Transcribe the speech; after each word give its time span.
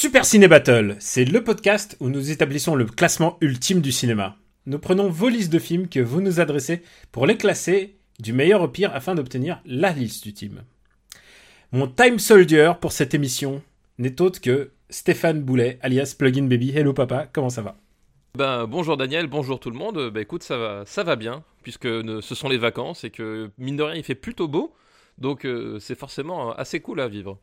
Super 0.00 0.24
Ciné 0.24 0.48
Battle, 0.48 0.96
c'est 0.98 1.26
le 1.26 1.44
podcast 1.44 1.94
où 2.00 2.08
nous 2.08 2.30
établissons 2.30 2.74
le 2.74 2.86
classement 2.86 3.36
ultime 3.42 3.82
du 3.82 3.92
cinéma. 3.92 4.38
Nous 4.64 4.78
prenons 4.78 5.10
vos 5.10 5.28
listes 5.28 5.52
de 5.52 5.58
films 5.58 5.90
que 5.90 6.00
vous 6.00 6.22
nous 6.22 6.40
adressez 6.40 6.82
pour 7.12 7.26
les 7.26 7.36
classer 7.36 7.98
du 8.18 8.32
meilleur 8.32 8.62
au 8.62 8.68
pire 8.68 8.94
afin 8.94 9.14
d'obtenir 9.14 9.60
la 9.66 9.92
liste 9.92 10.24
ultime. 10.24 10.62
Mon 11.72 11.86
time 11.86 12.18
soldier 12.18 12.72
pour 12.80 12.92
cette 12.92 13.12
émission 13.12 13.62
n'est 13.98 14.22
autre 14.22 14.40
que 14.40 14.70
Stéphane 14.88 15.42
Boulet, 15.42 15.78
alias 15.82 16.14
Plugin 16.18 16.44
Baby. 16.44 16.70
Hello 16.74 16.94
papa, 16.94 17.28
comment 17.30 17.50
ça 17.50 17.60
va? 17.60 17.76
Ben, 18.38 18.64
bonjour 18.66 18.96
Daniel, 18.96 19.26
bonjour 19.26 19.60
tout 19.60 19.70
le 19.70 19.76
monde. 19.76 20.08
Ben 20.08 20.22
écoute, 20.22 20.42
ça 20.42 20.56
va, 20.56 21.16
bien, 21.16 21.44
puisque 21.62 21.86
ce 21.86 22.34
sont 22.34 22.48
les 22.48 22.56
vacances 22.56 23.04
et 23.04 23.10
que, 23.10 23.50
mine 23.58 23.76
de 23.76 23.82
rien, 23.82 23.96
il 23.96 24.02
fait 24.02 24.14
plutôt 24.14 24.48
beau. 24.48 24.74
Donc 25.18 25.44
euh, 25.44 25.78
c'est 25.78 25.94
forcément 25.94 26.54
assez 26.54 26.80
cool 26.80 27.00
à 27.00 27.08
vivre. 27.08 27.38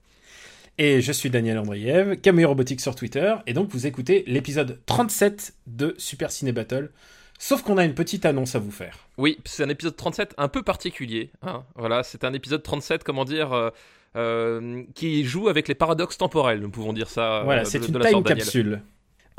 Et 0.79 1.01
je 1.01 1.11
suis 1.11 1.29
Daniel 1.31 1.57
Andreev, 1.57 2.17
Camille 2.17 2.45
Robotique 2.45 2.81
sur 2.81 2.95
Twitter, 2.95 3.33
et 3.47 3.53
donc 3.53 3.69
vous 3.71 3.87
écoutez 3.87 4.23
l'épisode 4.27 4.79
37 4.85 5.55
de 5.65 5.95
Super 5.97 6.29
Ciné 6.31 6.51
Battle. 6.51 6.91
Sauf 7.39 7.63
qu'on 7.63 7.77
a 7.77 7.85
une 7.85 7.93
petite 7.95 8.25
annonce 8.25 8.55
à 8.55 8.59
vous 8.59 8.71
faire. 8.71 9.07
Oui, 9.17 9.39
c'est 9.45 9.63
un 9.63 9.69
épisode 9.69 9.95
37 9.95 10.35
un 10.37 10.47
peu 10.47 10.61
particulier. 10.63 11.31
hein. 11.41 11.63
Voilà, 11.75 12.03
c'est 12.03 12.23
un 12.23 12.33
épisode 12.33 12.61
37, 12.63 13.03
comment 13.03 13.25
dire, 13.25 13.53
euh, 13.53 13.69
euh, 14.15 14.83
qui 14.95 15.23
joue 15.23 15.47
avec 15.47 15.67
les 15.67 15.75
paradoxes 15.75 16.17
temporels, 16.17 16.59
nous 16.59 16.69
pouvons 16.69 16.93
dire 16.93 17.09
ça. 17.09 17.39
euh, 17.39 17.43
Voilà, 17.43 17.63
de- 17.63 17.67
c'est 17.67 17.79
de 17.79 17.85
une 17.85 17.93
time 17.93 18.01
Daniel. 18.23 18.23
capsule. 18.23 18.81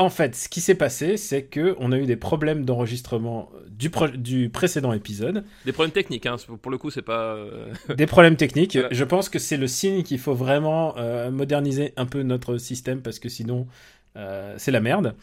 En 0.00 0.10
fait, 0.10 0.36
ce 0.36 0.48
qui 0.48 0.60
s'est 0.60 0.76
passé, 0.76 1.16
c'est 1.16 1.42
que 1.42 1.74
on 1.80 1.90
a 1.90 1.98
eu 1.98 2.06
des 2.06 2.14
problèmes 2.14 2.64
d'enregistrement 2.64 3.50
du, 3.68 4.48
précédent 4.48 4.92
épisode, 4.92 5.44
Des 5.64 5.72
problèmes 5.72 5.92
techniques, 5.92 6.24
hein, 6.26 6.36
pour 6.62 6.70
le 6.70 6.78
coup, 6.78 6.90
c'est 6.90 7.02
pas. 7.02 7.34
euh, 7.34 7.72
des 7.96 8.06
problèmes 8.06 8.36
techniques. 8.36 8.76
Voilà. 8.76 8.88
Je 8.92 9.04
pense 9.04 9.28
que 9.28 9.40
c'est 9.40 9.56
le 9.56 9.66
signe 9.66 10.04
qu'il 10.04 10.20
faut 10.20 10.34
vraiment 10.34 10.94
euh, 10.98 11.32
moderniser 11.32 11.94
un 11.96 12.06
peu 12.06 12.22
notre 12.22 12.58
système 12.58 13.02
parce 13.02 13.18
que 13.18 13.28
sinon, 13.28 13.66
euh, 14.16 14.54
c'est 14.56 14.70
la 14.70 14.80
merde. 14.80 15.14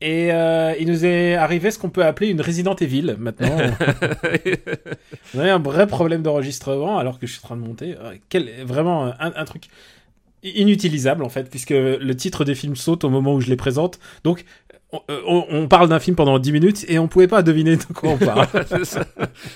Et 0.00 0.32
euh, 0.32 0.74
il 0.78 0.86
nous 0.88 1.04
est 1.04 1.34
arrivé 1.34 1.70
ce 1.70 1.78
qu'on 1.78 1.90
peut 1.90 2.04
appeler 2.04 2.30
une 2.30 2.40
Resident 2.40 2.74
Evil 2.76 3.16
maintenant. 3.18 3.58
on 5.34 5.40
a 5.40 5.46
eu 5.46 5.50
un 5.50 5.58
vrai 5.58 5.86
problème 5.86 6.22
d'enregistrement 6.22 6.98
alors 6.98 7.18
que 7.18 7.26
je 7.26 7.32
suis 7.32 7.40
en 7.44 7.48
train 7.48 7.56
de 7.56 7.62
monter. 7.62 7.96
Quel, 8.30 8.64
vraiment 8.64 9.06
un, 9.06 9.32
un 9.34 9.44
truc 9.44 9.68
inutilisable 10.42 11.22
en 11.24 11.28
fait, 11.28 11.50
puisque 11.50 11.70
le 11.70 12.12
titre 12.14 12.44
des 12.44 12.54
films 12.54 12.76
saute 12.76 13.04
au 13.04 13.10
moment 13.10 13.34
où 13.34 13.40
je 13.40 13.48
les 13.48 13.56
présente. 13.56 13.98
Donc, 14.24 14.44
on, 14.92 15.00
on- 15.08 15.44
on 15.50 15.68
parle 15.68 15.88
d'un 15.88 16.00
film 16.00 16.16
pendant 16.16 16.38
10 16.40 16.50
minutes 16.52 16.84
et 16.88 16.98
on 16.98 17.06
pouvait 17.06 17.28
pas 17.28 17.42
deviner 17.42 17.76
de 17.76 17.84
quoi 17.84 18.10
on 18.10 18.16
parle. 18.18 18.48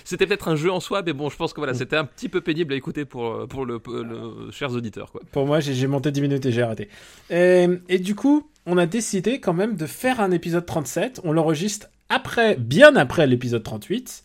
C'était 0.04 0.26
peut-être 0.26 0.48
un 0.48 0.56
jeu 0.56 0.70
en 0.70 0.80
soi, 0.80 1.02
mais 1.04 1.12
bon, 1.12 1.28
je 1.30 1.36
pense 1.36 1.52
que 1.52 1.60
voilà, 1.60 1.74
c'était 1.74 1.96
un 1.96 2.04
petit 2.04 2.28
peu 2.28 2.40
pénible 2.40 2.72
à 2.72 2.76
écouter 2.76 3.04
pour, 3.04 3.26
euh, 3.26 3.46
pour 3.46 3.64
le, 3.66 3.80
le- 3.86 4.50
chers 4.52 4.72
auditeurs, 4.72 5.10
quoi. 5.10 5.22
Pour 5.32 5.46
moi, 5.46 5.60
j'ai 5.60 5.74
j'ai 5.74 5.86
monté 5.86 6.10
10 6.12 6.20
minutes 6.22 6.46
et 6.46 6.52
j'ai 6.52 6.62
arrêté. 6.62 6.88
Et, 7.30 7.66
et 7.88 7.98
du 7.98 8.14
coup, 8.14 8.48
on 8.66 8.78
a 8.78 8.86
décidé 8.86 9.40
quand 9.40 9.54
même 9.54 9.76
de 9.76 9.86
faire 9.86 10.20
un 10.20 10.30
épisode 10.30 10.66
37. 10.66 11.20
On 11.24 11.32
l'enregistre 11.32 11.88
après, 12.08 12.54
bien 12.56 12.94
après 12.96 13.26
l'épisode 13.26 13.62
38. 13.62 14.22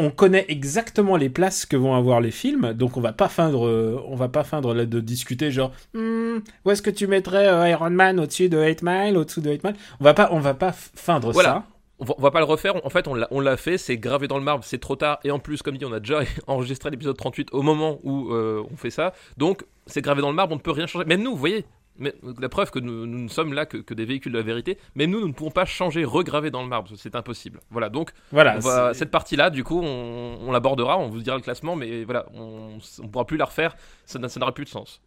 On 0.00 0.10
connaît 0.10 0.44
exactement 0.48 1.16
les 1.16 1.28
places 1.28 1.66
que 1.66 1.76
vont 1.76 1.94
avoir 1.94 2.20
les 2.20 2.30
films, 2.30 2.72
donc 2.72 2.96
on 2.96 3.00
va 3.00 3.12
pas 3.12 3.28
feindre, 3.28 3.66
euh, 3.66 4.00
on 4.06 4.14
va 4.14 4.28
pas 4.28 4.44
feindre 4.44 4.72
là 4.72 4.86
de 4.86 5.00
discuter 5.00 5.50
genre 5.50 5.72
Hmm, 5.92 6.38
où 6.64 6.70
est-ce 6.70 6.82
que 6.82 6.90
tu 6.90 7.06
mettrais 7.08 7.48
euh, 7.48 7.68
Iron 7.68 7.90
Man 7.90 8.20
au-dessus 8.20 8.48
de 8.48 8.58
8 8.64 8.82
Mile, 8.82 9.16
au-dessous 9.16 9.40
de 9.40 9.50
8 9.50 9.64
Mile? 9.64 9.74
On 10.00 10.04
va 10.04 10.14
pas, 10.14 10.28
on 10.30 10.38
va 10.38 10.54
pas 10.54 10.72
feindre 10.72 11.32
Voilà. 11.32 11.48
ça. 11.48 11.64
On 12.00 12.04
va, 12.04 12.14
on 12.16 12.22
va 12.22 12.30
pas 12.30 12.38
le 12.38 12.44
refaire, 12.44 12.74
en 12.86 12.90
fait 12.90 13.08
on 13.08 13.14
l'a, 13.14 13.26
on 13.32 13.40
l'a 13.40 13.56
fait, 13.56 13.76
c'est 13.76 13.96
gravé 13.96 14.28
dans 14.28 14.38
le 14.38 14.44
marbre, 14.44 14.62
c'est 14.62 14.78
trop 14.78 14.94
tard, 14.94 15.18
et 15.24 15.32
en 15.32 15.40
plus, 15.40 15.62
comme 15.62 15.76
dit, 15.76 15.84
on 15.84 15.92
a 15.92 15.98
déjà 15.98 16.20
enregistré 16.46 16.90
l'épisode 16.90 17.16
38 17.16 17.48
au 17.50 17.62
moment 17.62 17.98
où 18.04 18.32
euh, 18.32 18.62
on 18.72 18.76
fait 18.76 18.90
ça, 18.90 19.14
donc 19.36 19.64
c'est 19.88 20.00
gravé 20.00 20.22
dans 20.22 20.28
le 20.30 20.36
marbre, 20.36 20.52
on 20.52 20.56
ne 20.56 20.60
peut 20.60 20.70
rien 20.70 20.86
changer. 20.86 21.06
Même 21.06 21.22
nous, 21.24 21.32
vous 21.32 21.36
voyez, 21.36 21.64
mais, 21.98 22.14
la 22.40 22.48
preuve 22.48 22.70
que 22.70 22.78
nous, 22.78 23.06
nous 23.06 23.18
ne 23.18 23.28
sommes 23.28 23.52
là 23.52 23.66
que, 23.66 23.76
que 23.78 23.92
des 23.94 24.04
véhicules 24.04 24.32
de 24.32 24.38
la 24.38 24.44
vérité, 24.44 24.78
même 24.94 25.10
nous, 25.10 25.20
nous 25.20 25.28
ne 25.28 25.32
pouvons 25.32 25.50
pas 25.50 25.64
changer, 25.64 26.04
regraver 26.04 26.50
dans 26.50 26.62
le 26.62 26.68
marbre, 26.68 26.90
c'est 26.96 27.14
impossible. 27.14 27.60
Voilà, 27.70 27.88
donc 27.88 28.10
Voilà. 28.32 28.58
va- 28.58 28.94
cette 28.94 29.10
partie-là, 29.10 29.50
du 29.50 29.64
coup, 29.64 29.80
on, 29.82 30.38
on 30.40 30.52
l'abordera, 30.52 30.98
on 30.98 31.08
vous 31.08 31.20
dira 31.20 31.36
le 31.36 31.42
classement, 31.42 31.76
mais 31.76 32.04
voilà, 32.04 32.26
on 32.34 32.78
ne 33.02 33.08
pourra 33.08 33.26
plus 33.26 33.36
la 33.36 33.44
refaire, 33.46 33.76
ça, 34.06 34.18
ça 34.28 34.40
n'aura 34.40 34.54
plus 34.54 34.64
de 34.64 34.70
sens. 34.70 35.00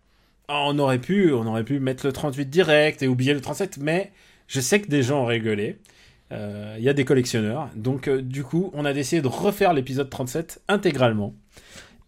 On 0.50 0.78
aurait 0.79 1.00
pu, 1.00 1.31
on 1.34 1.46
aurait 1.47 1.63
pu 1.63 1.79
mettre 1.79 2.06
le 2.06 2.12
38 2.12 2.50
direct 2.50 3.02
et 3.02 3.08
oublier 3.08 3.34
le 3.34 3.41
37, 3.41 3.78
mais 3.78 4.12
je 4.47 4.59
sais 4.59 4.81
que 4.81 4.88
des 4.90 5.02
gens 5.03 5.23
ont 5.23 5.25
rigolé. 5.28 5.78
Euh, 6.34 6.75
Il 6.78 6.84
y 6.84 6.90
a 6.90 6.94
des 6.94 7.06
collectionneurs. 7.06 7.69
Donc, 7.75 8.08
euh, 8.08 8.22
du 8.22 8.44
coup, 8.44 8.69
on 8.73 8.84
a 8.85 8.91
décidé 8.94 9.22
de 9.22 9.28
refaire 9.28 9.73
l'épisode 9.73 10.09
37 10.09 10.62
intégralement. 10.68 11.34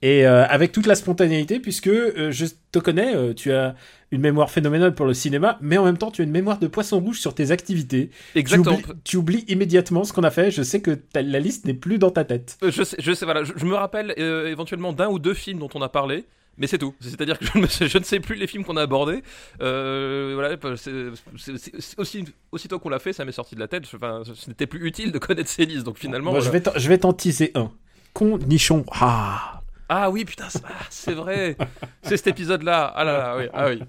Et 0.01 0.25
euh, 0.27 0.45
avec 0.47 0.73
toute 0.73 0.85
la 0.87 0.95
spontanéité, 0.95 1.59
puisque 1.61 1.87
euh, 1.87 2.31
je 2.31 2.45
te 2.73 2.79
connais, 2.79 3.15
euh, 3.15 3.33
tu 3.33 3.53
as 3.53 3.75
une 4.13 4.21
mémoire 4.21 4.49
phénoménale 4.51 4.93
pour 4.95 5.05
le 5.05 5.13
cinéma, 5.13 5.57
mais 5.61 5.77
en 5.77 5.85
même 5.85 5.97
temps, 5.97 6.11
tu 6.11 6.21
as 6.21 6.25
une 6.25 6.31
mémoire 6.31 6.59
de 6.59 6.67
poisson 6.67 6.99
rouge 6.99 7.19
sur 7.19 7.33
tes 7.35 7.51
activités. 7.51 8.09
Tu 8.33 8.39
Exactement. 8.39 8.75
oublies, 8.75 8.93
tu 9.03 9.17
oublies 9.17 9.45
immédiatement 9.47 10.03
ce 10.03 10.13
qu'on 10.13 10.23
a 10.23 10.31
fait. 10.31 10.51
Je 10.51 10.63
sais 10.63 10.81
que 10.81 10.99
la 11.15 11.39
liste 11.39 11.65
n'est 11.65 11.73
plus 11.73 11.97
dans 11.97 12.11
ta 12.11 12.23
tête. 12.23 12.57
Euh, 12.63 12.71
Je 12.71 12.83
sais, 12.83 12.95
je 12.99 13.11
sais, 13.13 13.25
voilà, 13.25 13.43
je, 13.43 13.53
je 13.55 13.65
me 13.65 13.73
rappelle 13.75 14.13
euh, 14.19 14.47
éventuellement 14.47 14.93
d'un 14.93 15.09
ou 15.09 15.19
deux 15.19 15.33
films 15.33 15.59
dont 15.59 15.69
on 15.73 15.81
a 15.81 15.89
parlé, 15.89 16.25
mais 16.57 16.67
c'est 16.67 16.77
tout. 16.77 16.93
C'est-à-dire 17.01 17.39
que 17.39 17.45
je 17.53 17.57
ne, 17.57 17.63
me- 17.63 17.67
je 17.89 17.97
ne 17.97 18.03
sais 18.03 18.19
plus 18.19 18.35
les 18.35 18.47
films 18.47 18.63
qu'on 18.63 18.77
a 18.77 18.81
abordés. 18.83 19.23
Euh, 19.61 20.31
voilà, 20.35 20.55
c'est- 20.77 21.97
aussi, 21.97 22.25
aussitôt 22.51 22.79
qu'on 22.79 22.89
l'a 22.89 22.99
fait, 22.99 23.13
ça 23.13 23.25
m'est 23.25 23.31
sorti 23.31 23.55
de 23.55 23.59
la 23.59 23.67
tête. 23.67 23.83
Enfin, 23.95 24.21
ce 24.33 24.49
n'était 24.49 24.67
plus 24.67 24.85
utile 24.87 25.11
de 25.11 25.17
connaître 25.17 25.49
ces 25.49 25.65
listes, 25.65 25.83
donc 25.85 25.97
finalement. 25.97 26.31
Bon, 26.33 26.39
je 26.39 26.49
voilà. 26.49 26.73
je 26.77 26.89
vais 26.89 26.97
t'en 26.99 27.13
teaser 27.13 27.51
un. 27.55 27.71
Con, 28.13 28.37
nichon, 28.37 28.85
ah. 28.91 29.61
Ah 29.89 30.09
oui, 30.09 30.25
putain, 30.25 30.45
ah, 30.65 30.69
c'est 30.89 31.13
vrai. 31.13 31.55
c'est 32.01 32.17
cet 32.17 32.27
épisode-là. 32.27 32.91
Ah 32.95 33.03
là 33.03 33.13
là, 33.17 33.37
oui, 33.37 33.43
ah 33.53 33.67
oui. 33.69 33.79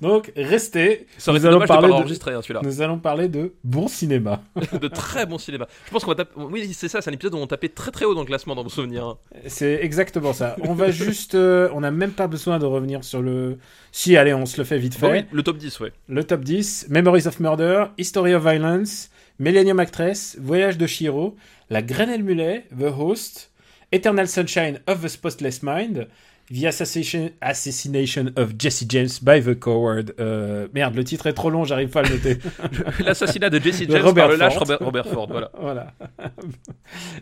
Donc, 0.00 0.32
restez. 0.36 1.06
Ça 1.18 1.32
Nous 1.32 1.44
allons 1.46 1.66
parler 1.66 1.88
de- 1.88 2.30
hein, 2.30 2.40
celui-là. 2.42 2.60
Nous 2.62 2.80
allons 2.80 2.98
parler 2.98 3.28
de 3.28 3.52
bon 3.64 3.88
cinéma. 3.88 4.42
de 4.80 4.88
très 4.88 5.26
bon 5.26 5.38
cinéma. 5.38 5.66
Je 5.86 5.90
pense 5.90 6.04
qu'on 6.04 6.10
va 6.12 6.16
taper. 6.16 6.32
Oui, 6.36 6.72
c'est 6.72 6.88
ça, 6.88 7.00
c'est 7.00 7.10
un 7.10 7.12
épisode 7.12 7.34
où 7.34 7.38
on 7.38 7.46
tapait 7.46 7.68
très 7.68 7.90
très 7.90 8.04
haut 8.04 8.14
dans 8.14 8.20
le 8.20 8.26
classement 8.26 8.54
dans 8.54 8.62
vos 8.62 8.68
souvenirs. 8.68 9.04
hein. 9.04 9.18
C'est 9.46 9.78
exactement 9.82 10.32
ça. 10.32 10.56
On 10.62 10.74
va 10.74 10.90
juste. 10.90 11.34
euh, 11.34 11.68
on 11.72 11.80
n'a 11.80 11.90
même 11.90 12.12
pas 12.12 12.28
besoin 12.28 12.58
de 12.58 12.66
revenir 12.66 13.04
sur 13.04 13.22
le. 13.22 13.58
Si, 13.90 14.16
allez, 14.16 14.34
on 14.34 14.46
se 14.46 14.56
le 14.58 14.64
fait 14.64 14.78
vite 14.78 14.94
fait. 14.94 15.06
Bon, 15.06 15.12
oui, 15.12 15.24
le 15.32 15.42
top 15.42 15.58
10, 15.58 15.80
ouais. 15.80 15.92
Le 16.08 16.24
top 16.24 16.40
10 16.42 16.86
Memories 16.88 17.26
of 17.26 17.40
Murder, 17.40 17.84
History 17.98 18.34
of 18.34 18.42
Violence, 18.42 19.10
Millennium 19.38 19.80
Actress, 19.80 20.36
Voyage 20.40 20.78
de 20.78 20.86
Shiro, 20.86 21.36
La 21.70 21.82
Grenelle 21.82 22.22
Mulet, 22.22 22.64
The 22.78 22.84
Host, 22.96 23.50
Eternal 23.92 24.26
Sunshine 24.26 24.80
of 24.86 25.02
the 25.02 25.08
Spotless 25.08 25.62
Mind, 25.62 26.08
The 26.50 26.66
Assassination, 26.66 27.30
Assassination 27.40 28.32
of 28.36 28.58
Jesse 28.58 28.86
James 28.88 29.20
by 29.22 29.40
the 29.40 29.54
Coward. 29.58 30.14
Euh, 30.18 30.66
merde, 30.74 30.94
le 30.94 31.04
titre 31.04 31.26
est 31.26 31.32
trop 31.32 31.50
long, 31.50 31.64
j'arrive 31.64 31.88
pas 31.88 32.00
à 32.00 32.02
le 32.02 32.10
noter. 32.10 32.38
L'assassinat 33.04 33.48
de 33.48 33.58
Jesse 33.58 33.84
James 33.88 34.02
Robert 34.02 34.24
par 34.24 34.32
le 34.32 34.36
lâche. 34.36 34.56
Robert, 34.56 34.78
Robert 34.80 35.06
Ford, 35.06 35.28
voilà. 35.28 35.50
voilà. 35.60 35.92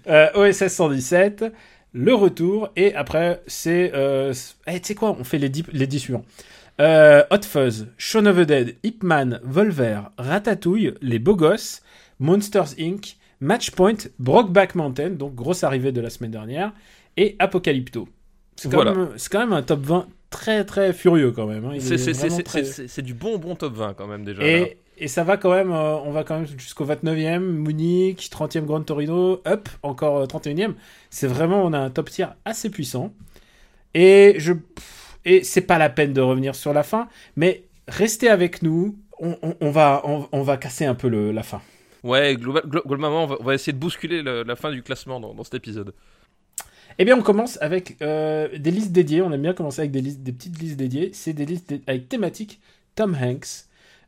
Euh, 0.08 0.28
OSS 0.34 0.68
117, 0.68 1.44
le 1.92 2.14
retour, 2.14 2.70
et 2.76 2.94
après, 2.94 3.42
c'est. 3.46 3.92
Euh, 3.94 4.32
eh, 4.66 4.80
tu 4.80 4.88
sais 4.88 4.94
quoi, 4.94 5.16
on 5.18 5.24
fait 5.24 5.38
les 5.38 5.48
10, 5.48 5.64
les 5.72 5.86
10 5.86 5.98
suivants. 6.00 6.24
Euh, 6.80 7.22
Hot 7.30 7.42
Fuzz, 7.42 7.88
Shaun 7.98 8.26
of 8.26 8.36
the 8.36 8.40
Dead, 8.40 8.76
Ip 8.82 9.02
Man, 9.02 9.40
Volver, 9.44 10.00
Ratatouille, 10.16 10.94
Les 11.02 11.18
Beaux 11.18 11.36
Gosses, 11.36 11.82
Monsters 12.18 12.74
Inc., 12.78 13.16
Matchpoint, 13.40 13.96
Brokeback 14.18 14.74
Mountain, 14.74 15.10
donc 15.10 15.34
grosse 15.34 15.64
arrivée 15.64 15.92
de 15.92 16.00
la 16.00 16.10
semaine 16.10 16.30
dernière, 16.30 16.72
et 17.16 17.36
Apocalypto. 17.38 18.08
C'est 18.56 18.68
quand, 18.68 18.76
Voilà. 18.76 18.94
même- 18.94 19.08
c'est 19.16 19.30
quand 19.32 19.40
même 19.40 19.52
un 19.54 19.62
top 19.62 19.80
20 19.80 20.06
très 20.28 20.64
très 20.64 20.92
furieux 20.92 21.32
quand 21.32 21.46
même. 21.46 21.64
hein. 21.64 21.76
C'est- 21.80 22.42
très- 22.42 23.02
du 23.02 23.14
bon 23.14 23.38
bon 23.38 23.54
top 23.56 23.74
20 23.74 23.94
quand 23.94 24.06
même 24.06 24.24
déjà. 24.24 24.42
là. 24.42 24.66
et, 24.98 25.08
ça 25.08 25.24
va 25.24 25.38
quand 25.38 25.50
même, 25.52 25.72
euh, 25.72 25.96
on 26.04 26.10
va 26.12 26.24
quand 26.24 26.36
même 26.36 26.46
jusqu'au 26.58 26.84
29e, 26.84 27.42
Munich, 27.42 28.28
30e 28.30 28.66
Grand 28.66 28.82
Torino, 28.82 29.40
Up, 29.46 29.68
encore 29.82 30.18
euh, 30.18 30.26
31e. 30.26 30.74
C'est 31.08 31.26
vraiment, 31.26 31.64
on 31.64 31.72
a 31.72 31.78
un 31.78 31.88
top 31.90 32.10
tier 32.10 32.26
assez 32.44 32.68
puissant. 32.68 33.12
Et 33.94 34.34
je, 34.36 34.52
et 35.24 35.42
c'est 35.42 35.62
pas 35.62 35.78
la 35.78 35.88
peine 35.88 36.12
de 36.12 36.20
revenir 36.20 36.54
sur 36.54 36.72
la 36.74 36.82
fin, 36.82 37.08
mais 37.36 37.64
restez 37.88 38.28
avec 38.28 38.62
nous. 38.62 38.96
On, 39.18 39.36
on- 39.42 39.54
on 39.60 39.70
va, 39.70 40.02
on, 40.04 40.28
on 40.32 40.42
va 40.42 40.56
casser 40.58 40.84
un 40.84 40.94
peu 40.94 41.08
le, 41.08 41.32
la 41.32 41.42
fin. 41.42 41.60
Ouais, 42.02 42.34
globa- 42.36 42.66
glo- 42.66 42.86
globalement, 42.86 43.24
on 43.24 43.44
va, 43.44 43.54
essayer 43.54 43.72
de 43.72 43.78
bousculer 43.78 44.22
le- 44.22 44.42
la 44.42 44.56
fin 44.56 44.70
du 44.70 44.82
classement 44.82 45.20
dans, 45.20 45.44
cet 45.44 45.54
épisode. 45.54 45.94
Eh 46.98 47.04
bien, 47.04 47.16
on 47.16 47.22
commence 47.22 47.58
avec 47.60 47.96
euh, 48.02 48.48
des 48.58 48.70
listes 48.70 48.92
dédiées. 48.92 49.22
On 49.22 49.32
aime 49.32 49.42
bien 49.42 49.54
commencer 49.54 49.80
avec 49.80 49.90
des, 49.92 50.00
listes, 50.00 50.22
petites 50.24 50.58
listes 50.60 50.76
dédiées. 50.76 51.10
C'est 51.12 51.32
des 51.32 51.46
listes 51.46 51.74
avec 51.86 52.08
thématique 52.08 52.60
Tom 52.94 53.14
Hanks. 53.14 53.66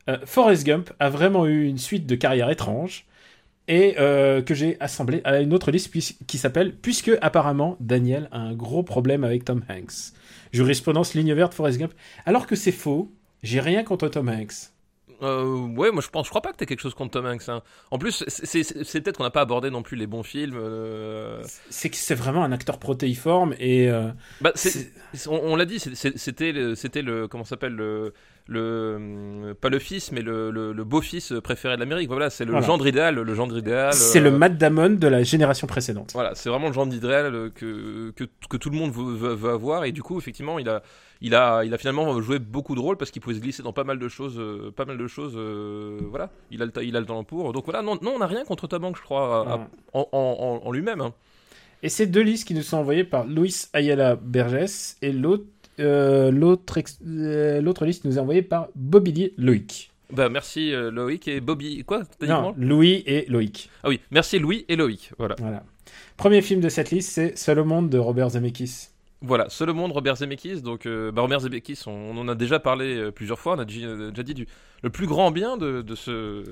euh, 0.08 0.18
Forrest 0.24 0.64
Gump 0.66 0.90
a 0.98 1.08
vraiment 1.10 1.46
eu 1.46 1.66
une 1.66 1.78
suite 1.78 2.06
de 2.06 2.14
carrières 2.16 2.50
étranges 2.50 3.06
et 3.68 3.94
euh, 3.98 4.42
que 4.42 4.54
j'ai 4.54 4.76
assemblé 4.80 5.20
à 5.24 5.40
une 5.40 5.54
autre 5.54 5.70
liste 5.70 5.92
qui 6.26 6.38
s'appelle 6.38 6.74
Puisque 6.74 7.12
apparemment 7.20 7.76
Daniel 7.80 8.28
a 8.32 8.38
un 8.38 8.54
gros 8.54 8.82
problème 8.82 9.22
avec 9.24 9.44
Tom 9.44 9.62
Hanks. 9.70 10.12
Jurisprudence 10.52 11.14
ligne 11.14 11.32
verte 11.34 11.54
Forrest 11.54 11.78
Gump. 11.78 11.92
Alors 12.26 12.46
que 12.46 12.56
c'est 12.56 12.72
faux, 12.72 13.10
j'ai 13.42 13.60
rien 13.60 13.84
contre 13.84 14.08
Tom 14.08 14.28
Hanks. 14.28 14.70
Euh, 15.22 15.44
ouais, 15.76 15.90
moi 15.92 16.02
je 16.02 16.08
pense, 16.08 16.26
je 16.26 16.30
crois 16.30 16.42
pas 16.42 16.52
que 16.52 16.56
t'aies 16.56 16.66
quelque 16.66 16.80
chose 16.80 16.94
contre 16.94 17.12
Tom 17.12 17.26
Hanks. 17.26 17.48
hein. 17.48 17.62
En 17.90 17.98
plus, 17.98 18.24
c'est- 18.28 19.00
peut-être 19.02 19.16
qu'on 19.18 19.22
n'a 19.22 19.30
pas 19.30 19.42
abordé 19.42 19.70
non 19.70 19.82
plus 19.82 19.96
les 19.96 20.06
bons 20.06 20.22
films. 20.22 20.56
euh, 20.56 21.42
C'est 21.70 21.90
que 21.90 21.96
c'est 21.96 22.14
vraiment 22.14 22.42
un 22.44 22.52
acteur 22.52 22.78
protéiforme 22.78 23.54
et 23.58 23.88
euh, 23.90 24.08
Bah, 24.40 24.52
on, 25.28 25.40
on 25.52 25.56
l'a 25.56 25.64
dit, 25.64 25.78
c'était 25.78 26.52
le, 26.52 26.74
c'était 26.74 27.02
le, 27.02 27.28
comment 27.28 27.44
s'appelle 27.44 27.74
le, 27.74 28.12
le, 28.48 28.94
hum, 28.96 29.54
pas 29.60 29.68
le 29.68 29.78
fils, 29.78 30.10
mais 30.12 30.22
le, 30.22 30.50
le, 30.50 30.72
le 30.72 30.84
beau-fils 30.84 31.32
préféré 31.44 31.76
de 31.76 31.80
l'Amérique. 31.80 32.08
Voilà, 32.08 32.28
c'est 32.30 32.44
le 32.44 32.50
Voilà. 32.50 32.66
gendre 32.66 32.86
idéal, 32.88 33.14
le 33.14 33.34
gendre 33.34 33.56
idéal. 33.56 33.92
c'est 33.92 34.18
euh, 34.20 34.24
le 34.24 34.30
Matt 34.32 34.58
Damon 34.58 34.90
de 34.90 35.06
la 35.06 35.22
génération 35.22 35.66
précédente. 35.66 36.10
Voilà, 36.14 36.34
c'est 36.34 36.48
vraiment 36.48 36.66
le 36.66 36.72
genre 36.72 36.86
d'idéal 36.86 37.34
euh, 37.34 37.50
que, 37.54 38.10
que, 38.16 38.24
que 38.50 38.56
tout 38.56 38.70
le 38.70 38.76
monde 38.76 38.92
veut, 38.92 39.14
veut- 39.14 39.34
veut 39.34 39.50
avoir 39.50 39.84
et 39.84 39.92
du 39.92 40.02
coup 40.02 40.18
effectivement 40.18 40.58
il 40.58 40.68
a 40.68 40.82
il 41.22 41.34
a 41.34 41.64
il 41.64 41.72
a 41.72 41.78
finalement 41.78 42.20
joué 42.20 42.38
beaucoup 42.38 42.74
de 42.74 42.80
rôles 42.80 42.96
parce 42.98 43.10
qu'il 43.10 43.22
pouvait 43.22 43.36
se 43.36 43.40
glisser 43.40 43.62
dans 43.62 43.72
pas 43.72 43.84
mal 43.84 43.98
de 43.98 44.08
choses 44.08 44.38
euh, 44.38 44.70
pas 44.74 44.84
mal 44.84 44.98
de 44.98 45.06
choses 45.06 45.32
euh, 45.36 45.98
voilà 46.10 46.30
il 46.50 46.60
a 46.62 46.66
le 46.66 46.72
il 46.84 46.94
a 46.96 47.00
le 47.00 47.06
temps 47.06 47.22
pour 47.24 47.52
donc 47.52 47.64
voilà 47.64 47.80
non 47.80 47.98
non 48.02 48.12
on 48.16 48.18
n'a 48.18 48.26
rien 48.26 48.44
contre 48.44 48.66
Tom 48.66 48.84
Hanks 48.84 48.96
je 48.98 49.02
crois 49.02 49.22
à- 49.22 49.40
à- 49.40 49.44
Voilà. 49.44 49.68
en, 49.94 50.08
en, 50.12 50.36
en, 50.62 50.66
en 50.68 50.72
lui-même 50.72 51.00
hein. 51.00 51.14
Et 51.84 51.88
c'est 51.88 52.06
deux 52.06 52.20
listes 52.22 52.46
qui 52.46 52.54
nous 52.54 52.62
sont 52.62 52.76
envoyées 52.76 53.02
par 53.04 53.24
Luis 53.26 53.64
Ayala 53.72 54.14
Berges 54.16 54.94
et 55.02 55.10
l'autre 55.12 55.44
euh, 55.80 56.30
l'autre 56.30 56.78
l'autre 57.04 57.84
liste 57.86 58.04
nous 58.04 58.18
est 58.18 58.20
envoyée 58.20 58.42
par 58.42 58.68
Bobby 58.74 59.32
Loïc. 59.38 59.90
bah 60.12 60.28
merci 60.28 60.72
euh, 60.74 60.90
Loïc 60.90 61.26
et 61.28 61.40
Bobby 61.40 61.82
quoi 61.84 62.02
Non, 62.20 62.54
Louis 62.58 63.02
et 63.06 63.24
Loïc. 63.28 63.70
ah 63.82 63.88
oui 63.88 64.00
merci 64.10 64.38
Louis 64.38 64.64
et 64.68 64.76
Loïc 64.76 65.10
voilà 65.18 65.34
Voilà. 65.38 65.62
Premier 66.16 66.42
film 66.42 66.60
de 66.60 66.68
cette 66.68 66.90
liste, 66.90 67.10
c'est 67.10 67.36
Seul 67.36 67.58
au 67.58 67.64
monde 67.64 67.88
de 67.90 67.98
Robert 67.98 68.30
Zemeckis. 68.30 68.90
Voilà, 69.22 69.48
Seul 69.48 69.70
au 69.70 69.74
monde, 69.74 69.92
Robert 69.92 70.16
Zemeckis. 70.16 70.62
Donc, 70.62 70.86
euh, 70.86 71.12
bah, 71.12 71.22
Robert 71.22 71.40
Zemeckis, 71.40 71.80
on, 71.86 71.90
on 71.92 72.18
en 72.18 72.28
a 72.28 72.34
déjà 72.34 72.58
parlé 72.58 72.96
euh, 72.96 73.10
plusieurs 73.12 73.38
fois. 73.38 73.54
On 73.54 73.58
a 73.60 73.64
déjà, 73.64 73.86
euh, 73.86 74.10
déjà 74.10 74.22
dit 74.22 74.34
du, 74.34 74.46
le 74.82 74.90
plus 74.90 75.06
grand 75.06 75.30
bien 75.30 75.56
de, 75.56 75.80
de 75.82 75.94
ce, 75.94 76.42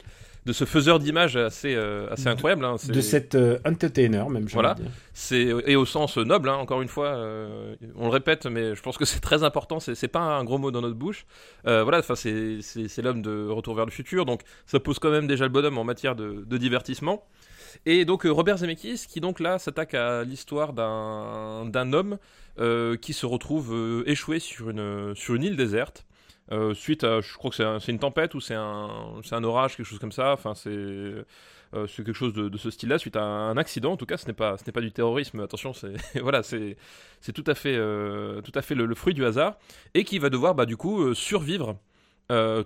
de 0.47 0.53
ce 0.53 0.65
faiseur 0.65 0.99
d'images 1.01 1.37
assez, 1.37 1.75
euh, 1.75 2.09
assez 2.11 2.29
incroyable. 2.29 2.65
hein. 2.65 2.77
C'est- 2.79 2.93
De 2.93 3.01
cet 3.01 3.37
entertainer, 3.67 4.25
même, 4.31 4.47
Voilà. 4.53 4.77
C'est 5.13 5.49
et 5.67 5.77
au 5.77 5.85
sens 5.85 6.17
noble, 6.17 6.49
hein, 6.49 6.55
encore 6.57 6.81
une 6.81 6.89
fois. 6.89 7.11
on 7.97 8.05
le 8.05 8.11
répète, 8.11 8.47
mais 8.47 8.75
je 8.75 8.83
pense 8.83 8.97
que 8.97 9.05
c'est 9.05 9.21
très 9.21 9.43
important. 9.43 9.81
C'est 9.81 9.95
c'est 9.95 10.09
pas 10.09 10.21
un 10.21 10.45
gros 10.45 10.59
mot 10.59 10.71
dans 10.71 10.81
notre 10.81 10.95
bouche. 10.97 11.27
Voilà, 11.65 11.99
enfin 11.99 12.15
c'est 12.15 12.59
c'est 12.63 12.89
c'est 12.89 13.03
l'homme 13.03 13.21
de 13.21 13.49
Retour 13.49 13.75
vers 13.75 13.85
le 13.85 13.91
futur, 13.91 14.25
donc 14.25 14.41
ça 14.67 14.81
pose 14.81 14.99
quand 14.99 15.11
même 15.11 15.27
déjà 15.27 15.45
le 15.45 15.51
bonhomme 15.51 15.77
en 15.77 15.85
matière 15.85 16.15
de, 16.17 16.45
de 16.47 16.57
divertissement. 16.57 17.25
Et 17.87 18.05
donc 18.05 18.27
euh, 18.27 18.31
Robert 18.31 18.59
Zemeckis, 18.59 19.07
qui 19.09 19.21
donc 19.21 19.41
là 19.41 19.59
s'attaque 19.59 19.95
à 19.95 20.25
l'histoire 20.25 20.73
d'un 20.73 21.93
homme 21.93 22.19
euh, 22.59 22.97
qui 22.97 23.13
se 23.13 23.27
retrouve 23.27 23.73
euh, 23.75 24.03
échoué 24.07 24.39
sur 24.39 24.71
une 24.71 25.15
sur 25.15 25.35
une 25.35 25.43
île 25.45 25.57
déserte. 25.57 26.05
suite 26.75 27.05
à, 27.05 27.21
je 27.21 27.35
crois 27.35 27.51
que 27.51 27.57
c'est 27.57 27.65
un- 27.65 27.79
c'est 27.81 27.93
une 27.93 27.99
tempête 28.01 28.35
ou 28.35 28.41
c'est 28.41 28.55
un, 28.55 28.89
un 29.31 29.45
orage, 29.45 29.77
quelque 29.77 29.87
chose 29.87 29.99
comme 30.01 30.13
ça. 30.13 30.33
Enfin, 30.33 30.55
c'est 30.55 30.69
euh, 30.71 31.25
quelque 31.97 32.13
chose 32.13 32.33
de, 32.35 32.57
ce 32.59 32.71
style-là 32.71 32.99
suite 32.99 33.17
à 33.17 33.23
un 33.23 33.57
accident. 33.57 33.93
En 33.93 33.97
tout 33.97 34.07
cas, 34.07 34.17
ce 34.17 34.27
n'est 34.27 34.33
pas, 34.33 34.57
ce 34.59 34.65
n'est 34.67 34.73
pas 34.73 34.81
du 34.81 34.91
terrorisme. 34.93 35.41
Attention, 35.41 35.73
c'est 35.73 35.93
voilà, 36.21 36.43
c'est 36.43 36.77
tout 37.35 37.45
à 37.47 37.55
fait, 37.55 37.77
tout 38.43 38.53
à 38.55 38.63
fait 38.63 38.75
le, 38.75 38.87
le 38.87 38.95
fruit 38.95 39.15
du 39.15 39.25
hasard 39.25 39.57
et 39.95 40.05
qui 40.05 40.19
va 40.19 40.29
devoir 40.31 40.55
bah, 40.55 40.67
du 40.67 40.77
coup 40.77 41.15
survivre 41.15 41.77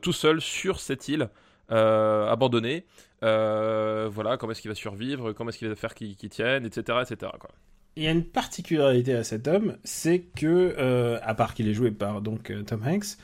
tout 0.02 0.12
seul 0.12 0.40
sur 0.40 0.78
cette 0.80 1.08
île 1.08 1.28
euh, 1.70 2.28
abandonnée. 2.30 2.84
Euh, 3.22 4.08
voilà, 4.12 4.36
comment 4.36 4.52
est-ce 4.52 4.60
qu'il 4.62 4.70
va 4.70 4.74
survivre, 4.74 5.32
comment 5.32 5.50
est-ce 5.50 5.58
qu'il 5.58 5.68
va 5.68 5.76
faire 5.76 5.94
qu'il 5.94 6.16
qu'il 6.16 6.28
tienne, 6.28 6.66
etc., 6.66 6.98
etc. 7.02 7.32
Quoi. 7.40 7.50
Il 7.96 8.02
y 8.02 8.08
a 8.08 8.10
une 8.10 8.24
particularité 8.24 9.14
à 9.14 9.24
cet 9.24 9.46
homme, 9.48 9.76
c'est 9.84 10.20
que, 10.20 10.74
euh, 10.78 11.18
à 11.22 11.34
part 11.34 11.54
qu'il 11.54 11.68
est 11.68 11.74
joué 11.74 11.90
par 11.90 12.20
donc 12.20 12.52
Tom 12.66 12.82
Hanks, 12.84 13.16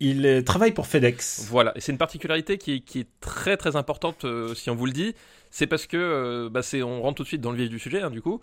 il 0.00 0.42
travaille 0.44 0.72
pour 0.72 0.86
FedEx. 0.86 1.46
Voilà, 1.50 1.72
et 1.76 1.80
c'est 1.80 1.90
une 1.92 1.98
particularité 1.98 2.56
qui, 2.56 2.74
est- 2.74 2.80
qui 2.80 3.00
est 3.00 3.08
très 3.20 3.56
très 3.56 3.74
importante 3.76 4.24
si 4.54 4.70
on 4.70 4.76
vous 4.76 4.86
le 4.86 4.92
dit. 4.92 5.14
C'est 5.50 5.66
parce 5.66 5.86
que, 5.86 6.48
bah, 6.52 6.60
on 6.84 7.00
rentre 7.02 7.16
tout 7.16 7.22
de 7.24 7.28
suite 7.28 7.40
dans 7.40 7.50
le 7.50 7.56
vif 7.56 7.68
du 7.70 7.78
sujet, 7.78 8.02
hein, 8.02 8.10
du 8.10 8.22
coup. 8.22 8.40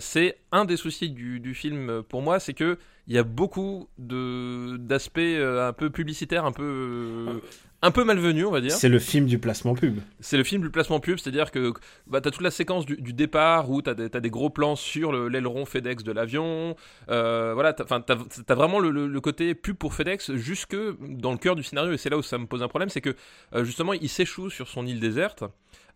C'est 0.00 0.38
un 0.52 0.64
des 0.64 0.76
soucis 0.76 1.10
du, 1.10 1.40
du 1.40 1.54
film 1.54 2.02
pour 2.08 2.22
moi, 2.22 2.40
c'est 2.40 2.54
que 2.54 2.78
il 3.06 3.14
y 3.14 3.18
a 3.18 3.22
beaucoup 3.22 3.88
de 3.98 4.76
d'aspects 4.78 5.18
un 5.18 5.72
peu 5.74 5.90
publicitaires, 5.90 6.46
un 6.46 6.52
peu 6.52 7.42
un 7.86 7.90
peu 7.90 8.02
malvenus, 8.04 8.46
on 8.46 8.50
va 8.50 8.60
dire. 8.60 8.72
C'est 8.72 8.88
le 8.88 8.98
film 8.98 9.26
du 9.26 9.38
placement 9.38 9.74
pub. 9.74 9.98
C'est 10.20 10.36
le 10.36 10.44
film 10.44 10.62
du 10.62 10.70
placement 10.70 11.00
pub, 11.00 11.18
c'est-à-dire 11.18 11.50
que 11.50 11.72
bah, 12.06 12.20
tu 12.20 12.28
as 12.28 12.30
toute 12.30 12.42
la 12.42 12.50
séquence 12.50 12.86
du, 12.86 12.96
du 12.96 13.12
départ 13.12 13.70
où 13.70 13.82
tu 13.82 13.90
as, 13.90 13.94
des 13.94 14.30
gros 14.30 14.50
plans 14.50 14.76
sur 14.76 15.12
le- 15.12 15.28
l'aileron 15.28 15.64
FedEx 15.66 16.02
de 16.02 16.12
l'avion. 16.12 16.76
Euh, 17.10 17.52
voilà, 17.54 17.72
tu 17.72 17.82
as, 17.82 18.54
vraiment 18.54 18.78
le, 18.80 18.90
le- 18.90 19.06
le 19.08 19.20
côté 19.20 19.54
pub 19.54 19.76
pour 19.76 19.94
FedEx 19.94 20.32
jusque 20.34 20.76
dans 21.00 21.32
le 21.32 21.38
cœur 21.38 21.56
du 21.56 21.62
scénario. 21.62 21.92
Et 21.92 21.98
c'est 21.98 22.10
là 22.10 22.16
où 22.18 22.22
ça 22.22 22.38
me 22.38 22.46
pose 22.46 22.62
un 22.62 22.68
problème, 22.68 22.88
c'est 22.88 23.00
que 23.00 23.14
euh, 23.54 23.64
justement, 23.64 23.92
il 23.92 24.08
s'échoue 24.08 24.50
sur 24.50 24.68
son 24.68 24.86
île 24.86 25.00
déserte 25.00 25.44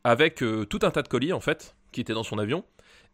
avec 0.04 0.42
euh, 0.42 0.64
tout 0.64 0.78
un 0.82 0.90
tas 0.90 1.02
de 1.02 1.08
colis, 1.08 1.32
en 1.32 1.40
fait, 1.40 1.74
qui 1.92 2.00
étaient 2.00 2.14
dans 2.14 2.22
son 2.22 2.38
avion. 2.38 2.64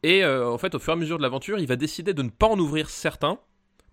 Et 0.02 0.22
en 0.26 0.58
fait, 0.58 0.74
au 0.74 0.78
fur 0.78 0.92
et 0.92 0.96
à 0.96 0.98
mesure 0.98 1.16
de 1.16 1.22
l'aventure, 1.22 1.58
il 1.58 1.66
va 1.66 1.76
décider 1.76 2.12
de 2.12 2.22
ne 2.22 2.28
pas 2.28 2.46
en 2.46 2.58
ouvrir 2.58 2.90
certains. 2.90 3.38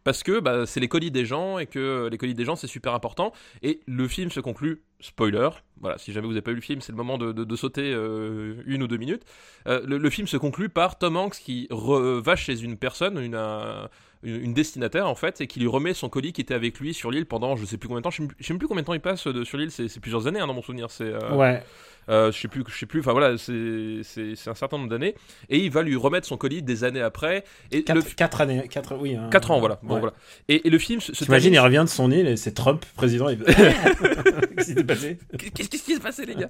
Parce 0.03 0.23
que 0.23 0.39
bah, 0.39 0.65
c'est 0.65 0.79
les 0.79 0.87
colis 0.87 1.11
des 1.11 1.25
gens 1.25 1.59
et 1.59 1.67
que 1.67 2.07
les 2.09 2.17
colis 2.17 2.33
des 2.33 2.45
gens 2.45 2.55
c'est 2.55 2.67
super 2.67 2.93
important. 2.93 3.33
Et 3.61 3.81
le 3.87 4.07
film 4.07 4.31
se 4.31 4.39
conclut, 4.39 4.83
spoiler, 4.99 5.49
voilà, 5.79 5.97
si 5.97 6.13
jamais 6.13 6.27
vous 6.27 6.33
n'avez 6.33 6.41
pas 6.43 6.51
vu 6.51 6.57
le 6.57 6.61
film, 6.61 6.81
c'est 6.81 6.91
le 6.91 6.97
moment 6.97 7.17
de, 7.17 7.55
sauter 7.55 7.91
euh, 7.93 8.61
une 8.65 8.83
ou 8.83 8.87
deux 8.87 8.97
minutes. 8.97 9.23
Euh, 9.67 9.81
le, 9.85 10.09
film 10.09 10.27
se 10.27 10.37
conclut 10.37 10.69
par 10.69 10.97
Tom 10.97 11.17
Hanks 11.17 11.35
qui 11.35 11.67
va 11.71 12.35
chez 12.35 12.61
une 12.61 12.77
personne, 12.77 13.19
une, 13.19 13.35
euh, 13.35 13.87
destinataire 14.23 15.07
en 15.07 15.15
fait, 15.15 15.41
et 15.41 15.47
qui 15.47 15.59
lui 15.59 15.67
remet 15.67 15.93
son 15.93 16.09
colis 16.09 16.33
qui 16.33 16.41
était 16.41 16.53
avec 16.53 16.79
lui 16.79 16.93
sur 16.93 17.11
l'île 17.11 17.25
pendant 17.25 17.55
je 17.55 17.65
sais 17.65 17.77
plus 17.77 17.87
combien 17.87 18.01
de 18.01 18.03
temps, 18.03 18.11
je 18.11 18.23
sais, 18.23 18.27
je 18.39 18.45
sais 18.45 18.53
plus 18.53 18.67
combien 18.67 18.83
de 18.83 18.87
temps 18.87 18.93
il 18.93 19.01
passe 19.01 19.27
de- 19.27 19.43
sur 19.43 19.57
l'île, 19.57 19.71
c'est 19.71 19.99
plusieurs 19.99 20.27
années 20.27 20.39
hein, 20.39 20.47
dans 20.47 20.53
mon 20.53 20.61
souvenir, 20.61 20.87
euh, 21.01 21.35
Ouais. 21.35 21.63
Euh, 22.09 22.31
je 22.31 22.39
sais 22.39 22.47
plus, 22.47 22.63
je 22.67 22.77
sais 22.77 22.85
plus, 22.85 22.99
enfin 22.99 23.11
voilà, 23.11 23.37
c'est 23.37 24.01
un 24.47 24.53
certain 24.55 24.77
nombre 24.77 24.89
d'années, 24.89 25.15
et 25.49 25.57
il 25.59 25.71
va 25.71 25.81
lui 25.83 25.95
remettre 25.95 26.27
son 26.27 26.37
colis 26.37 26.61
des 26.61 26.83
années 26.83 27.01
après. 27.01 27.43
Et 27.71 27.83
Quatre, 27.83 27.95
le, 27.97 28.01
quatre 28.15 28.41
années, 28.41 28.67
quatre, 28.69 28.95
oui. 28.97 29.15
hein. 29.15 29.29
4 29.31 29.51
ans, 29.51 29.59
voilà. 29.59 29.79
Bon, 29.83 29.95
Ouais. 29.95 29.99
voilà. 30.01 30.15
Et, 30.49 30.67
et 30.67 30.69
le 30.69 30.77
film 30.79 30.99
se, 31.01 31.11
T'imagines, 31.11 31.53
il 31.53 31.59
revient 31.59 31.83
de 31.85 31.89
son 31.89 32.11
île 32.11 32.27
et 32.27 32.37
c'est 32.37 32.51
Trump, 32.53 32.85
président. 32.95 33.29
Il... 33.29 33.39
Qu'est-ce 34.55 34.67
qui 34.67 34.73
s'est 34.73 34.83
passé 34.83 35.17
Qu'est-ce 35.37 35.69
qu'est-ce 35.69 35.83
qui 35.83 35.93
s'est 35.95 35.99
passé, 35.99 36.25
les 36.25 36.35
gars? 36.35 36.49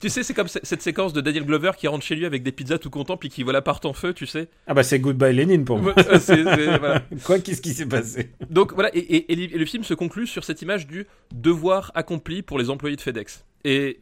Tu 0.00 0.08
sais, 0.08 0.22
c'est 0.22 0.34
comme 0.34 0.48
cette 0.48 0.82
séquence 0.82 1.12
de 1.12 1.20
Daniel 1.20 1.44
Glover 1.44 1.72
qui 1.76 1.86
rentre 1.88 2.04
chez 2.04 2.14
lui 2.14 2.26
avec 2.26 2.42
des 2.42 2.52
pizzas 2.52 2.78
tout 2.78 2.90
content, 2.90 3.16
puis 3.16 3.28
qui 3.28 3.42
voit 3.42 3.52
l'appart 3.52 3.84
en 3.84 3.92
feu, 3.92 4.12
tu 4.14 4.26
sais. 4.26 4.48
Ah 4.66 4.74
bah 4.74 4.82
c'est 4.82 4.98
Goodbye 4.98 5.34
Lénine 5.34 5.64
pour 5.64 5.78
moi. 5.78 5.94
Voilà. 5.96 7.02
Quoi, 7.24 7.38
qu'est-ce 7.38 7.60
qui 7.62 7.72
s'est 7.74 7.86
passé? 7.86 8.30
Donc 8.50 8.72
voilà, 8.74 8.90
et 8.94 9.26
le 9.36 9.64
film 9.64 9.84
se 9.84 9.94
conclut 9.94 10.26
sur 10.26 10.44
cette 10.44 10.62
image 10.62 10.86
du 10.86 11.06
devoir 11.34 11.90
accompli 11.94 12.42
pour 12.42 12.58
les 12.58 12.70
employés 12.70 12.96
de 12.96 13.00
FedEx. 13.00 13.44
Et 13.64 13.98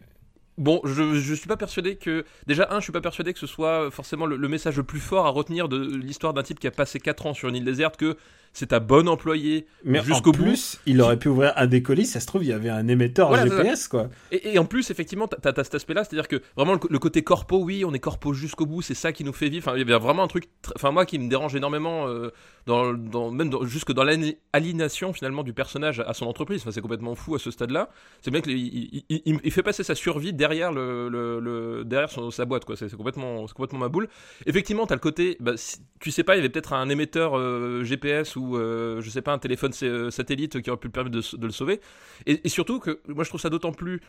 bon, 0.61 0.81
je, 0.85 1.15
je 1.15 1.35
suis 1.35 1.49
pas 1.49 1.57
persuadé 1.57 1.97
que. 1.97 2.25
Déjà, 2.47 2.69
un, 2.71 2.79
je 2.79 2.85
suis 2.85 2.93
pas 2.93 3.01
persuadé 3.01 3.33
que 3.33 3.39
ce 3.41 3.47
soit 3.49 3.91
forcément 3.91 4.27
le, 4.27 4.37
le 4.37 4.49
message 4.49 4.77
le 4.77 4.85
plus 4.85 5.01
fort 5.01 5.27
à 5.27 5.31
retenir 5.31 5.69
de 5.69 5.97
l'histoire 5.97 6.35
d'un 6.35 6.43
type 6.45 6.61
qui 6.61 6.69
a 6.69 6.71
passé 6.71 7.01
4 7.01 7.27
ans 7.27 7.35
sur 7.35 7.49
une 7.49 7.57
île 7.57 7.65
déserte, 7.65 7.97
que 7.97 8.17
c'est 8.53 8.73
un 8.73 8.81
bon 8.81 9.09
employé 9.09 9.67
Mais 9.85 10.03
jusqu'au 10.03 10.31
en 10.31 10.33
bout. 10.33 10.43
plus, 10.43 10.81
il 10.87 11.01
aurait 11.01 11.19
pu 11.19 11.29
ouvrir 11.29 11.53
un 11.57 11.67
des 11.67 11.83
colis, 11.83 12.05
ça 12.07 12.19
se 12.21 12.27
trouve, 12.27 12.43
il 12.45 12.49
y 12.51 12.53
avait 12.53 12.69
un 12.69 12.89
émetteur 12.89 13.29
Voilà, 13.29 13.47
GPS, 13.47 13.87
quoi. 13.89 14.09
Et, 14.33 14.55
et 14.55 14.59
en 14.59 14.65
plus, 14.65 14.91
effectivement, 14.91 15.29
t'as 15.29 15.53
as 15.57 15.65
cet 15.65 15.75
aspect-là, 15.77 16.05
c'est-à-dire 16.05 16.27
que 16.29 16.43
vraiment 16.57 16.75
le, 16.89 16.99
côté 16.99 17.23
corpo, 17.23 17.59
oui, 17.63 17.85
on 17.85 17.95
est 17.95 18.01
corpo 18.01 18.33
jusqu'au 18.33 18.67
bout, 18.67 18.83
c'est 18.83 18.95
ça 18.95 19.13
qui 19.13 19.23
nous 19.25 19.33
fait 19.33 19.49
vivre. 19.49 19.69
Enfin, 19.69 19.77
il 19.77 19.81
y 19.81 19.83
avait 19.83 19.99
vraiment 20.03 20.25
un 20.25 20.29
truc, 20.29 20.45
tr- 20.65 20.73
enfin 20.77 20.91
moi 20.91 21.07
qui 21.07 21.19
me 21.19 21.29
dérange 21.29 21.55
énormément, 21.55 22.09
euh, 22.09 22.31
dans, 22.67 22.93
dans, 22.93 23.31
même 23.31 23.51
dans- 23.51 23.65
jusque 23.65 23.93
dans 23.93 24.05
l'aliénation 24.05 25.13
finalement 25.13 25.43
du 25.43 25.53
personnage 25.53 26.01
à 26.07 26.13
son 26.15 26.27
entreprise. 26.27 26.61
Enfin, 26.63 26.71
c'est 26.73 26.81
complètement 26.83 27.15
fou 27.15 27.35
à 27.37 27.39
ce 27.39 27.51
stade-là. 27.51 27.91
C'est 28.21 28.31
bien 28.31 28.41
qu'il 28.41 28.57
il, 28.59 29.05
il- 29.09 29.51
fait 29.51 29.63
passer 29.63 29.83
sa 29.85 29.95
survie 29.95 30.33
derrière 30.33 30.73
le, 30.73 31.09
le- 31.09 31.41
le- 31.41 31.85
derrière 31.85 32.11
son- 32.11 32.31
sa 32.31 32.45
boîte, 32.45 32.65
quoi. 32.65 32.77
C'est 32.77 32.95
complètement, 32.97 33.47
complètement 33.47 33.79
ma 33.79 33.89
boule. 33.89 34.09
Effectivement, 34.47 34.87
t'as 34.87 34.95
le 34.97 35.01
côté, 35.01 35.37
bah, 35.41 35.53
si- 35.57 35.79
tu 36.01 36.11
sais 36.11 36.25
pas, 36.25 36.35
il 36.35 36.39
y 36.39 36.41
avait 36.41 36.49
peut-être 36.49 36.73
un 36.73 36.89
émetteur 36.89 37.37
euh, 37.39 37.83
GPS 37.85 38.37
ou 38.37 38.40
euh, 38.57 39.01
je 39.01 39.11
sais 39.11 39.23
pas 39.23 39.33
un 39.33 39.39
téléphone 39.39 39.73
euh, 39.83 40.11
satellite 40.11 40.61
qui 40.63 40.71
aurait 40.71 40.81
pu 40.81 40.89
le 40.89 40.93
permettre 40.93 41.37
de, 41.37 41.47
le 41.47 41.53
sauver. 41.53 41.81
Et, 42.27 42.49
surtout 42.49 42.81
que 42.81 43.01
moi 43.09 43.25
je 43.25 43.29
trouve 43.29 43.41
ça 43.41 43.51
d'autant 43.51 43.73
plus 43.73 44.01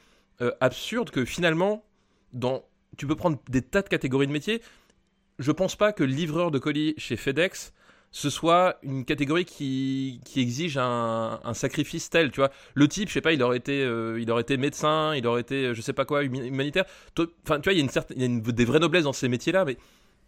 euh, 0.41 0.51
absurde 0.59 1.09
que 1.09 1.25
finalement, 1.25 1.83
dans, 2.33 2.63
tu 2.97 3.07
peux 3.07 3.15
prendre 3.15 3.39
des 3.49 3.61
tas 3.61 3.81
de 3.81 3.89
catégories 3.89 4.27
de 4.27 4.31
métiers. 4.31 4.61
Je 5.39 5.51
pense 5.51 5.75
pas 5.75 5.93
que 5.93 6.03
livreur 6.03 6.51
de 6.51 6.59
colis 6.59 6.93
chez 6.97 7.15
FedEx 7.15 7.73
ce 8.11 8.29
soit 8.29 8.77
une 8.83 9.05
catégorie 9.05 9.45
qui, 9.45 10.19
exige 10.35 10.77
un, 10.77 11.39
sacrifice 11.53 12.09
tel, 12.09 12.31
tu 12.31 12.41
vois. 12.41 12.51
Le 12.73 12.87
type, 12.87 13.07
je 13.07 13.13
sais 13.13 13.21
pas, 13.21 13.31
il 13.31 13.41
aurait 13.41 13.57
été, 13.57 13.83
euh, 13.83 14.19
il 14.19 14.29
aurait 14.31 14.41
été 14.41 14.57
médecin, 14.57 15.15
il 15.15 15.25
aurait 15.25 15.41
été, 15.41 15.73
je 15.73 15.81
sais 15.81 15.93
pas 15.93 16.03
quoi, 16.05 16.23
humanitaire. 16.23 16.85
Enfin, 17.17 17.59
tu 17.61 17.63
vois, 17.63 17.73
il 17.73 17.77
y 17.77 17.79
a 17.79 17.83
une 17.83 17.89
certaine, 17.89 18.17
il 18.17 18.21
y 18.21 18.23
a 18.23 18.27
une- 18.27 18.41
des 18.41 18.65
vraies 18.65 18.79
noblesses 18.79 19.05
dans 19.05 19.13
ces 19.13 19.29
métiers-là, 19.29 19.63
mais 19.63 19.77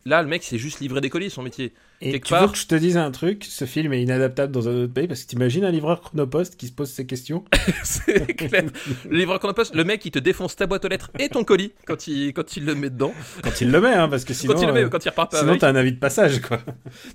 là, 0.05 0.21
le 0.21 0.27
mec, 0.27 0.43
c'est 0.43 0.57
juste 0.57 0.79
livrer 0.79 1.01
des 1.01 1.09
colis, 1.09 1.29
son 1.29 1.43
métier. 1.43 1.73
Et 2.01 2.11
Quelque 2.11 2.25
tu 2.25 2.31
part- 2.31 2.47
veux 2.47 2.51
que 2.51 2.57
je 2.57 2.67
te 2.67 2.75
dise 2.75 2.97
un 2.97 3.11
truc 3.11 3.45
Ce 3.47 3.63
film 3.63 3.93
est 3.93 4.01
inadaptable 4.01 4.51
dans 4.51 4.67
un 4.67 4.75
autre 4.83 4.91
pays 4.93 5.07
parce 5.07 5.23
que 5.23 5.27
t'imagines 5.29 5.63
un 5.63 5.71
livreur 5.71 6.01
chronopost 6.01 6.57
qui 6.57 6.67
se 6.67 6.73
pose 6.73 6.89
ces 6.89 7.05
questions 7.05 7.45
c'est 7.85 8.25
clair. 8.35 8.65
Le 9.09 9.17
livreur 9.17 9.39
Chronopost, 9.39 9.73
le 9.73 9.85
mec, 9.85 10.03
il 10.03 10.11
te 10.11 10.19
défonce 10.19 10.57
ta 10.57 10.67
boîte 10.67 10.83
aux 10.83 10.89
lettres 10.89 11.11
et 11.17 11.29
ton 11.29 11.45
colis 11.45 11.71
quand 11.85 12.07
il, 12.07 12.33
quand 12.33 12.57
il 12.57 12.65
le 12.65 12.75
met 12.75 12.89
dedans. 12.89 13.13
quand 13.41 13.61
il 13.61 13.71
le 13.71 13.79
met, 13.79 13.93
hein, 13.93 14.09
parce 14.09 14.25
que 14.25 14.33
sinon, 14.33 14.53
quand 14.55 14.61
il 14.61 14.67
le 14.67 14.73
met, 14.73 14.83
euh, 14.83 14.89
quand 14.89 15.05
il 15.05 15.09
repart 15.09 15.31
pas 15.31 15.39
sinon 15.39 15.57
t'as 15.57 15.69
un 15.69 15.75
avis 15.77 15.93
de 15.93 15.99
passage, 15.99 16.41
quoi. 16.41 16.57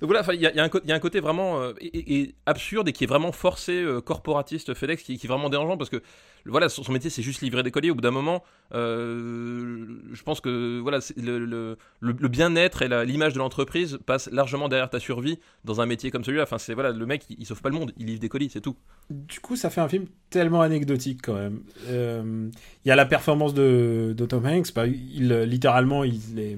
Donc 0.01 0.09
voilà, 0.09 0.23
il 0.33 0.41
y, 0.41 0.47
a- 0.47 0.55
y 0.55 0.59
un 0.59 0.69
co- 0.69 0.79
il 0.83 0.89
y 0.89 0.91
a 0.91 0.95
un 0.95 0.99
côté 0.99 1.19
vraiment 1.19 1.61
euh, 1.61 1.73
et, 1.79 1.85
et- 1.87 2.19
et 2.21 2.35
absurde 2.47 2.87
et 2.89 2.91
qui 2.93 3.03
est 3.03 3.07
vraiment 3.07 3.31
forcé, 3.31 3.73
euh, 3.73 4.01
corporatiste, 4.01 4.73
FedEx, 4.73 5.03
qui, 5.03 5.19
qui 5.19 5.27
est 5.27 5.29
vraiment 5.29 5.49
dérangeant 5.49 5.77
parce 5.77 5.91
que 5.91 6.01
voilà, 6.45 6.67
son, 6.69 6.81
son 6.83 6.93
métier 6.93 7.11
c'est 7.11 7.21
juste 7.21 7.41
livrer 7.41 7.61
des 7.61 7.69
colis. 7.71 7.91
Au 7.91 7.95
bout 7.95 8.01
d'un 8.01 8.09
moment, 8.11 8.43
euh, 8.73 9.85
je 10.13 10.23
pense 10.23 10.41
que 10.41 10.79
voilà, 10.79 11.01
c'est 11.01 11.17
le, 11.17 11.37
le, 11.39 11.77
le- 11.99 12.15
le 12.17 12.27
bien-être 12.27 12.78
l'image 12.87 13.33
de 13.33 13.39
l'entreprise 13.39 13.99
passent 14.05 14.29
largement 14.31 14.69
derrière 14.69 14.89
ta 14.89 14.99
survie 14.99 15.39
dans 15.65 15.81
un 15.81 15.85
métier 15.85 16.11
comme 16.11 16.23
celui-là. 16.23 16.43
Enfin, 16.43 16.57
c'est 16.57 16.73
voilà, 16.73 16.91
le 16.91 17.05
mec, 17.05 17.25
il, 17.29 17.45
sauve 17.45 17.61
pas 17.61 17.69
le 17.69 17.75
monde, 17.75 17.91
il 17.97 18.05
livre 18.05 18.19
des 18.19 18.29
colis, 18.29 18.49
c'est 18.51 18.61
tout. 18.61 18.75
Du 19.09 19.39
coup, 19.39 19.55
ça 19.55 19.69
fait 19.69 19.81
un 19.81 19.89
film 19.89 20.05
tellement 20.29 20.61
anecdotique 20.61 21.21
quand 21.23 21.35
même. 21.35 21.61
Euh, 21.87 22.49
Il 22.85 22.87
y 22.87 22.91
a 22.91 22.95
la 22.95 23.05
performance 23.05 23.53
de, 23.53 24.15
Tom 24.27 24.45
Hanks. 24.45 24.73
bah, 24.73 24.87
il, 24.87 25.29
littéralement, 25.43 26.03
il 26.03 26.39
est. 26.39 26.57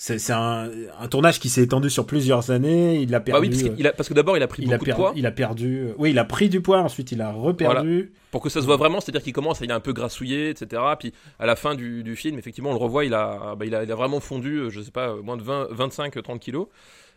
C'est 0.00 0.30
un, 0.32 0.70
un 1.00 1.08
tournage 1.08 1.40
qui 1.40 1.48
s'est 1.48 1.62
étendu 1.62 1.90
sur 1.90 2.06
plusieurs 2.06 2.52
années. 2.52 3.00
Il 3.00 3.12
a 3.16 3.18
Bah 3.18 3.24
perdu. 3.24 3.48
oui, 3.48 3.50
parce, 3.50 3.62
euh, 3.64 3.74
qu'il 3.74 3.86
a- 3.88 3.92
parce 3.92 4.08
que 4.08 4.14
d'abord 4.14 4.36
il 4.36 4.42
a 4.44 4.46
pris 4.46 4.62
il 4.62 4.72
a, 4.72 4.78
de 4.78 4.92
poids. 4.92 5.12
il 5.16 5.26
a 5.26 5.32
perdu. 5.32 5.78
euh, 5.88 5.94
Oui, 5.98 6.10
il 6.10 6.18
a 6.20 6.24
pris 6.24 6.48
du 6.48 6.60
poids. 6.60 6.78
Ensuite, 6.82 7.10
il 7.10 7.20
a 7.20 7.32
reperdu. 7.32 8.12
Pour 8.30 8.40
que 8.40 8.48
ça 8.48 8.60
se 8.60 8.66
voit 8.66 8.76
vraiment, 8.76 9.00
c'est-à-dire 9.00 9.22
qu'il 9.24 9.32
commence, 9.32 9.58
il 9.60 9.70
est 9.70 9.72
un 9.74 9.80
peu 9.80 9.92
grassouillé, 9.92 10.50
etc. 10.50 10.80
Puis 11.00 11.12
à 11.40 11.46
la 11.46 11.56
fin 11.56 11.74
du, 11.74 12.04
du 12.04 12.14
film, 12.14 12.38
effectivement, 12.38 12.70
on 12.70 12.74
le 12.74 12.78
revoit, 12.78 13.04
il 13.06 13.12
a, 13.14 13.56
bah, 13.56 13.66
il 13.66 13.74
a, 13.74 13.82
il 13.82 13.90
a 13.90 13.94
vraiment 13.96 14.20
fondu, 14.20 14.58
euh, 14.58 14.70
je 14.70 14.80
sais 14.82 14.92
pas, 14.92 15.08
euh, 15.08 15.20
moins 15.22 15.36
de 15.36 15.42
20, 15.42 15.66
25, 15.72 16.22
30 16.22 16.38
kilos. 16.38 16.68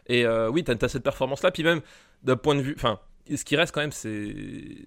Et 0.08 0.26
euh, 0.26 0.50
oui, 0.50 0.64
t'as 0.64 0.74
as 0.82 0.88
cette 0.90 1.04
performance-là. 1.04 1.52
Puis 1.52 1.62
même, 1.64 1.82
d'un 2.24 2.36
point 2.36 2.56
de 2.56 2.62
vue. 2.62 2.74
Enfin, 2.76 2.98
ce 3.32 3.46
qui 3.46 3.56
reste 3.58 3.76
quand 3.76 3.82
même, 3.82 3.92
c'est 3.92 4.36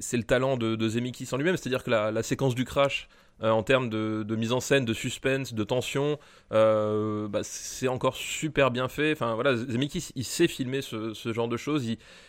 c'est 0.00 0.16
le 0.16 0.24
talent 0.24 0.56
de, 0.56 0.74
de 0.74 0.88
Zemeckis 0.88 1.28
en 1.30 1.36
lui-même. 1.36 1.56
C'est-à-dire 1.56 1.84
que 1.84 1.90
la, 1.90 2.10
la 2.10 2.24
séquence 2.24 2.56
du 2.56 2.64
crash, 2.64 3.08
euh, 3.42 3.50
en 3.50 3.62
termes 3.64 3.90
de, 3.90 4.36
mise 4.36 4.52
en 4.52 4.60
scène, 4.60 4.84
de 4.84 4.94
suspense, 4.94 5.54
de 5.54 5.64
tension, 5.64 6.18
euh, 6.52 7.26
bah, 7.28 7.40
c'est 7.42 7.88
encore 7.88 8.16
super 8.16 8.70
bien 8.70 8.88
fait. 8.88 9.12
Enfin 9.12 9.34
voilà, 9.34 9.56
Zemeckis, 9.56 10.10
il 10.14 10.24
sait 10.24 10.46
filmer 10.46 10.82
ce, 10.82 11.12
genre 11.32 11.48
de 11.48 11.56
choses. 11.56 11.84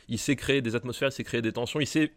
Il, 0.07 0.19
sait 0.19 0.35
créer 0.35 0.61
des 0.61 0.75
atmosphères, 0.75 1.09
il 1.09 1.11
sait 1.11 1.23
créer 1.23 1.41
des 1.41 1.51
tensions, 1.51 1.79
il 1.79 1.87
sait 1.87 2.11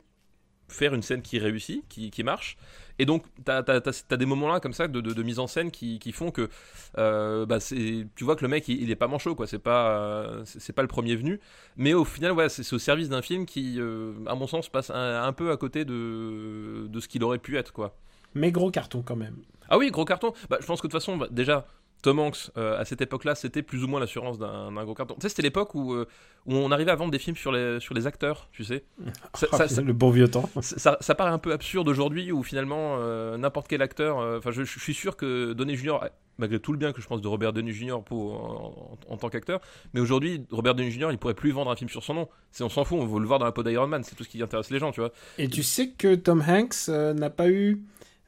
faire 0.69 0.95
une 0.95 1.03
scène 1.03 1.23
qui 1.23 1.39
réussit, 1.39 1.87
qui, 1.89 2.23
marche. 2.25 2.57
Et 2.99 3.07
donc, 3.07 3.25
tu 3.45 3.51
as, 3.51 4.17
des 4.17 4.27
moments-là 4.27 4.61
comme 4.61 4.73
ça 4.73 4.89
de, 4.89 5.23
mise 5.23 5.39
en 5.39 5.47
scène 5.47 5.71
qui, 5.71 6.13
font 6.13 6.31
que 6.31 6.49
euh, 6.97 7.47
bah, 7.47 7.59
tu 7.61 8.25
vois 8.25 8.37
que 8.37 8.43
le 8.43 8.49
mec, 8.49 8.69
il, 8.69 8.83
il 8.83 8.91
est 8.91 8.97
pas 8.97 9.07
manchot, 9.07 9.35
quoi. 9.35 9.47
C'est 9.47 9.59
pas, 9.59 10.43
pas 10.75 10.83
le 10.83 10.89
premier 10.89 11.15
venu. 11.15 11.41
Mais 11.77 11.93
au 11.93 12.05
final, 12.07 12.35
c'est 12.49 12.73
au 12.73 12.79
service 12.79 13.11
d'un 13.11 13.23
film 13.23 13.45
qui, 13.45 13.79
à 14.27 14.35
mon 14.35 14.47
sens, 14.47 14.71
passe 14.71 14.89
un, 14.91 15.25
un 15.25 15.33
peu 15.35 15.51
à 15.51 15.59
côté 15.59 15.85
de, 15.85 16.87
de 16.89 17.01
ce 17.01 17.09
qu'il 17.09 17.23
aurait 17.23 17.39
pu 17.39 17.59
être, 17.59 17.73
quoi. 17.73 17.95
Mais 18.35 18.51
gros 18.53 18.71
carton 18.71 19.03
quand 19.03 19.17
même. 19.17 19.37
Ah 19.69 19.79
oui, 19.79 19.91
gros 19.91 20.05
carton. 20.05 20.33
Bah, 20.51 20.59
je 20.61 20.67
pense 20.67 20.81
que 20.81 20.87
de 20.87 20.93
toute 20.93 21.01
façon, 21.01 21.17
bah, 21.17 21.27
déjà, 21.31 21.67
Tom 22.03 22.19
Hanks, 22.21 22.51
euh, 22.57 22.79
à 22.81 22.85
cette 22.85 23.01
époque-là, 23.01 23.35
c'était 23.35 23.63
plus 23.63 23.83
ou 23.85 23.89
moins 23.89 24.01
l'assurance 24.01 24.39
d'un 24.39 24.71
gros 24.85 24.95
carton. 24.95 25.15
Tu 25.15 25.23
sais, 25.23 25.29
c'était 25.29 25.43
l'époque 25.43 25.75
où, 25.75 25.95
euh, 25.95 26.07
où 26.47 26.55
on 26.55 26.71
arrivait 26.71 26.93
à 26.93 26.95
vendre 26.97 27.11
des 27.11 27.19
films 27.19 27.37
sur 27.37 27.51
les, 27.53 27.81
sur 27.81 27.93
les 27.95 28.07
acteurs, 28.07 28.49
tu 28.53 28.65
sais. 28.65 28.85
Ça- 29.35 29.47
ça- 29.53 29.69
ça- 29.69 29.83
le 29.83 29.93
bon 29.93 30.11
vieux 30.11 30.29
temps. 30.29 30.49
ça, 30.63 30.97
ça 31.01 31.15
paraît 31.15 31.33
un 31.33 31.39
peu 31.39 31.53
absurde 31.53 31.89
aujourd'hui 31.89 32.31
où 32.33 32.43
finalement 32.43 32.97
euh, 33.01 33.37
n'importe 33.37 33.67
quel 33.69 33.83
acteur. 33.83 34.19
Enfin, 34.39 34.53
je, 34.53 34.63
je 34.65 34.79
suis 34.79 34.95
sûr 34.95 35.17
que 35.17 35.53
Downey 35.53 35.77
Jr. 35.77 35.99
Malgré 36.41 36.61
tout 36.61 36.71
le 36.71 36.79
bien 36.79 36.93
que 36.93 37.03
je 37.03 37.07
pense 37.09 37.21
de 37.21 37.27
Robert 37.27 37.53
Downey 37.53 37.73
Jr. 37.73 37.97
Pour, 38.07 38.35
en, 38.45 38.99
en- 39.11 39.13
en 39.13 39.17
tant 39.17 39.29
qu'acteur, 39.29 39.61
mais 39.93 39.99
aujourd'hui 40.01 40.47
Robert 40.53 40.77
Downey 40.77 40.93
Jr. 40.93 41.09
il 41.11 41.19
pourrait 41.19 41.35
plus 41.35 41.51
vendre 41.51 41.69
un 41.73 41.75
film 41.77 41.91
sur 41.91 42.05
son 42.05 42.15
nom. 42.15 42.29
On 42.61 42.69
s'en 42.69 42.85
fout, 42.85 42.97
on 43.01 43.07
veut 43.07 43.19
le 43.21 43.27
voir 43.27 43.41
dans 43.41 43.45
la 43.45 43.51
peau 43.51 43.65
d'Iron 43.65 43.89
Man, 43.89 44.05
c'est 44.05 44.15
tout 44.15 44.23
ce 44.23 44.29
qui 44.29 44.41
intéresse 44.41 44.71
les 44.71 44.79
gens, 44.79 44.93
tu 44.93 45.01
vois. 45.01 45.11
Et 45.37 45.49
tu 45.49 45.65
sais 45.65 45.91
que 45.91 46.15
Tom 46.15 46.41
Hanks 46.47 46.87
n'a 46.89 47.29
pas 47.31 47.49
eu 47.51 47.83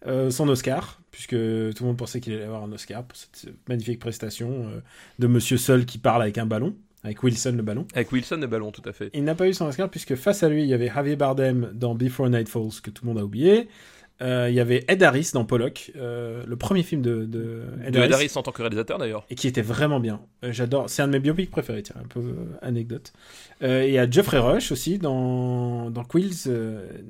euh, 0.07 0.31
son 0.31 0.49
Oscar, 0.49 1.01
puisque 1.11 1.31
tout 1.31 1.37
le 1.37 1.85
monde 1.85 1.97
pensait 1.97 2.21
qu'il 2.21 2.33
allait 2.33 2.45
avoir 2.45 2.65
un 2.65 2.73
Oscar 2.73 3.05
pour 3.05 3.17
cette 3.17 3.53
magnifique 3.69 3.99
prestation 3.99 4.69
euh, 4.69 4.81
de 5.19 5.27
Monsieur 5.27 5.57
Seul 5.57 5.85
qui 5.85 5.99
parle 5.99 6.23
avec 6.23 6.39
un 6.39 6.47
ballon, 6.47 6.75
avec 7.05 7.23
Wilson 7.23 7.55
le 7.57 7.63
ballon. 7.63 7.87
Avec 7.95 8.13
Wilson 8.13 8.39
le 8.41 8.47
ballon, 8.47 8.73
tout 8.73 8.87
à 8.87 8.93
fait. 8.93 9.11
Il 9.15 9.25
n'a 9.25 9.35
pas 9.35 9.49
eu 9.49 9.55
son 9.55 9.67
Oscar 9.67 9.89
puisque 9.89 10.15
face 10.15 10.43
à 10.43 10.49
lui, 10.49 10.63
il 10.63 10.69
y 10.69 10.75
avait 10.75 10.89
Javier 10.89 11.17
Bardem 11.17 11.71
dans 11.75 11.95
Before 11.95 12.29
Night 12.29 12.49
Falls, 12.49 12.81
que 12.83 12.91
tout 12.91 13.05
le 13.05 13.11
monde 13.11 13.19
a 13.19 13.25
oublié. 13.25 13.69
Euh, 14.23 14.49
il 14.51 14.55
y 14.55 14.61
avait 14.61 14.85
Ed 14.89 15.03
Harris 15.03 15.31
dans 15.33 15.47
Pollock, 15.47 15.93
euh, 15.97 16.43
le 16.47 16.57
premier 16.57 16.83
film 16.83 17.01
de, 17.01 17.25
de 17.25 17.63
Ed 17.87 17.95
De 17.95 18.01
Ed 18.01 18.13
Harris, 18.13 18.31
en 18.37 18.43
tant 18.43 18.53
que 18.53 18.61
réalisateur 18.61 18.99
d'ailleurs. 18.99 19.25
et 19.31 19.35
qui 19.35 19.49
était 19.49 19.63
vraiment 19.63 19.99
bien. 19.99 20.21
Euh, 20.45 20.53
J'adore, 20.53 20.91
c'est 20.91 21.01
un 21.01 21.07
de 21.07 21.13
mes 21.13 21.21
biopics 21.21 21.51
préférés, 21.51 21.83
tiens, 21.83 21.97
un 21.99 22.07
peu 22.07 22.35
anecdote. 22.61 23.13
Et 23.63 23.89
il 23.89 23.93
y 23.95 23.99
a 23.99 24.09
Geoffrey 24.11 24.39
Rush 24.39 24.73
aussi 24.73 24.99
dans, 24.99 25.91
dans 25.91 26.05
Quills, 26.05 26.51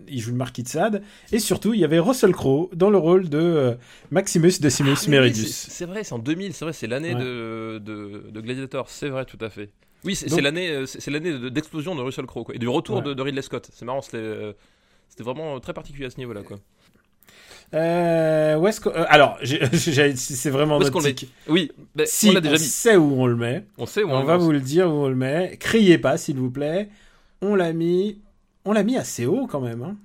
il 0.08 0.20
joue 0.20 0.30
le 0.30 0.36
marquis 0.36 0.62
de 0.62 0.68
Sade. 0.68 1.02
Et 1.32 1.40
surtout, 1.40 1.74
il 1.74 1.80
y 1.80 1.84
avait 1.84 1.98
Russell 1.98 2.32
Crowe 2.32 2.70
dans 2.74 2.90
le 2.90 2.98
rôle 2.98 3.28
de 3.28 3.76
Maximus 4.12 4.52
Decimus 4.60 4.94
Ah, 5.06 5.10
Meridius. 5.10 5.50
c'est- 5.68 5.86
vrai, 5.86 6.04
c'est 6.04 6.12
en 6.12 6.18
2000, 6.20 6.52
c'est 6.54 6.64
vrai, 6.64 6.72
c'est 6.72 6.86
l'année 6.86 7.14
Ouais. 7.14 7.20
de, 7.20 7.78
de, 7.84 8.30
de 8.30 8.40
Gladiator, 8.40 8.88
c'est 8.88 9.08
vrai, 9.08 9.24
tout 9.24 9.38
à 9.40 9.50
fait. 9.50 9.70
Oui, 10.04 10.14
c'est 10.14 10.40
l'année 10.40 10.84
c'est 10.86 11.10
l'année 11.10 11.32
de- 11.32 11.48
d'explosion 11.50 11.94
de 11.94 12.00
Russell 12.00 12.24
Crowe 12.26 12.44
quoi, 12.44 12.54
et 12.54 12.58
du 12.58 12.68
retour 12.68 12.96
Ouais. 12.98 13.02
de, 13.02 13.14
de 13.14 13.20
Ridley 13.22 13.42
Scott. 13.42 13.68
C'est 13.72 13.84
marrant, 13.84 14.00
c'était 14.00 14.54
c'était 15.08 15.24
vraiment 15.24 15.58
très 15.60 15.72
particulier 15.74 16.06
à 16.06 16.10
ce 16.10 16.16
niveau-là. 16.18 16.42
quoi. 16.42 16.58
Euh, 17.72 18.56
où 18.56 18.66
est-ce 18.66 18.80
que- 18.80 18.88
euh, 18.88 19.04
alors, 19.08 19.38
c'est 19.74 20.50
vraiment 20.50 20.78
Où 20.78 20.82
est-ce 20.82 20.90
qu'on 20.90 21.00
met. 21.02 21.14
Oui, 21.48 21.70
mais 21.94 22.04
Si, 22.06 22.30
on 22.30 22.32
l'a 22.32 22.40
déjà 22.40 22.54
mis. 22.54 22.58
sait 22.60 22.96
où 22.96 23.20
on 23.20 23.26
le 23.26 23.36
met. 23.36 23.64
On 23.78 23.86
sait 23.86 24.02
où 24.02 24.10
On, 24.10 24.24
va 24.24 24.36
vous 24.36 24.50
le 24.52 24.60
dire 24.60 24.88
où 24.88 25.04
on 25.04 25.08
le 25.08 25.14
met. 25.14 25.56
Criez 25.60 25.98
pas, 25.98 26.16
s'il 26.18 26.36
vous 26.36 26.50
plaît. 26.50 26.88
On 27.42 27.54
l'a 27.54 27.72
mis. 27.72 28.18
On 28.64 28.72
l'a 28.72 28.82
mis 28.82 28.96
assez 28.96 29.24
haut 29.26 29.46
quand 29.46 29.60
même. 29.60 29.82
hein. 29.82 29.96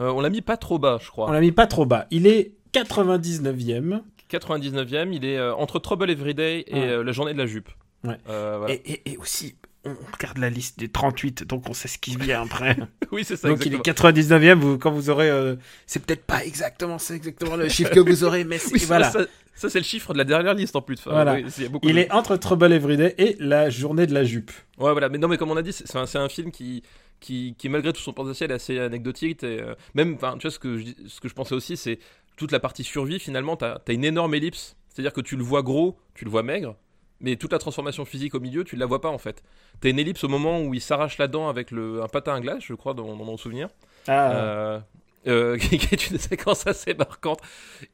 Euh, 0.00 0.10
on 0.10 0.20
l'a 0.20 0.30
mis 0.30 0.42
pas 0.42 0.56
trop 0.56 0.78
bas, 0.78 0.98
je 1.00 1.08
On 1.08 1.12
crois. 1.12 1.32
l'a 1.32 1.40
mis 1.40 1.52
pas 1.52 1.66
trop 1.66 1.86
bas. 1.86 2.06
Il 2.10 2.26
est 2.26 2.52
99e. 2.72 4.02
99e, 4.30 5.12
il 5.12 5.24
est 5.24 5.40
entre 5.40 5.78
Trouble 5.78 6.10
Everyday 6.10 6.64
et 6.66 6.74
Ouais. 6.74 7.04
La 7.04 7.12
Journée 7.12 7.32
de 7.32 7.38
la 7.38 7.46
Jupe. 7.46 7.70
Ouais. 8.04 8.16
Voilà. 8.26 8.70
Et, 8.70 8.82
et- 8.84 9.12
et 9.12 9.16
aussi, 9.16 9.54
on 9.84 9.94
regarde 10.12 10.38
la 10.38 10.50
liste 10.50 10.78
des 10.78 10.88
38, 10.88 11.44
donc 11.44 11.68
on 11.68 11.72
sait 11.74 11.88
ce 11.88 11.98
qui 11.98 12.16
vient 12.16 12.42
après. 12.42 12.76
Oui, 13.12 13.24
c'est 13.24 13.36
ça. 13.36 13.48
donc 13.48 13.64
il 13.64 13.72
est 13.72 13.76
exactement. 13.78 14.10
99e. 14.12 14.54
Vous, 14.58 14.76
quand 14.78 14.90
vous 14.90 15.08
aurez, 15.08 15.30
euh, 15.30 15.56
c'est 15.86 16.04
peut-être 16.04 16.24
pas 16.26 16.44
exactement, 16.44 16.98
c'est 16.98 17.14
exactement 17.14 17.56
le 17.56 17.68
chiffre 17.70 17.90
que 17.90 18.00
vous 18.00 18.22
aurez, 18.24 18.44
mais 18.44 18.58
c'est- 18.58 18.72
Oui, 18.74 18.80
ça- 18.80 18.86
voilà. 18.86 19.10
ça, 19.10 19.20
ça, 19.54 19.70
c'est 19.70 19.78
le 19.78 19.84
chiffre 19.84 20.12
de 20.12 20.18
la 20.18 20.24
dernière 20.24 20.52
liste 20.54 20.76
en 20.76 20.82
plus. 20.82 20.98
Enfin, 20.98 21.12
Voilà. 21.12 21.34
oui, 21.34 21.46
il 21.56 21.62
y 21.62 21.66
a 21.66 21.68
beaucoup 21.70 21.88
Il 21.88 21.94
de- 21.94 22.00
est 22.00 22.10
entre 22.12 22.36
Trouble 22.36 22.70
Everyday 22.72 23.14
et 23.16 23.36
la 23.40 23.70
journée 23.70 24.06
de 24.06 24.12
la 24.12 24.24
jupe. 24.24 24.50
Ouais, 24.78 24.92
voilà. 24.92 25.08
Mais 25.08 25.16
non, 25.18 25.26
mais 25.28 25.38
comme 25.38 25.50
on 25.50 25.56
a 25.56 25.62
dit, 25.62 25.72
c'est 25.72 25.86
c'est 25.88 25.96
un, 25.96 26.04
c'est 26.06 26.18
un 26.18 26.28
film 26.28 26.50
qui, 26.50 26.82
qui, 27.20 27.54
qui, 27.56 27.68
malgré 27.70 27.92
tout 27.94 28.00
son 28.02 28.12
potentiel, 28.12 28.50
est 28.50 28.54
assez 28.54 28.78
anecdotique. 28.78 29.42
Et, 29.42 29.60
euh, 29.62 29.74
même, 29.94 30.14
enfin, 30.16 30.34
tu 30.38 30.42
vois, 30.42 30.50
ce 30.50 30.58
que, 30.58 30.76
je, 30.78 30.84
ce 31.08 31.18
que 31.20 31.28
je 31.28 31.34
pensais 31.34 31.54
aussi, 31.54 31.76
c'est 31.78 31.98
toute 32.36 32.52
la 32.52 32.60
partie 32.60 32.84
survie. 32.84 33.18
Finalement, 33.18 33.56
t'as 33.56 33.78
as 33.88 33.92
une 33.92 34.04
énorme 34.04 34.34
ellipse. 34.34 34.76
C'est-à-dire 34.90 35.12
que 35.14 35.20
tu 35.22 35.34
le 35.36 35.42
vois 35.44 35.62
gros, 35.62 35.98
tu 36.14 36.24
le 36.26 36.30
vois 36.30 36.42
maigre, 36.42 36.76
mais 37.20 37.36
toute 37.36 37.52
la 37.52 37.58
transformation 37.58 38.04
physique 38.04 38.34
au 38.34 38.40
milieu, 38.40 38.64
tu 38.64 38.76
la 38.76 38.86
vois 38.86 39.00
pas 39.00 39.08
en 39.10 39.18
fait. 39.18 39.42
T'as 39.80 39.90
une 39.90 39.98
ellipse 39.98 40.24
au 40.24 40.28
moment 40.28 40.62
où 40.62 40.74
il 40.74 40.80
s'arrache 40.80 41.18
la 41.18 41.28
dent 41.28 41.48
avec 41.48 41.70
le, 41.70 42.02
un 42.02 42.08
patin 42.08 42.34
à 42.34 42.40
glace, 42.40 42.62
je 42.64 42.74
crois, 42.74 42.94
dans, 42.94 43.16
dans 43.16 43.24
mon 43.24 43.36
souvenir. 43.36 43.68
Ah, 44.06 44.32
Euh, 44.34 44.80
euh, 45.26 45.56
qui 45.58 45.74
est 45.74 46.10
une 46.10 46.18
séquence 46.18 46.66
assez 46.66 46.94
marquante. 46.94 47.40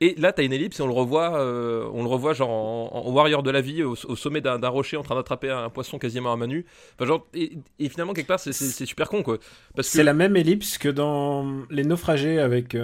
Et 0.00 0.14
là, 0.18 0.32
t'as 0.32 0.44
une 0.44 0.52
ellipse 0.52 0.78
et 0.78 0.82
on 0.82 0.86
le 0.86 0.92
revoit, 0.92 1.38
euh, 1.40 1.88
on 1.92 2.02
le 2.02 2.08
revoit 2.08 2.34
genre 2.34 2.50
en, 2.50 2.90
en 2.94 3.10
warrior 3.10 3.42
de 3.42 3.50
la 3.50 3.62
vie 3.62 3.82
au, 3.82 3.92
au 4.06 4.14
sommet 4.16 4.40
d'un 4.42 4.68
rocher 4.68 4.96
en 4.98 5.02
train 5.02 5.14
d'attraper 5.16 5.50
un 5.50 5.70
poisson 5.70 5.98
quasiment 5.98 6.32
à 6.32 6.36
main 6.36 6.46
nue. 6.46 6.66
Enfin, 6.94 7.06
genre, 7.06 7.26
et, 7.34 7.52
et 7.78 7.88
finalement 7.88 8.12
quelque 8.12 8.28
part, 8.28 8.38
c'est- 8.40 8.52
c'est 8.52 8.66
c'est 8.66 8.86
super 8.86 9.08
con 9.08 9.22
quoi. 9.22 9.38
Parce 9.74 9.88
que 9.88 9.94
c'est 9.94 10.04
la 10.04 10.14
même 10.14 10.36
ellipse 10.36 10.76
que 10.78 10.88
dans 10.90 11.62
Les 11.70 11.82
Naufragés 11.84 12.38
avec, 12.38 12.76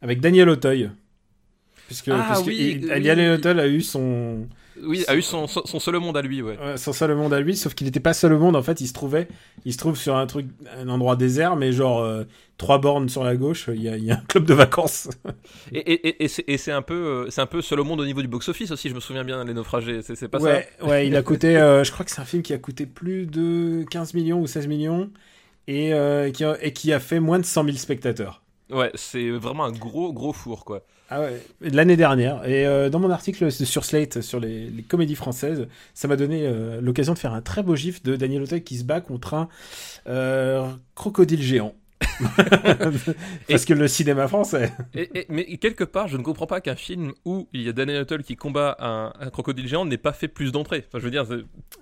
avec 0.00 0.20
Daniel 0.20 0.48
Auteuil. 0.48 0.90
Puisque, 1.86 2.08
Ah 2.08 2.26
puisque 2.32 2.46
oui, 2.46 2.78
il- 2.82 2.84
oui. 2.84 2.88
Daniel 2.88 3.32
Auteuil 3.38 3.60
a 3.60 3.68
eu 3.68 3.80
son, 3.80 4.48
oui, 4.82 5.04
a 5.08 5.16
eu 5.16 5.22
son, 5.22 5.46
seul 5.46 5.96
monde 5.98 6.16
à 6.16 6.22
lui, 6.22 6.42
ouais. 6.42 6.58
Ouais, 6.58 6.76
son 6.76 6.92
seul 6.92 7.14
monde 7.14 7.32
à 7.34 7.40
lui, 7.40 7.56
sauf 7.56 7.74
qu'il 7.74 7.86
n'était 7.86 8.00
pas 8.00 8.14
seul 8.14 8.32
au 8.32 8.38
monde. 8.38 8.56
En 8.56 8.62
fait, 8.62 8.80
il 8.80 8.86
se 8.88 8.92
trouvait, 8.92 9.28
il 9.64 9.72
se 9.72 9.78
trouve 9.78 9.96
sur 9.96 10.16
un 10.16 10.26
truc, 10.26 10.46
un 10.78 10.88
endroit 10.88 11.16
désert, 11.16 11.56
mais 11.56 11.72
genre 11.72 12.00
euh, 12.00 12.24
trois 12.58 12.78
bornes 12.78 13.08
sur 13.08 13.24
la 13.24 13.36
gauche. 13.36 13.68
Il 13.72 13.82
y, 13.82 13.88
a, 13.88 13.96
il 13.96 14.04
y 14.04 14.10
a 14.10 14.14
un 14.16 14.24
club 14.28 14.44
de 14.44 14.54
vacances. 14.54 15.08
Et, 15.72 15.78
et, 15.78 16.24
et, 16.24 16.52
et 16.54 16.58
c'est- 16.58 16.72
un 16.72 16.82
peu, 16.82 16.94
euh, 16.94 17.30
c'est 17.30 17.40
un 17.40 17.46
peu 17.46 17.62
seul 17.62 17.80
au 17.80 17.84
monde 17.84 18.00
au 18.00 18.06
niveau 18.06 18.22
du 18.22 18.28
box-office 18.28 18.70
aussi. 18.70 18.88
Je 18.88 18.94
me 18.94 19.00
souviens 19.00 19.24
bien 19.24 19.44
les 19.44 19.54
naufragés. 19.54 20.00
C'est 20.02 20.28
pas 20.28 20.38
ouais, 20.40 20.68
ouais, 20.82 21.06
il 21.08 21.16
a 21.16 21.22
coûté. 21.22 21.56
euh, 21.56 21.84
je 21.84 21.92
crois 21.92 22.04
que 22.04 22.10
c'est 22.10 22.20
un 22.20 22.24
film 22.24 22.42
qui 22.42 22.52
a 22.52 22.58
coûté 22.58 22.86
plus 22.86 23.26
de 23.26 23.84
15 23.90 24.14
millions 24.14 24.40
ou 24.40 24.46
16 24.46 24.66
millions 24.66 25.10
et, 25.66 25.92
euh, 25.94 26.30
qui, 26.30 26.44
a, 26.44 26.56
et 26.64 26.72
qui 26.72 26.92
a 26.92 27.00
fait 27.00 27.20
moins 27.20 27.38
de 27.38 27.44
100 27.44 27.64
000 27.64 27.76
spectateurs. 27.76 28.42
ça. 28.70 28.76
Ouais, 28.76 28.90
c'est 28.94 29.30
vraiment 29.30 29.64
un 29.64 29.72
gros 29.72 30.12
gros 30.12 30.32
four 30.32 30.64
quoi. 30.64 30.82
Ah 31.08 31.20
ouais, 31.20 31.40
l'année 31.60 31.96
dernière. 31.96 32.44
Et 32.48 32.66
euh, 32.66 32.90
dans 32.90 32.98
mon 32.98 33.10
article 33.10 33.52
sur 33.52 33.84
Slate 33.84 34.22
sur 34.22 34.40
les, 34.40 34.72
comédies 34.88 35.14
françaises, 35.14 35.68
ça 35.94 36.08
m'a 36.08 36.16
donné 36.16 36.46
euh, 36.46 36.80
l'occasion 36.80 37.14
de 37.14 37.18
faire 37.18 37.32
un 37.32 37.42
très 37.42 37.62
beau 37.62 37.76
gif 37.76 38.02
de 38.02 38.16
Daniel 38.16 38.42
Auteuil 38.42 38.62
qui 38.62 38.76
se 38.76 38.84
bat 38.84 39.00
contre 39.00 39.34
un 39.34 39.48
euh, 40.08 40.68
crocodile 40.96 41.42
géant. 41.42 41.74
Parce 43.48 43.64
que 43.64 43.74
le 43.74 43.88
cinéma 43.88 44.28
français. 44.28 44.72
Et, 44.94 45.08
et- 45.20 45.26
mais 45.28 45.44
quelque 45.58 45.84
part, 45.84 46.08
je 46.08 46.16
ne 46.16 46.22
comprends 46.22 46.46
pas 46.46 46.60
qu'un 46.60 46.76
film 46.76 47.12
où 47.24 47.48
il 47.52 47.62
y 47.62 47.68
a 47.68 47.72
Danny 47.72 47.92
Nuttall 47.98 48.22
qui 48.22 48.36
combat 48.36 48.76
un, 48.80 49.12
un 49.18 49.30
crocodile 49.30 49.68
géant 49.68 49.84
n'ait 49.84 49.96
pas 49.98 50.12
fait 50.12 50.28
plus 50.28 50.52
d'entrées. 50.52 50.84
Enfin, 50.88 50.98
je 50.98 51.04
veux 51.04 51.10
dire, 51.10 51.24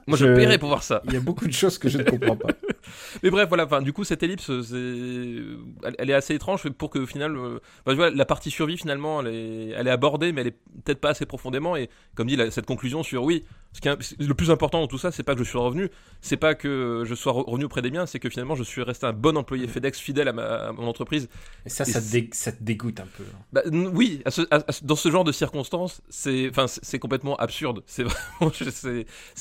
moi 0.07 0.17
je, 0.19 0.27
Je- 0.27 0.35
paierais 0.35 0.59
pour 0.59 0.69
voir 0.69 0.83
ça. 0.83 1.03
Il 1.07 1.13
y 1.13 1.17
a 1.17 1.21
beaucoup 1.21 1.47
de 1.47 1.53
choses 1.53 1.79
que 1.79 1.89
je 1.89 1.99
ne 1.99 2.03
comprends 2.05 2.37
pas. 2.37 2.49
Mais 3.23 3.31
bref, 3.31 3.49
voilà. 3.49 3.65
Enfin, 3.65 3.81
du 3.83 3.93
coup, 3.93 4.05
cette 4.05 4.23
ellipse, 4.23 4.51
elle, 4.51 5.95
elle 5.99 6.11
est 6.11 6.15
assez 6.15 6.35
étrange 6.35 6.69
pour 6.71 6.91
que 6.91 6.99
au 6.99 7.07
final, 7.07 7.35
euh, 7.37 7.59
enfin, 7.81 7.91
tu 7.93 7.97
vois, 7.97 8.11
la 8.11 8.25
partie 8.25 8.51
survie 8.51 8.77
finalement, 8.77 9.21
elle 9.21 9.29
est, 9.35 9.69
elle 9.71 9.87
est 9.89 9.91
abordée, 9.91 10.33
mais 10.33 10.43
elle 10.43 10.49
est 10.49 10.59
peut-être 10.85 11.01
pas 11.01 11.11
assez 11.11 11.27
profondément. 11.27 11.77
Et 11.77 11.89
comme 12.15 12.27
dit 12.29 12.37
la- 12.37 12.51
cette 12.51 12.67
conclusion 12.67 13.03
sur 13.03 13.25
oui, 13.25 13.45
ce 13.73 13.81
qui 13.81 13.89
est, 13.89 14.21
le 14.21 14.35
plus 14.35 14.51
important 14.51 14.81
dans 14.81 14.87
tout 14.87 14.99
ça, 14.99 15.11
c'est 15.11 15.23
pas 15.23 15.35
que 15.35 15.43
je 15.43 15.49
suis 15.49 15.59
revenu, 15.59 15.89
c'est 16.21 16.37
pas 16.37 16.55
que 16.55 17.03
je 17.07 17.15
sois 17.15 17.33
re- 17.33 17.45
revenu 17.49 17.65
auprès 17.65 17.83
des 17.83 17.91
miens, 17.91 18.07
c'est 18.07 18.19
que 18.21 18.29
finalement, 18.29 18.55
je 18.55 18.63
suis 18.63 18.83
resté 18.83 19.07
un 19.07 19.13
bon 19.13 19.37
employé 19.37 19.67
FedEx 19.67 19.99
fidèle 20.05 20.29
à, 20.29 20.33
ma, 20.33 20.43
à 20.69 20.73
mon 20.73 20.87
entreprise. 20.87 21.29
Et 21.67 21.69
ça, 21.69 21.85
Et 21.85 21.91
ça 21.91 22.01
te, 22.01 22.05
c'est- 22.05 22.21
dé- 22.21 22.31
ça 22.33 22.53
te 22.53 22.63
dégoûte 22.63 23.01
un 23.01 23.07
peu. 23.17 23.25
Bah, 23.53 23.63
n- 23.67 23.89
oui, 23.93 24.21
à 24.25 24.31
ce- 24.31 24.43
à- 24.51 24.63
à 24.69 24.73
ce- 24.73 24.85
dans 24.85 24.97
ce 24.97 25.11
genre 25.11 25.25
de 25.25 25.33
circonstances, 25.33 26.03
c'est, 26.09 26.49
enfin, 26.51 26.67
c'est 26.67 26.85
c'est 26.85 26.99
complètement 26.99 27.37
absurde. 27.37 27.83
C'est 27.87 28.05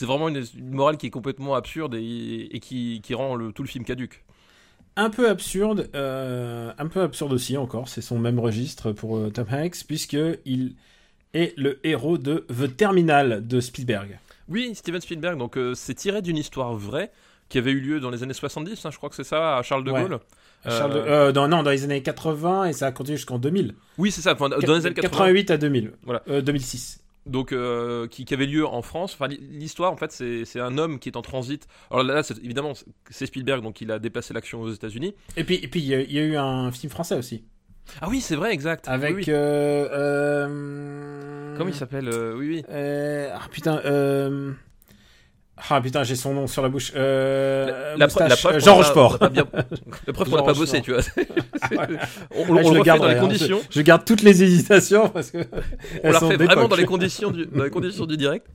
vraiment, 0.05 0.29
une, 0.29 0.43
une 0.58 0.74
morale 0.74 0.98
qui 0.98 1.08
est 1.08 1.12
complètement 1.12 1.55
absurde 1.55 1.96
et, 1.96 2.50
et 2.55 2.60
qui, 2.60 3.01
qui 3.03 3.13
rend 3.13 3.36
le, 3.36 3.51
tout 3.51 3.63
le 3.63 3.67
film 3.70 3.86
caduque. 3.86 4.24
Un 4.96 5.10
peu 5.10 5.27
absurde, 5.29 5.89
euh, 5.96 6.72
un 6.77 6.88
peu 6.88 7.01
absurde 7.01 7.34
aussi 7.34 7.58
encore, 7.58 7.88
c'est 7.89 8.01
son 8.01 8.20
même 8.20 8.39
registre 8.39 8.91
pour 8.91 9.17
euh, 9.17 9.29
Tom 9.32 9.48
Hanks, 9.51 9.86
puisque 9.88 10.17
il 10.46 10.75
est 11.34 11.53
le 11.58 11.79
héros 11.84 12.17
de 12.20 12.46
The 12.50 12.75
Terminal 12.77 13.48
de 13.48 13.60
Spielberg. 13.60 14.20
Oui, 14.50 14.75
Steven 14.75 15.01
Spielberg, 15.01 15.38
donc 15.39 15.58
euh, 15.58 15.74
c'est 15.74 15.96
tiré 15.96 16.22
d'une 16.22 16.38
histoire 16.38 16.75
vraie 16.75 17.12
qui 17.54 17.60
avait 17.60 17.72
eu 17.72 17.80
lieu 17.80 18.00
dans 18.00 18.10
les 18.10 18.24
années 18.24 18.34
70, 18.34 18.84
hein, 18.86 18.90
je 18.92 18.98
crois 18.98 19.10
que 19.10 19.16
c'est 19.16 19.24
ça, 19.24 19.58
à 19.58 19.62
Charles 19.62 19.84
de 19.86 19.92
Ouais. 19.92 20.02
Gaulle. 20.02 20.20
Charles 20.68 20.94
de- 20.94 20.98
Euh, 20.98 21.28
euh, 21.28 21.32
dans, 21.32 21.48
non, 21.48 21.62
dans 21.64 21.70
les 21.70 21.84
années 21.84 22.02
80 22.02 22.66
et 22.66 22.74
ça 22.74 22.88
a 22.88 22.92
continué 22.92 23.18
jusqu'en 23.18 23.38
2000. 23.38 23.76
Oui, 23.98 24.10
c'est 24.12 24.22
ça, 24.22 24.34
enfin, 24.34 24.50
dans 24.50 24.58
les 24.58 24.86
années 24.86 24.96
80. 24.96 25.02
88 25.10 25.52
à 25.52 25.58
2000. 25.58 25.92
Voilà. 26.04 26.24
Euh, 26.30 26.42
2006. 26.42 27.00
donc 27.26 27.52
euh, 27.54 28.08
qui, 28.08 28.26
qui 28.26 28.34
avait 28.34 28.46
lieu 28.48 28.66
en 28.66 28.82
France. 28.82 29.14
Enfin, 29.18 29.28
l'histoire, 29.52 29.92
en 29.94 29.98
fait, 29.98 30.12
c'est 30.12 30.60
un 30.60 30.78
homme 30.78 31.00
qui 31.00 31.10
est 31.10 31.16
en 31.16 31.22
transit. 31.22 31.68
Alors 31.92 32.04
là, 32.04 32.22
évidemment, 32.44 32.74
c'est 33.12 33.26
Spielberg, 33.28 33.62
donc 33.62 33.80
il 33.82 33.92
a 33.92 34.00
déplacé 34.00 34.34
l'action 34.34 34.62
aux 34.62 34.72
États-Unis. 34.72 35.14
Et 35.38 35.44
puis, 35.44 35.56
et 35.62 35.68
puis 35.68 35.80
il 35.80 35.86
y, 35.86 35.94
a- 35.96 36.02
il 36.02 36.12
y 36.12 36.20
a 36.20 36.24
eu 36.24 36.36
un 36.38 36.72
film 36.72 36.90
français 36.92 37.16
aussi. 37.16 37.44
Ah 38.02 38.08
oui, 38.10 38.20
c'est 38.22 38.36
vrai, 38.36 38.52
exact. 38.54 38.88
Avec. 38.88 39.16
Oui, 39.16 39.24
oui. 39.28 39.34
euh, 39.34 39.88
euh, 40.48 41.56
Comment 41.58 41.70
il 41.70 41.76
s'appelle 41.76 42.10
Oui, 42.36 42.48
oui. 42.48 42.64
Ah 42.70 43.48
putain. 43.52 43.80
Ah 45.70 45.79
putain, 45.82 46.03
j'ai 46.03 46.15
son 46.15 46.34
nom 46.34 46.46
sur 46.48 46.62
la 46.62 46.70
bouche. 46.70 46.91
Euh, 46.96 47.65
La, 47.93 47.98
la 47.98 48.05
moustache, 48.05 48.41
preuve 48.41 48.53
qu'on 48.53 48.60
Jean 48.60 48.72
a 48.72 48.75
pas- 48.75 48.82
Rochefort. 48.82 49.17
on 49.22 49.27
bien- 49.27 49.46
La 50.08 50.13
preuve 50.13 50.29
qu'on 50.29 50.36
n'a 50.38 50.43
pas 50.43 50.53
bossé, 50.53 50.82
tu 50.82 50.91
vois. 50.93 51.01
on 52.36 52.53
on 52.53 52.58
Ah, 52.58 52.63
je 52.63 52.74
le 52.74 52.79
refait 52.79 52.98
dans 53.00 53.08
les 53.08 53.15
conditions. 53.17 53.60
Je, 53.70 53.79
je 53.79 53.82
garde 53.82 54.03
toutes 54.05 54.22
les 54.24 54.43
hésitations 54.43 55.10
parce 55.10 55.32
que. 55.32 55.38
On 56.03 56.12
la 56.12 56.20
refait 56.20 56.36
vraiment 56.38 56.67
dans 56.67 56.75
les 56.75 56.86
conditions 56.86 57.32
du, 57.32 57.46
dans 57.46 57.63
les 57.63 57.70
conditions 57.70 58.05
du 58.05 58.17
direct. 58.17 58.46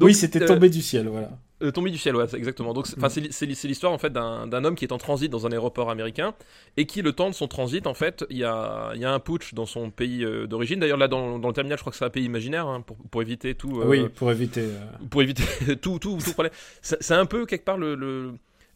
Oui, 0.00 0.14
c'était 0.14 0.42
euh, 0.42 0.46
tombé 0.46 0.68
du 0.70 0.82
ciel, 0.82 1.08
voilà. 1.08 1.30
Euh, 1.62 1.70
tombé 1.70 1.90
du 1.90 1.98
ciel, 1.98 2.16
ouais, 2.16 2.26
c'est 2.28 2.36
exactement. 2.36 2.72
Donc, 2.74 2.86
c'est- 2.88 2.96
enfin, 2.98 3.08
c'est 3.08 3.66
l'histoire 3.66 3.92
en 3.92 3.98
fait 3.98 4.12
d'un 4.12 4.64
homme 4.64 4.74
qui 4.74 4.84
est 4.84 4.92
en 4.92 4.98
transit 4.98 5.30
dans 5.30 5.46
un 5.46 5.52
aéroport 5.52 5.90
américain 5.90 6.34
et 6.76 6.86
qui, 6.86 7.02
le 7.02 7.12
temps 7.12 7.30
de 7.30 7.34
son 7.34 7.46
transit, 7.46 7.86
en 7.86 7.94
fait, 7.94 8.24
il 8.30 8.38
y 8.38 8.44
a, 8.44 8.90
il 8.96 9.00
y 9.00 9.04
a 9.04 9.12
un 9.12 9.20
putsch 9.20 9.54
dans 9.54 9.66
son 9.66 9.90
pays 9.90 10.24
euh, 10.24 10.46
d'origine. 10.48 10.80
D'ailleurs, 10.80 10.98
là, 10.98 11.06
dans, 11.06 11.38
dans 11.38 11.48
le 11.48 11.54
terminal, 11.54 11.78
je 11.78 11.82
crois 11.82 11.92
que 11.92 11.96
c'est 11.98 12.04
un 12.04 12.10
pays 12.10 12.24
imaginaire 12.24 12.66
hein, 12.66 12.80
pour, 12.80 12.96
pour 12.96 13.22
éviter 13.22 13.54
tout. 13.54 13.80
euh, 13.80 13.86
oui, 13.86 14.08
pour 14.08 14.30
éviter. 14.32 14.64
Pour 15.10 15.22
éviter 15.22 15.44
tout, 15.80 15.98
tout, 16.00 16.18
tout 16.24 16.32
problème. 16.32 16.52
C'est 16.80 17.00
c'est 17.02 17.14
un 17.14 17.26
peu 17.26 17.46
quelque 17.46 17.64
part 17.64 17.78
le. 17.78 17.94
le- 17.94 18.32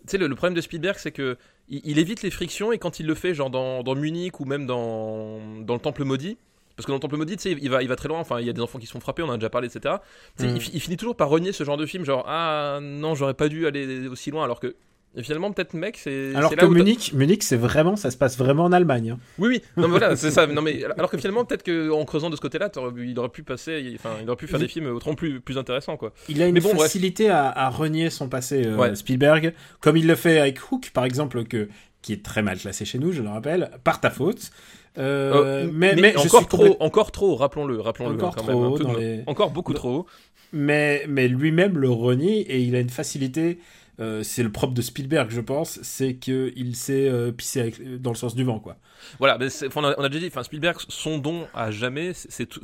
Tu 0.07 0.13
sais, 0.13 0.19
le, 0.19 0.29
le 0.29 0.35
problème 0.37 0.55
de 0.55 0.61
Spielberg, 0.61 0.97
c'est 1.01 1.11
que 1.11 1.37
il, 1.69 1.81
il 1.85 1.99
évite 1.99 2.23
les 2.23 2.31
frictions 2.31 2.71
et 2.71 2.79
quand 2.79 3.01
il 3.01 3.07
le 3.07 3.17
fait, 3.17 3.35
genre 3.35 3.51
dans, 3.51 3.83
dans 3.83 3.97
Munich 3.97 4.39
ou 4.39 4.45
même 4.45 4.65
dans, 4.67 5.41
dans 5.63 5.75
le 5.75 5.81
Temple 5.81 6.05
Maudit, 6.05 6.39
parce 6.77 6.87
que 6.87 6.91
dans 6.91 6.97
le 6.97 7.01
Temple 7.01 7.17
Maudit, 7.17 7.37
il 7.45 7.71
va, 7.71 7.83
il 7.83 7.89
va 7.89 7.97
très 7.97 8.09
loin. 8.09 8.19
Enfin, 8.21 8.39
il 8.41 8.47
y 8.47 8.51
a 8.51 8.53
des 8.53 8.61
enfants 8.61 8.79
qui 8.79 8.87
se 8.87 8.93
font 8.93 9.01
frapper, 9.01 9.23
on 9.23 9.29
en 9.29 9.33
a 9.33 9.37
déjà 9.37 9.51
parlé, 9.51 9.69
etc. 9.75 9.97
Mm. 10.41 10.45
il, 10.57 10.61
fi- 10.61 10.71
il 10.75 10.81
finit 10.81 10.97
toujours 10.97 11.17
par 11.17 11.29
renier 11.29 11.53
ce 11.53 11.65
genre 11.65 11.77
de 11.77 11.87
film, 11.87 12.05
genre 12.05 12.25
ah 12.29 12.79
non, 12.83 13.15
j'aurais 13.15 13.35
pas 13.35 13.49
dû 13.49 13.67
aller 13.67 14.07
aussi 14.09 14.31
loin, 14.31 14.45
alors 14.45 14.61
que 14.61 14.77
et 15.19 15.23
finalement 15.23 15.51
peut-être 15.51 15.73
mec, 15.73 15.97
c'est. 15.97 16.35
Alors 16.35 16.51
que 16.51 16.57
là 16.57 16.69
Munich, 16.69 17.15
Munich, 17.15 17.43
c'est 17.43 17.57
vraiment, 17.57 17.97
ça 17.97 18.11
se 18.11 18.19
passe 18.19 18.37
vraiment 18.37 18.65
en 18.65 18.73
Allemagne. 18.73 19.13
hein. 19.13 19.19
Oui, 19.39 19.49
oui. 19.49 19.63
Non, 19.79 19.85
mais 19.89 19.99
voilà, 19.99 20.15
c'est 20.15 20.31
ça. 20.31 20.47
Non, 20.47 20.61
mais 20.61 20.85
alors 20.85 21.11
que 21.11 21.17
finalement 21.17 21.47
peut-être 21.47 21.63
qu'en 21.65 22.05
creusant 22.05 22.29
de 22.29 22.37
ce 22.37 22.41
côté-là, 22.43 22.71
il 22.99 23.19
aurait 23.19 23.31
pu 23.31 23.43
passer, 23.43 23.93
enfin, 23.95 24.11
il 24.21 24.29
aurait 24.29 24.37
pu 24.37 24.47
faire 24.47 24.59
des 24.61 24.69
films 24.69 24.95
autrement 24.95 25.15
plus, 25.15 25.41
plus 25.41 25.57
intéressants, 25.57 25.97
quoi. 25.97 26.13
Il 26.29 26.43
a 26.43 26.47
une 26.49 26.53
Mais 26.53 26.61
bon, 26.61 26.69
bref. 26.75 26.83
facilité 26.83 27.31
à, 27.31 27.49
à 27.49 27.71
renier 27.71 28.11
son 28.11 28.29
passé, 28.29 28.67
euh, 28.67 28.77
Ouais. 28.77 28.95
Spielberg, 28.95 29.55
comme 29.81 29.97
il 29.97 30.07
le 30.07 30.17
fait 30.17 30.39
avec 30.39 30.59
Hook, 30.71 30.91
par 30.93 31.07
exemple, 31.07 31.45
que, 31.45 31.71
qui 32.03 32.13
est 32.13 32.23
très 32.23 32.43
mal 32.43 32.59
classé 32.59 32.85
chez 32.85 32.99
nous, 32.99 33.13
je 33.13 33.23
le 33.23 33.31
rappelle, 33.31 33.71
par 33.85 34.03
ta 34.03 34.11
faute. 34.11 34.51
Euh, 34.99 35.65
Euh, 35.65 35.71
mais, 35.73 35.95
mais, 35.95 36.13
je 36.13 36.19
encore 36.19 36.41
suis 36.41 36.49
trop, 36.49 36.57
complète- 36.59 36.77
encore 36.81 37.13
trop, 37.13 37.35
rappelons-le, 37.37 37.81
rappelons-le. 37.81 38.15
Encore 38.17 38.35
quand 38.37 38.43
trop 38.45 38.61
même, 38.79 38.97
les- 38.99 39.23
Encore 39.27 39.51
beaucoup 39.51 39.73
dans- 39.73 39.79
trop 39.79 40.07
mais, 40.53 41.05
mais 41.09 41.29
lui-même 41.29 41.77
le 41.79 41.91
renie 41.91 42.41
et 42.43 42.61
il 42.61 42.75
a 42.77 42.81
une 42.81 42.89
facilité. 42.91 43.59
euh, 43.99 44.23
c'est 44.23 44.43
le 44.43 44.53
propre 44.53 44.75
de 44.75 44.83
Spielberg, 44.83 45.31
je 45.31 45.41
pense, 45.41 45.79
c'est 45.83 46.17
qu'il 46.17 46.77
sait 46.77 47.09
euh, 47.09 47.33
pisser 47.33 47.61
avec- 47.61 47.83
dans 48.03 48.11
le 48.11 48.17
sens 48.17 48.35
du 48.35 48.45
vent, 48.45 48.59
quoi. 48.59 48.77
Voilà, 49.19 49.39
mais 49.39 49.47
on, 49.75 49.85
a, 49.85 49.95
on 49.99 50.05
a 50.05 50.09
déjà 50.11 50.21
dit, 50.29 50.31
Spielberg, 50.45 50.77
son 50.89 51.17
don 51.17 51.47
à 51.55 51.71
jamais, 51.71 52.13
c'est 52.13 52.45
tout, 52.45 52.61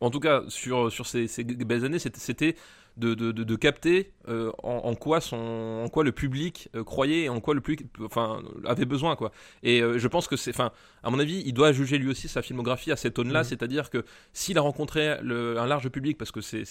en 0.00 0.10
tout 0.10 0.20
cas 0.20 0.42
sur 0.48 0.92
sur 0.92 1.06
ces, 1.06 1.26
ces 1.26 1.42
belles 1.44 1.86
années, 1.86 1.98
c'était 1.98 2.54
de, 2.96 3.14
de, 3.14 3.32
de, 3.32 3.42
de 3.44 3.56
capter 3.56 4.12
euh, 4.28 4.52
en, 4.62 4.76
en 4.84 4.94
quoi 4.94 5.20
son, 5.20 5.82
en 5.84 5.88
quoi 5.88 6.04
le 6.04 6.12
public 6.12 6.68
euh, 6.76 6.84
croyait 6.84 7.22
et 7.22 7.28
en 7.28 7.40
quoi 7.40 7.54
le 7.54 7.60
public, 7.60 7.86
enfin, 8.04 8.42
avait 8.66 8.84
besoin, 8.84 9.16
quoi. 9.16 9.32
Et 9.62 9.80
euh, 9.80 9.98
je 9.98 10.08
pense 10.08 10.28
que 10.28 10.36
c'est, 10.36 10.50
enfin, 10.50 10.72
à 11.02 11.10
mon 11.10 11.18
avis, 11.18 11.42
il 11.46 11.54
doit 11.54 11.72
juger 11.72 11.96
lui 11.98 12.08
aussi 12.10 12.28
sa 12.28 12.42
filmographie 12.42 12.92
à 12.92 12.96
cette 12.96 13.18
aune-là, 13.18 13.40
Mhm. 13.40 13.44
c'est-à-dire 13.44 13.90
que 13.90 14.04
s'il 14.32 14.58
a 14.58 14.60
rencontré 14.60 15.16
le, 15.22 15.58
un 15.58 15.66
large 15.66 15.88
public, 15.88 16.18
parce 16.18 16.30
que 16.32 16.40
c'est 16.40 16.64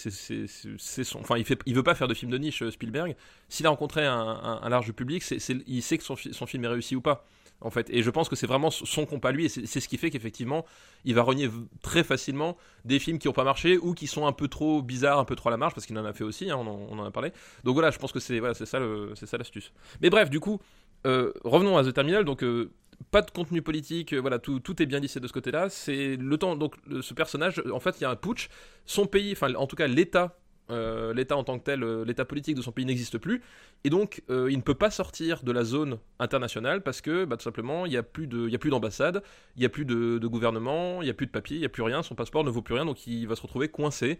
son, 1.04 1.20
enfin, 1.20 1.38
il 1.38 1.46
fait, 1.46 1.60
il 1.66 1.76
veut 1.76 1.84
pas 1.84 1.96
faire 1.96 2.08
de 2.08 2.14
film 2.14 2.32
de 2.32 2.38
niche, 2.38 2.68
Spielberg. 2.70 3.16
S'il 3.50 3.66
a 3.66 3.70
rencontré 3.70 4.06
un, 4.06 4.14
un- 4.16 4.60
un 4.62 4.70
large 4.70 4.92
public, 4.94 5.24
c'est 5.24 5.38
il 5.68 5.82
sait 5.82 5.98
que 5.98 6.04
son, 6.04 6.16
son 6.16 6.46
film 6.46 6.66
est 6.66 6.70
réussi 6.70 6.96
ou 6.96 7.02
pas 7.02 7.26
en 7.62 7.70
fait. 7.70 7.90
Et 7.90 8.04
je 8.04 8.10
pense 8.10 8.30
que 8.30 8.36
c'est 8.36 8.48
vraiment 8.48 8.72
son 8.72 9.06
compas 9.06 9.32
lui, 9.32 9.46
et 9.46 9.50
c'est 9.50 9.80
ce 9.80 9.88
qui 9.88 9.98
fait 9.98 10.10
qu'effectivement, 10.10 10.66
il 11.06 11.16
va 11.16 11.22
renier 11.22 11.50
très 11.82 12.04
facilement 12.04 12.58
des 12.86 13.00
films 13.00 13.20
qui 13.20 13.28
n'ont 13.28 13.34
pas 13.34 13.44
marché 13.44 13.78
ou 13.78 13.94
qui 13.94 14.08
sont 14.08 14.26
un 14.26 14.34
peu 14.34 14.48
trop 14.48 14.82
bizarres, 14.82 15.20
un 15.20 15.26
peu 15.26 15.36
trop 15.36 15.50
à 15.50 15.52
la 15.52 15.58
marge, 15.58 15.74
parce 15.74 15.86
qu'il 15.86 15.98
en 15.98 16.06
a 16.06 16.14
fait 16.14 16.24
aussi, 16.24 16.50
hein, 16.50 16.58
on, 16.58 17.00
en, 17.00 17.06
a 17.06 17.12
parlé. 17.12 17.32
Donc 17.64 17.74
voilà, 17.74 17.92
je 17.92 18.00
pense 18.00 18.12
que 18.12 18.20
c'est 18.20 18.40
voilà, 18.40 18.54
ça 18.54 19.38
l'astuce. 19.38 19.72
Mais 20.02 20.10
bref, 20.10 20.30
du 20.30 20.40
coup, 20.40 20.60
euh, 21.06 21.32
revenons 21.44 21.78
à 21.78 21.84
The 21.84 21.94
Terminal, 21.94 22.26
donc. 22.26 22.44
euh, 22.44 22.72
pas 23.10 23.24
de 23.24 23.32
contenu 23.32 23.64
politique, 23.64 24.14
euh, 24.14 24.22
voilà, 24.22 24.38
tout, 24.38 24.60
tout 24.60 24.80
est 24.80 24.86
bien 24.86 25.00
lissé 25.00 25.20
de 25.20 25.26
ce 25.26 25.34
côté-là. 25.34 25.70
C'est 25.70 26.18
le 26.18 26.38
temps, 26.38 26.56
donc 26.56 26.76
ce 27.02 27.16
personnage, 27.16 27.60
en 27.74 27.80
fait, 27.80 27.96
il 28.00 28.04
y 28.04 28.06
a 28.06 28.12
un 28.12 28.16
putsch. 28.16 28.48
Son 28.86 29.08
pays, 29.08 29.32
enfin, 29.32 29.52
en 29.56 29.66
tout 29.66 29.76
cas, 29.76 29.88
l'État, 29.88 30.38
euh, 30.70 31.14
l'État 31.14 31.36
en 31.36 31.44
tant 31.44 31.60
que 31.60 31.64
tel, 31.64 31.84
euh, 31.84 32.06
l'État 32.06 32.26
politique 32.26 32.56
de 32.56 32.62
son 32.62 32.72
pays 32.72 32.86
n'existe 32.86 33.18
plus. 33.18 33.42
Et 33.84 33.90
donc, 33.90 34.22
euh, 34.30 34.50
il 34.50 34.58
ne 34.58 34.62
peut 34.62 34.76
pas 34.76 34.92
sortir 34.92 35.44
de 35.44 35.52
la 35.52 35.64
zone 35.64 35.98
internationale 36.20 36.82
parce 36.82 37.02
que, 37.02 37.26
bah, 37.26 37.36
tout 37.36 37.44
simplement, 37.44 37.86
il 37.86 37.90
n'y 37.90 37.98
a 37.98 38.04
plus 38.04 38.28
d'ambassade, 38.28 39.24
il 39.56 39.60
n'y 39.60 39.66
a 39.66 39.70
plus 39.70 39.86
de, 39.86 40.18
de 40.18 40.28
gouvernement, 40.28 41.02
il 41.02 41.06
n'y 41.06 41.12
a 41.12 41.14
plus 41.14 41.26
de 41.26 41.32
papier, 41.32 41.58
il 41.58 41.60
n'y 41.62 41.66
a 41.66 41.70
plus 41.70 41.84
rien, 41.84 42.04
son 42.04 42.16
passeport 42.16 42.44
ne 42.44 42.50
vaut 42.50 42.62
plus 42.62 42.76
rien, 42.76 42.86
donc 42.86 43.06
il 43.08 43.28
va 43.28 43.36
se 43.36 43.42
retrouver 43.42 43.70
coincé 43.70 44.20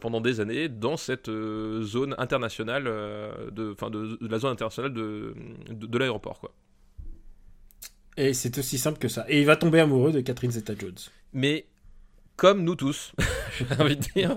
pendant 0.00 0.20
des 0.20 0.38
années 0.38 0.68
dans 0.68 0.96
cette 0.96 1.28
zone 1.28 2.14
internationale, 2.16 2.84
de, 2.84 3.72
enfin, 3.72 3.90
de, 3.90 4.16
de 4.20 4.28
la 4.28 4.38
zone 4.38 4.52
internationale 4.52 4.92
de, 4.92 5.34
de, 5.68 5.86
de 5.86 5.98
l'aéroport, 5.98 6.38
quoi. 6.38 6.52
Et 8.16 8.34
c'est 8.34 8.58
aussi 8.58 8.78
simple 8.78 8.98
que 8.98 9.08
ça. 9.08 9.24
Et 9.28 9.40
il 9.40 9.46
va 9.46 9.56
tomber 9.56 9.80
amoureux 9.80 10.12
de 10.12 10.20
Catherine 10.20 10.50
Zeta-Jones. 10.50 10.98
Mais 11.32 11.66
comme 12.36 12.64
nous 12.64 12.74
tous, 12.74 13.12
j'ai 13.58 13.82
envie 13.82 13.96
de 13.96 14.02
dire, 14.14 14.36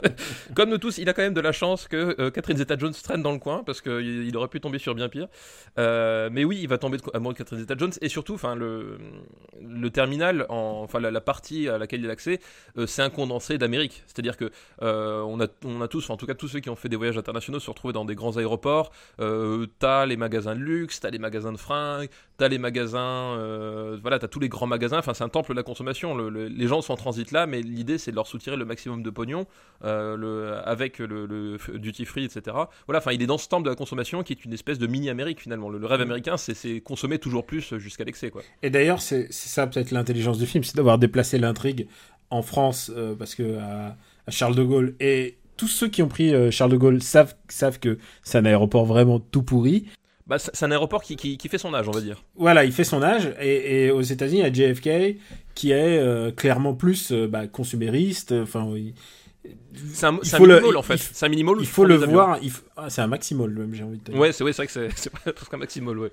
comme 0.53 0.69
nous 0.69 0.77
tous, 0.77 0.97
il 0.97 1.09
a 1.09 1.13
quand 1.13 1.21
même 1.21 1.33
de 1.33 1.41
la 1.41 1.51
chance 1.51 1.87
que 1.87 2.15
euh, 2.19 2.29
Catherine 2.29 2.57
Zeta-Jones 2.57 2.93
traîne 3.03 3.21
dans 3.21 3.31
le 3.31 3.39
coin 3.39 3.63
parce 3.63 3.81
qu'il 3.81 4.27
il 4.27 4.37
aurait 4.37 4.47
pu 4.47 4.59
tomber 4.59 4.79
sur 4.79 4.95
bien 4.95 5.09
pire. 5.09 5.27
Euh, 5.79 6.29
mais 6.31 6.43
oui, 6.43 6.59
il 6.61 6.67
va 6.67 6.77
tomber 6.77 6.97
de- 6.97 7.03
amoureux 7.13 7.33
de 7.33 7.37
Catherine 7.37 7.59
Zeta-Jones 7.59 7.93
et 8.01 8.09
surtout, 8.09 8.33
enfin 8.35 8.55
le 8.55 8.97
terminal, 9.91 10.45
en, 10.49 10.81
enfin 10.83 10.99
la, 10.99 11.21
partie 11.21 11.69
à 11.69 11.77
laquelle 11.77 12.01
il 12.01 12.09
a 12.09 12.13
accès, 12.13 12.39
euh, 12.77 12.85
c'est 12.85 13.01
un 13.01 13.09
condensé 13.09 13.57
d'Amérique. 13.57 14.03
C'est-à-dire 14.07 14.37
que 14.37 14.51
euh, 14.81 15.21
on 15.21 15.41
a 15.41 15.47
on 15.63 15.81
a 15.81 15.87
tous, 15.87 16.09
en 16.09 16.17
tout 16.17 16.25
cas 16.25 16.33
tous 16.33 16.47
ceux 16.47 16.59
qui 16.59 16.69
ont 16.69 16.75
fait 16.75 16.89
des 16.89 16.95
voyages 16.95 17.17
internationaux, 17.17 17.59
se 17.59 17.69
retrouvent 17.69 17.93
dans 17.93 18.05
des 18.05 18.15
grands 18.15 18.37
aéroports. 18.37 18.91
T'as 19.79 20.05
les 20.05 20.17
magasins 20.17 20.55
de 20.55 20.61
luxe, 20.61 20.99
t'as 20.99 21.09
les 21.09 21.19
magasins 21.19 21.51
de 21.51 21.57
fringues, 21.57 22.09
t'as 22.37 22.47
les 22.49 22.57
magasins, 22.57 23.35
euh, 23.37 23.97
voilà, 24.01 24.19
t'as 24.19 24.27
tous 24.27 24.39
les 24.39 24.49
grands 24.49 24.67
magasins. 24.67 24.97
Enfin, 24.99 25.13
c'est 25.13 25.23
un 25.23 25.29
temple 25.29 25.51
de 25.51 25.55
la 25.57 25.63
consommation. 25.63 26.15
Le- 26.15 26.29
le- 26.29 26.47
les 26.47 26.67
gens 26.67 26.81
sont 26.81 26.93
en 26.93 26.97
transit 26.97 27.31
là, 27.31 27.47
mais 27.47 27.61
l'idée 27.61 27.97
c'est 27.97 28.11
de 28.11 28.15
leur 28.15 28.27
soutirer 28.27 28.57
le 28.57 28.65
maximum 28.65 29.03
de 29.03 29.09
pognon 29.09 29.45
euh, 29.83 30.17
le, 30.17 30.53
avec 30.67 30.99
le, 30.99 31.57
duty 31.77 32.05
free, 32.05 32.25
etc. 32.25 32.55
Voilà, 32.87 32.97
enfin, 32.99 33.11
il 33.13 33.21
est 33.21 33.25
dans 33.27 33.37
ce 33.37 33.47
temple 33.47 33.63
de 33.65 33.69
la 33.69 33.75
consommation 33.75 34.23
qui 34.23 34.33
est 34.33 34.43
une 34.45 34.53
espèce 34.53 34.79
de 34.79 34.87
mini 34.87 35.09
Amérique 35.09 35.39
finalement. 35.41 35.69
Le, 35.69 35.85
rêve 35.85 36.01
américain, 36.01 36.37
c'est- 36.37 36.81
consommer 36.81 37.19
toujours 37.19 37.45
plus 37.45 37.75
jusqu'à 37.77 38.03
l'excès, 38.03 38.29
quoi. 38.29 38.41
Et 38.63 38.69
d'ailleurs, 38.69 39.01
c'est 39.01 39.31
ça 39.31 39.65
peut-être 39.67 39.91
l'intelligence 39.91 40.37
du 40.37 40.45
film, 40.45 40.63
c'est 40.63 40.75
d'avoir 40.75 40.97
déplacé 40.97 41.37
l'intrigue 41.37 41.87
en 42.29 42.41
France, 42.41 42.91
euh, 42.95 43.15
parce 43.15 43.35
que 43.35 43.57
à, 43.59 43.95
à 44.27 44.31
Charles 44.31 44.55
de 44.55 44.63
Gaulle, 44.63 44.95
et 44.99 45.37
tous 45.57 45.67
ceux 45.67 45.87
qui 45.87 46.01
ont 46.03 46.07
pris 46.09 46.33
Charles 46.51 46.71
de 46.71 46.77
Gaulle 46.77 47.01
savent, 47.01 47.33
savent 47.47 47.79
que 47.79 47.97
c'est 48.23 48.37
un 48.37 48.45
aéroport 48.45 48.85
vraiment 48.85 49.19
tout 49.21 49.41
pourri. 49.43 49.85
Bah, 50.27 50.39
c'est 50.39 50.63
un 50.63 50.71
aéroport 50.71 51.03
qui, 51.03 51.15
qui, 51.17 51.37
qui 51.37 51.49
fait 51.49 51.59
son 51.59 51.73
âge, 51.75 51.87
on 51.87 51.91
va 51.91 52.01
dire. 52.01 52.23
Voilà, 52.35 52.65
il 52.65 52.71
fait 52.71 52.83
son 52.83 53.03
âge. 53.03 53.31
Et, 53.39 53.85
et 53.85 53.91
aux 53.91 54.01
États-Unis, 54.01 54.41
il 54.43 54.57
y 54.57 54.65
a 54.65 54.73
JFK 54.73 55.17
qui 55.53 55.71
est 55.71 55.99
euh, 55.99 56.31
clairement 56.31 56.73
plus 56.73 57.11
euh, 57.11 57.27
bah, 57.27 57.45
consumériste. 57.47 58.31
Enfin, 58.31 58.65
oui. 58.65 58.95
C'est 59.93 60.07
un, 60.07 60.15
un 60.15 60.39
le- 60.39 60.55
mini-mall, 60.55 60.77
en 60.77 60.81
fait. 60.81 60.97
C'est 60.97 61.25
un 61.25 61.29
mini-mall 61.29 61.57
où 61.57 61.61
Il 61.61 61.67
faut 61.67 61.85
le 61.85 61.95
voir. 61.97 62.39
ah, 62.75 62.89
c'est 62.89 63.01
un 63.01 63.07
maximum, 63.07 63.51
même, 63.53 63.75
j'ai 63.75 63.83
envie 63.83 63.99
de 63.99 64.03
te 64.03 64.11
dire. 64.11 64.19
Ouais, 64.19 64.31
c'est 64.31 64.43
ouais, 64.43 64.51
vrai 64.51 64.65
que 64.65 64.71
c'est 64.73 65.09
presque 65.11 65.53
un 65.53 65.57
maximum, 65.57 65.99
ouais. 65.99 66.11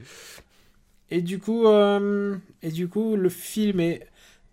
Et 1.10 1.22
du 1.22 1.38
coup, 1.38 1.66
euh, 1.66 2.36
et 2.62 2.70
du 2.70 2.88
coup, 2.88 3.16
le 3.16 3.28
film 3.30 3.80
est 3.80 4.06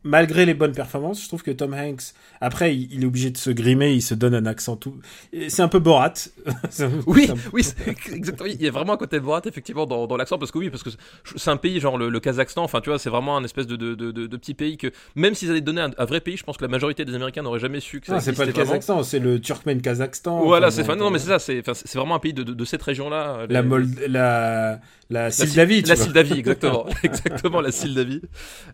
malgré 0.03 0.45
les 0.45 0.53
bonnes 0.53 0.71
performances, 0.73 1.21
je 1.23 1.27
trouve 1.27 1.43
que 1.43 1.51
Tom 1.51 1.73
Hanks, 1.73 2.13
après, 2.41 2.75
il, 2.75 2.93
il 2.93 3.03
est 3.03 3.05
obligé 3.05 3.31
de 3.31 3.37
se 3.37 3.49
grimer, 3.49 3.93
il 3.93 4.01
se 4.01 4.13
donne 4.13 4.33
un 4.33 4.45
accent 4.45 4.75
tout. 4.77 4.95
C'est 5.49 5.61
un 5.61 5.67
peu 5.67 5.79
Borat. 5.79 6.13
Un- 6.79 6.89
Oui, 7.05 7.29
oui, 7.53 7.65
exactement. 8.13 8.49
Il 8.49 8.61
y 8.61 8.67
a 8.67 8.71
vraiment 8.71 8.93
un 8.93 8.97
côté 8.97 9.17
de 9.17 9.23
Borat 9.25 9.41
effectivement 9.45 9.85
dans, 9.85 10.07
dans 10.07 10.15
l'accent 10.17 10.37
parce 10.37 10.51
que 10.51 10.57
oui, 10.57 10.69
parce 10.69 10.83
que 10.83 10.89
c'est 11.35 11.49
un 11.49 11.57
pays 11.57 11.79
genre 11.79 11.97
le, 11.97 12.09
le 12.09 12.19
Kazakhstan. 12.19 12.63
Enfin, 12.63 12.81
tu 12.81 12.89
vois, 12.89 12.99
c'est 12.99 13.09
vraiment 13.09 13.35
un 13.37 13.43
espèce 13.43 13.67
de, 13.67 13.75
de, 13.75 13.95
de, 13.95 14.11
de- 14.11 14.27
de 14.27 14.37
petit 14.37 14.53
pays 14.53 14.77
que 14.77 14.87
même 15.15 15.33
s'ils 15.35 15.49
allaient 15.51 15.61
donner 15.61 15.81
un, 15.81 15.91
un 15.97 16.05
vrai 16.05 16.21
pays, 16.21 16.37
je 16.37 16.43
pense 16.43 16.57
que 16.57 16.63
la 16.63 16.69
majorité 16.69 17.03
des 17.05 17.13
Américains 17.15 17.41
n'auraient 17.41 17.59
jamais 17.59 17.79
su 17.79 17.99
que 17.99 18.07
ça 18.07 18.13
Non, 18.13 18.19
c'est 18.19 18.33
pas 18.33 18.45
le 18.45 18.51
vraiment. 18.51 18.67
Kazakhstan, 18.67 19.03
c'est 19.03 19.19
le 19.19 19.39
Turkmène-Kazakhstan. 19.39 20.43
Voilà, 20.43 20.67
Enfin, 20.67 20.75
c'est 20.75 20.83
bon, 20.83 20.95
non, 20.95 21.09
mais 21.11 21.17
euh, 21.29 21.39
c'est 21.39 21.63
ça. 21.65 21.73
C'est 21.73 21.95
vraiment 21.97 22.15
un 22.15 22.19
pays 22.19 22.33
de, 22.33 22.65
cette 22.65 22.83
région-là. 22.83 23.45
La, 23.49 23.63
Mold... 23.63 23.99
la, 24.07 24.79
la 25.09 25.31
tu 25.31 25.41
la 25.41 25.65
vois. 25.65 26.05
Moldavie, 26.05 26.39
exactement, 26.39 26.85
exactement 27.03 27.61
la 27.61 27.69
Moldavie. 27.83 28.21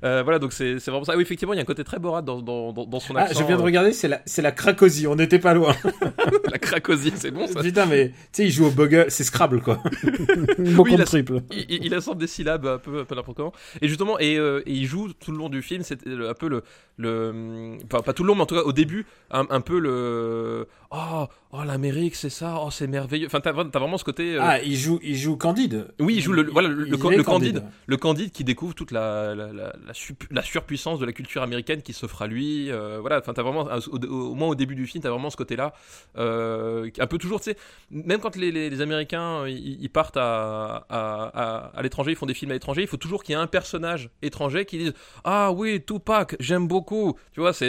Euh, 0.04 0.22
voilà, 0.24 0.40
donc 0.40 0.54
c'est 0.54 0.80
c'est 0.80 0.92
vraiment 0.92 1.06
ça. 1.06 1.15
Oui, 1.16 1.22
effectivement, 1.24 1.54
il 1.54 1.58
y 1.58 1.60
a 1.60 1.62
un 1.62 1.66
côté 1.66 1.84
très 1.84 2.00
Borat 2.00 2.22
dans, 2.22 2.42
dans, 2.42 2.72
dans, 2.74 3.00
son 3.00 3.16
Ah, 3.16 3.22
accent. 3.24 3.40
je 3.40 3.46
viens 3.46 3.56
de 3.58 3.62
euh, 3.62 3.66
regarder, 3.66 3.92
c'est 3.94 4.08
la, 4.08 4.22
c'est 4.26 4.42
la 4.42 4.52
Cracovie, 4.52 5.08
on 5.08 5.16
n'était 5.16 5.40
pas 5.40 5.54
loin. 5.54 5.76
la 6.52 6.58
Cracovie, 6.60 7.14
c'est 7.16 7.32
bon 7.32 7.48
ça. 7.48 7.62
Putain, 7.62 7.86
mais 7.86 8.10
tu 8.10 8.16
sais, 8.32 8.44
il 8.46 8.52
joue 8.52 8.66
au 8.68 8.72
Bugger, 8.72 9.06
c'est 9.10 9.24
Scrabble, 9.24 9.62
quoi. 9.62 9.82
Beaucoup 10.58 10.90
Oui, 10.90 10.94
de 10.94 10.98
la- 11.00 11.06
triple. 11.06 11.42
il, 11.52 11.66
il- 11.70 11.86
il 11.86 11.94
assemble 11.94 12.20
des 12.20 12.28
syllabes 12.28 12.66
un 12.66 12.78
peu, 12.78 13.00
un 13.00 13.06
peu 13.06 13.16
n'importe 13.16 13.38
comment. 13.38 13.54
Et 13.82 13.88
justement, 13.88 14.20
et, 14.20 14.38
euh, 14.38 14.62
et 14.66 14.72
il 14.74 14.86
joue 14.86 15.12
tout 15.14 15.32
le 15.32 15.38
long 15.38 15.50
du 15.50 15.62
film, 15.62 15.84
c'est 15.84 16.00
un 16.08 16.34
peu 16.34 16.48
le, 16.50 16.64
le, 16.98 17.78
enfin 17.86 18.02
pas 18.02 18.14
tout 18.14 18.24
le 18.24 18.28
long, 18.28 18.36
mais 18.36 18.42
en 18.42 18.46
tout 18.46 18.56
cas 18.56 18.62
au 18.64 18.74
début, 18.74 19.06
un, 19.32 19.46
un 19.50 19.62
peu 19.62 19.80
le, 19.80 20.68
oh, 20.96 21.26
oh 21.52 21.64
l'Amérique, 21.64 22.16
c'est 22.16 22.30
ça, 22.30 22.60
oh 22.62 22.70
c'est 22.72 22.88
merveilleux. 22.88 23.28
Enfin, 23.28 23.40
t'as 23.42 23.52
vraiment 23.52 23.98
ce 23.98 24.04
côté. 24.04 24.36
euh, 24.36 24.40
Ah, 24.42 24.62
il 24.62 24.76
joue, 24.78 25.00
il 25.04 25.16
joue 25.16 25.36
Candide. 25.38 25.88
oui, 26.00 26.16
il 26.18 26.22
joue 26.22 26.32
le, 26.34 26.44
voilà, 26.50 26.70
le, 26.70 26.98
candide, 27.24 27.64
le 27.88 27.98
candide 27.98 28.32
qui 28.32 28.44
découvre 28.44 28.74
toute 28.76 28.92
la, 28.92 29.36
la, 29.36 29.48
la, 29.54 29.74
la, 29.86 29.94
sup- 29.94 30.26
la 30.32 30.42
surpuissance 30.44 31.00
de 31.00 31.06
la 31.06 31.12
culture 31.12 31.42
américaine 31.44 31.82
qui 31.82 31.94
s'offre 31.94 32.22
à 32.22 32.28
lui. 32.28 32.72
euh, 32.72 33.00
voilà, 33.02 33.20
enfin, 33.20 33.34
t'as 33.34 33.44
vraiment, 33.44 33.68
au, 33.92 34.34
moins 34.36 34.48
au 34.50 34.56
début 34.56 34.76
du 34.76 34.86
film, 34.88 35.04
t'as 35.04 35.10
vraiment 35.10 35.30
ce 35.30 35.38
côté-là, 35.38 35.74
euh, 36.18 36.90
un 37.00 37.08
peu 37.08 37.18
toujours, 37.18 37.40
tu 37.42 37.52
sais, 37.52 37.58
même 37.92 38.20
quand 38.20 38.36
les, 38.36 38.52
les, 38.52 38.70
les 38.70 38.82
Américains 38.82 39.48
ils, 39.48 39.82
ils 39.82 39.90
partent 39.90 40.18
à, 40.18 40.86
à, 40.90 41.32
à, 41.34 41.72
à 41.78 41.82
l'étranger, 41.82 42.12
ils 42.12 42.16
font 42.18 42.26
des 42.26 42.34
films 42.34 42.52
à 42.52 42.54
l'étranger, 42.54 42.82
il 42.82 42.88
faut 42.88 42.98
toujours 42.98 43.24
qu'il 43.24 43.34
y 43.34 43.38
ait 43.38 43.42
un 43.42 43.48
personnage 43.48 44.10
étranger 44.22 44.66
qui 44.66 44.78
dise 44.78 44.94
Ah 45.24 45.52
oui, 45.52 45.82
Tupac, 45.86 46.36
j'aime 46.40 46.68
beaucoup. 46.68 47.16
Tu 47.34 47.40
vois, 47.40 47.54
c'est. 47.54 47.66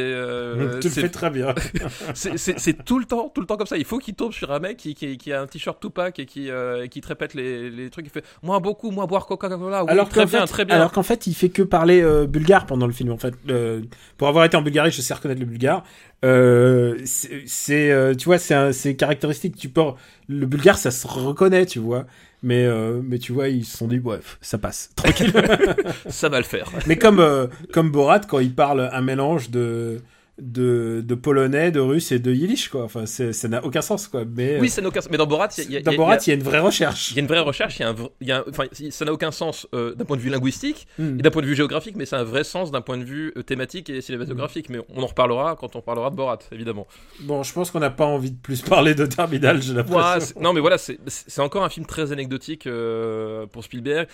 tu 0.81 0.89
le 0.89 0.95
fais 0.95 1.09
très 1.09 1.31
bien. 1.31 1.55
c'est 2.15 2.85
tout 2.85 2.99
le 2.99 3.05
temps, 3.05 3.16
tout 3.35 3.41
le 3.41 3.47
temps 3.47 3.57
comme 3.57 3.67
ça. 3.67 3.77
Il 3.77 3.85
faut 3.85 3.99
qu'il 3.99 4.15
tombe 4.15 4.33
sur 4.33 4.53
un 4.53 4.59
mec 4.59 4.77
qui, 4.77 4.95
qui, 4.95 5.17
qui 5.19 5.33
a 5.33 5.41
un 5.41 5.47
t-shirt 5.47 5.81
Tupac 5.81 6.19
et 6.19 6.27
qui, 6.27 6.51
euh, 6.51 6.87
qui 6.87 7.01
te 7.01 7.09
répète 7.09 7.35
les, 7.35 7.71
les 7.71 7.91
trucs. 7.91 8.07
Il 8.07 8.11
fait 8.11 8.25
Moi 8.43 8.59
beaucoup, 8.61 8.91
moi 8.91 9.07
boire 9.07 9.27
Coca-Cola. 9.27 9.85
Oui, 9.85 9.91
alors 9.91 10.09
très 10.09 10.27
bien, 10.27 10.41
fait, 10.41 10.47
très 10.47 10.65
bien. 10.65 10.77
alors 10.77 10.93
qu'en 10.93 11.03
fait, 11.03 11.27
il 11.27 11.35
fait 11.35 11.49
que 11.49 11.63
parler 11.63 12.03
euh, 12.03 12.27
bulgare 12.27 12.67
pendant 12.67 12.87
le 12.87 12.93
film. 12.93 13.11
En 13.13 13.19
fait, 13.19 13.35
Euh, 13.49 13.83
pour 14.17 14.29
avoir 14.29 14.45
été 14.45 14.57
en 14.57 14.63
Bulgarie, 14.63 14.91
je 14.91 15.01
sais 15.01 15.15
reconnaître 15.15 15.41
le 15.41 15.47
bulgare. 15.47 15.85
C'est, 16.23 18.17
tu 18.17 18.25
vois, 18.25 18.39
c'est, 18.39 18.97
caractéristique. 18.97 19.57
Tu 19.57 19.69
peux, 19.69 19.83
le 20.29 20.47
bulgare, 20.47 20.79
ça 20.79 20.91
se 20.91 21.07
reconnaît, 21.07 21.67
tu 21.67 21.79
vois. 21.79 22.07
Mais, 22.43 22.65
euh, 22.65 23.01
mais 23.03 23.19
tu 23.19 23.33
vois, 23.33 23.49
ils 23.49 23.65
se 23.65 23.77
sont 23.77 23.89
dit, 23.89 23.99
bref, 23.99 24.39
ça 24.41 24.59
passe, 24.59 24.91
tranquille. 24.97 25.33
Ça 26.09 26.29
va 26.29 26.39
le 26.39 26.45
faire. 26.45 26.71
mais 26.87 26.97
comme, 26.97 27.19
euh, 27.19 27.47
comme 27.73 27.91
Borat, 27.91 28.21
quand 28.21 28.39
il 28.39 28.55
parle 28.55 28.89
un 28.93 29.01
mélange 29.01 29.51
de, 29.51 30.01
de, 30.39 31.03
de 31.05 31.15
polonais, 31.15 31.71
de 31.71 31.81
russe 31.81 32.13
et 32.13 32.19
de 32.19 32.33
yiddish, 32.33 32.69
quoi. 32.69 32.85
Enfin, 32.85 33.07
ça 33.07 33.49
n'a 33.49 33.65
aucun 33.65 33.81
sens, 33.81 34.07
quoi. 34.07 34.25
Mais, 34.27 34.59
Oui, 34.61 34.69
ça 34.69 34.83
n'a 34.83 34.89
aucun 34.89 35.01
sens. 35.01 35.11
Mais 35.11 35.17
dans 35.17 35.27
Borat, 35.27 35.49
il 35.59 35.65
y 35.65 35.73
y 35.73 35.77
a- 35.77 35.81
y 35.81 36.31
y 36.31 36.33
une 36.35 36.43
vraie 36.43 36.59
recherche. 36.61 37.11
il 37.13 37.17
y 37.17 37.19
a 37.19 37.23
une 37.23 37.27
vraie 37.29 37.41
recherche. 37.41 37.79
Il 37.79 37.83
y 37.83 37.85
a 37.85 37.89
un, 37.89 37.95
vr- 37.95 38.11
il 38.21 38.29
y 38.29 38.33
a 38.33 38.39
un- 38.41 38.45
enfin, 38.51 38.65
ça 38.91 39.05
n'a 39.07 39.13
aucun 39.13 39.31
sens 39.31 39.67
euh, 39.75 39.95
d'un 39.95 40.05
point 40.05 40.17
de 40.17 40.23
vue 40.23 40.29
linguistique 40.31 40.87
Hmm. 40.99 41.19
et 41.19 41.23
d'un 41.23 41.31
point 41.31 41.41
de 41.43 41.47
vue 41.47 41.57
géographique, 41.57 41.97
mais 41.97 42.05
c'est 42.07 42.17
un 42.17 42.25
vrai 42.25 42.45
sens 42.45 42.71
d'un 42.71 42.83
point 42.83 42.99
de 42.99 43.05
vue 43.05 43.33
euh, 43.37 43.43
thématique 43.43 43.89
et 43.89 44.01
cinématographique. 44.03 44.69
Mais 44.69 44.79
on 44.95 45.03
en 45.03 45.07
reparlera 45.07 45.57
quand 45.57 45.75
on 45.75 45.81
parlera 45.81 46.11
de 46.11 46.17
Borat, 46.17 46.39
évidemment. 46.53 46.87
Bon, 47.21 47.43
je 47.43 47.53
pense 47.55 47.71
qu'on 47.71 47.81
n'a 47.81 47.91
pas 47.91 48.05
envie 48.07 48.31
de 48.33 48.39
plus 48.39 48.61
parler 48.63 48.95
de 48.95 49.07
Terminal, 49.07 49.63
j'ai 49.63 49.73
l'impression. 49.73 50.37
Ouais, 50.37 50.43
non, 50.43 50.53
mais 50.53 50.61
voilà, 50.61 50.77
c'est 50.79 51.41
encore 51.41 51.65
un 51.65 51.71
film 51.71 51.87
très 51.87 52.13
anecdotique 52.13 52.67
euh, 52.67 53.47
pour 53.47 53.65
Spielberg. 53.65 54.07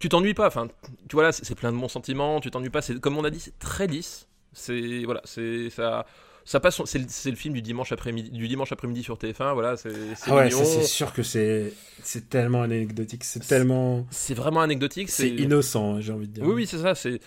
Tu 0.00 0.08
t'ennuies 0.08 0.34
pas, 0.34 0.46
enfin, 0.46 0.68
tu 1.08 1.14
vois 1.16 1.24
là, 1.24 1.32
c'est 1.32 1.44
c'est 1.44 1.54
plein 1.56 1.72
de 1.72 1.76
bons 1.76 1.88
sentiments. 1.88 2.40
Tu 2.40 2.50
t'ennuies 2.50 2.70
pas. 2.70 2.82
C'est 2.82 3.00
comme 3.00 3.16
on 3.18 3.24
a 3.24 3.30
dit, 3.30 3.40
c'est 3.40 3.58
très 3.58 3.86
lisse. 3.88 4.26
C'est 4.52 5.04
voilà, 5.04 5.20
c'est 5.24 5.70
ça. 5.70 6.06
Ça 6.44 6.60
passe, 6.60 6.80
c'est 6.86 6.98
le, 6.98 7.04
c'est 7.08 7.28
le 7.30 7.36
film 7.36 7.52
du 7.52 7.60
dimanche 7.60 7.92
après-midi, 7.92 8.30
du 8.30 8.48
dimanche 8.48 8.72
après-midi 8.72 9.02
sur 9.02 9.16
TF1. 9.18 9.52
Voilà, 9.52 9.76
c'est 9.76 9.92
Ah 10.26 10.34
ouais, 10.36 10.50
c'est 10.50 10.82
sûr 10.84 11.12
que 11.12 11.22
c'est 11.22 11.74
c'est 12.02 12.30
tellement 12.30 12.62
anecdotique, 12.62 13.22
c'est 13.24 13.46
tellement 13.46 14.06
C'est 14.10 14.32
vraiment 14.32 14.62
anecdotique. 14.62 15.10
c'est 15.10 15.28
innocent, 15.28 16.00
j'ai 16.00 16.12
envie 16.12 16.26
de 16.26 16.32
dire. 16.32 16.44
Oui, 16.44 16.54
oui, 16.54 16.66
c'est 16.66 16.78
ça. 16.78 16.94
C'est 16.94 17.20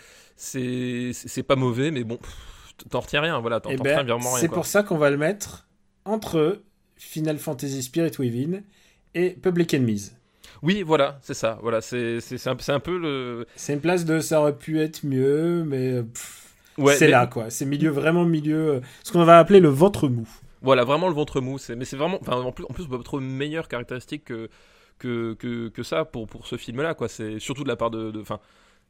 c'est 1.13 1.43
pas 1.43 1.55
mauvais, 1.55 1.91
mais 1.91 2.03
bon, 2.03 2.17
t'en 2.89 3.01
retiens 3.01 3.21
rien. 3.21 3.39
Voilà, 3.39 3.59
t'en 3.59 3.69
Eh 3.69 3.75
ben, 3.77 3.99
retiens 3.99 4.15
vraiment 4.15 4.31
rien. 4.31 4.41
c'est 4.41 4.49
pour 4.49 4.65
ça 4.65 4.81
qu'on 4.81 4.97
va 4.97 5.11
le 5.11 5.17
mettre 5.17 5.67
entre 6.05 6.63
Final 6.95 7.37
Fantasy 7.37 7.83
Spirit 7.83 8.13
Within 8.17 8.61
et 9.13 9.31
Public 9.31 9.71
Enemies. 9.75 10.11
Oui, 10.63 10.81
voilà, 10.81 11.19
c'est 11.21 11.33
ça. 11.35 11.59
Voilà, 11.61 11.81
c'est 11.81 12.19
un, 12.47 12.57
un 12.73 12.79
peu 12.79 12.97
le. 12.97 13.45
C'est 13.55 13.73
une 13.73 13.81
place 13.81 14.03
de 14.05 14.19
ça 14.19 14.41
aurait 14.41 14.57
pu 14.57 14.79
être 14.79 15.03
mieux, 15.05 15.63
mais 15.63 16.01
pff, 16.03 16.40
Ouais, 16.77 16.95
c'est 16.95 17.05
mais- 17.05 17.11
là 17.11 17.27
quoi. 17.27 17.49
C'est 17.49 17.65
milieu 17.65 17.89
vraiment 17.89 18.25
milieu, 18.25 18.69
euh, 18.75 18.79
ce 19.03 19.11
qu'on 19.11 19.23
va 19.23 19.39
appeler 19.39 19.59
le 19.59 19.69
ventre 19.69 20.07
mou. 20.07 20.27
Voilà, 20.61 20.83
vraiment 20.83 21.07
le 21.07 21.13
ventre 21.13 21.41
mou. 21.41 21.57
Mais 21.75 21.85
c'est 21.85 21.97
vraiment. 21.97 22.17
Enfin, 22.21 22.37
en 22.41 22.51
plus, 22.51 22.63
en 22.65 22.73
plus, 22.73 22.83
on 22.83 22.87
peut 22.97 23.03
trouver 23.03 23.25
une 23.25 23.35
meilleure 23.35 23.67
caractéristique 23.67 24.25
que, 24.25 24.49
que, 24.99 25.33
que, 25.33 25.69
que 25.69 25.83
ça 25.83 26.05
pour, 26.05 26.27
pour 26.27 26.45
ce 26.47 26.55
film-là, 26.57 26.93
quoi. 26.93 27.07
C'est 27.07 27.39
surtout 27.39 27.63
de 27.63 27.67
la 27.69 27.75
part 27.75 27.89
de. 27.91 28.11
de- 28.11 28.23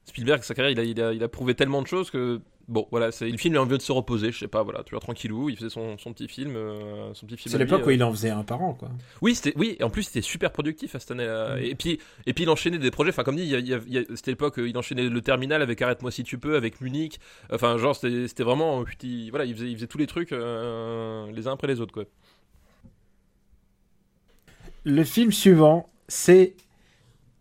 Spielberg, 0.05 0.43
sa 0.43 0.53
carrière, 0.53 0.71
il 0.71 0.79
a, 0.79 0.83
il, 0.83 1.01
a, 1.01 1.13
il 1.13 1.23
a 1.23 1.27
prouvé 1.27 1.55
tellement 1.55 1.81
de 1.81 1.87
choses 1.87 2.09
que. 2.11 2.41
Bon, 2.67 2.87
voilà, 2.89 3.11
c'est 3.11 3.27
le 3.29 3.37
film, 3.37 3.55
il 3.55 3.57
a 3.57 3.61
envie 3.61 3.77
de 3.77 3.81
se 3.81 3.91
reposer, 3.91 4.31
je 4.31 4.37
sais 4.39 4.47
pas, 4.47 4.63
voilà, 4.63 4.83
tu 4.83 4.91
vois, 4.91 5.01
tranquillou, 5.01 5.49
il 5.49 5.57
faisait 5.57 5.69
son, 5.69 5.97
son 5.97 6.13
petit 6.13 6.29
film. 6.29 6.55
euh, 6.55 7.13
son 7.13 7.25
petit 7.25 7.35
film 7.35 7.51
C'est 7.51 7.57
lui, 7.57 7.65
l'époque 7.65 7.81
euh. 7.81 7.87
où 7.87 7.91
il 7.91 8.01
en 8.03 8.11
faisait 8.11 8.29
un 8.29 8.43
par 8.43 8.61
an 8.61 8.73
quoi. 8.75 8.89
Oui, 9.21 9.35
c'était, 9.35 9.51
oui, 9.57 9.75
et 9.79 9.83
en 9.83 9.89
plus, 9.89 10.03
c'était 10.03 10.21
super 10.21 10.51
productif 10.51 10.95
à 10.95 10.99
cette 10.99 11.11
année-là. 11.11 11.55
Mm. 11.57 11.59
Et, 11.63 11.75
puis, 11.75 11.99
et 12.27 12.33
puis, 12.33 12.43
il 12.45 12.49
enchaînait 12.49 12.77
des 12.77 12.91
projets, 12.91 13.09
enfin, 13.09 13.23
comme 13.23 13.35
dit, 13.35 13.41
il 13.43 13.49
y 13.49 13.73
a- 13.73 13.79
il 13.87 14.05
c'était 14.15 14.31
l'époque, 14.31 14.57
euh, 14.59 14.69
il 14.69 14.77
enchaînait 14.77 15.09
le 15.09 15.21
terminal 15.21 15.61
avec 15.61 15.81
Arrête-moi 15.81 16.11
si 16.11 16.23
tu 16.23 16.37
peux, 16.37 16.55
avec 16.55 16.79
Munich. 16.79 17.19
Enfin, 17.51 17.77
genre, 17.77 17.93
c'était, 17.95 18.27
c'était 18.29 18.43
vraiment. 18.43 18.85
il- 19.03 19.31
voilà, 19.31 19.43
il 19.45 19.53
faisait, 19.55 19.69
il 19.69 19.75
faisait 19.75 19.87
tous 19.87 19.97
les 19.97 20.07
trucs 20.07 20.31
euh, 20.31 21.29
les 21.33 21.47
uns 21.47 21.53
après 21.53 21.67
les 21.67 21.81
autres, 21.81 21.93
quoi. 21.93 22.05
Le 24.83 25.03
film 25.03 25.31
suivant, 25.31 25.91
c'est 26.07 26.55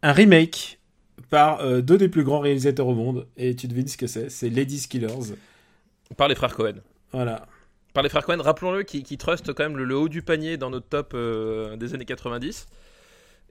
un 0.03 0.13
remake 0.13 0.80
par 1.31 1.61
euh, 1.61 1.81
deux 1.81 1.97
des 1.97 2.09
plus 2.09 2.25
grands 2.25 2.41
réalisateurs 2.41 2.87
au 2.89 2.95
monde 2.95 3.27
et 3.37 3.55
tu 3.57 3.67
devines 3.69 3.87
ce 3.89 3.97
que 3.97 4.07
c'est, 4.07 4.29
c'est 4.31 4.51
Ladies 4.51 4.87
Killers. 4.89 5.35
Par 6.17 6.29
les 6.29 6.35
frères 6.35 6.55
Cohen. 6.57 6.75
Voilà. 7.13 7.47
par 7.95 8.03
les 8.03 8.09
frères 8.09 8.25
Cohen, 8.27 8.39
rappelons-le, 8.43 8.83
qui, 8.83 9.03
qui 9.03 9.17
trustent 9.17 9.53
quand 9.53 9.63
même 9.65 9.77
le, 9.77 9.85
le 9.85 9.97
haut 9.97 10.09
du 10.09 10.23
panier 10.23 10.57
dans 10.57 10.71
notre 10.71 10.87
top 10.89 11.13
euh, 11.15 11.77
des 11.77 11.95
années 11.95 12.05
90. 12.05 12.67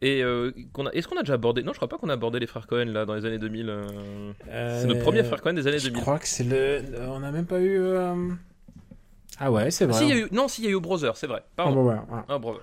Et 0.02 0.24
euh, 0.24 0.52
qu'on 0.72 0.86
a, 0.88 0.92
est-ce 0.92 1.08
qu'on 1.10 1.18
a 1.18 1.22
déjà 1.24 1.34
abordé 1.34 1.62
Non, 1.62 1.74
je 1.74 1.78
crois 1.78 1.90
pas 1.90 1.98
qu'on 1.98 2.08
a 2.10 2.14
abordé 2.14 2.40
les 2.40 2.48
frères 2.48 2.68
Cohen 2.68 2.86
là 2.86 3.06
dans 3.06 3.16
les 3.16 3.26
années 3.26 3.38
2000. 3.38 3.70
euh, 3.70 4.32
C'est 4.48 4.88
notre 4.88 5.02
premier 5.02 5.24
frère 5.26 5.42
Cohen 5.42 5.54
des 5.54 5.68
années 5.68 5.80
Je 5.80 5.88
2000. 5.90 6.02
crois 6.02 6.20
que 6.20 6.28
c'est 6.28 6.46
le. 6.46 6.84
On 7.10 7.20
n'a 7.20 7.32
même 7.32 7.46
pas 7.46 7.60
eu. 7.60 7.78
euh, 7.80 8.16
Ah 9.40 9.52
ouais, 9.52 9.72
c'est 9.72 9.84
Ah, 9.86 9.88
vrai. 9.88 9.98
si, 10.00 10.06
il 10.06 10.10
y 10.10 10.14
a 10.14 10.18
eu, 10.26 10.28
non, 10.32 10.48
si, 10.48 10.62
il 10.62 10.66
y 10.66 10.68
a 10.70 10.72
eu 10.72 10.80
Brother, 10.80 11.18
c'est 11.18 11.28
vrai. 11.28 11.42
Ah, 11.58 11.64
Pardon. 11.64 11.84
bon, 11.84 11.90
ouais, 11.90 11.96
ouais. 11.96 12.22
Ah, 12.30 12.38
Brother. 12.40 12.62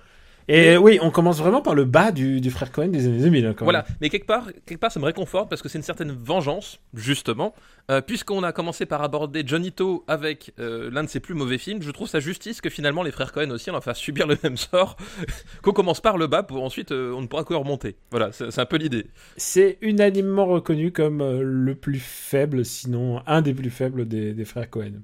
Et 0.49 0.77
oui, 0.77 0.97
on 1.01 1.11
commence 1.11 1.39
vraiment 1.39 1.61
par 1.61 1.75
le 1.75 1.83
bas 1.83 2.11
du, 2.13 2.39
du 2.39 2.49
frère 2.51 2.71
Cohen 2.71 2.87
des 2.87 3.05
années 3.05 3.19
2000. 3.19 3.45
hein, 3.47 3.53
quand 3.57 3.65
Voilà, 3.65 3.83
même. 3.87 3.97
mais 3.99 4.09
quelque 4.09 4.25
part, 4.27 4.47
quelque 4.65 4.79
part, 4.79 4.91
ça 4.93 4.99
me 4.99 5.05
réconforte 5.05 5.49
parce 5.49 5.61
que 5.61 5.67
c'est 5.67 5.77
une 5.77 5.83
certaine 5.83 6.11
vengeance, 6.11 6.79
justement, 6.93 7.53
euh, 7.91 7.99
puisqu'on 7.99 8.43
a 8.43 8.53
commencé 8.53 8.85
par 8.85 9.01
aborder 9.01 9.43
Johnny 9.45 9.73
To 9.73 10.05
avec 10.07 10.53
euh, 10.59 10.89
l'un 10.89 11.03
de 11.03 11.09
ses 11.09 11.19
plus 11.19 11.33
mauvais 11.33 11.57
films. 11.57 11.81
Je 11.81 11.91
trouve 11.91 12.07
ça 12.07 12.21
justice 12.21 12.61
que 12.61 12.69
finalement 12.69 13.03
les 13.03 13.11
frères 13.11 13.33
Cohen 13.33 13.49
aussi, 13.51 13.69
on 13.69 13.73
leur 13.73 13.83
fasse 13.83 13.99
subir 13.99 14.25
le 14.25 14.37
même 14.43 14.55
sort, 14.55 14.95
qu'on 15.63 15.73
commence 15.73 15.99
par 15.99 16.17
le 16.17 16.27
bas 16.27 16.43
pour 16.43 16.63
ensuite 16.63 16.93
euh, 16.93 17.11
on 17.13 17.21
ne 17.21 17.27
pourra 17.27 17.43
que 17.43 17.53
remonter. 17.53 17.97
Voilà, 18.11 18.31
c'est 18.31 18.57
un 18.59 18.65
peu 18.65 18.77
l'idée. 18.77 19.07
C'est 19.35 19.77
unanimement 19.81 20.45
reconnu 20.45 20.93
comme 20.93 21.41
le 21.41 21.75
plus 21.75 21.99
faible, 21.99 22.63
sinon 22.63 23.21
un 23.27 23.41
des 23.41 23.53
plus 23.53 23.69
faibles 23.69 24.07
des, 24.07 24.31
des 24.33 24.45
frères 24.45 24.69
Cohen. 24.69 25.01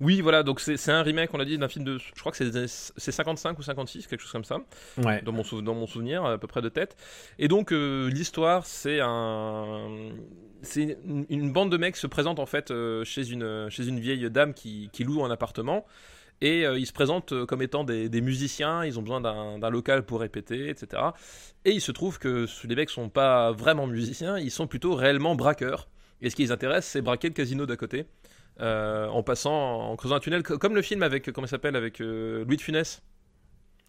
Oui, 0.00 0.20
voilà, 0.20 0.42
donc 0.42 0.60
c'est 0.60 0.90
un 0.90 1.02
remake, 1.02 1.32
on 1.32 1.38
l'a 1.38 1.44
dit, 1.44 1.58
d'un 1.58 1.68
film 1.68 1.84
de. 1.84 1.98
Je 1.98 2.20
crois 2.20 2.32
que 2.32 2.38
c'est 2.38 2.44
des 2.50 2.56
années- 2.56 2.66
c'est 2.68 3.12
55 3.12 3.58
ou 3.58 3.62
56, 3.62 4.06
quelque 4.06 4.20
chose 4.20 4.32
comme 4.32 4.44
ça, 4.44 4.58
Ouais. 4.98 5.22
dans 5.22 5.32
mon, 5.32 5.42
sou- 5.44 5.62
dans 5.62 5.74
mon 5.74 5.86
souvenir, 5.86 6.24
à 6.24 6.38
peu 6.38 6.46
près 6.46 6.62
de 6.62 6.68
tête. 6.68 6.96
Et 7.38 7.48
donc, 7.48 7.72
euh, 7.72 8.08
l'histoire, 8.10 8.66
c'est 8.66 9.00
un. 9.00 10.10
C'est 10.62 10.98
une, 11.04 11.26
une 11.28 11.52
bande 11.52 11.70
de 11.70 11.76
mecs 11.76 11.96
se 11.96 12.06
présente 12.06 12.38
en 12.40 12.46
fait 12.46 12.70
euh, 12.70 13.04
chez, 13.04 13.28
une, 13.30 13.68
chez 13.70 13.86
une 13.86 14.00
vieille 14.00 14.28
dame 14.30 14.52
qui, 14.54 14.88
qui 14.92 15.04
loue 15.04 15.24
un 15.24 15.30
appartement. 15.30 15.86
Et 16.42 16.66
euh, 16.66 16.78
ils 16.78 16.86
se 16.86 16.92
présentent 16.92 17.46
comme 17.46 17.62
étant 17.62 17.84
des, 17.84 18.08
des 18.10 18.20
musiciens, 18.20 18.84
ils 18.84 18.98
ont 18.98 19.02
besoin 19.02 19.20
d'un 19.22 19.70
local 19.70 20.04
pour 20.04 20.20
répéter, 20.20 20.68
etc. 20.68 21.02
Et 21.64 21.70
il 21.70 21.80
se 21.80 21.92
trouve 21.92 22.18
que 22.18 22.46
les 22.64 22.74
mecs 22.74 22.90
sont 22.90 23.08
pas 23.08 23.52
vraiment 23.52 23.86
musiciens, 23.86 24.38
ils 24.38 24.50
sont 24.50 24.66
plutôt 24.66 24.94
réellement 24.94 25.34
braqueurs. 25.34 25.88
Et 26.20 26.28
ce 26.30 26.36
qui 26.36 26.42
les 26.42 26.52
intéresse, 26.52 26.84
c'est 26.86 27.00
braquer 27.02 27.28
le 27.28 27.34
casino 27.34 27.64
d'à 27.64 27.76
côté. 27.76 28.04
Euh, 28.60 29.08
en 29.08 29.22
passant, 29.22 29.90
en 29.90 29.96
creusant 29.96 30.16
un 30.16 30.20
tunnel, 30.20 30.42
co- 30.42 30.58
comme 30.58 30.74
le 30.74 30.82
film 30.82 31.02
avec, 31.02 31.30
comment 31.32 31.46
il 31.46 31.50
s'appelle, 31.50 31.76
avec 31.76 32.00
euh, 32.00 32.44
Louis 32.44 32.56
de 32.56 32.62
Funès 32.62 33.02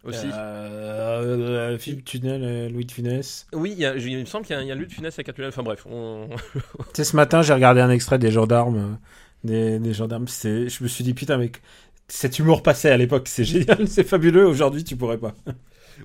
aussi. 0.03 0.27
Euh, 0.33 1.73
euh, 1.73 1.77
film 1.77 2.01
tunnel, 2.03 2.43
euh, 2.43 2.69
Louis 2.69 2.85
de 2.85 2.91
Funès. 2.91 3.47
Oui, 3.53 3.71
il, 3.73 3.79
y 3.79 3.85
a- 3.85 3.95
il 3.95 4.17
me 4.19 4.25
semble 4.25 4.45
qu'il 4.45 4.59
y 4.59 4.65
y 4.65 4.71
a 4.71 4.75
Louis 4.75 4.87
de 4.87 4.93
Funès 4.93 5.13
avec 5.15 5.29
un 5.29 5.33
tunnel. 5.33 5.49
Enfin 5.49 5.63
bref, 5.63 5.85
on... 5.89 6.29
Tu 6.93 7.03
sais, 7.03 7.03
ce 7.03 7.15
matin, 7.15 7.41
j'ai 7.41 7.53
regardé 7.53 7.81
un 7.81 7.89
extrait 7.89 8.19
des 8.19 8.31
gendarmes. 8.31 8.77
euh, 8.77 8.95
Des, 9.43 9.79
des 9.79 9.93
gendarmes, 9.93 10.27
c'est, 10.27 10.69
je 10.69 10.83
me 10.83 10.87
suis 10.87 11.03
dit, 11.03 11.13
putain, 11.13 11.37
mec, 11.37 11.61
cet 12.07 12.39
humour 12.39 12.63
passait 12.63 12.89
à 12.91 12.97
l'époque, 12.97 13.27
c'est 13.27 13.43
génial, 13.43 13.87
c'est 13.87 14.03
fabuleux. 14.03 14.45
Aujourd'hui, 14.47 14.83
tu 14.83 14.95
pourrais 14.97 15.17
pas. 15.17 15.35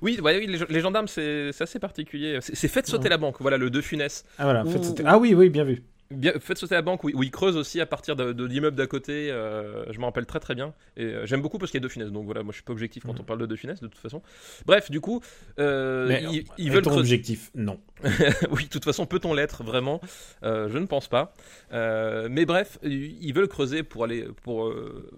oui, 0.01 0.19
ouais, 0.21 0.37
oui, 0.39 0.47
les, 0.47 0.59
les 0.69 0.79
gendarmes, 0.81 1.07
c'est 1.07 1.51
assez 1.59 1.79
particulier. 1.79 2.39
C'est 2.41 2.67
Faites 2.67 2.87
sauter 2.87 3.05
Ouais. 3.05 3.09
la 3.09 3.17
banque, 3.17 3.37
voilà, 3.39 3.57
le 3.57 3.69
de 3.69 3.81
Funès. 3.81 4.25
Ah 4.37 4.43
voilà, 4.45 4.65
sauter- 4.65 5.03
ah 5.05 5.17
oui, 5.17 5.33
oui, 5.33 5.49
bien 5.49 5.63
vu. 5.63 5.83
Bien, 6.11 6.33
faites 6.39 6.57
sauter 6.59 6.75
la 6.75 6.81
banque 6.83 7.03
où, 7.03 7.09
où 7.13 7.23
ils 7.23 7.31
creusent 7.31 7.57
aussi 7.57 7.81
à 7.81 7.85
partir 7.87 8.15
de, 8.15 8.33
de 8.33 8.45
l'immeuble 8.45 8.75
d'à 8.77 8.85
côté. 8.87 9.31
euh, 9.31 9.91
je 9.91 9.99
m'en 9.99 10.07
rappelle 10.07 10.25
très 10.27 10.39
très 10.39 10.53
bien. 10.53 10.73
Et 10.95 11.05
euh, 11.05 11.25
j'aime 11.25 11.41
beaucoup 11.41 11.57
parce 11.57 11.71
qu'il 11.71 11.79
y 11.79 11.81
a 11.81 11.83
deux 11.83 11.89
Funès. 11.89 12.11
Donc 12.11 12.25
voilà, 12.25 12.43
moi 12.43 12.51
je 12.51 12.57
suis 12.57 12.63
pas 12.63 12.73
objectif 12.73 13.03
quand 13.03 13.19
on 13.19 13.23
parle 13.23 13.39
de 13.39 13.45
deux 13.47 13.55
Funès 13.55 13.79
de 13.81 13.87
toute 13.87 13.97
façon. 13.99 14.21
Bref, 14.65 14.91
du 14.91 15.01
coup, 15.01 15.21
euh, 15.59 16.03
Mhm. 16.03 16.09
Mais 16.09 16.23
ils, 16.31 16.45
ils 16.57 16.71
veulent 16.71 16.83
creuser. 16.83 16.99
objectif, 16.99 17.49
non. 17.55 17.79
oui, 18.51 18.65
de 18.65 18.69
toute 18.69 18.83
façon, 18.85 19.05
peut-on 19.05 19.33
l'être 19.33 19.63
vraiment? 19.63 20.01
Euh, 20.43 20.69
Je 20.69 20.77
ne 20.77 20.85
pense 20.85 21.07
pas. 21.07 21.33
Mais 21.71 22.45
bref, 22.45 22.77
ils 22.83 23.33
veulent 23.33 23.47
creuser 23.47 23.81
pour 23.83 24.03
aller 24.03 24.25
pour 24.43 24.71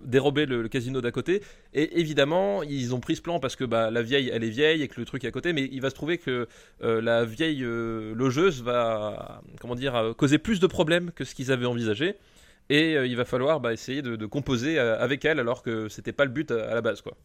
dérober 0.04 0.46
le, 0.46 0.62
le 0.62 0.70
casino 0.70 1.02
d'à 1.02 1.12
côté. 1.12 1.42
Et 1.74 2.00
évidemment, 2.00 2.64
ils 2.64 2.96
ont 2.96 3.00
pris 3.02 3.16
ce 3.18 3.22
plan 3.22 3.40
parce 3.40 3.56
que 3.58 3.66
bah, 3.66 3.92
la 3.92 4.02
vieille, 4.02 4.30
elle 4.34 4.44
est 4.44 4.50
vieille 4.50 4.82
et 4.82 4.88
que 4.88 5.00
le 5.00 5.06
truc 5.06 5.24
est 5.26 5.28
à 5.28 5.32
côté. 5.32 5.52
Mais 5.52 5.68
il 5.72 5.82
va 5.82 5.90
se 5.90 5.96
trouver 5.96 6.18
que 6.20 6.48
la 6.82 7.26
vieille 7.26 7.62
logeuse 7.66 8.62
va, 8.64 9.42
comment 9.60 9.76
dire, 9.76 10.14
causer 10.18 10.38
plus 10.38 10.60
de 10.60 10.68
problèmes 10.76 11.12
que 11.12 11.24
ce 11.24 11.34
qu'ils 11.34 11.52
avaient 11.52 11.66
envisagé. 11.66 12.16
Et 12.70 12.98
euh, 12.98 13.08
il 13.08 13.16
va 13.16 13.26
falloir 13.26 13.60
bah, 13.60 13.72
essayer 13.72 14.02
de, 14.02 14.26
composer 14.26 14.78
euh, 14.78 15.00
avec 15.00 15.24
elle 15.24 15.40
alors 15.40 15.64
que 15.64 15.88
c'était 15.88 16.12
pas 16.12 16.26
le 16.26 16.32
but 16.32 16.52
à, 16.52 16.72
à 16.72 16.74
la 16.74 16.82
base, 16.82 17.02
quoi. 17.02 17.16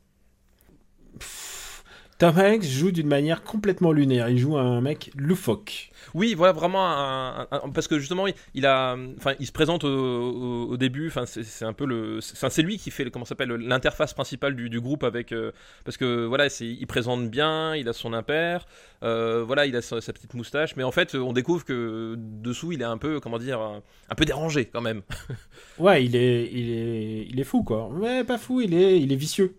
Tom 2.20 2.36
Hanks 2.38 2.64
joue 2.64 2.92
d'une 2.92 3.06
manière 3.06 3.42
complètement 3.42 3.92
lunaire. 3.92 4.28
Il 4.28 4.36
joue 4.36 4.58
un 4.58 4.82
mec 4.82 5.10
loufoque. 5.16 5.90
Oui, 6.12 6.34
voilà 6.34 6.52
vraiment 6.52 6.84
un, 6.86 7.48
un- 7.50 7.60
un- 7.64 7.68
parce 7.70 7.88
que 7.88 7.98
justement 7.98 8.26
il, 8.26 8.34
il 8.52 8.66
a, 8.66 8.94
enfin 9.16 9.32
il 9.40 9.46
se 9.46 9.52
présente 9.52 9.84
au, 9.84 9.88
au- 9.88 10.66
au 10.68 10.76
début, 10.76 11.08
enfin 11.08 11.24
c'est 11.24 11.64
un 11.64 11.72
peu 11.72 11.86
le, 11.86 12.20
c'est 12.20 12.60
lui 12.60 12.76
qui 12.76 12.90
fait 12.90 13.10
comment 13.10 13.24
s'appelle 13.24 13.48
l'interface 13.48 14.12
principale 14.12 14.54
du, 14.54 14.68
du 14.68 14.82
groupe 14.82 15.02
avec, 15.02 15.32
euh, 15.32 15.52
parce 15.86 15.96
que 15.96 16.26
voilà 16.26 16.48
il 16.60 16.86
présente 16.86 17.30
bien, 17.30 17.74
il 17.74 17.88
a 17.88 17.94
son 17.94 18.12
impair, 18.12 18.66
euh, 19.02 19.42
voilà 19.42 19.64
il 19.64 19.74
a 19.74 19.80
sa, 19.80 20.02
sa 20.02 20.12
petite 20.12 20.34
moustache, 20.34 20.76
mais 20.76 20.82
en 20.82 20.92
fait 20.92 21.14
on 21.14 21.32
découvre 21.32 21.64
que 21.64 22.16
dessous 22.18 22.72
il 22.72 22.82
est 22.82 22.84
un 22.84 22.98
peu 22.98 23.20
comment 23.20 23.38
dire 23.38 23.60
un, 23.62 23.82
un 24.10 24.14
peu 24.14 24.26
dérangé 24.26 24.66
quand 24.66 24.82
même. 24.82 25.00
Ouais, 25.78 26.04
il 26.04 26.14
est, 26.16 26.50
il 26.52 26.70
est, 26.70 27.26
il 27.30 27.40
est 27.40 27.44
fou, 27.44 27.62
quoi. 27.62 27.88
Ouais, 27.88 28.22
pas 28.24 28.36
fou, 28.36 28.60
il 28.60 28.74
est, 28.74 29.00
il 29.00 29.10
est 29.10 29.16
vicieux. 29.16 29.56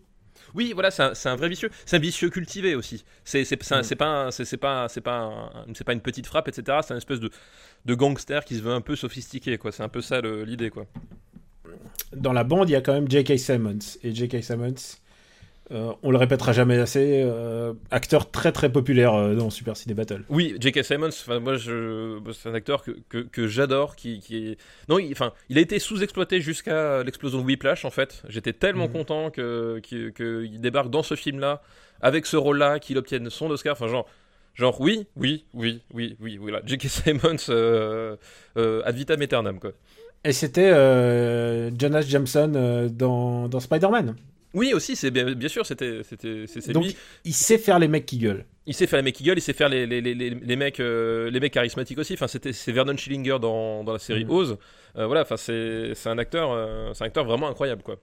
Oui, 0.53 0.71
voilà, 0.73 0.91
c'est 0.91 1.03
un, 1.03 1.13
un 1.31 1.35
vrai 1.35 1.49
vicieux. 1.49 1.69
C'est 1.85 1.95
un 1.97 1.99
vicieux 1.99 2.29
cultivé 2.29 2.75
aussi. 2.75 3.03
C'est 3.23 3.41
un- 3.71 3.79
Mm. 3.79 3.83
c'est 3.83 3.95
pas 3.95 4.25
un- 4.27 4.31
c'est 4.31 4.57
pas 4.57 4.87
c'est 4.89 5.01
pas 5.01 5.17
un- 5.19 5.73
c'est 5.73 5.83
pas 5.83 5.93
une 5.93 6.01
petite 6.01 6.27
frappe, 6.27 6.47
etc. 6.47 6.79
C'est 6.83 6.93
une 6.93 6.97
espèce 6.97 7.19
de 7.19 7.29
de 7.85 7.95
gangster 7.95 8.45
qui 8.45 8.55
se 8.57 8.61
veut 8.61 8.73
un 8.73 8.81
peu 8.81 8.95
sophistiqué, 8.95 9.57
quoi. 9.57 9.71
C'est 9.71 9.83
un 9.83 9.89
peu 9.89 10.01
ça 10.01 10.21
l'idée, 10.21 10.69
quoi. 10.69 10.85
Dans 12.15 12.33
la 12.33 12.43
bande, 12.43 12.69
il 12.69 12.73
y 12.73 12.75
a 12.75 12.81
quand 12.81 12.93
même 12.93 13.09
J.K. 13.09 13.37
Simmons. 13.39 13.79
Et 14.03 14.13
J.K. 14.13 14.43
Simmons, 14.43 14.75
euh, 15.71 15.93
on 16.03 16.11
le 16.11 16.17
répétera 16.17 16.51
jamais 16.51 16.77
assez, 16.77 17.21
euh, 17.23 17.73
acteur 17.91 18.29
très 18.29 18.51
très 18.51 18.71
populaire 18.71 19.13
euh, 19.13 19.35
dans 19.35 19.49
Super 19.49 19.77
Ciné 19.77 19.93
Battle. 19.93 20.23
Oui, 20.29 20.55
J.K. 20.59 20.83
Simmons, 20.83 21.09
moi, 21.41 21.55
je, 21.55 22.19
c'est 22.33 22.49
un 22.49 22.53
acteur 22.53 22.83
que, 22.83 22.91
que, 23.09 23.19
que 23.19 23.47
j'adore, 23.47 23.95
qui, 23.95 24.19
qui 24.19 24.49
est... 24.49 24.57
Non, 24.89 24.99
il, 24.99 25.11
enfin, 25.13 25.31
il 25.49 25.57
a 25.57 25.61
été 25.61 25.79
sous-exploité 25.79 26.41
jusqu'à 26.41 27.03
l'explosion 27.03 27.39
de 27.39 27.45
Whiplash, 27.45 27.85
en 27.85 27.89
fait. 27.89 28.23
J'étais 28.27 28.53
tellement 28.53 28.87
Mhm. 28.87 28.93
content 28.93 29.29
que, 29.31 29.79
qu'il 29.81 30.11
que 30.11 30.43
il 30.43 30.59
débarque 30.59 30.89
dans 30.89 31.03
ce 31.03 31.15
film-là, 31.15 31.61
avec 32.01 32.25
ce 32.25 32.35
rôle-là, 32.37 32.79
qu'il 32.79 32.97
obtienne 32.97 33.29
son 33.29 33.49
Oscar, 33.49 33.73
enfin, 33.73 33.87
genre... 33.87 34.07
Genre, 34.53 34.81
oui, 34.81 35.07
oui, 35.15 35.45
oui, 35.53 35.81
oui, 35.93 36.17
oui, 36.19 36.37
oui, 36.41 36.51
là. 36.51 36.61
J.K. 36.65 36.87
Simmons, 36.89 37.49
ad 38.85 38.95
vitam 38.95 39.21
aeternam, 39.21 39.59
quoi. 39.59 39.71
Et 40.25 40.33
c'était 40.33 40.71
Jonas 41.79 42.01
Jameson 42.01 42.89
dans, 42.91 43.47
dans 43.47 43.59
Spider-Man. 43.61 44.15
Oui, 44.53 44.73
aussi, 44.73 44.95
c'est 44.95 45.11
bien, 45.11 45.31
bien 45.33 45.47
sûr, 45.49 45.65
c'était, 45.65 46.01
c'était, 46.03 46.45
c'est, 46.47 46.61
c'est 46.61 46.73
Donc, 46.73 46.83
lui. 46.85 46.95
il 47.23 47.33
sait 47.33 47.57
faire 47.57 47.79
les 47.79 47.87
mecs 47.87 48.05
qui 48.05 48.17
gueulent. 48.17 48.45
Il 48.65 48.73
sait 48.73 48.85
faire 48.87 48.97
les 48.99 49.03
mecs 49.03 49.15
qui 49.15 49.23
gueulent, 49.23 49.37
il 49.37 49.41
sait 49.41 49.53
faire 49.53 49.69
les, 49.69 49.87
les, 49.87 50.01
les, 50.01 50.13
les, 50.13 50.29
les 50.31 50.55
mecs, 50.55 50.79
euh, 50.79 51.29
les 51.31 51.39
mecs 51.39 51.53
charismatiques 51.53 51.97
aussi. 51.97 52.13
Enfin, 52.13 52.27
c'était, 52.27 52.51
c'est 52.53 52.71
Vernon 52.71 52.97
Schillinger 52.97 53.39
dans, 53.39 53.83
dans 53.83 53.93
la 53.93 53.99
série 53.99 54.25
Mhm. 54.25 54.31
Oz. 54.31 54.57
Euh, 54.97 55.05
voilà, 55.05 55.21
enfin, 55.21 55.37
c'est, 55.37 55.93
c'est 55.95 56.09
un 56.09 56.17
acteur, 56.17 56.51
euh, 56.51 56.91
c'est 56.93 57.03
un 57.03 57.07
acteur 57.07 57.23
vraiment 57.25 57.47
incroyable, 57.47 57.81
quoi. 57.81 57.95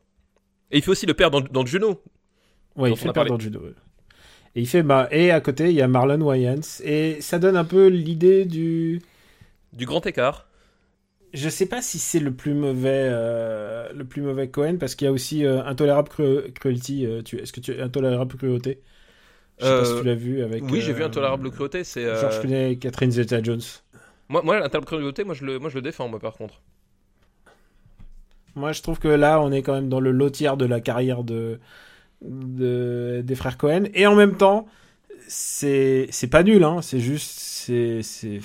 Et 0.71 0.79
il 0.79 0.83
fait 0.83 0.91
aussi 0.91 1.07
le 1.07 1.15
père 1.15 1.31
dans, 1.31 1.41
dans 1.43 1.65
Juno. 1.67 2.03
Ouais, 2.77 2.91
il 2.91 2.97
fait 2.97 3.05
peur 3.13 3.13
parlé. 3.15 3.31
dans 3.31 3.37
le 3.37 3.59
ouais. 3.59 3.75
Et 4.55 4.61
il 4.63 4.67
fait 4.67 4.83
bah, 4.83 5.09
et 5.11 5.31
à 5.31 5.41
côté 5.41 5.69
il 5.69 5.75
y 5.77 5.83
a 5.83 5.89
Marlon 5.89 6.21
Wayans 6.23 6.61
et 6.83 7.21
ça 7.21 7.39
donne 7.39 7.57
un 7.57 7.65
peu 7.65 7.89
l'idée 7.89 8.45
du 8.47 9.03
Du 9.73 9.87
grand 9.87 10.05
écart. 10.07 10.48
Je 11.35 11.49
sais 11.49 11.67
pas 11.67 11.83
si 11.83 11.99
c'est 11.99 12.21
le 12.21 12.35
plus 12.35 12.55
mauvais 12.55 13.09
euh, 13.11 13.93
le 13.93 14.05
plus 14.07 14.23
mauvais 14.23 14.51
Cohen 14.51 14.77
parce 14.79 14.95
qu'il 14.95 15.07
y 15.07 15.09
a 15.09 15.13
aussi 15.13 15.45
euh, 15.45 15.63
Intolérable 15.65 16.09
Cru- 16.09 16.53
Cruelty 16.53 17.07
euh, 17.07 17.23
tu 17.23 17.39
est-ce 17.39 17.53
que 17.53 17.61
tu 17.61 17.81
Intolérable 17.81 18.37
Cruauté? 18.37 18.83
Je 19.59 19.67
sais 19.67 19.75
pas 19.75 19.85
si 19.85 19.95
Euh, 19.95 19.97
tu 19.97 20.05
l'as 20.05 20.15
vu 20.17 20.43
avec 20.43 20.73
oui, 20.73 20.81
j'ai 20.81 20.93
euh, 20.93 20.95
vu 20.95 21.05
Intolérable 21.05 21.51
Cruauté. 21.51 21.85
C'est, 21.85 22.05
euh, 22.05 22.15
George 22.15 22.41
Clooney 22.41 22.73
et 22.73 22.79
Catherine 22.79 23.11
Zeta-Jones 23.13 23.63
Moi, 24.31 24.41
moi 24.43 24.57
Intolérable 24.57 24.87
Cruauté, 24.87 25.25
moi 25.25 25.35
je, 25.35 25.45
le, 25.45 25.59
moi, 25.59 25.69
je 25.69 25.75
le 25.75 25.83
défends, 25.83 26.09
moi, 26.09 26.19
par 26.19 26.35
contre. 26.35 26.63
moi 28.55 28.73
je 28.73 28.83
trouve 28.83 28.99
que 28.99 29.09
là 29.09 29.41
on 29.41 29.53
est 29.53 29.63
quand 29.63 29.75
même 29.75 29.89
dans 29.89 30.01
le 30.01 30.11
lot 30.11 30.31
tiers 30.31 30.57
de 30.57 30.65
la 30.65 30.81
carrière 30.81 31.25
de, 31.25 31.61
de 32.23 33.23
des 33.25 33.35
frères 33.35 33.59
Cohen 33.59 33.85
et 33.95 34.07
en 34.07 34.15
même 34.17 34.37
temps 34.37 34.67
c'est 35.29 36.09
c'est 36.11 36.29
pas 36.29 36.43
nul 36.45 36.65
hein 36.65 36.83
c'est 36.83 37.01
juste 37.01 37.39
c'est 37.41 38.03
c'est 38.03 38.41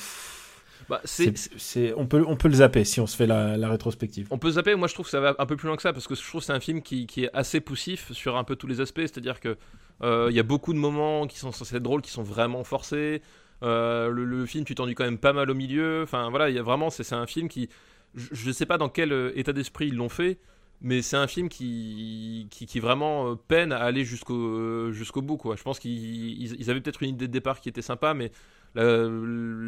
Bah, 0.89 1.01
c'est, 1.05 1.93
on, 1.95 2.05
peut, 2.07 2.23
on 2.27 2.35
peut 2.35 2.49
le 2.49 2.55
zapper 2.55 2.83
si 2.83 2.99
on 2.99 3.07
se 3.07 3.15
fait 3.15 3.25
la, 3.27 3.57
la 3.57 3.69
rétrospective. 3.69 4.27
On 4.31 4.37
peut 4.37 4.51
zapper, 4.51 4.75
moi 4.75 4.87
je 4.87 4.93
trouve 4.93 5.05
que 5.05 5.11
ça 5.11 5.19
va 5.21 5.35
un 5.39 5.45
peu 5.45 5.55
plus 5.55 5.67
loin 5.67 5.75
que 5.75 5.81
ça, 5.81 5.93
parce 5.93 6.07
que 6.07 6.15
je 6.15 6.21
trouve 6.21 6.41
que 6.41 6.45
c'est 6.45 6.53
un 6.53 6.59
film 6.59 6.81
qui, 6.81 7.07
qui 7.07 7.23
est 7.23 7.29
assez 7.33 7.61
poussif 7.61 8.11
sur 8.11 8.35
un 8.37 8.43
peu 8.43 8.55
tous 8.55 8.67
les 8.67 8.81
aspects, 8.81 9.01
c'est-à-dire 9.01 9.39
que 9.39 9.57
euh, 10.01 10.27
il 10.29 10.35
y 10.35 10.39
a 10.39 10.43
beaucoup 10.43 10.73
de 10.73 10.79
moments 10.79 11.27
qui 11.27 11.37
sont 11.39 11.51
censés 11.51 11.77
être 11.77 11.83
drôles, 11.83 12.01
qui 12.01 12.11
sont 12.11 12.23
vraiment 12.23 12.63
forcés. 12.63 13.21
Euh, 13.61 14.09
le, 14.09 14.25
le 14.25 14.45
film, 14.45 14.65
tu 14.65 14.75
t'ennuies 14.75 14.95
quand 14.95 15.05
même 15.05 15.17
pas 15.19 15.31
mal 15.31 15.49
au 15.49 15.53
milieu. 15.53 16.01
Enfin 16.03 16.29
voilà, 16.29 16.49
il 16.49 16.55
y 16.55 16.59
a 16.59 16.63
vraiment, 16.63 16.89
c'est 16.89 17.03
c'est 17.03 17.15
un 17.15 17.27
film 17.27 17.47
qui, 17.47 17.69
je, 18.15 18.27
je 18.31 18.51
sais 18.51 18.65
pas 18.65 18.77
dans 18.77 18.89
quel 18.89 19.13
euh, 19.13 19.31
état 19.39 19.53
d'esprit 19.53 19.87
ils 19.87 19.95
l'ont 19.95 20.09
fait, 20.09 20.37
mais 20.81 21.01
c'est 21.01 21.15
un 21.15 21.27
film 21.27 21.47
qui, 21.47 22.47
qui, 22.51 22.65
qui 22.65 22.79
vraiment 22.81 23.37
peine 23.37 23.71
à 23.71 23.77
aller 23.77 24.03
jusqu'au 24.03 24.91
jusqu'au 24.91 25.21
bout 25.21 25.37
quoi. 25.37 25.55
Je 25.55 25.63
pense 25.63 25.79
qu'ils 25.79 26.41
ils- 26.41 26.55
ils 26.59 26.69
avaient 26.69 26.81
peut-être 26.81 27.03
une 27.03 27.11
idée 27.11 27.27
de 27.27 27.31
départ 27.31 27.61
qui 27.61 27.69
était 27.69 27.81
sympa, 27.81 28.13
mais 28.13 28.31
la, 28.75 29.07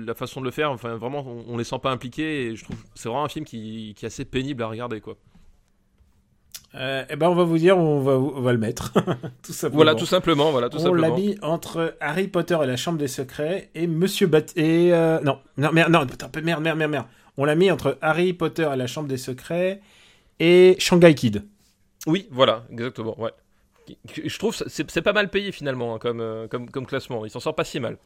la 0.06 0.13
façon 0.15 0.39
de 0.39 0.46
le 0.46 0.52
faire, 0.52 0.72
enfin 0.72 0.96
vraiment, 0.96 1.26
on, 1.28 1.54
on 1.54 1.58
les 1.58 1.63
sent 1.63 1.80
pas 1.82 1.91
impliqués 1.91 2.48
et 2.48 2.56
je 2.56 2.63
trouve 2.63 2.78
c'est 2.96 3.10
vraiment 3.10 3.26
un 3.26 3.30
film 3.30 3.46
qui, 3.46 3.94
qui 3.96 4.06
est 4.06 4.08
assez 4.08 4.26
pénible 4.26 4.63
à 4.63 4.68
regarder 4.68 5.02
quoi. 5.02 5.15
Euh, 6.78 7.06
eh 7.10 7.15
ben, 7.15 7.30
on 7.30 7.36
va 7.36 7.44
vous 7.44 7.58
dire, 7.58 7.78
on 7.78 8.02
va, 8.02 8.13
on 8.13 8.41
va 8.41 8.52
le 8.52 8.58
mettre. 8.58 8.91
tout 9.44 9.54
simplement. 9.54 9.76
Voilà, 9.78 9.96
tout 9.96 10.06
simplement, 10.06 10.52
voilà, 10.52 10.70
tout 10.70 10.80
on 10.80 10.94
l'a 10.94 11.10
mis 11.10 11.38
entre 11.41 11.96
Harry 12.02 12.28
Potter 12.28 12.58
et 12.62 12.65
la 12.65 12.76
Chambre 12.76 12.98
des 12.98 13.08
Secrets 13.08 13.70
et 13.76 13.88
Monsieur 13.88 14.28
Bat... 14.28 14.52
Et 14.58 14.94
euh, 14.94 15.20
non, 15.22 15.39
non, 15.58 15.72
merde, 15.72 15.91
non, 15.91 16.06
putain, 16.06 16.30
merde, 16.41 16.62
merde, 16.62 16.78
merde, 16.78 16.91
merde. 16.91 17.06
On 17.38 17.46
l'a 17.46 17.56
mis 17.56 17.72
entre 17.72 17.98
Harry 18.02 18.34
Potter 18.34 18.70
et 18.74 18.76
la 18.76 18.88
Chambre 18.88 19.08
des 19.08 19.18
Secrets 19.18 19.82
et 20.39 20.76
Shanghai 20.80 21.15
Kid. 21.15 21.46
Oui, 22.08 22.28
voilà, 22.30 22.65
exactement, 22.72 23.20
ouais. 23.22 23.32
Je 24.12 24.38
trouve 24.38 24.58
que 24.58 24.68
c'est 24.68 24.89
c'est 24.89 25.02
pas 25.02 25.13
mal 25.13 25.30
payé 25.30 25.52
finalement 25.52 25.96
hein, 25.96 26.00
comme, 26.00 26.20
euh, 26.20 26.48
comme, 26.48 26.70
comme 26.70 26.88
classement. 26.88 27.24
Il 27.24 27.30
s'en 27.30 27.39
sort 27.39 27.56
pas 27.56 27.63
si 27.63 27.80
mal. 27.80 27.98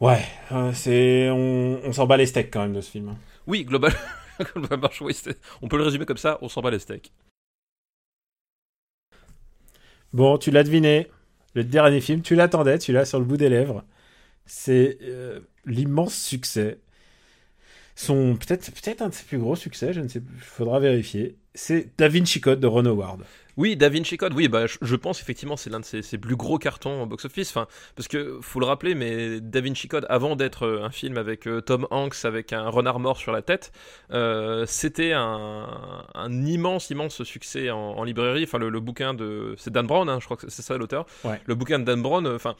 Ouais, 0.00 0.24
euh, 0.52 0.72
c'est... 0.72 1.28
On, 1.30 1.80
on 1.84 1.92
s'en 1.92 2.06
bat 2.06 2.16
les 2.16 2.26
steaks 2.26 2.52
quand 2.52 2.62
même 2.62 2.74
de 2.74 2.80
ce 2.80 2.90
film. 2.90 3.16
Oui, 3.46 3.64
global... 3.64 3.92
on 5.62 5.68
peut 5.68 5.76
le 5.76 5.82
résumer 5.82 6.06
comme 6.06 6.16
ça, 6.16 6.38
on 6.42 6.48
s'en 6.48 6.60
bat 6.60 6.70
les 6.70 6.78
steaks. 6.78 7.12
Bon, 10.12 10.38
tu 10.38 10.50
l'as 10.50 10.62
deviné. 10.62 11.08
Le 11.54 11.64
dernier 11.64 12.00
film, 12.00 12.22
tu 12.22 12.34
l'attendais, 12.34 12.78
tu 12.78 12.92
l'as 12.92 13.04
sur 13.04 13.18
le 13.18 13.24
bout 13.24 13.36
des 13.36 13.48
lèvres. 13.48 13.84
C'est 14.46 14.98
euh, 15.02 15.40
l'immense 15.66 16.14
succès. 16.14 16.78
Son 17.96 18.36
peut-être 18.36 18.70
peut-être 18.72 19.02
un 19.02 19.08
de 19.08 19.14
ses 19.14 19.24
plus 19.24 19.38
gros 19.38 19.56
succès, 19.56 19.92
je 19.92 20.00
ne 20.00 20.08
sais, 20.08 20.20
il 20.20 20.40
faudra 20.40 20.78
vérifier. 20.78 21.36
C'est 21.54 21.90
Da 21.98 22.08
Vinci 22.08 22.40
Code 22.40 22.60
de 22.60 22.66
Ron 22.68 22.86
Howard. 22.86 23.24
Oui, 23.58 23.76
Da 23.76 23.88
Vinci 23.88 24.16
Code, 24.16 24.34
oui, 24.34 24.46
bah, 24.46 24.66
je, 24.66 24.94
pense 24.94 25.20
effectivement 25.20 25.56
c'est 25.56 25.68
l'un 25.68 25.80
de 25.80 25.84
ses, 25.84 26.00
ses 26.00 26.16
plus 26.16 26.36
gros 26.36 26.58
cartons 26.58 27.02
au 27.02 27.06
box-office. 27.06 27.50
Enfin, 27.50 27.66
parce 27.96 28.06
que 28.06 28.38
faut 28.40 28.60
le 28.60 28.66
rappeler, 28.66 28.94
mais 28.94 29.40
Da 29.40 29.60
Vinci 29.60 29.88
Code, 29.88 30.06
avant 30.08 30.36
d'être 30.36 30.64
euh, 30.64 30.84
un 30.84 30.90
film 30.90 31.18
avec 31.18 31.48
euh, 31.48 31.60
Tom 31.60 31.84
Hanks 31.90 32.24
avec 32.24 32.52
un 32.52 32.68
renard 32.68 33.00
mort 33.00 33.16
sur 33.16 33.32
la 33.32 33.42
tête, 33.42 33.72
euh, 34.12 34.64
c'était 34.66 35.12
un, 35.12 36.06
un 36.14 36.46
immense, 36.46 36.90
immense 36.90 37.24
succès 37.24 37.70
en, 37.70 37.78
en 37.78 38.04
librairie. 38.04 38.44
Enfin, 38.44 38.58
le, 38.58 38.68
le 38.68 38.78
bouquin 38.78 39.12
de. 39.12 39.56
C'est 39.58 39.72
Dan 39.72 39.88
Brown, 39.88 40.08
hein, 40.08 40.18
je 40.20 40.26
crois 40.26 40.36
que 40.36 40.48
c'est 40.48 40.62
ça 40.62 40.78
l'auteur. 40.78 41.04
Ouais. 41.24 41.40
Le 41.44 41.56
bouquin 41.56 41.80
de 41.80 41.84
Dan 41.84 42.00
Brown, 42.00 42.28
enfin. 42.28 42.54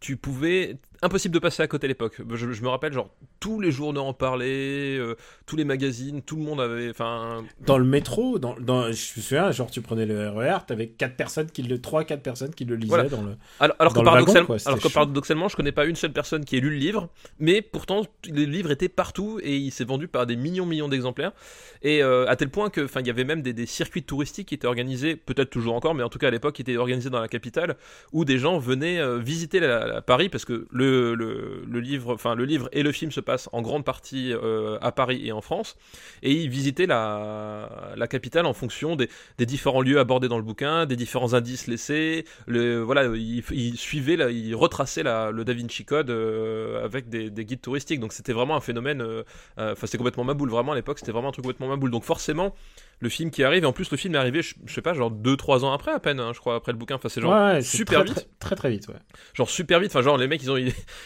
tu 0.00 0.18
pouvais 0.18 0.76
impossible 1.02 1.34
de 1.34 1.38
passer 1.40 1.62
à 1.62 1.66
côté 1.66 1.86
à 1.86 1.88
l'époque. 1.88 2.20
Je, 2.32 2.52
je 2.52 2.62
me 2.62 2.68
rappelle 2.68 2.92
genre 2.92 3.10
tous 3.40 3.60
les 3.60 3.72
journaux 3.72 4.02
en 4.02 4.14
parlaient, 4.14 4.96
euh, 4.98 5.16
tous 5.46 5.56
les 5.56 5.64
magazines, 5.64 6.22
tout 6.22 6.36
le 6.36 6.42
monde 6.42 6.60
avait 6.60 6.90
enfin 6.90 7.44
Dans 7.66 7.76
le 7.78 7.84
métro, 7.84 8.38
dans, 8.38 8.54
dans, 8.60 8.84
je 8.84 8.88
me 8.90 9.22
souviens, 9.22 9.50
genre 9.50 9.70
tu 9.70 9.82
prenais 9.82 10.06
le 10.06 10.28
RER, 10.28 10.58
t'avais 10.66 10.88
quatre 10.88 11.16
personnes 11.16 11.50
qui 11.50 11.62
le, 11.62 11.78
personnes 12.22 12.54
qui 12.54 12.64
le 12.64 12.76
lisaient 12.76 12.88
Voilà. 12.88 13.08
dans 13.08 13.22
le. 13.22 13.36
alors, 13.58 13.76
alors 13.78 13.92
Dans 13.92 14.02
que 14.02 14.06
le 14.06 14.12
wagon, 14.24 14.46
quoi, 14.46 14.58
c'était 14.58 14.68
alors 14.70 14.80
que 14.80 14.88
paradoxalement, 14.88 15.48
je 15.48 15.56
connais 15.56 15.72
pas 15.72 15.86
une 15.86 15.96
seule 15.96 16.12
personne 16.12 16.44
qui 16.44 16.56
ait 16.56 16.60
lu 16.60 16.70
le 16.70 16.76
livre, 16.76 17.08
mais 17.40 17.62
pourtant 17.62 18.02
les 18.24 18.46
livres 18.46 18.70
étaient 18.70 18.88
partout 18.88 19.40
et 19.42 19.56
il 19.56 19.72
s'est 19.72 19.84
vendu 19.84 20.06
par 20.08 20.26
des 20.26 20.36
millions 20.36 20.66
millions 20.66 20.88
d'exemplaires 20.88 21.32
et 21.82 22.02
euh, 22.02 22.26
à 22.28 22.36
tel 22.36 22.48
point 22.48 22.70
que 22.70 22.84
enfin 22.84 23.00
il 23.00 23.06
y 23.08 23.10
avait 23.10 23.24
même 23.24 23.42
des, 23.42 23.52
des 23.52 23.66
circuits 23.66 24.04
touristiques 24.04 24.48
qui 24.48 24.54
étaient 24.54 24.66
organisés, 24.68 25.16
peut-être 25.16 25.50
toujours 25.50 25.74
encore, 25.74 25.94
mais 25.94 26.02
en 26.04 26.08
tout 26.08 26.18
cas 26.18 26.28
à 26.28 26.30
l'époque 26.30 26.54
qui 26.54 26.62
étaient 26.62 26.76
organisés 26.76 27.10
dans 27.10 27.20
la 27.20 27.28
capitale 27.28 27.76
où 28.12 28.24
des 28.24 28.38
gens 28.38 28.58
venaient 28.58 29.00
euh, 29.00 29.18
visiter 29.18 29.58
la, 29.58 29.86
la 29.86 30.02
Paris 30.02 30.28
parce 30.28 30.44
que 30.44 30.66
le, 30.70 30.91
le, 30.92 31.80
livre, 31.80 32.14
enfin 32.14 32.34
le 32.34 32.44
livre 32.44 32.68
et 32.72 32.82
le 32.82 32.92
film 32.92 33.10
se 33.10 33.20
passent 33.20 33.48
en 33.52 33.62
grande 33.62 33.84
partie 33.84 34.32
euh, 34.32 34.78
à 34.80 34.92
Paris 34.92 35.22
et 35.26 35.32
en 35.32 35.40
France 35.40 35.76
et 36.22 36.32
ils 36.32 36.48
visitaient 36.48 36.86
la, 36.86 37.68
capitale 38.10 38.46
en 38.46 38.52
fonction 38.52 38.96
des, 38.96 39.08
différents 39.38 39.80
lieux 39.80 39.98
abordés 39.98 40.28
dans 40.28 40.36
le 40.36 40.42
bouquin, 40.42 40.86
des 40.86 40.96
différents 40.96 41.34
indices 41.34 41.66
laissés. 41.66 42.24
Le, 42.46 42.80
voilà, 42.80 43.04
ils, 43.14 43.42
ils 43.50 43.76
suivaient, 43.76 44.16
la, 44.16 45.30
le 45.30 45.44
Da 45.44 45.52
Vinci 45.52 45.84
Code 45.84 46.10
euh, 46.10 46.84
avec 46.84 47.08
des, 47.08 47.30
des 47.30 47.44
guides 47.44 47.60
touristiques. 47.60 48.00
Donc 48.00 48.12
c'était 48.12 48.32
vraiment 48.32 48.56
un 48.56 48.60
phénomène. 48.60 49.00
euh, 49.00 49.22
euh, 49.58 49.72
Enfin, 49.72 49.86
c'était 49.86 49.98
complètement 49.98 50.24
maboule. 50.24 50.50
Vraiment 50.50 50.72
à 50.72 50.74
l'époque, 50.74 50.98
c'était 50.98 51.12
vraiment 51.12 51.28
un 51.28 51.32
truc 51.32 51.44
complètement 51.44 51.68
maboule. 51.68 51.90
Donc 51.90 52.04
forcément, 52.04 52.54
le 53.02 53.08
film 53.10 53.30
qui 53.30 53.44
arrive, 53.44 53.64
et 53.64 53.66
en 53.66 53.72
plus 53.72 53.90
le 53.90 53.96
film 53.98 54.14
est 54.14 54.18
arrivé, 54.18 54.40
je, 54.42 54.54
je 54.64 54.72
sais 54.72 54.80
pas, 54.80 54.94
genre 54.94 55.10
2-3 55.10 55.64
ans 55.64 55.72
après 55.72 55.90
à 55.92 55.98
peine, 56.00 56.20
hein, 56.20 56.30
je 56.32 56.38
crois, 56.38 56.54
après 56.54 56.72
le 56.72 56.78
bouquin. 56.78 56.94
Enfin, 56.94 57.08
c'est 57.10 57.20
genre 57.20 57.32
Ouais, 57.34 57.60
super 57.60 58.04
très, 58.04 58.14
vite. 58.14 58.14
Très, 58.14 58.26
très 58.38 58.56
très 58.56 58.70
vite, 58.70 58.88
ouais. 58.88 58.94
genre 59.34 59.50
super 59.50 59.80
vite. 59.80 59.90
Enfin, 59.90 60.00
genre 60.02 60.16
les 60.16 60.28
mecs, 60.28 60.42
ils 60.42 60.50
ont 60.50 60.56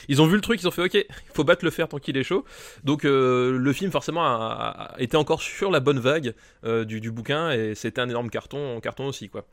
ils 0.09 0.23
ont 0.23 0.27
vu 0.27 0.35
le 0.37 0.41
truc, 0.43 0.61
ils 0.63 0.69
ont 0.69 0.71
fait 0.71 0.83
OK, 0.83 0.95
il 0.95 1.07
faut 1.35 1.43
battre 1.45 1.65
le 1.65 1.71
fer 1.73 1.89
tant 1.89 1.99
qu'il 1.99 2.17
est 2.17 2.23
chaud. 2.23 2.45
Donc 2.85 3.05
euh, 3.05 3.57
le 3.59 3.73
film 3.73 3.91
forcément 3.91 4.25
a, 4.25 4.93
a 4.95 5.01
été 5.01 5.17
encore 5.17 5.43
sur 5.43 5.71
la 5.71 5.81
bonne 5.81 5.99
vague 5.99 6.35
euh, 6.65 6.85
du, 6.85 7.01
du 7.01 7.11
bouquin 7.11 7.51
et 7.51 7.75
c'était 7.75 8.01
un 8.01 8.09
énorme 8.09 8.31
carton, 8.31 8.79
carton 8.81 9.07
aussi 9.07 9.29
quoi. 9.29 9.45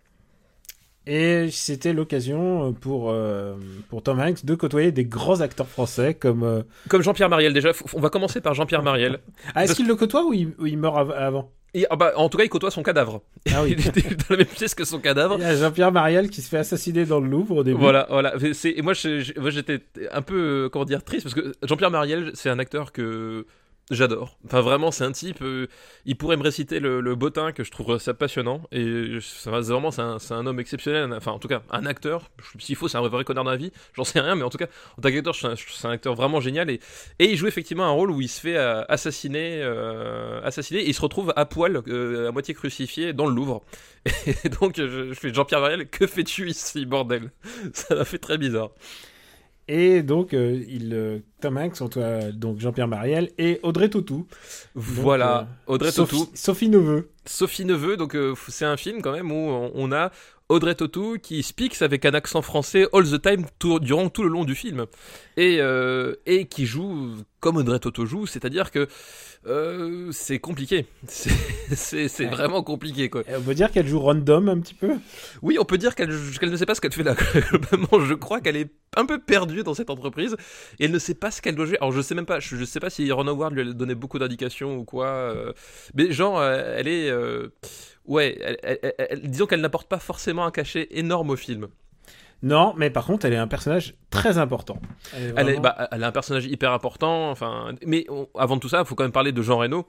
Et 1.06 1.50
c'était 1.52 1.92
l'occasion 1.92 2.70
euh, 2.70 2.72
pour, 2.72 3.12
euh, 3.12 3.56
pour 3.90 4.02
Tom 4.04 4.20
Hanks 4.22 4.46
de 4.46 4.56
côtoyer 4.56 4.94
des 4.94 5.04
grands 5.04 5.42
acteurs 5.42 5.68
français 5.68 6.14
comme. 6.14 6.44
euh, 6.44 6.64
Comme 6.88 7.02
Jean-Pierre 7.02 7.28
Mariel 7.28 7.52
déjà, 7.52 7.72
on 7.94 8.00
va 8.00 8.10
commencer 8.10 8.40
par 8.40 8.54
Jean-Pierre 8.54 8.84
Mariel. 8.84 9.20
Ah, 9.54 9.66
est-ce 9.66 9.76
qu'il 9.76 9.88
le 9.88 9.96
côtoie 9.96 10.24
ou 10.26 10.34
il, 10.34 10.54
ou 10.60 10.66
il 10.66 10.78
meurt 10.78 10.98
av- 10.98 11.12
avant? 11.12 11.52
Et, 11.76 11.88
ah 11.90 11.96
bah, 11.96 12.14
en 12.16 12.30
tout 12.30 12.38
cas, 12.38 12.44
il 12.44 12.50
côtoie 12.50 12.70
son 12.70 12.84
cadavre. 12.84 13.22
Ah 13.52 13.64
oui. 13.64 13.76
il 13.78 13.88
était 13.88 14.02
dans 14.02 14.26
la 14.30 14.38
même 14.38 14.46
pièce 14.46 14.76
que 14.76 14.86
son 14.86 15.00
cadavre. 15.00 15.38
Il 15.40 15.42
y 15.42 15.46
a 15.46 15.56
Jean-Pierre 15.56 15.92
Mariel 15.92 16.30
qui 16.30 16.42
se 16.42 16.50
fait 16.50 16.58
assassiner 16.58 17.06
dans 17.06 17.20
le 17.20 17.28
Louvre 17.28 17.58
au 17.58 17.64
début. 17.64 17.80
Voilà, 17.80 18.06
voilà. 18.10 18.34
Et 18.64 18.82
moi, 18.82 18.94
j'étais 18.94 19.82
un 20.12 20.22
peu, 20.22 20.66
euh, 20.66 20.70
comment 20.70 20.86
dire, 20.86 21.04
triste 21.04 21.24
parce 21.24 21.34
que 21.34 21.54
Jean-Pierre 21.64 21.92
Mariel, 21.92 22.32
c'est 22.36 22.50
un 22.50 22.60
acteur 22.60 22.92
que 22.92 23.46
j'adore. 23.92 24.38
Enfin, 24.46 24.62
vraiment, 24.62 24.92
c'est 24.92 25.04
un 25.04 25.12
type. 25.12 25.42
euh, 25.42 25.68
il 26.06 26.16
pourrait 26.18 26.38
me 26.38 26.44
réciter 26.44 26.80
le, 26.80 27.02
le 27.02 27.16
bottin 27.16 27.52
que 27.52 27.64
je 27.64 27.72
trouve 27.72 27.98
ça 27.98 28.14
passionnant. 28.14 28.62
Et 28.72 29.18
ça 29.22 29.52
vraiment, 29.52 29.92
c'est 29.92 30.02
un, 30.02 30.18
un 30.32 30.46
homme 30.46 30.60
exceptionnel. 30.60 31.14
Enfin, 31.14 31.32
en 31.32 31.40
tout 31.40 31.48
cas, 31.48 31.62
un 31.72 31.86
acteur. 31.86 32.32
S'il 32.60 32.76
faut, 32.76 32.88
c'est 32.88 32.98
un 32.98 33.08
vrai 33.08 33.24
connard 33.24 33.44
dans 33.44 33.52
la 33.52 33.58
vie. 33.58 33.72
J'en 33.94 34.04
sais 34.04 34.20
rien, 34.20 34.36
mais 34.36 34.44
en 34.44 34.50
tout 34.50 34.58
cas, 34.58 34.68
en 34.98 35.02
tant 35.02 35.10
qu'acteur, 35.10 35.36
c'est 35.36 35.88
un 35.88 35.92
acteur 35.92 36.16
vraiment 36.16 36.40
génial. 36.40 36.70
Et, 36.70 36.80
et 37.20 37.26
il 37.32 37.36
joue 37.38 37.48
effectivement 37.48 37.86
un 37.86 37.92
rôle 37.92 38.12
où 38.12 38.22
il 38.22 38.30
se 38.30 38.40
fait 38.40 38.58
euh, 38.58 38.84
assassiner, 38.90 39.62
euh, 39.62 40.42
assassiner. 40.44 40.82
Et 40.82 40.90
il 40.90 40.94
se 40.94 41.02
retrouve 41.02 41.34
à 41.36 41.46
poil, 41.46 41.82
euh, 41.88 42.30
à 42.30 42.32
moitié 42.32 42.54
crucifié, 42.54 43.14
dans 43.14 43.26
le 43.26 43.34
Louvre. 43.34 43.64
Et 44.46 44.50
donc, 44.50 44.76
je, 44.78 45.14
fais 45.14 45.34
Jean-Pierre 45.34 45.62
Mariel, 45.62 45.90
que 45.90 46.08
fais-tu 46.08 46.50
ici, 46.50 46.86
bordel? 46.86 47.32
Ça 47.74 47.96
m'a 47.96 48.06
fait 48.06 48.18
très 48.20 48.38
bizarre. 48.38 48.72
Et 49.68 50.04
donc, 50.04 50.34
euh, 50.34 50.62
il, 50.68 50.94
euh, 50.94 51.20
Tom 51.40 51.58
Hanks, 51.58 51.78
côtoie 51.78 52.32
donc 52.32 52.60
Jean-Pierre 52.60 52.88
Mariel 52.88 53.32
et 53.38 53.60
Audrey 53.64 53.90
Tautou. 53.90 54.28
Voilà, 54.76 55.40
euh, 55.40 55.74
Audrey 55.74 55.92
Sophie, 55.92 56.18
Tautou, 56.18 56.32
Sophie 56.34 56.70
Neveu. 56.70 57.10
Sophie 57.26 57.64
Neveu, 57.64 57.96
donc 57.96 58.16
euh, 58.16 58.34
c'est 58.50 58.66
un 58.66 58.76
film 58.76 59.02
quand 59.02 59.14
même 59.14 59.32
où 59.32 59.70
on 59.74 59.92
a 59.94 60.12
Audrey 60.50 60.76
Tautou 60.76 61.18
qui 61.22 61.42
speaks 61.44 61.82
avec 61.82 62.06
un 62.06 62.14
accent 62.14 62.42
français 62.42 62.86
all 62.94 63.04
the 63.10 63.22
time 63.22 63.46
tout- 63.60 63.80
durant 63.80 64.10
tout 64.10 64.24
le 64.24 64.30
long 64.30 64.44
du 64.44 64.56
film 64.56 64.86
et, 65.38 65.58
euh, 65.62 66.16
et 66.26 66.46
qui 66.46 66.66
joue 66.66 67.16
comme 67.40 67.58
Audrey 67.58 67.80
Tautou 67.80 68.06
joue, 68.06 68.26
c'est-à-dire 68.26 68.72
que 68.72 68.88
euh, 69.48 70.10
c'est 70.12 70.40
compliqué, 70.40 70.86
c'est 71.08 72.08
Ouais. 72.20 72.28
vraiment 72.30 72.64
compliqué 72.64 73.10
quoi. 73.10 73.22
Et 73.28 73.36
On 73.36 73.42
peut 73.42 73.54
dire 73.56 73.72
qu'elle 73.72 73.88
joue 73.88 74.00
random 74.00 74.48
un 74.50 74.60
petit 74.60 74.74
peu? 74.74 74.92
Oui, 75.42 75.58
on 75.60 75.66
peut 75.66 75.78
dire 75.78 75.96
qu'elle 75.96 76.10
ne 76.10 76.56
sait 76.58 76.66
pas 76.66 76.76
ce 76.76 76.82
qu'elle 76.82 76.94
fait 76.94 77.04
là. 77.04 77.16
Je 77.34 78.14
crois 78.14 78.40
qu'elle 78.40 78.56
est 78.58 78.70
un 78.96 79.06
peu 79.06 79.20
perdue 79.20 79.64
dans 79.64 79.74
cette 79.74 79.90
entreprise 79.90 80.36
et 80.80 80.86
elle 80.86 80.92
ne 80.92 81.00
sait 81.00 81.16
pas 81.16 81.32
ce 81.32 81.42
qu'elle 81.42 81.56
doit 81.56 81.66
jouer. 81.66 81.78
Alors, 81.82 81.92
je 81.92 82.02
sais 82.02 82.16
même 82.16 82.26
pas, 82.26 82.40
je, 82.40 82.56
je 82.56 82.64
sais 82.66 82.80
pas 82.80 82.90
si 82.90 83.12
Ron 83.12 83.28
Howard 83.28 83.54
lui 83.54 83.62
a 83.62 83.74
donné 83.74 83.96
beaucoup 83.96 84.20
d'indications 84.20 84.78
ou 84.78 84.86
quoi. 84.86 85.08
euh, 85.08 85.52
mais 85.96 86.12
genre, 86.12 86.42
elle 86.44 86.88
est. 86.88 87.12
ouais, 88.08 88.38
elle- 88.42 88.58
elle- 88.64 88.80
elle- 88.84 88.94
elle- 89.10 89.22
disons 89.30 89.46
qu'elle 89.46 89.62
n'apporte 89.62 89.88
pas 89.88 90.00
forcément 90.00 90.46
un 90.46 90.52
cachet 90.52 90.88
énorme 90.92 91.30
au 91.32 91.36
film. 91.36 91.68
Non, 92.42 92.74
mais 92.76 92.90
par 92.90 93.06
contre, 93.06 93.26
elle 93.26 93.32
est 93.34 93.38
un 93.38 93.48
personnage 93.48 93.96
très 94.10 94.38
important. 94.38 94.78
Elle 95.16 95.24
est 95.24 95.34
Elle, 95.38 95.50
est, 95.50 95.60
bah, 95.60 95.88
elle 95.92 96.04
a 96.04 96.08
un 96.08 96.12
personnage 96.12 96.46
hyper 96.46 96.74
important. 96.74 97.30
Enfin, 97.32 97.74
mais 97.86 98.06
on- 98.10 98.28
avant 98.38 98.58
tout 98.60 98.68
ça, 98.68 98.80
il 98.82 98.86
faut 98.86 98.96
quand 98.96 99.06
même 99.06 99.14
parler 99.14 99.32
de 99.32 99.42
Jean 99.42 99.60
Reno. 99.60 99.88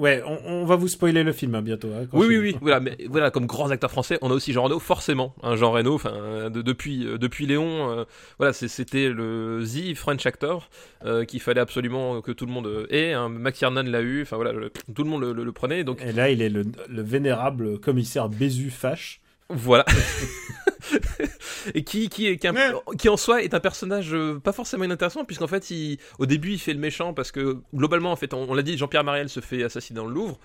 Ouais, 0.00 0.22
on, 0.26 0.38
on 0.46 0.64
va 0.64 0.76
vous 0.76 0.88
spoiler 0.88 1.22
le 1.22 1.32
film 1.32 1.54
hein, 1.54 1.62
bientôt. 1.62 1.88
hein, 1.88 2.06
Oui, 2.14 2.26
oui, 2.26 2.38
oui. 2.38 2.56
Voilà, 2.60 2.80
mais 2.80 2.96
voilà, 3.08 3.30
comme 3.30 3.46
grands 3.46 3.70
acteurs 3.70 3.90
français, 3.90 4.18
on 4.22 4.30
a 4.30 4.34
aussi 4.34 4.52
Jean 4.52 4.64
Reno, 4.64 4.78
forcément. 4.78 5.34
Un 5.42 5.56
Jean 5.56 5.70
Reno, 5.72 5.94
enfin, 5.94 6.48
de- 6.50 6.62
depuis, 6.62 7.06
euh, 7.06 7.18
depuis 7.18 7.46
Léon, 7.46 7.90
euh, 7.90 8.04
voilà, 8.38 8.52
c'était 8.54 9.10
le 9.10 9.62
The 9.64 9.94
French 9.94 10.24
actor 10.24 10.70
euh, 11.04 11.24
qu'il 11.24 11.40
fallait 11.40 11.60
absolument 11.60 12.22
que 12.22 12.32
tout 12.32 12.46
le 12.46 12.52
monde 12.52 12.86
ait. 12.90 13.12
Hein. 13.12 13.28
Max 13.28 13.60
l'a 13.62 14.00
eu, 14.00 14.22
enfin 14.22 14.36
voilà, 14.36 14.52
le- 14.52 14.70
tout 14.94 15.04
le 15.04 15.10
monde 15.10 15.20
le, 15.20 15.32
le- 15.32 15.44
le 15.44 15.52
prenait. 15.52 15.84
Donc 15.84 16.00
Et 16.02 16.12
là, 16.12 16.30
il 16.30 16.40
est 16.42 16.48
le, 16.48 16.64
le 16.88 17.02
vénérable 17.02 17.78
commissaire 17.78 18.28
Bézu 18.30 18.70
Fache. 18.70 19.20
Voilà. 19.50 19.84
Et 21.74 21.84
qui, 21.84 22.08
qui, 22.08 22.26
est- 22.26 22.36
qui, 22.38 22.46
un- 22.48 22.54
qui 22.98 23.08
en 23.08 23.16
soi 23.16 23.42
est 23.42 23.54
un 23.54 23.60
personnage 23.60 24.14
euh, 24.14 24.38
pas 24.40 24.52
forcément 24.52 24.84
inintéressant, 24.84 25.24
puisqu'en 25.24 25.46
fait, 25.46 25.70
il, 25.70 25.98
au 26.18 26.26
début, 26.26 26.52
il 26.52 26.58
fait 26.58 26.72
le 26.72 26.78
méchant 26.80 27.12
parce 27.12 27.30
que 27.32 27.58
globalement, 27.74 28.12
en 28.12 28.16
fait, 28.16 28.32
on, 28.34 28.50
on 28.50 28.54
l'a 28.54 28.62
dit, 28.62 28.76
Jean-Pierre 28.78 29.04
Mariel 29.04 29.28
se 29.28 29.40
fait 29.40 29.62
assassiner 29.62 29.98
dans 29.98 30.06
le 30.06 30.14
Louvre. 30.14 30.38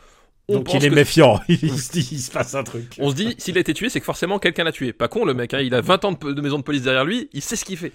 On 0.47 0.57
Donc 0.57 0.71
il 0.75 0.85
est 0.85 0.91
méfiant. 0.91 1.39
il 1.49 1.79
se 1.79 1.91
dit, 1.91 2.07
il 2.11 2.19
se 2.19 2.29
passe 2.29 2.53
un 2.53 2.63
truc. 2.63 2.97
On 2.99 3.09
se 3.09 3.15
dit, 3.15 3.33
s'il 3.39 3.57
a 3.57 3.61
été 3.61 3.73
tué, 3.73 3.89
c'est 3.89 3.99
que 3.99 4.05
forcément 4.05 4.37
quelqu'un 4.37 4.63
l'a 4.63 4.71
tué. 4.71 4.93
Pas 4.93 5.07
con 5.07 5.25
le 5.25 5.33
mec, 5.33 5.55
hein, 5.55 5.59
il 5.59 5.73
a 5.73 5.81
20 5.81 6.05
ans 6.05 6.11
de, 6.11 6.33
de 6.33 6.41
maison 6.41 6.59
de 6.59 6.63
police 6.63 6.83
derrière 6.83 7.03
lui, 7.05 7.29
il 7.33 7.41
sait 7.41 7.55
ce 7.55 7.65
qu'il 7.65 7.77
fait. 7.77 7.91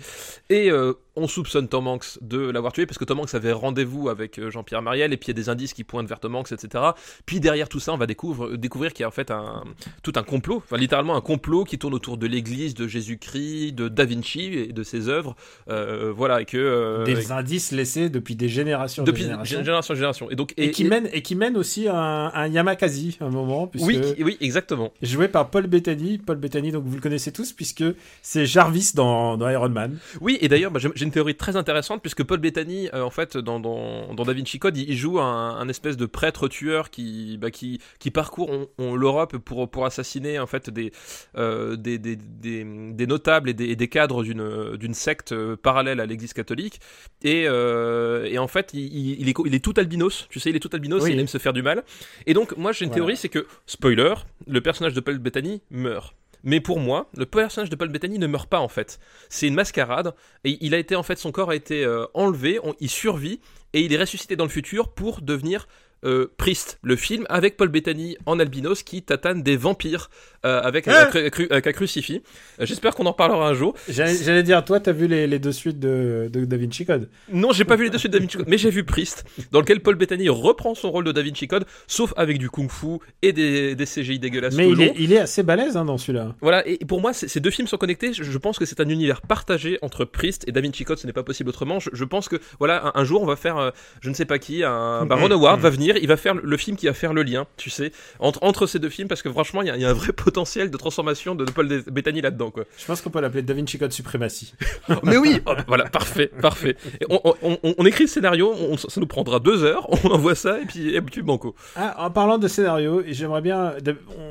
Et 0.48 0.68
euh, 0.70 0.94
on 1.16 1.26
soupçonne 1.28 1.68
Tom 1.68 1.86
Hanks 1.86 2.18
de 2.22 2.38
l'avoir 2.38 2.72
tué 2.72 2.86
parce 2.86 2.98
que 2.98 3.04
Tom 3.04 3.20
Hanks 3.20 3.34
avait 3.34 3.52
rendez-vous 3.52 4.08
avec 4.08 4.38
euh, 4.38 4.50
Jean-Pierre 4.50 4.82
Mariel 4.82 5.12
et 5.12 5.16
puis 5.16 5.26
il 5.26 5.36
y 5.36 5.38
a 5.38 5.42
des 5.42 5.48
indices 5.48 5.74
qui 5.74 5.84
pointent 5.84 6.06
vers 6.08 6.20
Tom 6.20 6.34
Hanks, 6.36 6.52
etc. 6.52 6.84
Puis 7.26 7.40
derrière 7.40 7.68
tout 7.68 7.80
ça, 7.80 7.92
on 7.92 7.96
va 7.96 8.06
découvrir, 8.06 8.56
découvrir 8.58 8.92
qu'il 8.92 9.02
y 9.02 9.04
a 9.04 9.08
en 9.08 9.12
fait 9.12 9.30
un, 9.30 9.64
tout 10.02 10.12
un 10.16 10.22
complot, 10.22 10.56
enfin 10.64 10.76
littéralement 10.76 11.16
un 11.16 11.20
complot 11.20 11.64
qui 11.64 11.78
tourne 11.78 11.94
autour 11.94 12.16
de 12.16 12.26
l'église, 12.26 12.74
de 12.74 12.86
Jésus-Christ, 12.86 13.72
de 13.72 13.88
Da 13.88 14.04
Vinci 14.04 14.42
et 14.54 14.72
de 14.72 14.82
ses 14.82 15.08
œuvres. 15.08 15.36
Euh, 15.68 16.12
voilà, 16.14 16.40
et 16.40 16.44
que. 16.44 16.56
euh, 16.56 17.04
Des 17.04 17.32
indices 17.32 17.72
laissés 17.72 18.08
depuis 18.08 18.36
des 18.36 18.48
générations. 18.48 19.02
depuis 19.04 19.22
de 19.22 19.28
générations. 19.28 19.58
génération 19.64 19.92
en 19.92 19.96
génération. 19.96 20.30
Et 20.30 20.36
donc. 20.36 20.54
Et, 20.56 20.70
qui 20.70 20.84
mène 20.84 21.08
et 21.12 21.22
qui 21.22 21.34
mène 21.34 21.56
aussi 21.56 21.88
un, 21.88 22.30
un 22.34 22.46
Yamakasi 22.48 23.18
à 23.20 23.24
un 23.24 23.30
moment 23.30 23.66
puisque 23.66 23.86
Oui, 23.86 24.00
oui, 24.20 24.36
exactement. 24.40 24.92
joué 25.02 25.28
par 25.28 25.50
Paul 25.50 25.66
Bettany. 25.66 26.18
Paul 26.18 26.36
Bettany, 26.36 26.72
donc 26.72 26.84
vous 26.84 26.94
le 26.96 27.00
connaissez 27.00 27.32
tous 27.32 27.52
puisque 27.52 27.84
c'est 28.22 28.46
Jarvis 28.46 28.92
dans, 28.94 29.36
dans 29.36 29.48
Iron 29.48 29.68
Man. 29.68 29.98
Oui, 30.20 30.38
et 30.40 30.48
d'ailleurs, 30.48 30.70
bah, 30.70 30.80
j'ai 30.80 31.04
une 31.10 31.14
théorie 31.14 31.34
très 31.34 31.56
intéressante 31.56 32.00
puisque 32.00 32.22
Paul 32.22 32.38
Bettany, 32.38 32.88
euh, 32.94 33.02
en 33.02 33.10
fait, 33.10 33.36
dans, 33.36 33.58
dans, 33.58 34.14
dans 34.14 34.24
Da 34.24 34.32
Vinci 34.32 34.58
Code, 34.60 34.76
il, 34.76 34.88
il 34.88 34.96
joue 34.96 35.18
un, 35.20 35.56
un 35.58 35.68
espèce 35.68 35.96
de 35.96 36.06
prêtre 36.06 36.46
tueur 36.48 36.90
qui, 36.90 37.36
bah, 37.38 37.50
qui, 37.50 37.80
qui 37.98 38.10
parcourt 38.10 38.48
on- 38.50 38.68
on- 38.78 38.94
l'Europe 38.94 39.36
pour, 39.38 39.68
pour 39.68 39.84
assassiner 39.86 40.38
en 40.38 40.46
fait 40.46 40.70
des, 40.70 40.92
euh, 41.36 41.74
des, 41.76 41.98
des, 41.98 42.16
des, 42.16 42.64
des 42.92 43.06
notables 43.06 43.50
et 43.50 43.54
des, 43.54 43.66
et 43.70 43.76
des 43.76 43.88
cadres 43.88 44.22
d'une 44.22 44.76
d'une 44.76 44.94
secte 44.94 45.32
euh, 45.32 45.56
parallèle 45.56 46.00
à 46.00 46.06
l'Église 46.06 46.32
catholique. 46.32 46.80
Et, 47.22 47.44
euh, 47.48 48.24
et 48.26 48.38
en 48.38 48.46
fait, 48.48 48.70
il, 48.72 48.80
il, 48.80 49.20
il 49.22 49.28
est, 49.28 49.34
il 49.46 49.54
est 49.54 49.64
tout 49.64 49.74
albinos. 49.76 50.26
Tu 50.30 50.38
sais, 50.40 50.50
il 50.50 50.56
est 50.56 50.60
tout 50.60 50.70
albinos. 50.72 51.02
Oui. 51.02 51.10
et 51.10 51.14
Il 51.14 51.20
aime 51.20 51.26
se 51.28 51.38
faire 51.38 51.52
du 51.52 51.62
mal. 51.62 51.82
Et 52.26 52.34
donc, 52.34 52.56
moi, 52.56 52.72
j'ai 52.72 52.84
une 52.84 52.90
Voilà. 52.90 53.00
théorie, 53.04 53.16
c'est 53.16 53.28
que 53.28 53.46
spoiler, 53.66 54.14
le 54.46 54.60
personnage 54.60 54.94
de 54.94 55.00
Paul 55.00 55.18
Bettany 55.18 55.60
meurt. 55.70 56.14
Mais 56.42 56.60
pour 56.60 56.80
moi, 56.80 57.10
le 57.16 57.26
personnage 57.26 57.70
de 57.70 57.76
Paul 57.76 57.88
Bettany 57.88 58.18
ne 58.18 58.26
meurt 58.26 58.48
pas 58.48 58.60
en 58.60 58.68
fait. 58.68 58.98
C'est 59.28 59.46
une 59.46 59.54
mascarade 59.54 60.14
et 60.44 60.58
il 60.64 60.74
a 60.74 60.78
été 60.78 60.96
en 60.96 61.02
fait 61.02 61.16
son 61.18 61.32
corps 61.32 61.50
a 61.50 61.54
été 61.56 61.84
euh, 61.84 62.06
enlevé, 62.14 62.58
on- 62.62 62.74
il 62.80 62.90
survit 62.90 63.40
et 63.72 63.82
il 63.82 63.92
est 63.92 63.98
ressuscité 63.98 64.36
dans 64.36 64.44
le 64.44 64.50
futur 64.50 64.88
pour 64.94 65.20
devenir 65.22 65.68
euh, 66.04 66.26
Priest, 66.36 66.78
le 66.82 66.96
film 66.96 67.26
avec 67.28 67.56
Paul 67.56 67.68
Bettany 67.68 68.16
en 68.26 68.38
albinos 68.40 68.82
qui 68.82 69.02
tatane 69.02 69.42
des 69.42 69.56
vampires 69.56 70.08
euh, 70.46 70.60
avec, 70.62 70.88
Ah 70.88 71.02
un, 71.02 71.10
cru- 71.10 71.28
cru- 71.28 71.46
avec 71.50 71.66
un 71.66 71.72
crucifix. 71.72 72.22
Euh, 72.60 72.66
J'espère 72.66 72.94
qu'on 72.94 73.04
en 73.06 73.10
reparlera 73.12 73.48
un 73.48 73.54
jour. 73.54 73.74
J'allais 73.88 74.42
dire, 74.42 74.64
toi, 74.64 74.80
t'as 74.80 74.92
vu 74.92 75.06
les, 75.06 75.26
les 75.26 75.38
deux 75.38 75.52
suites 75.52 75.78
de, 75.78 76.30
de 76.32 76.44
Da 76.46 76.56
Vinci 76.56 76.86
Code? 76.86 77.10
Non, 77.32 77.52
j'ai 77.52 77.64
pas 77.64 77.76
vu 77.76 77.84
les 77.84 77.90
deux 77.90 77.98
suites 77.98 78.12
de 78.12 78.18
Da 78.18 78.24
Vinci 78.24 78.38
Code, 78.38 78.46
mais 78.48 78.56
j'ai 78.56 78.70
vu 78.70 78.84
Priest, 78.84 79.24
dans 79.52 79.60
lequel 79.60 79.80
Paul 79.80 79.96
Bettany 79.96 80.28
reprend 80.30 80.74
son 80.74 80.90
rôle 80.90 81.04
de 81.04 81.12
Da 81.12 81.20
Vinci 81.22 81.46
Code, 81.48 81.66
sauf 81.86 82.14
avec 82.16 82.38
du 82.38 82.48
kung-fu 82.48 82.98
et 83.22 83.32
des, 83.34 83.74
des 83.74 83.84
CGI 83.84 84.18
dégueulasses 84.18 84.54
Mais 84.56 84.68
il 84.70 84.80
est, 84.80 84.86
long. 84.86 84.94
il 84.98 85.12
est 85.12 85.18
assez 85.18 85.42
balèze 85.42 85.76
hein, 85.76 85.84
dans 85.84 85.98
celui-là. 85.98 86.34
Voilà, 86.40 86.66
et 86.66 86.78
pour 86.78 87.00
moi, 87.02 87.12
ces 87.12 87.40
deux 87.40 87.50
films 87.50 87.68
sont 87.68 87.76
connectés. 87.76 88.12
Je, 88.14 88.22
je 88.24 88.38
pense 88.38 88.58
que 88.58 88.64
c'est 88.64 88.80
un 88.80 88.88
univers 88.88 89.20
partagé 89.20 89.78
entre 89.82 90.04
Priest 90.06 90.44
et 90.48 90.52
Da 90.52 90.60
Vinci 90.62 90.84
Code. 90.84 90.98
Ce 90.98 91.06
n'est 91.06 91.12
pas 91.12 91.22
possible 91.22 91.50
autrement. 91.50 91.78
Je, 91.80 91.90
je 91.92 92.04
pense 92.04 92.28
que, 92.30 92.36
voilà, 92.58 92.86
un, 92.94 93.00
un 93.00 93.04
jour, 93.04 93.20
on 93.22 93.26
va 93.26 93.36
faire, 93.36 93.58
euh, 93.58 93.70
je 94.00 94.08
ne 94.08 94.14
sais 94.14 94.24
pas 94.24 94.38
qui, 94.38 94.64
un, 94.64 95.04
bah, 95.06 95.16
Ron 95.16 95.30
Howard 95.30 95.60
va 95.60 95.68
venir, 95.70 95.89
il 95.98 96.06
va 96.08 96.16
faire 96.16 96.34
le 96.34 96.56
film 96.56 96.76
qui 96.76 96.86
va 96.86 96.92
faire 96.94 97.12
le 97.12 97.22
lien, 97.22 97.46
tu 97.56 97.70
sais, 97.70 97.92
entre, 98.18 98.38
entre 98.42 98.66
ces 98.66 98.78
deux 98.78 98.88
films, 98.88 99.08
parce 99.08 99.22
que 99.22 99.30
franchement, 99.30 99.62
il 99.62 99.68
y, 99.68 99.70
a- 99.70 99.76
il 99.76 99.82
y 99.82 99.84
a 99.84 99.90
un 99.90 99.94
vrai 99.94 100.12
potentiel 100.24 100.70
de 100.70 100.76
transformation 100.76 101.34
de, 101.34 101.44
de 101.44 101.50
Paul 101.50 101.66
Bettany 101.90 102.20
là-dedans, 102.20 102.50
quoi. 102.50 102.64
Je 102.78 102.84
pense 102.86 103.00
qu'on 103.00 103.10
peut 103.10 103.20
l'appeler 103.20 103.42
Da 103.42 103.54
Vinci 103.54 103.78
Code 103.78 103.92
Suprématie. 103.92 104.54
Mais 105.02 105.16
oui, 105.16 105.40
oh, 105.46 105.52
bah, 105.56 105.64
voilà, 105.66 105.84
parfait, 105.88 106.28
parfait. 106.40 106.76
On, 107.08 107.20
on- 107.24 107.58
on- 107.62 107.74
on 107.78 107.86
écrit 107.86 108.04
le 108.04 108.08
scénario, 108.10 108.54
ça 108.76 109.00
nous 109.00 109.06
prendra 109.06 109.38
deux 109.40 109.62
heures, 109.64 109.86
on 110.04 110.08
envoie 110.10 110.34
ça, 110.34 110.60
et 110.60 110.64
puis, 110.66 110.94
et 110.94 111.00
puis 111.00 111.22
banco. 111.22 111.54
Ah, 111.76 111.96
en 112.06 112.10
parlant 112.10 112.38
de 112.38 112.48
scénario, 112.48 113.02
j'aimerais 113.08 113.40
bien. 113.42 113.74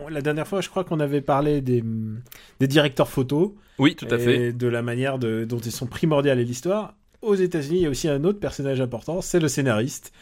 la 0.09 0.21
dernière 0.21 0.47
fois, 0.47 0.61
je 0.61 0.69
crois 0.69 0.83
qu'on 0.83 0.99
avait 0.99 1.21
parlé 1.21 1.61
des, 1.61 1.83
des 2.59 2.67
directeurs 2.67 3.09
photos 3.09 3.51
Oui, 3.77 3.95
tout 3.95 4.07
à 4.11 4.15
et 4.15 4.19
fait. 4.19 4.53
de 4.53 4.67
la 4.67 4.81
manière 4.81 5.19
de, 5.19 5.45
dont 5.45 5.59
ils 5.59 5.71
sont 5.71 5.85
primordiaux 5.87 6.31
à 6.31 6.35
l'histoire. 6.35 6.93
Aux 7.21 7.35
États-Unis, 7.35 7.79
il 7.79 7.83
y 7.83 7.85
a 7.85 7.89
aussi 7.89 8.07
un 8.07 8.23
autre 8.23 8.39
personnage 8.39 8.79
important, 8.79 9.21
c'est 9.21 9.39
le 9.39 9.47
scénariste. 9.49 10.13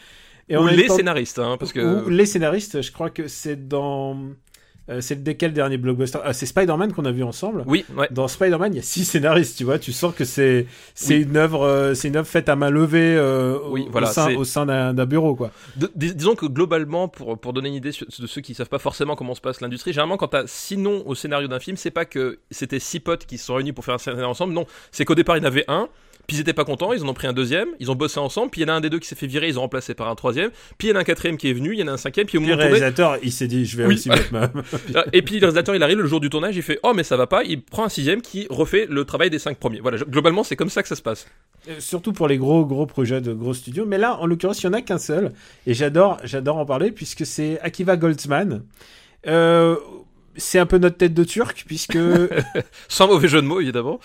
Et 0.48 0.56
Ou 0.56 0.66
les 0.66 0.86
temps- 0.86 0.96
scénaristes, 0.96 1.38
hein, 1.38 1.56
parce 1.58 1.72
que. 1.72 2.04
Ou 2.06 2.08
les 2.08 2.26
scénaristes, 2.26 2.80
je 2.82 2.90
crois 2.92 3.10
que 3.10 3.28
c'est 3.28 3.68
dans. 3.68 4.16
euh, 4.90 5.02
c'est 5.02 5.22
dès 5.22 5.34
quel 5.34 5.52
dernier 5.52 5.76
blockbuster 5.76 6.18
ah, 6.24 6.32
C'est 6.32 6.46
Spider-Man 6.46 6.94
qu'on 6.94 7.04
a 7.04 7.12
vu 7.12 7.22
ensemble. 7.22 7.62
Oui, 7.66 7.84
ouais. 7.94 8.08
Dans 8.10 8.26
Spider-Man, 8.26 8.72
il 8.72 8.76
y 8.76 8.78
a 8.78 8.82
six 8.82 9.04
scénaristes, 9.04 9.58
tu 9.58 9.64
vois. 9.64 9.78
Tu 9.78 9.92
sens 9.92 10.14
que 10.14 10.24
c'est 10.24 10.64
c'est 10.94 11.16
Oui. 11.18 11.22
une 11.24 11.36
œuvre, 11.36 11.62
euh, 11.66 11.92
c'est 11.92 12.08
une 12.08 12.16
œuvre 12.16 12.26
faite 12.26 12.48
à 12.48 12.56
main 12.56 12.70
levée 12.70 13.14
euh, 13.14 13.58
au- 13.58 13.72
Oui, 13.72 13.84
au, 13.86 13.90
voilà, 13.92 14.06
sein, 14.06 14.34
au 14.34 14.44
sein 14.44 14.64
d'un 14.64 14.94
d'un 14.94 15.04
bureau, 15.04 15.34
quoi. 15.34 15.50
De- 15.76 15.90
dis- 15.94 16.14
disons 16.14 16.34
que 16.34 16.46
globalement, 16.46 17.06
pour, 17.08 17.38
pour 17.38 17.52
donner 17.52 17.68
une 17.68 17.74
idée 17.74 17.90
de 17.90 18.26
ceux 18.26 18.40
qui 18.40 18.54
savent 18.54 18.70
pas 18.70 18.78
forcément 18.78 19.14
comment 19.16 19.34
se 19.34 19.42
passe 19.42 19.60
l'industrie, 19.60 19.92
généralement 19.92 20.16
quand 20.16 20.28
t'as 20.28 20.46
six 20.46 20.78
noms 20.78 21.02
au 21.04 21.14
scénario 21.14 21.48
d'un 21.48 21.60
film, 21.60 21.76
c'est 21.76 21.90
pas 21.90 22.06
que 22.06 22.38
c'était 22.50 22.78
six 22.80 23.00
potes 23.00 23.26
qui 23.26 23.36
se 23.36 23.44
sont 23.44 23.54
réunis 23.56 23.72
pour 23.74 23.84
faire 23.84 23.94
un 23.96 23.98
scénario 23.98 24.24
ensemble, 24.26 24.54
non, 24.54 24.64
c'est 24.92 25.04
qu'au 25.04 25.14
départ 25.14 25.36
il 25.36 25.40
y 25.40 25.42
en 25.42 25.46
avait 25.48 25.66
un, 25.68 25.88
puis 26.28 26.36
ils 26.36 26.40
étaient 26.40 26.52
pas 26.52 26.64
contents, 26.64 26.92
ils 26.92 27.02
en 27.02 27.08
ont 27.08 27.14
pris 27.14 27.26
un 27.26 27.32
deuxième, 27.32 27.68
ils 27.80 27.90
ont 27.90 27.96
bossé 27.96 28.20
ensemble, 28.20 28.50
puis 28.50 28.60
il 28.60 28.68
y 28.68 28.70
en 28.70 28.74
a 28.74 28.76
un 28.76 28.80
des 28.80 28.90
deux 28.90 29.00
qui 29.00 29.08
s'est 29.08 29.16
fait 29.16 29.26
virer, 29.26 29.48
ils 29.48 29.58
ont 29.58 29.62
remplacé 29.62 29.94
par 29.94 30.08
un 30.08 30.14
troisième, 30.14 30.50
puis 30.76 30.86
il 30.88 30.90
y 30.90 30.94
en 30.94 30.96
a 30.96 31.00
un 31.00 31.04
quatrième 31.04 31.36
qui 31.38 31.48
est 31.48 31.52
venu, 31.54 31.72
il 31.72 31.80
y 31.80 31.82
en 31.82 31.88
a 31.88 31.92
un 31.92 31.96
cinquième, 31.96 32.26
puis 32.26 32.38
au 32.38 32.40
Puis 32.42 32.50
le 32.50 32.54
moment 32.54 32.62
tourner, 32.68 32.78
réalisateur, 32.80 33.16
il 33.22 33.32
s'est 33.32 33.48
dit, 33.48 33.64
je 33.64 33.76
vais 33.78 33.86
Oui. 33.86 33.94
aussi 33.94 34.08
mettre 34.10 34.32
ma. 34.32 34.52
et 35.12 35.22
puis 35.22 35.36
le 35.40 35.46
réalisateur 35.46 35.74
il 35.74 35.82
arrive 35.82 35.98
le 35.98 36.06
jour 36.06 36.20
du 36.20 36.30
tournage, 36.30 36.54
il 36.54 36.62
fait 36.62 36.78
oh 36.84 36.92
mais 36.94 37.02
ça 37.02 37.16
va 37.16 37.26
pas, 37.26 37.42
il 37.42 37.62
prend 37.62 37.84
un 37.84 37.88
sixième 37.88 38.20
qui 38.22 38.46
refait 38.50 38.86
le 38.88 39.04
travail 39.04 39.30
des 39.30 39.38
cinq 39.40 39.56
premiers. 39.56 39.80
Voilà, 39.80 39.96
globalement 39.98 40.44
c'est 40.44 40.54
comme 40.56 40.68
ça 40.70 40.82
que 40.82 40.88
ça 40.88 40.96
se 40.96 41.02
passe. 41.02 41.26
Euh, 41.68 41.76
Surtout 41.80 42.12
pour 42.12 42.28
les 42.28 42.36
gros 42.38 42.64
gros 42.66 42.86
projets 42.86 43.20
de 43.20 43.32
gros 43.32 43.54
studios. 43.54 43.84
Mais 43.86 43.98
là, 43.98 44.16
en 44.20 44.26
l'occurrence, 44.26 44.62
il 44.62 44.66
y 44.66 44.68
en 44.68 44.72
a 44.74 44.82
qu'un 44.82 44.98
seul. 44.98 45.32
Et 45.66 45.74
j'adore, 45.74 46.18
j'adore 46.24 46.58
en 46.58 46.66
parler 46.66 46.92
puisque 46.92 47.24
c'est 47.26 47.58
Akiva 47.60 47.96
Goldsman. 47.96 48.62
Euh, 49.26 49.76
c'est 50.38 50.58
un 50.58 50.66
peu 50.66 50.78
notre 50.78 50.96
tête 50.96 51.14
de 51.14 51.24
turc 51.24 51.64
puisque 51.66 51.98
Sans 52.88 53.06
mauvais 53.08 53.28
jeu 53.28 53.42
de 53.42 53.46
mots 53.46 53.60
évidemment. 53.60 54.00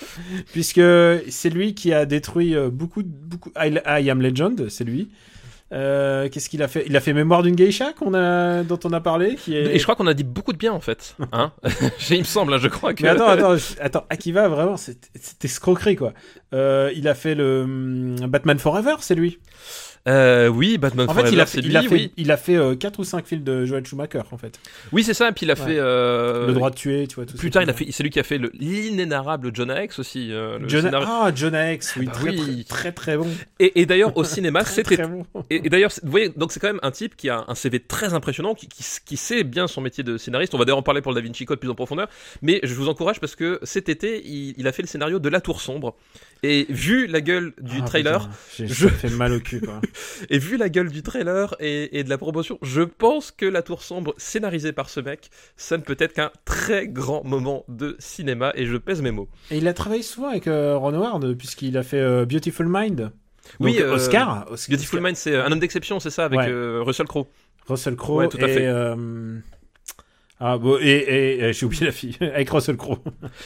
puisque 0.52 0.82
c'est 1.30 1.50
lui 1.50 1.74
qui 1.76 1.94
a 1.94 2.06
détruit 2.06 2.56
euh, 2.56 2.70
beaucoup 2.70 3.04
de- 3.04 3.08
beaucoup. 3.08 3.52
I, 3.58 3.80
I 3.86 4.10
Am 4.10 4.22
Legend, 4.22 4.68
c'est 4.70 4.84
lui. 4.84 5.10
Euh, 5.72 6.30
Qu'est-ce 6.30 6.50
qu'il 6.50 6.62
a 6.62 6.68
fait? 6.68 6.84
Il 6.86 6.96
a 6.96 7.00
fait 7.00 7.14
Mémoire 7.14 7.42
d'une 7.42 7.56
geisha 7.56 7.94
qu'on 7.94 8.14
a, 8.14 8.62
dont 8.64 8.80
on 8.84 8.94
a 8.94 9.02
parlé. 9.02 9.36
Qui 9.36 9.56
est... 9.58 9.76
Et 9.76 9.80
je 9.80 9.84
crois 9.84 9.96
qu'on 9.96 10.06
a 10.06 10.14
dit 10.14 10.24
beaucoup 10.24 10.54
de 10.54 10.58
bien 10.58 10.72
en 10.72 10.80
fait. 10.80 11.16
Hein 11.32 11.52
il 12.12 12.20
me 12.20 12.24
semble, 12.24 12.54
hein, 12.54 12.60
je 12.62 12.68
crois 12.68 12.94
que. 12.94 13.02
Mais 13.02 13.10
attends, 13.10 13.28
attends, 13.28 13.56
attends, 13.82 14.06
Akiva, 14.10 14.48
vraiment, 14.50 14.78
c'est 14.78 14.98
escroquerie, 15.44 15.96
quoi. 15.96 16.14
Euh, 16.54 16.92
il 16.96 17.08
a 17.08 17.16
fait 17.16 17.34
le 17.34 17.62
hum, 17.64 18.16
Batman 18.28 18.60
Forever, 18.60 18.96
c'est 19.00 19.16
lui. 19.16 19.40
Euh, 20.06 20.50
oui, 20.50 20.78
Batman 20.78 21.10
En 21.10 21.14
fait, 21.14 21.32
il 21.32 21.40
a 21.40 21.46
fait, 21.46 21.62
c'est 21.62 21.66
il 21.66 21.70
lui, 21.70 21.78
a 21.78 21.82
fait, 21.84 21.88
oui. 21.90 22.12
il 22.18 22.30
a 22.32 22.36
fait 22.36 22.58
euh, 22.58 22.76
4 22.76 23.00
ou 23.00 23.04
5 23.06 23.26
films 23.26 23.44
de 23.44 23.66
Joel 23.66 23.86
Schumacher, 23.86 24.22
en 24.32 24.38
fait. 24.38 24.60
Oui, 24.92 25.02
c'est 25.04 25.14
ça. 25.14 25.30
Et 25.30 25.32
puis 25.32 25.46
il 25.46 25.52
a 25.52 25.54
Ouais. 25.54 25.60
fait. 25.66 25.78
euh, 25.80 26.48
le 26.48 26.54
droit 26.54 26.70
de 26.72 26.76
tuer, 26.76 27.08
tu 27.08 27.16
vois, 27.16 27.26
tout 27.26 27.38
Plus 27.38 27.52
tard, 27.52 27.64
il 27.64 27.70
a 27.70 27.74
fait. 27.74 27.88
C'est 27.92 28.04
lui 28.04 28.10
qui 28.10 28.20
a 28.20 28.24
fait 28.24 28.38
le- 28.38 28.52
l'inénarrable 28.54 29.56
Jonah 29.56 29.82
X 29.84 30.00
aussi. 30.00 30.30
euh, 30.34 30.60
le 30.60 30.68
Jonah, 30.68 30.84
scénario. 30.90 31.08
ah, 31.10 31.32
Jonah 31.34 31.72
X, 31.74 31.96
oui, 31.98 32.06
bah 32.08 32.12
très, 32.12 32.30
oui. 32.32 32.66
très, 32.68 32.78
très, 32.80 32.92
très 32.92 33.18
bon. 33.18 33.28
Et, 33.60 33.80
et 33.82 33.86
d'ailleurs 33.86 34.18
au 34.18 34.24
cinéma, 34.26 34.66
c'était. 34.66 34.98
très 34.98 35.08
bon. 35.08 35.26
Et, 35.50 35.62
et 35.68 35.70
d'ailleurs, 35.70 35.92
c'est- 35.94 36.04
vous 36.04 36.12
voyez, 36.12 36.30
donc 36.36 36.52
c'est 36.52 36.60
quand 36.60 36.68
même 36.68 36.82
un 36.84 36.92
type 36.92 37.16
qui 37.16 37.30
a 37.30 37.46
un 37.48 37.56
CV 37.56 37.80
très 37.80 38.14
impressionnant, 38.14 38.56
qui, 38.56 38.68
qui, 38.68 38.84
qui 39.06 39.16
sait 39.16 39.44
bien 39.46 39.68
son 39.68 39.80
métier 39.80 40.04
de 40.04 40.18
scénariste. 40.18 40.54
On 40.54 40.58
va 40.58 40.66
d'ailleurs 40.66 40.80
en 40.80 40.84
parler 40.84 41.02
pour 41.02 41.14
le 41.14 41.22
Da 41.22 41.26
Vinci 41.26 41.46
Code 41.46 41.60
plus 41.60 41.70
en 41.70 41.76
profondeur. 41.76 42.10
Mais 42.42 42.60
je 42.64 42.74
vous 42.74 42.90
encourage 42.90 43.22
parce 43.22 43.36
que 43.38 43.58
cet 43.64 43.88
été, 43.88 44.22
il, 44.26 44.54
il 44.58 44.68
a 44.68 44.74
fait 44.74 44.82
le 44.82 44.88
scénario 44.90 45.20
de 45.20 45.30
La 45.30 45.40
Tour 45.40 45.62
Sombre. 45.62 45.96
Et 46.46 46.66
vu 46.68 47.08
la 47.08 47.22
gueule 47.22 47.54
du 47.62 47.78
Ah, 47.82 47.86
trailer, 47.86 48.30
putain, 48.58 48.68
je- 48.68 48.88
fait 48.90 49.10
mal 49.12 49.32
au 49.32 49.40
cul, 49.40 49.62
quoi. 49.62 49.80
et 50.30 50.38
vu 50.38 50.58
la 50.58 50.70
gueule 50.70 50.90
du 50.92 51.04
trailer 51.04 51.56
et, 51.60 52.00
et 52.00 52.04
de 52.04 52.10
la 52.10 52.18
promotion, 52.18 52.58
je 52.62 52.82
pense 52.82 53.32
que 53.32 53.46
La 53.46 53.62
Tour 53.62 53.82
Sombre, 53.84 54.14
scénarisée 54.18 54.72
par 54.74 54.90
ce 54.90 55.00
mec, 55.00 55.30
ça 55.58 55.78
ne 55.78 55.82
peut 55.84 55.96
être 56.00 56.14
qu'un 56.14 56.32
très 56.46 56.88
grand 56.88 57.24
moment 57.24 57.66
de 57.68 57.96
cinéma. 58.00 58.52
Et 58.56 58.66
je 58.66 58.78
pèse 58.78 59.02
mes 59.02 59.12
mots. 59.12 59.30
Et 59.52 59.58
il 59.58 59.68
a 59.68 59.74
travaillé 59.74 60.04
souvent 60.04 60.30
avec 60.30 60.48
euh, 60.48 60.78
Ron 60.78 60.94
Howard, 60.94 61.34
puisqu'il 61.36 61.78
a 61.78 61.84
fait 61.84 62.00
euh, 62.00 62.26
Beautiful 62.26 62.68
Mind. 62.70 62.98
Donc, 62.98 63.12
Oui, 63.60 63.78
euh, 63.80 63.94
Oscar, 63.96 64.48
Oscar. 64.52 64.76
Beautiful 64.76 65.02
Mind, 65.02 65.16
c'est 65.16 65.36
un 65.36 65.52
homme 65.52 65.60
d'exception, 65.60 66.00
c'est 66.00 66.10
ça, 66.10 66.26
avec 66.26 66.40
Ouais. 66.40 66.80
Russell 66.80 67.08
Crowe. 67.08 67.28
Russell 67.68 67.96
Crowe 67.96 68.18
Ouais, 68.20 68.28
tout 68.30 68.38
à 68.42 68.48
et... 68.50 68.54
fait. 68.54 68.74
Ah, 70.40 70.58
bon, 70.58 70.78
et, 70.82 70.90
et, 70.90 71.40
et 71.46 71.54
j'ai 71.54 71.66
oublié 71.66 71.86
la 71.86 71.92
fille, 71.94 72.18
avec 72.22 72.50
Russell 72.50 72.76
Crowe. 72.76 73.00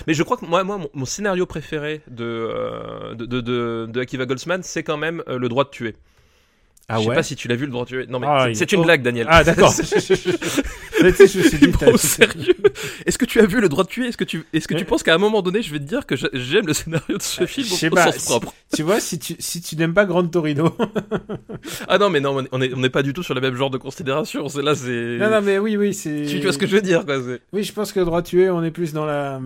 Mais 0.08 0.14
je 0.16 0.24
crois 0.24 0.38
que 0.38 0.46
moi, 0.46 0.64
moi 0.64 0.78
mon, 0.80 0.90
mon 0.94 1.06
scénario 1.06 1.46
préféré 1.46 2.02
de, 2.08 2.24
euh, 2.24 3.14
de, 3.14 3.26
de, 3.28 3.42
de, 3.42 3.88
de 3.92 4.00
Akiva 4.00 4.26
Goldsman, 4.26 4.64
c'est 4.64 4.82
quand 4.84 4.98
même 4.98 5.22
euh, 5.28 5.38
Le 5.38 5.48
droit 5.50 5.64
de 5.66 5.70
tuer. 5.70 5.96
Ah 6.90 6.98
je 7.00 7.04
sais 7.04 7.10
ouais 7.10 7.16
pas 7.16 7.24
si 7.24 7.36
tu 7.36 7.50
l'as 7.50 7.56
vu, 7.58 7.66
Le 7.66 7.72
droit 7.72 7.84
de 7.84 7.90
tuer. 7.90 8.06
Non, 8.08 8.18
mais 8.20 8.28
Ah, 8.30 8.48
c'est- 8.54 8.72
une 8.72 8.84
blague, 8.84 9.02
Daniel. 9.02 9.28
Ah, 9.30 9.44
d'accord. 9.44 9.74
Bon, 11.00 11.98
sérieux 11.98 12.56
Est-ce 13.06 13.18
que 13.18 13.26
tu 13.26 13.40
as 13.40 13.46
vu 13.46 13.60
Le 13.62 13.70
droit 13.70 13.84
de 13.84 13.90
tuer 13.90 14.08
Est-ce 14.08 14.18
que 14.18 14.24
tu, 14.24 14.46
est-ce 14.54 14.68
que 14.68 14.74
tu 14.74 14.80
Ouais. 14.80 14.86
penses 14.86 15.04
qu'à 15.04 15.14
un 15.14 15.18
moment 15.18 15.42
donné, 15.42 15.62
je 15.62 15.72
vais 15.72 15.80
te 15.80 15.84
dire 15.84 16.06
que 16.06 16.16
j'a- 16.16 16.30
j'aime 16.34 16.66
le 16.66 16.74
scénario 16.74 17.18
de 17.18 17.22
ce 17.22 17.46
film 17.46 17.68
Je 17.68 17.74
sais 17.74 17.88
au, 17.92 17.96
pas, 17.96 18.06
sens 18.12 18.16
si- 18.22 18.26
propre? 18.30 18.54
tu 18.74 18.84
vois, 18.84 19.00
si 19.00 19.20
tu, 19.20 19.36
si 19.38 19.62
tu 19.62 19.76
n'aimes 19.76 19.94
pas 19.94 20.06
Grande 20.06 20.32
Torino. 20.32 20.76
Ah 21.90 21.98
non, 21.98 22.10
mais 22.10 22.20
non, 22.20 22.44
on 22.52 22.62
est, 22.62 22.74
on 22.74 22.84
est 22.84 22.90
pas 22.90 23.04
du 23.04 23.14
tout 23.14 23.24
sur 23.24 23.34
le 23.34 23.42
même 23.42 23.56
genre 23.56 23.70
de 23.70 23.78
considération. 23.78 24.48
C'est 24.48 24.62
là, 24.62 24.74
c'est. 24.76 25.18
non, 25.20 25.30
non, 25.30 25.42
mais 25.42 25.58
oui, 25.60 25.76
oui, 25.78 25.94
c'est. 25.94 26.26
Tu, 26.28 26.40
vois 26.40 26.54
ce 26.54 26.58
que 26.58 26.68
je 26.68 26.76
veux 26.76 26.82
dire, 26.82 27.06
quoi. 27.06 27.18
Oui, 27.54 27.64
je 27.64 27.74
pense 27.74 27.92
que 27.92 28.00
le 28.00 28.06
droit 28.06 28.22
de 28.22 28.28
tuer, 28.28 28.50
on 28.50 28.64
est 28.64 28.72
plus 28.72 28.94
dans 28.94 29.06
la. 29.06 29.40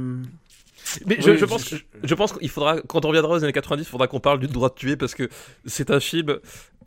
Mais 1.06 1.18
Oui, 1.26 1.38
je, 1.38 1.46
pense, 1.46 1.70
je, 1.70 1.76
je 2.04 2.16
pense 2.16 2.34
qu'il 2.34 2.50
faudra, 2.50 2.80
quand 2.82 3.06
on 3.06 3.10
reviendra 3.10 3.34
aux 3.36 3.44
années 3.44 3.54
90, 3.54 3.84
il 3.84 3.86
faudra 3.90 4.08
qu'on 4.08 4.20
parle 4.20 4.40
du 4.40 4.48
droit 4.48 4.70
de 4.70 4.76
tuer 4.76 4.96
parce 4.96 5.16
que 5.16 5.30
c'est 5.66 5.92
un 5.92 6.00
film 6.00 6.38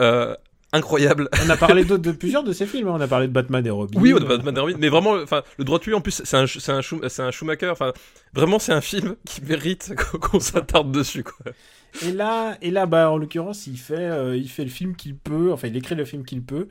euh, 0.01 0.35
incroyable. 0.73 1.29
On 1.45 1.49
a 1.49 1.57
parlé 1.57 1.85
de 1.85 2.11
plusieurs 2.11 2.43
de 2.43 2.53
ces 2.53 2.65
films. 2.65 2.87
hein. 2.87 2.95
On 2.97 3.01
a 3.01 3.07
parlé 3.07 3.27
de 3.27 3.31
Batman 3.33 3.65
et 3.65 3.69
Robin. 3.69 3.99
Oui, 3.99 4.13
on 4.13 4.17
a 4.17 4.25
Batman 4.25 4.55
et 4.57 4.59
Robin, 4.59 4.75
mais 4.79 4.89
vraiment, 4.89 5.13
enfin, 5.13 5.41
le 5.57 5.63
droit 5.63 5.79
de 5.79 5.83
tuer 5.83 5.93
en 5.93 6.01
plus, 6.01 6.21
c'est 6.23 6.37
un, 6.37 6.45
c'est 6.47 6.71
un, 6.71 6.81
c'est 6.81 7.21
un 7.21 7.31
Schumacher. 7.31 7.69
Enfin, 7.69 7.93
vraiment, 8.33 8.59
c'est 8.59 8.73
un 8.73 8.81
film 8.81 9.15
qui 9.25 9.41
mérite 9.43 9.93
qu'on 10.11 10.17
qu'on 10.19 10.39
s'attarde 10.39 10.91
dessus, 10.91 11.23
quoi. 11.23 11.51
Et 12.05 12.11
là, 12.11 12.57
et 12.61 12.71
là, 12.71 12.85
bah, 12.87 13.09
en 13.09 13.17
l'occurrence, 13.17 13.67
il 13.67 13.77
fait, 13.77 13.95
euh, 13.95 14.35
il 14.35 14.49
fait 14.49 14.65
le 14.65 14.69
film 14.69 14.95
qu'il 14.97 15.15
peut. 15.15 15.51
Enfin, 15.53 15.67
il 15.69 15.77
écrit 15.77 15.95
le 15.95 16.03
film 16.03 16.25
qu'il 16.25 16.43
peut. 16.43 16.67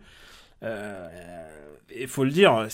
Euh, 0.62 1.08
Il 1.96 2.08
faut 2.08 2.24
le 2.24 2.30
dire, 2.30 2.66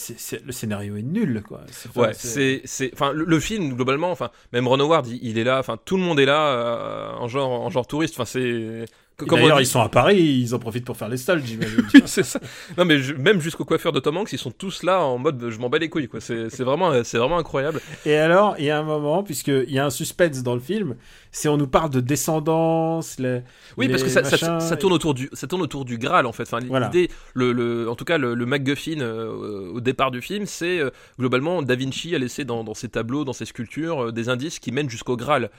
le 0.45 0.53
scénario 0.53 0.97
est 0.97 1.03
nul, 1.03 1.43
quoi. 1.47 1.61
Ouais, 1.97 2.13
c'est, 2.15 2.63
c'est, 2.65 2.91
enfin, 2.93 3.13
le, 3.13 3.25
le 3.25 3.41
film 3.41 3.75
globalement, 3.75 4.11
enfin, 4.11 4.31
même 4.53 4.67
Ron 4.69 4.81
Howard, 4.81 5.07
il, 5.09 5.19
il 5.23 5.39
est 5.39 5.45
là, 5.45 5.59
enfin, 5.59 5.79
tout 5.85 5.97
le 5.97 6.03
monde 6.03 6.21
est 6.21 6.25
là 6.27 6.47
euh, 6.53 7.13
en 7.19 7.29
genre, 7.29 7.51
en 7.51 7.71
genre 7.71 7.87
touriste. 7.87 8.15
Enfin, 8.15 8.25
c'est. 8.25 8.85
D'ailleurs, 9.29 9.59
dit- 9.59 9.65
ils 9.65 9.67
sont 9.67 9.83
à 9.83 9.91
Paris, 9.91 10.17
ils 10.19 10.55
en 10.55 10.59
profitent 10.59 10.87
pour 10.87 10.97
faire 10.97 11.09
les 11.11 11.19
stalls, 11.19 11.43
j'imagine. 11.45 11.85
Oui, 11.95 12.03
c'est 12.07 12.23
ça. 12.23 12.41
Non, 12.79 12.87
mais 12.87 12.99
je- 13.01 13.13
même 13.13 13.39
jusqu'au 13.43 13.67
coiffeur 13.67 13.93
de 13.93 14.01
Tom 14.01 14.17
Hanks, 14.17 14.33
ils 14.33 14.39
sont 14.39 14.51
tous 14.51 14.83
là 14.83 15.03
en 15.05 15.19
mode 15.19 15.51
je 15.51 15.59
m'en 15.59 15.69
bats 15.69 15.77
les 15.77 15.91
couilles, 15.91 16.09
quoi. 16.09 16.21
C'est, 16.23 16.49
c'est 16.49 16.65
vraiment, 16.65 17.05
c'est 17.05 17.19
vraiment 17.19 17.37
incroyable. 17.37 17.83
Et 18.07 18.17
alors, 18.17 18.55
il 18.59 18.65
y 18.65 18.71
a 18.71 18.79
un 18.79 18.83
moment, 18.83 19.23
puisqu'il 19.23 19.71
y 19.71 19.79
a 19.79 19.85
un 19.85 19.91
suspense 19.91 20.43
dans 20.43 20.55
le 20.55 20.61
film, 20.61 20.97
c'est 21.33 21.49
on 21.49 21.57
nous 21.57 21.67
parle 21.67 21.91
de 21.91 22.01
descendance, 22.01 23.19
les, 23.19 23.43
Oui, 23.77 23.89
parce 23.89 24.03
que 24.03 24.09
ça, 24.09 24.25
ça, 24.25 24.31
machins, 24.33 24.61
ça 24.61 24.77
tourne 24.77 24.93
autour 24.93 25.15
du, 25.15 25.29
ça 25.33 25.47
tourne 25.47 25.63
autour 25.63 25.85
du 25.85 25.99
Graal 25.99 26.27
en 26.27 26.33
fait. 26.33 26.43
Enfin, 26.43 26.59
Voilà. 26.69 26.87
l'idée, 26.87 27.11
le, 27.35 27.53
le, 27.53 27.89
en 27.89 27.95
tout 27.97 28.05
cas, 28.05 28.19
le, 28.19 28.35
le 28.35 28.47
MacGuffin 28.47 29.01
euh, 29.01 29.71
au 29.73 29.81
départ 29.81 30.11
du 30.11 30.21
film, 30.23 30.47
c'est 30.47 30.79
euh, 30.81 30.91
globalement 31.19 31.63
Da 31.63 31.77
Vinci 31.77 32.15
a 32.15 32.19
laissé 32.19 32.45
dans, 32.45 32.65
dans 32.65 32.75
ses 32.75 32.89
tableaux, 32.89 33.25
dans 33.25 33.33
ses 33.33 33.45
sculptures, 33.45 34.07
euh, 34.07 34.13
des 34.13 34.29
indices 34.29 34.59
qui 34.59 34.73
mènent 34.73 34.91
jusqu'au 34.91 35.17
Graal. 35.17 35.51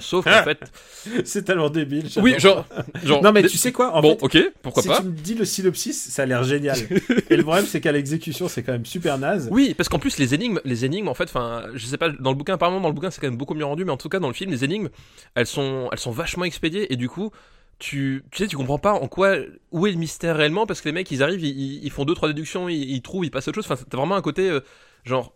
Sauf 0.00 0.24
qu'en 0.24 0.32
Ah, 0.34 0.42
fait, 0.42 0.58
c'est 1.24 1.44
tellement 1.44 1.70
débile. 1.70 2.08
oui, 2.16 2.34
genre, 2.40 2.66
genre. 3.04 3.22
Non, 3.22 3.30
mais 3.30 3.44
tu 3.44 3.56
sais 3.56 3.70
quoi, 3.70 3.94
en 3.94 4.00
bon, 4.00 4.18
fait, 4.18 4.24
ok, 4.44 4.52
pourquoi 4.60 4.82
si 4.82 4.88
pas. 4.88 4.96
tu 4.98 5.04
me 5.04 5.12
dis 5.12 5.34
le 5.34 5.44
synopsis, 5.44 6.08
ça 6.10 6.22
a 6.22 6.26
l'air 6.26 6.42
génial. 6.42 6.76
Et 7.30 7.36
le 7.36 7.44
problème, 7.44 7.64
c'est 7.64 7.80
qu'à 7.80 7.92
l'exécution, 7.92 8.48
c'est 8.48 8.64
quand 8.64 8.72
même 8.72 8.84
super 8.86 9.18
naze. 9.18 9.48
Oui, 9.52 9.74
parce 9.74 9.88
qu'en 9.88 10.00
plus 10.00 10.18
les 10.18 10.34
énigmes, 10.34 10.58
les 10.64 10.84
énigmes 10.84 11.06
en 11.06 11.14
fait, 11.14 11.24
enfin, 11.24 11.62
je 11.74 11.86
sais 11.86 11.96
pas, 11.96 12.08
dans 12.08 12.30
le 12.30 12.36
bouquin 12.36 12.54
apparemment 12.54 12.80
dans 12.80 12.88
le 12.88 12.92
bouquin 12.94 13.12
c'est 13.12 13.20
quand 13.20 13.28
même 13.28 13.36
beaucoup 13.36 13.54
mieux 13.54 13.64
rendu, 13.64 13.84
mais 13.84 13.92
en 13.92 13.96
tout 13.96 14.08
cas 14.08 14.18
dans 14.18 14.26
le 14.26 14.34
film 14.34 14.50
les 14.50 14.64
énigmes, 14.64 14.88
elles 15.34 15.46
sont, 15.46 15.90
vachement 16.06 16.44
expédiées 16.44 16.92
et 16.92 16.96
du 16.96 17.08
coup, 17.08 17.30
tu, 17.78 18.24
sais, 18.32 18.46
tu 18.46 18.56
comprends 18.56 18.78
pas 18.78 18.92
en 18.92 19.06
quoi, 19.06 19.36
où 19.70 19.86
est 19.86 19.92
le 19.92 19.98
mystère 19.98 20.36
réellement, 20.36 20.66
parce 20.66 20.80
que 20.80 20.88
les 20.88 20.92
mecs, 20.92 21.10
ils 21.10 21.22
arrivent, 21.22 21.44
ils, 21.44 21.90
font 21.90 22.04
deux, 22.04 22.14
trois 22.14 22.28
déductions, 22.28 22.68
ils, 22.68 22.90
ils 22.90 23.02
trouvent, 23.02 23.24
ils 23.24 23.30
passent 23.30 23.48
à 23.48 23.50
autre 23.50 23.62
chose. 23.62 23.70
Enfin, 23.70 23.84
t'as 23.88 23.96
vraiment 23.96 24.16
un 24.16 24.22
côté, 24.22 24.50
euh, 24.50 24.60
genre, 25.04 25.32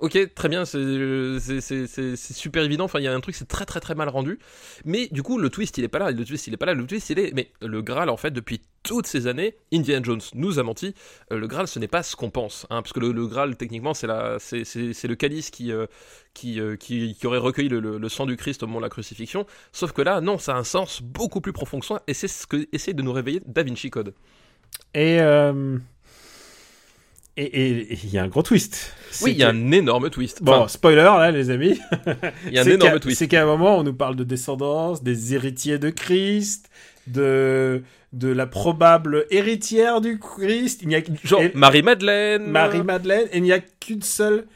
ok, 0.00 0.34
très 0.34 0.48
bien, 0.48 0.64
c'est 0.64 2.16
super 2.16 2.62
évident. 2.62 2.84
Enfin, 2.84 3.00
il 3.00 3.04
y 3.04 3.08
a 3.08 3.14
un 3.14 3.20
truc, 3.20 3.34
c'est 3.34 3.48
très, 3.48 3.64
très, 3.64 3.80
très 3.80 3.94
mal 3.94 4.08
rendu. 4.08 4.38
Mais 4.84 5.08
du 5.12 5.22
coup, 5.22 5.38
le 5.38 5.50
twist, 5.50 5.78
il 5.78 5.84
est 5.84 5.88
pas 5.88 5.98
là. 5.98 6.10
Le 6.10 6.24
twist, 6.24 6.46
il 6.46 6.54
est 6.54 6.56
pas 6.56 6.66
là. 6.66 6.74
Le 6.74 6.86
twist, 6.86 7.10
il 7.10 7.18
est. 7.18 7.32
Mais 7.34 7.50
le 7.60 7.82
Graal, 7.82 8.08
en 8.08 8.16
fait, 8.16 8.30
depuis 8.30 8.62
toutes 8.82 9.06
ces 9.06 9.26
années, 9.26 9.56
Indiana 9.72 10.02
Jones 10.02 10.20
nous 10.34 10.58
a 10.58 10.62
menti. 10.62 10.94
Euh, 11.32 11.38
le 11.38 11.46
Graal, 11.46 11.68
ce 11.68 11.78
n'est 11.78 11.88
pas 11.88 12.02
ce 12.02 12.16
qu'on 12.16 12.30
pense, 12.30 12.66
hein, 12.70 12.82
parce 12.82 12.92
que 12.92 13.00
le, 13.00 13.26
Graal, 13.26 13.56
techniquement, 13.56 13.94
c'est 13.94 14.06
le 14.06 15.14
calice 15.14 15.50
qui, 15.50 15.72
euh, 15.72 15.86
euh, 16.44 16.76
qui, 16.76 17.14
qui 17.14 17.26
aurait 17.26 17.38
recueilli 17.38 17.68
le, 17.68 18.08
sang 18.08 18.26
du 18.26 18.36
Christ 18.36 18.62
au 18.62 18.66
moment 18.66 18.78
de 18.78 18.84
la 18.84 18.90
crucifixion. 18.90 19.46
Sauf 19.72 19.92
que 19.92 20.02
là, 20.02 20.20
non, 20.20 20.38
ça 20.38 20.54
a 20.54 20.58
un 20.58 20.64
sens 20.64 21.02
beaucoup 21.02 21.40
plus 21.40 21.52
profond 21.52 21.80
que 21.80 21.86
ça, 21.86 22.02
et 22.06 22.14
c'est 22.14 22.28
ce 22.28 22.46
que 22.46 22.68
essaie 22.72 22.94
de 22.94 23.02
nous 23.02 23.12
réveiller 23.12 23.42
Da 23.46 23.62
Vinci 23.62 23.90
Code. 23.90 24.14
Et 24.94 25.20
euh, 25.20 25.78
et 27.44 27.92
il 28.04 28.10
y 28.10 28.18
a 28.18 28.22
un 28.22 28.28
gros 28.28 28.42
twist. 28.42 28.92
Oui, 29.22 29.32
il 29.32 29.38
y 29.38 29.42
a 29.44 29.48
un 29.50 29.70
énorme 29.72 30.10
twist. 30.10 30.42
Bon, 30.42 30.66
spoiler 30.68 30.96
là, 31.02 31.30
les 31.30 31.50
amis. 31.50 31.78
il 32.46 32.52
y 32.52 32.58
a 32.58 32.62
un 32.62 32.66
énorme 32.66 32.98
twist. 33.00 33.18
C'est 33.18 33.28
qu'à 33.28 33.42
un 33.42 33.46
moment, 33.46 33.78
on 33.78 33.82
nous 33.84 33.94
parle 33.94 34.16
de 34.16 34.24
descendance, 34.24 35.02
des 35.02 35.34
héritiers 35.34 35.78
de 35.78 35.90
Christ, 35.90 36.68
de 37.06 37.82
de 38.14 38.28
la 38.28 38.46
probable 38.46 39.26
héritière 39.30 40.00
du 40.00 40.18
Christ. 40.18 40.80
Il 40.82 40.88
n'y 40.88 40.94
a 40.96 41.00
Genre 41.24 41.42
et- 41.42 41.52
Marie-Madeleine. 41.54 42.46
Marie 42.50 42.82
Madeleine, 42.82 43.28
et 43.32 43.36
il 43.36 43.42
n'y 43.42 43.52
a 43.52 43.60
qu'une 43.60 44.00
seule 44.02 44.46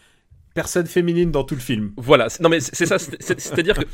personne 0.55 0.87
féminine 0.87 1.31
dans 1.31 1.45
tout 1.45 1.55
le 1.55 1.61
film. 1.61 1.93
Voilà, 1.99 2.29
non 2.41 2.49
mais 2.49 2.61
c'est 2.61 2.87
ça, 2.87 2.99
c'est- 2.99 3.17
c'est- 3.21 3.39
c'est-à-dire 3.41 3.77
que, 3.79 3.85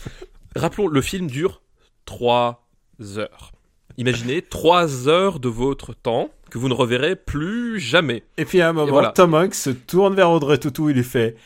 rappelons, 0.57 0.87
le 0.87 1.01
film 1.03 1.27
dure 1.27 1.61
3 2.05 2.69
heures. 3.17 3.53
Imaginez 3.97 4.43
3 4.43 5.09
heures 5.09 5.41
de 5.41 5.49
votre 5.49 5.93
temps 5.93 6.31
que 6.51 6.59
vous 6.59 6.69
ne 6.69 6.75
reverrez 6.75 7.17
plus 7.17 7.79
jamais. 7.79 8.25
Et 8.37 8.45
puis 8.45 8.61
à 8.61 8.69
un 8.69 8.73
moment, 8.73 8.91
voilà. 8.91 9.13
Tom 9.13 9.35
Hanks 9.35 9.55
se 9.55 9.71
tourne 9.71 10.15
vers 10.15 10.31
Audrey 10.31 10.59
Tautou, 10.59 10.91
il 10.91 10.97
lui 10.97 11.05
fait, 11.05 11.37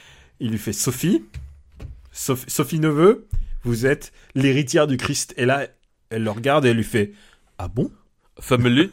il 0.40 0.50
lui 0.50 0.58
fait 0.58 0.72
Sophie, 0.72 1.24
Sophie, 2.12 2.50
Sophie 2.50 2.80
Neveu, 2.80 3.26
vous 3.64 3.86
êtes 3.86 4.12
l'héritière 4.34 4.86
du 4.86 4.96
Christ. 4.96 5.34
Et 5.36 5.46
là, 5.46 5.66
elle 6.10 6.24
le 6.24 6.30
regarde 6.30 6.64
et 6.64 6.70
elle 6.70 6.76
lui 6.76 6.84
fait, 6.84 7.12
ah 7.58 7.68
bon? 7.68 7.90
Family. 8.40 8.88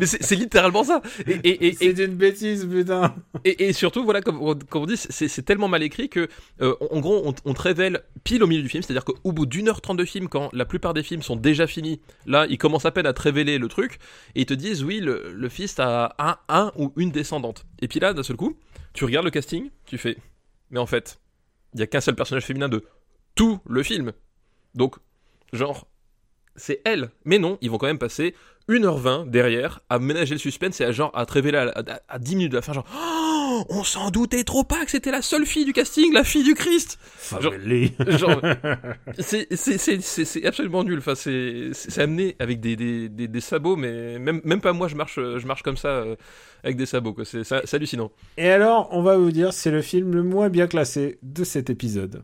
mais 0.00 0.06
c'est 0.06 0.34
littéralement 0.36 0.84
ça. 0.84 1.02
Et, 1.26 1.32
et, 1.32 1.48
et, 1.48 1.68
et, 1.68 1.72
C'est 1.94 2.04
une 2.04 2.14
bêtise, 2.14 2.66
putain. 2.66 3.14
et- 3.44 3.66
et 3.68 3.72
surtout, 3.72 4.04
voilà, 4.04 4.20
comme, 4.22 4.40
on- 4.40 4.54
comme 4.54 4.82
on 4.82 4.86
dit, 4.86 4.96
c'est 4.96 5.42
tellement 5.44 5.68
mal 5.68 5.82
écrit 5.82 6.08
que, 6.08 6.28
euh, 6.62 6.74
en 6.90 7.00
gros, 7.00 7.22
on, 7.26 7.34
on 7.44 7.54
te 7.54 7.62
révèle 7.62 8.02
pile 8.24 8.42
au 8.42 8.46
milieu 8.46 8.62
du 8.62 8.68
film. 8.68 8.82
C'est-à-dire 8.82 9.04
qu'au 9.04 9.32
bout 9.32 9.46
d'une 9.46 9.68
heure 9.68 9.80
trente 9.80 9.98
de 9.98 10.04
film, 10.04 10.28
quand 10.28 10.50
la 10.52 10.64
plupart 10.64 10.94
des 10.94 11.02
films 11.02 11.22
sont 11.22 11.36
déjà 11.36 11.66
finis, 11.66 12.00
là, 12.26 12.46
ils 12.48 12.58
commencent 12.58 12.86
à 12.86 12.90
peine 12.90 13.06
à 13.06 13.12
te 13.12 13.20
révéler 13.22 13.58
le 13.58 13.68
truc 13.68 13.98
et 14.34 14.40
ils 14.42 14.46
te 14.46 14.54
disent, 14.54 14.82
oui, 14.82 15.00
le, 15.00 15.32
le 15.34 15.48
fils 15.48 15.78
a 15.78 16.14
un, 16.18 16.36
un 16.48 16.72
ou 16.76 16.92
une 16.96 17.10
descendante. 17.10 17.66
Et 17.80 17.88
puis 17.88 18.00
là, 18.00 18.12
d'un 18.14 18.22
seul 18.22 18.36
coup, 18.36 18.56
tu 18.94 19.04
regardes 19.04 19.24
le 19.26 19.30
casting, 19.30 19.70
tu 19.84 19.98
fais, 19.98 20.16
mais 20.70 20.78
en 20.78 20.86
fait, 20.86 21.18
il 21.74 21.80
y 21.80 21.82
a 21.82 21.86
qu'un 21.86 22.00
seul 22.00 22.14
personnage 22.14 22.44
féminin 22.46 22.68
de 22.68 22.84
tout 23.34 23.60
le 23.68 23.82
film. 23.82 24.12
Donc, 24.74 24.96
genre, 25.52 25.86
c'est 26.58 26.80
elle. 26.84 27.08
Mais 27.24 27.38
non, 27.38 27.56
ils 27.62 27.70
vont 27.70 27.78
quand 27.78 27.86
même 27.86 27.98
passer 27.98 28.34
1h20 28.68 29.30
derrière 29.30 29.80
à 29.88 29.98
ménager 29.98 30.34
le 30.34 30.38
suspense 30.38 30.80
et 30.80 30.84
à 30.84 30.92
genre 30.92 31.10
à 31.14 31.24
te 31.24 31.32
révéler 31.32 31.56
à, 31.58 31.68
à- 31.74 32.00
à 32.08 32.18
10 32.18 32.36
minutes 32.36 32.52
de 32.52 32.56
la 32.56 32.62
fin, 32.62 32.72
genre 32.74 32.84
on 33.68 33.84
s'en 33.84 34.10
doutait 34.10 34.44
trop 34.44 34.64
pas 34.64 34.84
que 34.84 34.90
c'était 34.90 35.10
la 35.10 35.22
seule 35.22 35.46
fille 35.46 35.64
du 35.64 35.72
casting, 35.72 36.12
la 36.12 36.24
fille 36.24 36.44
du 36.44 36.54
Christ. 36.54 36.98
Genre-. 37.40 37.52
Genre, 38.18 38.40
c'est 39.18 40.44
absolument 40.44 40.84
nul. 40.84 40.98
Enfin, 40.98 41.14
c'est 41.14 41.72
amené 41.98 42.36
avec 42.38 42.60
des, 42.60 42.76
des, 42.76 43.08
des, 43.08 43.28
des 43.28 43.40
sabots, 43.40 43.76
mais 43.76 44.18
même, 44.18 44.40
même 44.44 44.60
pas 44.60 44.72
moi, 44.72 44.88
je 44.88 44.94
marche, 44.96 45.16
je 45.16 45.46
marche 45.46 45.62
comme 45.62 45.76
ça 45.76 45.88
euh, 45.88 46.16
avec 46.64 46.76
des 46.76 46.86
sabots. 46.86 47.12
quoi. 47.14 47.24
C'est 47.24 47.74
hallucinant. 47.74 48.10
Et 48.36 48.48
alors, 48.50 48.88
on 48.92 49.02
va 49.02 49.16
vous 49.16 49.30
dire, 49.32 49.52
c'est 49.52 49.70
le 49.70 49.82
film 49.82 50.14
le 50.14 50.22
moins 50.22 50.48
bien 50.48 50.66
classé 50.66 51.18
de 51.22 51.44
cet 51.44 51.70
épisode. 51.70 52.22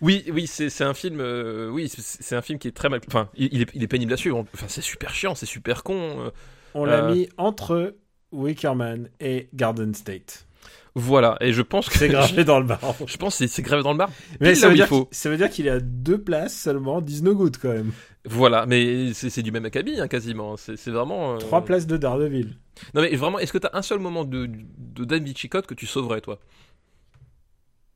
Oui, 0.00 0.24
oui, 0.32 0.46
c'est 0.46 0.84
un 0.84 0.94
film. 0.94 1.20
euh, 1.20 1.68
oui, 1.70 1.88
c'est 1.88 2.02
c'est 2.22 2.36
un 2.36 2.42
film 2.42 2.58
qui 2.58 2.68
est 2.68 2.72
très 2.72 2.88
mal. 2.88 3.00
Enfin, 3.08 3.28
il, 3.36 3.48
il 3.52 3.62
est, 3.62 3.68
il 3.74 3.82
est 3.82 3.88
pénible 3.88 4.12
à 4.12 4.16
suivre. 4.16 4.44
Enfin, 4.54 4.66
c'est 4.68 4.82
super 4.82 5.14
chiant, 5.14 5.34
c'est 5.34 5.46
super 5.46 5.82
con. 5.82 5.96
euh. 6.26 6.30
On 6.74 6.84
l'a 6.84 7.04
Euh. 7.04 7.14
mis 7.14 7.28
entre 7.36 7.94
Wickerman 8.32 9.08
et 9.20 9.48
Garden 9.54 9.94
State. 9.94 10.46
Voilà. 10.94 11.36
Et 11.40 11.52
je 11.52 11.62
pense 11.62 11.88
que 11.88 11.96
C'est 11.96 12.08
gravé 12.10 12.44
dans 12.44 12.60
le 12.60 12.66
marbre. 12.66 12.94
Je 13.06 13.16
pense 13.16 13.38
que 13.38 13.46
c'est- 13.46 13.62
gravé 13.62 13.82
dans 13.82 13.92
le 13.92 13.98
marbre. 13.98 14.12
Mais 14.40 14.54
ça 14.54 14.68
veut, 14.68 14.74
dire 14.74 14.86
faut. 14.88 15.06
qu'il- 15.06 15.16
ça 15.16 15.30
veut 15.30 15.36
dire 15.38 15.48
qu'il 15.50 15.66
est 15.66 15.70
à 15.70 15.80
deux 15.80 16.18
places 16.20 16.54
seulement, 16.58 17.00
10 17.00 17.22
no 17.22 17.34
good 17.34 17.56
quand 17.56 17.72
même. 17.72 17.92
Voilà, 18.24 18.66
mais 18.66 19.12
c'est 19.14 19.42
du 19.42 19.50
même 19.50 19.64
acabit 19.64 19.98
hein, 20.00 20.06
quasiment. 20.06 20.56
C'est 20.56 20.76
vraiment. 20.90 21.34
euh, 21.34 21.38
Trois 21.38 21.64
places 21.64 21.86
de 21.86 21.96
Daredevil. 21.96 22.56
Non 22.94 23.02
mais 23.02 23.14
vraiment, 23.16 23.38
est-ce 23.38 23.52
que 23.52 23.58
t'as 23.58 23.70
un 23.72 23.82
seul 23.82 23.98
moment 23.98 24.24
de, 24.24 24.48
de 24.78 25.04
Dan 25.04 25.24
Vinci 25.24 25.48
Code 25.48 25.66
que 25.66 25.74
tu 25.74 25.86
sauverais 25.86 26.20
toi? 26.20 26.38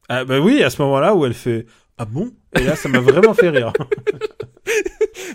Ah 0.09 0.25
bah 0.25 0.39
oui, 0.41 0.63
à 0.63 0.71
ce 0.71 0.81
moment-là 0.83 1.15
où 1.15 1.27
elle 1.27 1.35
fait 1.35 1.67
Ah 1.99 2.05
bon? 2.05 2.33
Et 2.59 2.63
là, 2.63 2.77
ça 2.77 2.89
m'a 2.89 3.01
vraiment 3.01 3.35
fait 3.35 3.51
rire. 3.51 3.73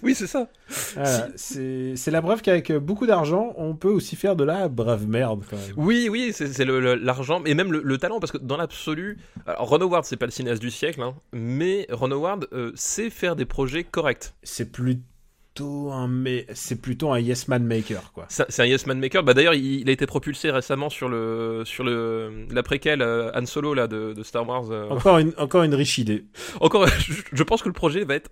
Oui, 0.04 0.16
c'est 0.16 0.28
ça. 0.28 0.48
Voilà, 0.96 1.28
c'est 1.36 1.94
c'est 1.96 2.12
la 2.12 2.22
preuve 2.22 2.42
qu'avec 2.42 2.72
beaucoup 2.74 3.06
d'argent, 3.06 3.54
on 3.58 3.76
peut 3.76 3.90
aussi 3.90 4.16
faire 4.16 4.36
de 4.36 4.44
la 4.44 4.68
brave 4.68 5.08
merde 5.08 5.44
quand 5.50 5.58
même. 5.58 5.74
Oui, 5.78 6.08
oui, 6.10 6.32
c'est 6.34 6.66
l'argent 6.66 7.44
et 7.46 7.54
même 7.54 7.72
le, 7.72 7.82
le 7.84 7.98
talent 7.98 8.20
parce 8.20 8.32
que 8.32 8.38
dans 8.38 8.58
l'absolu, 8.58 9.18
Ron 9.48 9.82
Howard 9.82 10.06
c'est 10.06 10.18
pas 10.18 10.26
le 10.26 10.32
cinéaste 10.32 10.62
du 10.62 10.72
siècle, 10.72 11.02
hein, 11.02 11.16
mais 11.34 11.88
Ron 11.92 12.12
Howard 12.12 12.48
euh, 12.54 12.72
sait 12.76 13.10
faire 13.10 13.36
des 13.36 13.46
projets 13.46 13.84
corrects. 13.84 14.34
C'est 14.44 14.72
plutôt 15.62 15.92
un 15.92 16.08
mais 16.08 16.46
c'est 16.54 16.82
plutôt 16.82 17.12
un 17.12 17.20
yes 17.20 17.48
man 17.48 17.64
maker 17.66 18.12
quoi. 18.14 18.26
C'est 18.30 18.60
un 18.62 18.66
yes 18.66 18.86
man 18.88 19.00
maker. 19.00 19.24
Bah 19.24 19.34
d'ailleurs, 19.34 19.54
il, 19.54 19.82
il 19.82 19.90
a 19.90 19.92
été 19.92 20.06
propulsé 20.06 20.52
récemment 20.52 20.90
sur 20.90 21.10
le 21.10 21.64
sur 21.66 21.84
le 21.84 22.46
la 22.52 22.64
préquelle 22.64 23.02
euh, 23.02 23.32
Han 23.36 23.46
Solo 23.46 23.74
là 23.74 23.88
de, 23.88 24.14
de 24.14 24.24
Star 24.24 24.48
Wars. 24.48 24.72
euh. 24.72 24.90
Encore 24.90 25.18
une 25.18 25.34
encore 25.38 25.64
une 25.64 25.76
riche 25.76 25.98
idée. 25.98 26.26
Encore, 26.60 26.88
je, 27.00 27.14
je 27.32 27.44
pense 27.44 27.62
que 27.62 27.70
le 27.70 27.74
projet 27.74 28.04
va 28.04 28.16
être 28.16 28.30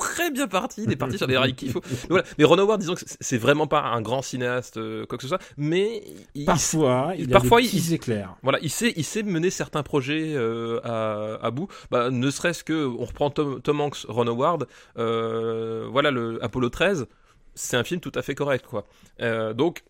très 0.00 0.30
bien 0.30 0.48
parti. 0.48 0.82
Il 0.84 0.90
est 0.92 0.96
parti 0.96 1.16
sur 1.18 1.26
des 1.26 1.36
rails 1.36 1.54
qu'il 1.54 1.70
faut. 1.70 1.80
Voilà. 2.08 2.24
Mais 2.38 2.44
Ron 2.44 2.58
Howard, 2.58 2.80
disons 2.80 2.94
que 2.94 3.00
c'est- 3.20 3.38
vraiment 3.38 3.66
pas 3.66 3.82
un 3.82 4.00
grand 4.02 4.22
cinéaste, 4.22 4.76
euh, 4.76 5.06
quoi 5.06 5.16
que 5.18 5.22
ce 5.22 5.28
soit, 5.28 5.38
mais 5.56 6.02
il, 6.34 6.44
Parfois, 6.44 7.12
il 7.16 7.28
parfois, 7.28 7.58
a 7.58 7.62
des 7.62 7.68
il- 7.88 7.94
éclairs. 7.94 8.36
Voilà, 8.42 8.58
il 8.62 8.70
sait, 8.70 8.92
il 8.96 9.04
sait 9.04 9.22
mener 9.22 9.50
certains 9.50 9.82
projets 9.82 10.34
euh, 10.34 10.80
à, 10.84 11.38
à 11.46 11.50
bout. 11.50 11.68
Bah, 11.90 12.10
ne 12.10 12.30
serait-ce 12.30 12.64
que, 12.64 12.86
on 12.86 13.04
reprend 13.04 13.30
Tom, 13.30 13.60
Tom 13.62 13.80
Hanks, 13.80 14.04
Ron 14.08 14.26
Howard, 14.26 14.66
euh, 14.98 15.86
voilà, 15.90 16.10
le 16.10 16.42
Apollo 16.44 16.68
13, 16.70 17.06
c'est 17.54 17.76
un 17.76 17.84
film 17.84 18.00
tout 18.00 18.12
à 18.14 18.22
fait 18.22 18.34
correct, 18.34 18.66
quoi. 18.68 18.84
Euh, 19.20 19.52
donc. 19.54 19.82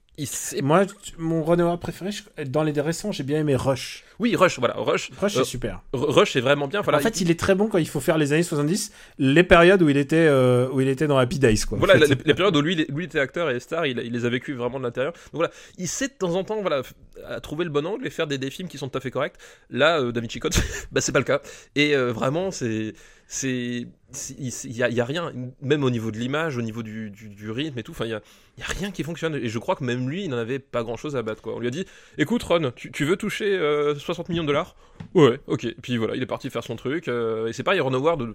Moi, 0.63 0.85
mon 1.19 1.43
Howard 1.43 1.81
préféré, 1.81 2.11
je- 2.13 2.45
dans 2.45 2.63
les 2.63 2.79
récents, 2.81 3.13
j'ai 3.13 3.23
bien 3.23 3.39
aimé 3.41 3.57
Rush. 3.57 4.05
Oui, 4.19 4.37
Rush, 4.37 4.59
voilà, 4.59 4.75
Rush. 4.77 5.11
Rush, 5.21 5.37
Euh, 5.37 5.41
c'est 5.41 5.49
super. 5.51 5.81
Rush 5.93 6.37
est 6.37 6.41
vraiment 6.41 6.69
bien. 6.69 6.83
Voilà, 6.83 6.99
en 6.99 7.01
fait, 7.01 7.21
il 7.21 7.31
est 7.31 7.39
très 7.41 7.55
bon 7.55 7.69
quand 7.69 7.79
il 7.79 7.89
faut 7.89 8.01
faire 8.01 8.19
les 8.19 8.33
années 8.33 8.43
70, 8.43 8.93
les 9.19 9.43
périodes 9.45 9.81
où 9.83 9.89
il 9.89 9.97
était, 9.97 10.17
euh, 10.17 10.69
où 10.73 10.81
il 10.81 10.89
était 10.89 11.07
dans 11.07 11.17
Happy 11.19 11.39
Days, 11.39 11.61
quoi. 11.67 11.77
en 11.77 11.81
Voilà, 11.81 11.95
fait. 11.99 12.09
les, 12.15 12.15
les 12.27 12.35
périodes 12.35 12.57
où 12.57 12.61
lui, 12.61 12.75
il 12.75 12.81
est- 12.83 12.91
lui 12.91 13.05
était 13.05 13.21
acteur 13.21 13.49
et 13.51 13.59
star, 13.61 13.87
il, 13.87 13.99
il 13.99 14.13
les 14.13 14.25
a 14.25 14.29
vécues 14.29 14.55
vraiment 14.55 14.79
de 14.79 14.85
l'intérieur. 14.85 15.13
Donc 15.13 15.35
voilà, 15.35 15.51
il 15.79 15.89
sait 15.89 16.09
de 16.09 16.13
temps 16.13 16.35
en 16.35 16.45
temps 16.45 16.61
voilà, 16.61 16.83
à 17.27 17.41
trouver 17.41 17.65
le 17.65 17.71
bon 17.71 17.87
angle 17.87 18.07
et 18.07 18.11
faire 18.11 18.27
des, 18.27 18.37
des 18.39 18.51
films 18.51 18.69
qui 18.69 18.77
sont 18.79 18.89
tout 18.89 18.99
à 18.99 19.01
fait 19.01 19.11
corrects. 19.11 19.37
Là, 19.71 20.01
euh, 20.01 20.13
Da 20.13 20.21
Vinci 20.21 20.39
Code, 20.39 20.53
bah, 20.93 21.01
c'est 21.01 21.13
pas 21.13 21.19
le 21.21 21.25
cas. 21.25 21.41
Et 21.77 21.95
euh, 21.97 22.13
vraiment, 22.13 22.51
c'est. 22.51 22.93
C'est 23.33 23.87
Il 24.29 24.77
y 24.77 24.83
a, 24.83 25.03
a 25.03 25.05
rien, 25.05 25.33
même 25.63 25.85
au 25.85 25.91
niveau 25.91 26.11
de 26.11 26.19
l'image, 26.19 26.57
au 26.57 26.63
niveau 26.63 26.83
du, 26.83 27.11
du, 27.11 27.51
rythme 27.53 27.79
et 27.79 27.85
tout, 27.85 27.95
il 28.01 28.09
y 28.09 28.13
a, 28.13 28.21
y 28.59 28.63
a 28.63 28.67
rien 28.67 28.91
qui 28.91 29.05
fonctionne. 29.05 29.37
Et 29.37 29.49
je 29.49 29.59
crois 29.61 29.77
que 29.77 29.85
même 29.85 30.11
lui, 30.11 30.25
il 30.25 30.31
n'en 30.31 30.37
avait 30.37 30.59
pas 30.59 30.83
grand 30.83 30.97
chose 30.97 31.15
à 31.15 31.23
battre. 31.23 31.41
Quoi. 31.41 31.55
On 31.55 31.61
lui 31.61 31.69
a 31.69 31.71
dit 31.71 31.87
Écoute, 32.19 32.43
Ron, 32.43 32.73
tu, 32.75 32.91
tu 32.91 33.05
veux 33.05 33.17
toucher 33.17 33.57
euh, 33.57 33.95
60 33.95 34.31
millions 34.31 34.43
de 34.43 34.49
dollars? 34.49 34.75
Ouais, 35.15 35.39
ok. 35.47 35.65
Puis 35.81 35.97
voilà, 35.97 36.17
il 36.17 36.23
est 36.23 36.27
parti 36.27 36.51
faire 36.51 36.65
son 36.65 36.75
truc. 36.75 37.07
euh, 37.07 37.47
et 37.47 37.53
c'est 37.53 37.63
pareil, 37.63 37.79
Ron 37.79 37.95
Howard. 37.95 38.35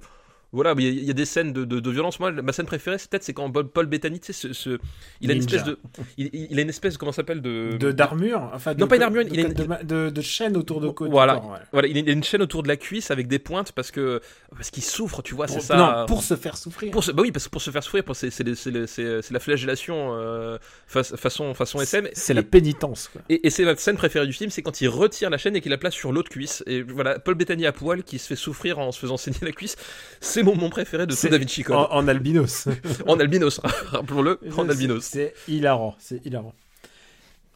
Voilà, 0.51 0.73
il 0.77 0.83
y, 0.83 0.87
a- 0.87 0.91
il 0.91 1.03
y 1.03 1.09
a 1.09 1.13
des 1.13 1.25
scènes 1.25 1.51
de, 1.53 1.65
de- 1.65 1.79
de 1.79 1.91
violence. 1.91 2.19
Moi, 2.19 2.31
ma 2.31 2.53
scène 2.53 2.65
préférée, 2.65 2.97
c'est 2.97 3.09
peut-être 3.09 3.23
c'est 3.23 3.33
quand 3.33 3.51
Paul, 3.51 3.85
Bettany, 3.87 4.19
tu 4.19 4.31
sais, 4.31 4.33
ce, 4.33 4.53
ce- 4.53 4.77
il 5.21 5.29
a 5.29 5.33
une 5.33 5.39
Ninja. 5.41 5.57
espèce 5.57 5.63
de, 5.73 5.79
il, 6.17 6.29
il 6.51 6.59
a 6.59 6.61
une 6.61 6.69
espèce, 6.69 6.97
comment 6.97 7.11
ça 7.11 7.17
s'appelle 7.17 7.41
de, 7.41 7.77
de 7.77 7.91
d'armure, 7.91 8.49
enfin 8.53 8.73
de, 8.73 8.79
Non, 8.79 8.87
pas 8.87 8.95
une 8.95 9.01
armure, 9.03 9.25
de, 9.25 9.29
il 9.33 9.39
a 9.39 9.43
une- 9.47 10.11
de, 10.11 10.21
chaîne 10.21 10.55
autour 10.57 10.81
de 10.81 10.89
côte. 10.89 11.09
Voilà. 11.09 11.35
du 11.35 11.41
corps, 11.41 11.51
ouais. 11.51 11.59
Voilà, 11.71 11.87
il 11.89 12.09
a 12.09 12.11
une 12.11 12.23
chaîne 12.23 12.41
autour 12.41 12.63
de 12.63 12.67
la 12.67 12.77
cuisse 12.77 13.11
avec 13.11 13.27
des 13.27 13.39
pointes 13.39 13.71
parce 13.73 13.91
que 13.91 14.21
parce 14.55 14.69
qu'il 14.71 14.83
souffre, 14.83 15.21
tu 15.21 15.35
vois, 15.35 15.47
c'est 15.47 15.59
ça. 15.59 15.75
Non, 15.75 16.05
pour 16.05 16.23
se 16.23 16.35
faire 16.35 16.57
souffrir. 16.57 16.91
Pour 16.91 17.03
se- 17.03 17.11
bah 17.11 17.21
oui, 17.23 17.31
parce 17.31 17.45
que 17.45 17.49
pour 17.51 17.61
se 17.61 17.69
faire 17.71 17.83
souffrir, 17.83 18.03
pour- 18.03 18.15
c'est 18.15 18.29
c'est 18.29 18.55
c'est 18.55 18.87
c'est- 18.87 19.31
la 19.31 19.39
flagellation 19.39 20.13
euh, 20.15 20.57
fa- 20.87 21.03
façon 21.03 21.53
façon 21.53 21.81
SM. 21.81 22.07
C'est 22.13 22.33
la 22.33 22.43
pénitence. 22.43 23.09
Quoi. 23.11 23.21
Et, 23.29 23.45
et 23.47 23.49
c'est 23.49 23.65
ma 23.65 23.75
scène 23.75 23.97
préférée 23.97 24.25
du 24.27 24.33
film, 24.33 24.49
c'est 24.49 24.61
quand 24.61 24.79
il 24.81 24.87
retire 24.87 25.29
la 25.29 25.37
chaîne 25.37 25.55
et 25.55 25.61
qu'il 25.61 25.71
la 25.71 25.77
place 25.77 25.93
sur 25.93 26.11
l'autre 26.11 26.29
cuisse. 26.29 26.63
Et 26.67 26.81
voilà, 26.81 27.19
Paul 27.19 27.35
Bettany 27.35 27.65
à 27.65 27.71
poil 27.71 28.03
qui 28.03 28.19
se 28.19 28.27
fait 28.27 28.35
souffrir 28.35 28.79
en 28.79 28.91
se 28.91 28.99
faisant 28.99 29.17
saigner 29.17 29.37
la 29.41 29.51
cuisse. 29.51 29.75
C'est 30.21 30.34
mon 30.43 30.55
moment 30.55 30.69
préféré 30.69 31.05
de 31.05 31.11
tout 31.11 31.17
C'est- 31.17 31.29
Da 31.29 31.37
Vinci 31.37 31.63
Code. 31.63 31.75
En, 31.75 31.91
en 31.91 32.07
albinos. 32.07 32.67
En 33.07 33.19
albinos, 33.19 33.59
rappelons-le, 33.63 34.39
en 34.57 34.69
albinos. 34.69 35.03
C'est 35.03 35.33
hilarant, 35.47 35.95
c'est 35.99 36.25
hilarant. 36.25 36.53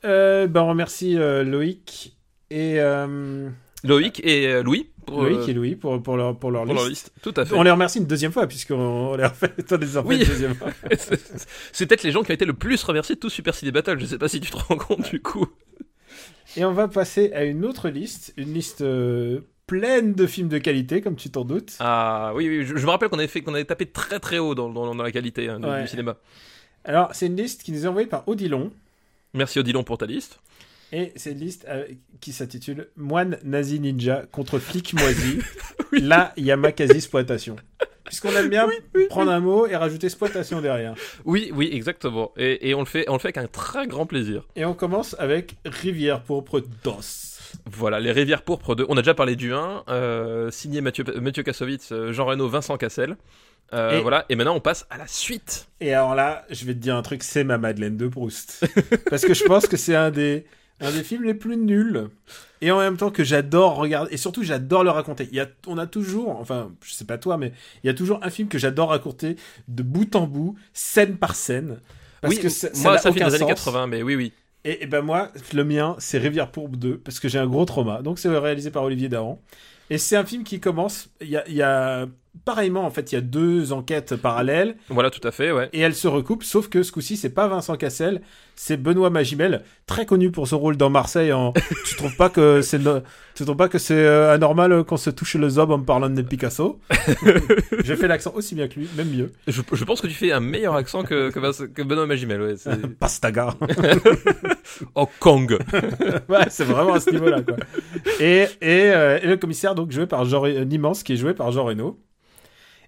Euh, 0.06 0.48
ben 0.48 0.62
on 0.62 0.70
remercie 0.70 1.18
euh, 1.18 1.44
Loïc 1.44 2.16
et 2.50 2.80
euh, 2.80 3.50
Loïc 3.84 4.22
et 4.26 4.62
Louis 4.64 4.90
pour, 5.06 5.24
Loïc 5.24 5.50
et 5.50 5.54
Louis 5.54 5.76
pour, 5.76 6.02
pour, 6.02 6.16
leur, 6.16 6.38
pour 6.38 6.52
leur 6.52 6.64
pour 6.64 6.74
liste. 6.74 6.82
leur 6.84 6.90
liste. 6.90 7.12
Tout 7.22 7.34
à 7.36 7.46
fait. 7.46 7.54
On 7.56 7.64
les 7.64 7.72
remercie 7.72 7.98
une 8.00 8.06
deuxième 8.06 8.32
fois, 8.32 8.48
puisqu'on 8.48 8.76
on 8.78 9.16
les 9.16 9.26
refait, 9.26 9.52
refait 9.58 10.00
Oui. 10.06 10.22
une 10.22 10.26
deuxième 10.28 10.56
fois. 10.56 10.70
C'est- 10.98 11.48
c'est 11.74 11.86
peut-être 11.86 12.04
les 12.04 12.12
gens 12.12 12.24
qui 12.24 12.32
ont 12.32 12.36
été 12.36 12.46
le 12.46 12.54
plus 12.54 12.82
remerciés 12.84 13.16
de 13.16 13.20
tout 13.20 13.30
Super 13.30 13.54
Ciné 13.56 13.72
Battle. 13.72 14.00
Je 14.00 14.06
sais 14.06 14.18
pas 14.18 14.28
si 14.30 14.40
tu 14.40 14.52
te 14.52 14.58
rends 14.58 14.78
compte 14.78 15.10
du 15.10 15.22
coup. 15.22 15.48
Et 16.58 16.64
on 16.66 16.72
va 16.74 16.88
passer 16.88 17.32
à 17.34 17.44
une 17.44 17.66
autre 17.66 17.90
liste, 17.90 18.34
une 18.38 18.54
liste 18.54 18.82
pleine 19.70 20.14
de 20.14 20.26
films 20.26 20.50
de 20.50 20.58
qualité, 20.58 21.02
comme 21.02 21.16
tu 21.16 21.30
t'en 21.30 21.46
doutes. 21.46 21.76
Ah 21.80 22.32
oui, 22.36 22.50
oui 22.50 22.66
je, 22.66 22.76
je 22.76 22.86
me 22.86 22.90
rappelle 22.90 23.10
qu'on 23.10 23.20
avait 23.20 23.28
fait 23.28 23.42
qu'on 23.42 23.54
avait 23.54 23.66
tapé 23.66 23.86
très 23.86 24.20
très 24.20 24.40
haut 24.40 24.56
dans, 24.56 24.68
dans, 24.70 24.96
dans 24.96 25.04
la 25.04 25.12
qualité 25.12 25.48
hein, 25.48 25.60
du- 25.60 25.68
Ouais. 25.68 25.84
du 25.84 25.88
cinéma. 25.88 26.18
Alors, 26.84 27.10
c'est 27.14 27.28
une 27.28 27.36
liste 27.36 27.62
qui 27.64 27.72
nous 27.72 27.86
est 27.86 27.88
envoyée 27.88 28.08
par 28.08 28.28
Odilon. 28.28 28.72
Merci 29.36 29.60
Odilon 29.60 29.84
pour 29.84 29.98
ta 30.00 30.06
liste. 30.08 30.40
Et 30.92 31.12
c'est 31.16 31.34
une 31.34 31.40
liste 31.40 31.66
euh, 31.70 31.86
qui 32.20 32.32
s'intitule 32.34 32.88
Moine 32.98 33.38
nazi 33.44 33.80
ninja 33.80 34.24
contre 34.32 34.58
flic 34.58 34.94
moisi. 34.96 35.40
La 35.92 36.34
Yamakasi 36.36 36.94
exploitation. 36.94 37.56
Puisqu'on 38.06 38.32
aime 38.32 38.50
bien 38.50 38.68
prendre 39.10 39.30
un 39.32 39.40
mot 39.40 39.68
et 39.68 39.76
rajouter 39.76 40.08
exploitation 40.08 40.62
derrière. 40.62 40.96
Oui, 41.26 41.52
oui, 41.54 41.70
exactement. 41.72 42.32
Et, 42.38 42.70
et 42.70 42.74
on 42.74 42.80
le 42.80 42.86
fait, 42.88 43.08
on 43.08 43.14
le 43.14 43.20
fait 43.20 43.28
avec 43.28 43.38
un 43.38 43.46
très 43.46 43.86
grand 43.86 44.08
plaisir. 44.08 44.48
Et 44.56 44.66
on 44.66 44.74
commence 44.74 45.16
avec 45.20 45.58
Rivière 45.64 46.24
pourpre 46.24 46.64
d'os. 46.84 47.29
Voilà, 47.66 48.00
les 48.00 48.12
rivières 48.12 48.42
pourpres 48.44 48.76
de. 48.76 48.86
On 48.90 48.98
a 48.98 49.02
déjà 49.02 49.14
parlé 49.14 49.36
du 49.36 49.54
1, 49.54 49.84
euh, 49.90 50.52
signé 50.52 50.82
Mathieu, 50.82 51.04
Mathieu 51.22 51.44
Kassovitz, 51.44 51.92
euh, 51.92 52.12
Jean 52.14 52.26
Reno, 52.26 52.48
Vincent 52.48 52.78
Cassel. 52.78 53.18
Euh, 53.74 54.00
Et- 54.00 54.02
Voilà, 54.02 54.26
et 54.30 54.36
maintenant 54.36 54.56
on 54.56 54.60
passe 54.60 54.86
à 54.90 54.98
la 54.98 55.06
suite. 55.08 55.68
Et 55.80 55.94
alors 55.94 56.16
là, 56.16 56.46
je 56.50 56.66
vais 56.66 56.74
te 56.74 56.80
dire 56.80 56.96
un 56.96 57.02
truc, 57.04 57.22
c'est 57.24 57.44
ma 57.44 57.58
Madeleine 57.58 57.98
de 57.98 58.08
Proust. 58.08 58.66
Parce 59.10 59.24
que 59.24 59.34
je 59.34 59.44
pense 59.44 59.68
que 59.68 59.78
c'est 59.78 59.96
un 59.96 60.10
des, 60.10 60.46
un 60.80 60.90
des 60.92 61.04
films 61.04 61.24
les 61.24 61.36
plus 61.36 61.56
nuls. 61.58 62.10
Et 62.62 62.72
en 62.72 62.80
même 62.80 62.98
temps 62.98 63.12
que 63.12 63.24
j'adore 63.24 63.76
regarder, 63.76 64.14
et 64.14 64.18
surtout 64.18 64.44
j'adore 64.44 64.84
le 64.84 64.90
raconter. 64.90 65.30
Il 65.32 65.38
y 65.38 65.40
a, 65.40 65.48
on 65.68 65.78
a 65.78 65.86
toujours, 65.88 66.40
enfin, 66.40 66.72
je 66.84 66.94
sais 66.94 67.06
pas 67.06 67.18
toi, 67.20 67.38
mais 67.38 67.54
il 67.84 67.88
y 67.88 67.90
a 67.90 67.94
toujours 67.94 68.20
un 68.24 68.30
film 68.32 68.48
que 68.48 68.58
j'adore 68.58 68.90
raconter 68.90 69.36
de 69.68 69.84
bout 69.84 70.16
en 70.16 70.26
bout, 70.28 70.56
scène 70.74 71.18
par 71.18 71.36
scène. 71.36 71.80
Parce 72.22 72.34
oui, 72.36 72.42
que 72.42 72.50
ça, 72.50 72.68
moi 72.76 72.98
ça 72.98 73.12
fait 73.14 73.20
des 73.20 73.26
années 73.28 73.38
sens. 73.38 73.48
80, 73.48 73.88
mais 73.88 74.02
oui, 74.04 74.16
oui. 74.16 74.34
Et, 74.66 74.84
et 74.84 74.88
ben 74.88 75.02
moi, 75.02 75.32
le 75.54 75.64
mien, 75.64 75.96
c'est 76.00 76.18
Rivière 76.18 76.52
Pourpre 76.52 76.78
2, 76.78 76.98
parce 77.00 77.20
que 77.20 77.30
j'ai 77.30 77.40
un 77.40 77.48
gros 77.48 77.66
trauma. 77.66 78.02
Donc 78.02 78.20
c'est 78.20 78.30
réalisé 78.38 78.72
par 78.72 78.84
Olivier 78.84 79.10
Dahan. 79.10 79.42
Et 79.90 79.98
c'est 79.98 80.16
un 80.16 80.26
film 80.26 80.44
qui 80.44 80.60
commence, 80.60 81.10
il 81.22 81.30
y 81.30 81.38
a, 81.38 81.44
il 81.48 81.56
y 81.56 81.62
a- 81.62 82.08
pareillement, 82.46 82.86
en 82.86 82.92
fait, 82.92 83.12
il 83.12 83.16
y 83.16 83.18
a 83.18 83.22
deux 83.22 83.74
enquêtes 83.74 84.16
parallèles, 84.16 84.78
Voilà, 84.90 85.10
tout 85.10 85.26
à 85.28 85.32
fait, 85.32 85.52
ouais. 85.52 85.68
et 85.74 85.80
elles 85.80 85.96
se 85.96 86.08
recoupent, 86.08 86.44
sauf 86.44 86.70
que 86.70 86.84
ce 86.84 86.92
coup-ci, 86.92 87.18
c'est 87.18 87.30
pas 87.32 87.48
Vincent 87.48 87.76
Cassel, 87.76 88.22
c'est 88.56 88.78
Benoît 88.78 89.10
Magimel, 89.10 89.64
très 89.88 90.06
connu 90.06 90.32
pour 90.32 90.48
son 90.48 90.60
rôle 90.60 90.78
dans 90.78 90.90
Marseille 90.90 91.32
en... 91.34 91.54
tu 91.86 91.96
trouves 91.96 92.16
pas 92.16 92.30
que 92.30 92.62
c'est 92.62 92.78
no- 92.80 93.00
tu 93.36 93.46
trouves 93.46 93.56
pas 93.58 93.70
que 93.70 93.78
c'est 93.78 93.94
euh, 93.96 94.34
anormal 94.34 94.84
qu'on 94.84 94.98
se 94.98 95.10
touche 95.10 95.36
le 95.36 95.48
zob 95.50 95.72
en 95.72 95.78
me 95.80 95.86
parlant 95.86 96.10
de 96.10 96.22
Picasso? 96.22 96.80
J'ai 97.84 97.96
fait 97.96 98.08
l'accent 98.08 98.34
aussi 98.36 98.54
bien 98.56 98.68
que 98.68 98.76
lui, 98.80 98.90
même 98.98 99.10
mieux. 99.10 99.32
Je, 99.48 99.62
je 99.72 99.84
pense 99.86 100.02
que 100.02 100.08
tu 100.08 100.14
fais 100.14 100.32
un 100.32 100.40
meilleur 100.42 100.76
accent 100.76 101.04
que, 101.04 101.30
que, 101.32 101.40
Vincent- 101.40 101.68
que 101.74 101.82
Benoît 101.82 102.06
Magimel, 102.06 102.42
ouais. 102.42 102.56
Pastaga. 103.00 103.56
Oh, 104.96 105.08
Kong 105.20 105.58
ouais, 106.30 106.46
c'est 106.50 106.64
vraiment 106.64 106.94
à 106.94 107.00
ce 107.00 107.10
niveau-là, 107.12 107.42
quoi. 107.42 107.56
Et, 108.20 108.44
et, 108.62 108.92
euh, 108.92 109.20
et 109.22 109.28
le 109.28 109.38
commissaire, 109.38 109.74
donc, 109.80 109.92
joué 109.92 110.06
par 110.08 110.26
Jean 110.26 110.42
Ré- 110.42 110.66
Nimance, 110.66 111.04
qui 111.04 111.14
est 111.14 111.18
joué 111.18 111.34
par 111.34 111.52
Jean 111.52 111.64
Reno. 111.66 112.00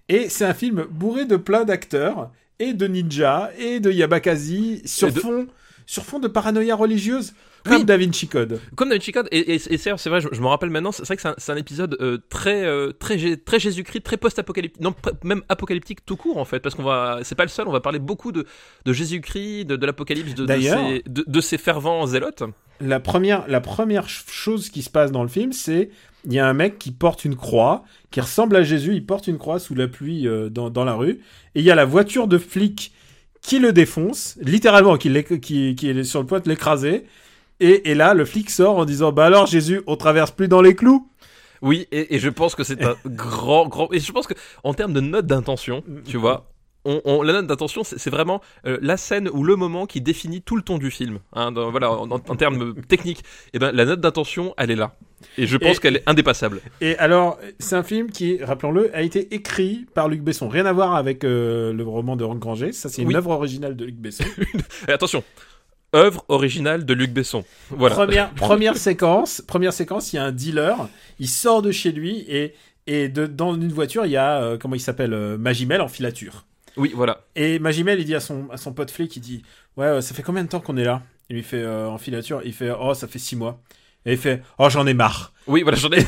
Et 0.08 0.28
c'est 0.28 0.44
un 0.44 0.54
film 0.54 0.84
bourré 0.90 1.24
de 1.24 1.36
plein 1.36 1.64
d'acteurs, 1.64 2.30
et 2.58 2.74
de 2.74 2.86
ninja, 2.86 3.50
et 3.58 3.80
de 3.80 3.90
Yabakazi, 3.90 4.82
sur, 4.84 5.08
Et 5.08 5.12
de- 5.12 5.20
fond, 5.20 5.46
sur 5.86 6.04
fond 6.04 6.18
de 6.18 6.28
paranoïa 6.28 6.74
religieuse, 6.76 7.34
comme 7.64 7.76
Oui. 7.78 7.84
Da 7.84 7.96
Vinci 7.96 8.28
Code. 8.28 8.60
Comme 8.74 8.88
Da 8.88 8.96
Vinci 8.96 9.12
Code, 9.12 9.28
et, 9.30 9.54
et, 9.54 9.54
et 9.54 9.78
c'est 9.78 10.08
vrai, 10.08 10.20
je, 10.20 10.28
je 10.32 10.40
me 10.40 10.46
rappelle 10.46 10.70
maintenant, 10.70 10.92
c'est 10.92 11.04
vrai 11.06 11.16
que 11.16 11.22
c'est 11.36 11.52
un, 11.52 11.56
épisode 11.56 11.96
euh, 12.00 12.18
très, 12.28 12.64
euh, 12.64 12.92
très, 12.92 13.36
très 13.36 13.58
Jésus-Christ, 13.58 14.02
très 14.02 14.16
post-apocalyptique, 14.16 14.80
non, 14.80 14.94
même 15.22 15.42
apocalyptique 15.48 16.04
tout 16.04 16.16
court 16.16 16.38
en 16.38 16.44
fait, 16.44 16.60
parce 16.60 16.74
qu'on 16.74 16.82
va, 16.82 17.20
c'est 17.22 17.34
pas 17.34 17.44
le 17.44 17.48
seul, 17.48 17.68
on 17.68 17.72
va 17.72 17.80
parler 17.80 17.98
beaucoup 17.98 18.32
de, 18.32 18.46
de 18.84 18.92
Jésus-Christ, 18.92 19.66
de, 19.66 19.76
de 19.76 19.86
l'apocalypse, 19.86 20.34
de, 20.34 20.46
ses, 20.46 21.02
de, 21.06 21.40
ses 21.40 21.58
fervents 21.58 22.06
zélotes. 22.06 22.42
La 22.80 22.98
première, 23.00 23.44
la 23.48 23.60
première 23.60 24.04
ch- 24.04 24.24
chose 24.28 24.68
qui 24.68 24.82
se 24.82 24.90
passe 24.90 25.12
dans 25.12 25.22
le 25.22 25.28
film, 25.28 25.52
c'est 25.52 25.90
il 26.24 26.32
y 26.32 26.38
a 26.38 26.46
un 26.48 26.54
mec 26.54 26.78
qui 26.78 26.90
porte 26.92 27.24
une 27.24 27.36
croix, 27.36 27.84
qui 28.10 28.20
ressemble 28.20 28.56
à 28.56 28.62
Jésus, 28.62 28.94
il 28.94 29.04
porte 29.04 29.26
une 29.26 29.38
croix 29.38 29.58
sous 29.58 29.74
la 29.74 29.88
pluie 29.88 30.26
euh, 30.26 30.48
dans, 30.48 30.70
dans 30.70 30.84
la 30.84 30.94
rue, 30.94 31.20
et 31.54 31.60
il 31.60 31.62
y 31.64 31.70
a 31.70 31.74
la 31.74 31.84
voiture 31.84 32.28
de 32.28 32.38
flic 32.38 32.92
qui 33.40 33.58
le 33.58 33.72
défonce, 33.72 34.38
littéralement, 34.40 34.96
qui, 34.96 35.10
qui 35.40 35.88
est 35.88 36.04
sur 36.04 36.20
le 36.20 36.26
point 36.26 36.38
de 36.40 36.48
l'écraser. 36.48 37.04
Et, 37.62 37.90
et 37.90 37.94
là, 37.94 38.12
le 38.14 38.24
flic 38.24 38.50
sort 38.50 38.76
en 38.78 38.84
disant 38.84 39.12
Bah 39.12 39.26
alors, 39.26 39.46
Jésus, 39.46 39.82
on 39.86 39.96
traverse 39.96 40.30
plus 40.32 40.48
dans 40.48 40.60
les 40.62 40.74
clous 40.74 41.08
Oui, 41.62 41.86
et, 41.92 42.14
et 42.14 42.18
je 42.18 42.28
pense 42.28 42.54
que 42.54 42.64
c'est 42.64 42.82
un 42.84 42.96
grand, 43.06 43.68
grand. 43.68 43.88
Et 43.92 44.00
je 44.00 44.10
pense 44.12 44.26
que 44.26 44.34
en 44.64 44.74
termes 44.74 44.92
de 44.92 45.00
note 45.00 45.26
d'intention, 45.26 45.84
tu 46.04 46.16
vois, 46.16 46.48
on, 46.84 47.00
on- 47.04 47.22
la 47.22 47.32
note 47.34 47.46
d'intention, 47.46 47.84
c'est 47.84 48.10
vraiment 48.10 48.40
euh, 48.66 48.78
la 48.82 48.96
scène 48.96 49.28
ou 49.32 49.44
le 49.44 49.54
moment 49.54 49.86
qui 49.86 50.00
définit 50.00 50.42
tout 50.42 50.56
le 50.56 50.62
ton 50.62 50.78
du 50.78 50.90
film. 50.90 51.20
hein, 51.32 51.52
dans- 51.52 51.70
voilà, 51.70 51.92
en, 51.92 52.10
en- 52.10 52.14
en 52.16 52.36
termes 52.36 52.74
techniques, 52.88 53.22
et 53.52 53.60
ben 53.60 53.70
la 53.70 53.84
note 53.84 54.00
d'intention, 54.00 54.52
elle 54.58 54.72
est 54.72 54.76
là. 54.76 54.96
Et 55.38 55.46
je 55.46 55.56
pense 55.56 55.78
qu'elle 55.78 55.94
est 55.98 56.02
indépassable. 56.08 56.60
Et 56.80 56.98
alors, 56.98 57.38
c'est 57.60 57.76
un 57.76 57.84
film 57.84 58.10
qui, 58.10 58.42
rappelons-le, 58.42 58.90
a 58.96 59.02
été 59.02 59.32
écrit 59.32 59.86
par 59.94 60.08
Luc 60.08 60.20
Besson. 60.20 60.48
Rien 60.48 60.66
à 60.66 60.72
voir 60.72 60.96
avec 60.96 61.22
euh, 61.22 61.72
le 61.72 61.84
roman 61.84 62.16
de 62.16 62.24
Roque 62.24 62.40
Granger. 62.40 62.72
Ça, 62.72 62.88
c'est 62.88 63.02
une 63.02 63.08
Oui. 63.08 63.14
œuvre 63.14 63.30
originale 63.30 63.76
de 63.76 63.84
Luc 63.84 63.94
Besson. 63.94 64.24
Et 64.88 64.90
attention, 64.92 65.22
œuvre 65.94 66.24
originale 66.28 66.84
de 66.84 66.94
Luc 66.94 67.12
Besson. 67.12 67.44
Voilà. 67.70 67.94
Première, 67.94 68.30
première 68.34 68.76
séquence, 68.76 69.42
première 69.46 69.72
séquence, 69.72 70.12
il 70.12 70.16
y 70.16 70.18
a 70.18 70.24
un 70.24 70.32
dealer, 70.32 70.88
il 71.18 71.28
sort 71.28 71.62
de 71.62 71.70
chez 71.70 71.92
lui 71.92 72.24
et, 72.28 72.54
et 72.86 73.08
de, 73.08 73.26
dans 73.26 73.54
une 73.54 73.72
voiture, 73.72 74.06
il 74.06 74.12
y 74.12 74.16
a, 74.16 74.42
euh, 74.42 74.58
comment 74.58 74.74
il 74.74 74.80
s'appelle, 74.80 75.12
euh, 75.12 75.36
Magimel 75.36 75.80
en 75.80 75.88
filature. 75.88 76.44
Oui, 76.76 76.92
voilà. 76.94 77.24
Et 77.36 77.58
Magimel, 77.58 78.00
il 78.00 78.06
dit 78.06 78.14
à 78.14 78.20
son, 78.20 78.48
à 78.50 78.56
son 78.56 78.72
pote 78.72 78.90
flic, 78.90 79.14
il 79.16 79.20
dit, 79.20 79.42
ouais, 79.76 79.86
euh, 79.86 80.00
ça 80.00 80.14
fait 80.14 80.22
combien 80.22 80.42
de 80.42 80.48
temps 80.48 80.60
qu'on 80.60 80.76
est 80.76 80.84
là? 80.84 81.02
Il 81.28 81.36
lui 81.36 81.42
fait, 81.42 81.62
euh, 81.62 81.88
en 81.88 81.98
filature, 81.98 82.40
il 82.44 82.52
fait, 82.52 82.70
oh, 82.70 82.94
ça 82.94 83.06
fait 83.06 83.18
six 83.18 83.36
mois. 83.36 83.60
Et 84.04 84.12
il 84.12 84.18
fait, 84.18 84.42
oh, 84.58 84.68
j'en 84.68 84.86
ai 84.86 84.94
marre. 84.94 85.32
Oui, 85.46 85.62
voilà, 85.62 85.76
j'en 85.78 85.90
ai. 85.90 86.04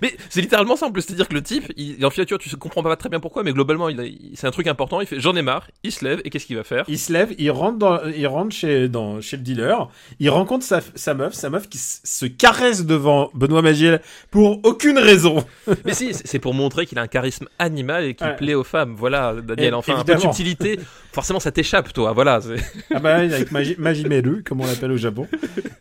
mais 0.00 0.14
c'est 0.30 0.40
littéralement 0.40 0.76
ça 0.76 0.86
en 0.86 0.90
plus, 0.92 1.02
c'est-à-dire 1.02 1.28
que 1.28 1.34
le 1.34 1.42
type, 1.42 1.72
il 1.76 2.04
en 2.06 2.10
filature, 2.10 2.38
tu 2.38 2.54
comprends 2.56 2.82
pas 2.82 2.96
très 2.96 3.08
bien 3.08 3.20
pourquoi, 3.20 3.42
mais 3.42 3.52
globalement, 3.52 3.88
il 3.88 4.00
a- 4.00 4.04
il- 4.04 4.32
c'est 4.34 4.46
un 4.46 4.50
truc 4.50 4.66
important. 4.66 5.00
Il 5.00 5.06
fait, 5.06 5.20
j'en 5.20 5.36
ai 5.36 5.42
marre. 5.42 5.68
Il 5.82 5.92
se 5.92 6.04
lève 6.04 6.20
et 6.24 6.30
qu'est-ce 6.30 6.46
qu'il 6.46 6.56
va 6.56 6.64
faire? 6.64 6.84
Il 6.88 6.98
se 6.98 7.12
lève, 7.12 7.34
il 7.38 7.50
rentre, 7.50 7.78
dans, 7.78 7.98
il 8.06 8.26
rentre 8.26 8.54
chez, 8.54 8.88
dans, 8.88 9.20
chez 9.20 9.36
le 9.36 9.42
dealer, 9.42 9.88
il 10.20 10.30
rencontre 10.30 10.64
sa, 10.64 10.80
sa 10.94 11.14
meuf, 11.14 11.34
sa 11.34 11.50
meuf 11.50 11.68
qui 11.68 11.78
se 11.78 12.26
caresse 12.26 12.86
devant 12.86 13.30
Benoît 13.34 13.62
Magimel 13.62 14.00
pour 14.30 14.60
aucune 14.64 14.98
raison. 14.98 15.44
Mais 15.84 15.92
si, 15.94 16.12
c'est 16.14 16.38
pour 16.38 16.54
montrer 16.54 16.86
qu'il 16.86 16.98
a 16.98 17.02
un 17.02 17.06
charisme 17.08 17.46
animal 17.58 18.04
et 18.04 18.14
qu'il 18.14 18.26
Ouais. 18.26 18.36
plaît 18.36 18.54
aux 18.54 18.64
femmes. 18.64 18.94
Voilà, 18.96 19.34
Daniel. 19.42 19.72
Et- 19.72 19.76
enfin, 19.76 19.94
un 19.94 19.96
peu 19.98 20.04
de 20.04 20.10
évidemment. 20.12 20.32
subtilité. 20.32 20.78
Forcément, 21.12 21.40
ça 21.40 21.52
t'échappe, 21.52 21.92
toi. 21.92 22.12
Voilà. 22.12 22.40
Ah 22.94 22.98
bah 23.00 23.16
avec 23.16 23.50
Magi- 23.52 23.76
Magimelu, 23.78 24.42
comme 24.42 24.62
on 24.62 24.66
l'appelle 24.66 24.92
au 24.92 24.96
Japon. 24.96 25.28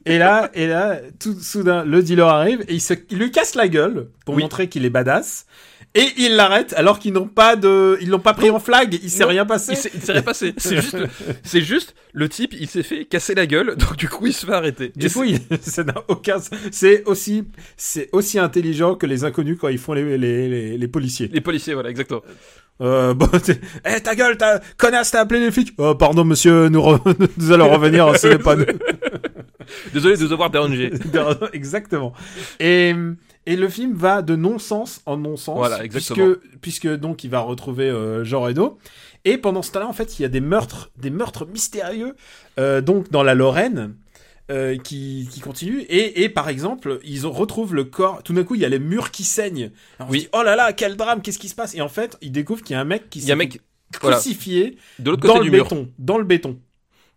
Et 0.05 0.17
là, 0.17 0.49
et 0.53 0.67
là, 0.67 0.99
tout 1.19 1.39
soudain, 1.39 1.85
le 1.85 2.03
dealer 2.03 2.27
arrive 2.27 2.61
et 2.67 2.73
il, 2.73 2.80
se, 2.81 2.93
il 3.09 3.17
lui 3.17 3.31
casse 3.31 3.55
la 3.55 3.67
gueule 3.67 4.07
pour 4.25 4.35
Oui. 4.35 4.43
montrer 4.43 4.67
qu'il 4.69 4.85
est 4.85 4.89
badass. 4.89 5.45
Et 5.93 6.05
il 6.17 6.37
l'arrête 6.37 6.73
alors 6.77 6.99
qu'ils 6.99 7.11
n'ont 7.11 7.27
pas 7.27 7.57
de, 7.57 7.97
ils 7.99 8.07
l'ont 8.07 8.19
pas 8.19 8.33
pris 8.33 8.49
en 8.49 8.59
flag. 8.59 8.97
Il 9.03 9.09
s'est 9.09 9.25
rien 9.25 9.45
passé. 9.45 9.73
Il 9.93 10.01
s'est 10.01 10.13
rien 10.13 10.21
passé. 10.21 10.53
C'est 10.55 10.77
juste, 10.81 10.95
c'est 11.43 11.59
juste 11.61 11.95
le 12.13 12.29
type, 12.29 12.53
il 12.57 12.69
s'est 12.69 12.83
fait 12.83 13.03
casser 13.03 13.35
la 13.35 13.45
gueule. 13.45 13.75
Donc 13.75 13.97
du 13.97 14.07
coup, 14.07 14.25
il 14.25 14.33
se 14.33 14.45
fait 14.45 14.53
arrêter. 14.53 14.93
Du 14.95 15.07
Et 15.07 15.09
coup, 15.09 15.23
il- 15.25 15.39
ça 15.61 15.83
n'a 15.83 15.95
aucun. 16.07 16.37
C'est 16.71 17.03
aussi, 17.05 17.43
c'est 17.75 18.07
aussi 18.13 18.39
intelligent 18.39 18.95
que 18.95 19.05
les 19.05 19.25
inconnus 19.25 19.57
quand 19.59 19.67
ils 19.67 19.77
font 19.77 19.91
les 19.91 20.17
les, 20.17 20.47
les, 20.47 20.77
les 20.77 20.87
policiers. 20.87 21.29
Les 21.33 21.41
policiers, 21.41 21.73
voilà, 21.73 21.89
exactement. 21.89 22.21
Euh, 22.79 23.13
bon, 23.13 23.27
eh 23.85 23.99
ta 23.99 24.15
gueule, 24.15 24.37
ta 24.37 24.61
connasse, 24.77 25.11
t'as 25.11 25.19
appelé 25.19 25.41
les 25.41 25.51
flics. 25.51 25.73
Oh, 25.77 25.93
pardon, 25.93 26.23
monsieur, 26.23 26.69
nous, 26.69 26.79
re- 26.81 27.27
nous 27.37 27.51
allons 27.51 27.69
revenir. 27.69 28.17
Ce 28.17 28.27
n'est 28.27 28.37
pas 28.39 28.55
nous. 28.55 28.65
Désolé 29.93 30.17
de 30.17 30.25
vous 30.25 30.33
avoir 30.33 30.49
dérangé. 30.51 30.91
Exactement. 31.53 32.13
Et, 32.59 32.93
et 33.45 33.55
le 33.55 33.69
film 33.69 33.93
va 33.95 34.21
de 34.21 34.35
non-sens 34.35 35.01
en 35.05 35.17
non-sens. 35.17 35.57
Voilà, 35.57 35.83
exactement. 35.83 36.35
Puisque, 36.35 36.59
puisque 36.61 36.87
donc 36.97 37.23
il 37.23 37.29
va 37.29 37.39
retrouver 37.39 37.89
euh, 37.89 38.23
Jean 38.23 38.41
Reno. 38.41 38.77
Et 39.25 39.37
pendant 39.37 39.61
ce 39.61 39.71
temps-là, 39.71 39.87
en 39.87 39.93
fait, 39.93 40.17
il 40.19 40.23
y 40.23 40.25
a 40.25 40.29
des 40.29 40.39
meurtres, 40.41 40.89
des 40.97 41.11
meurtres 41.11 41.45
mystérieux, 41.45 42.15
euh, 42.59 42.81
donc 42.81 43.11
dans 43.11 43.21
la 43.21 43.35
Lorraine, 43.35 43.93
euh, 44.49 44.77
qui, 44.77 45.29
qui 45.31 45.39
continuent. 45.41 45.83
Et, 45.89 46.23
et 46.23 46.29
par 46.29 46.49
exemple, 46.49 46.99
ils 47.03 47.27
ont, 47.27 47.31
retrouvent 47.31 47.75
le 47.75 47.83
corps. 47.83 48.23
Tout 48.23 48.33
d'un 48.33 48.43
coup, 48.43 48.55
il 48.55 48.61
y 48.61 48.65
a 48.65 48.69
les 48.69 48.79
murs 48.79 49.11
qui 49.11 49.23
saignent. 49.23 49.69
Alors, 49.99 50.09
on 50.09 50.11
Oui. 50.11 50.19
dit, 50.21 50.29
oh 50.33 50.41
là 50.43 50.55
là, 50.55 50.73
quel 50.73 50.95
drame, 50.97 51.21
qu'est-ce 51.21 51.37
qui 51.39 51.49
se 51.49 51.55
passe? 51.55 51.75
Et 51.75 51.81
en 51.81 51.87
fait, 51.87 52.17
ils 52.21 52.31
découvrent 52.31 52.63
qu'il 52.63 52.73
y 52.73 52.77
a 52.77 52.81
un 52.81 52.85
mec 52.85 53.09
qui 53.11 53.21
s'est 53.21 53.35
mec, 53.35 53.61
voilà. 54.01 54.17
crucifié 54.17 54.77
de 54.99 55.11
l'autre 55.11 55.27
dans 55.27 55.33
côté 55.35 55.45
le 55.45 55.51
mur. 55.51 55.63
béton. 55.65 55.89
Dans 55.99 56.17
le 56.17 56.23
béton. 56.23 56.59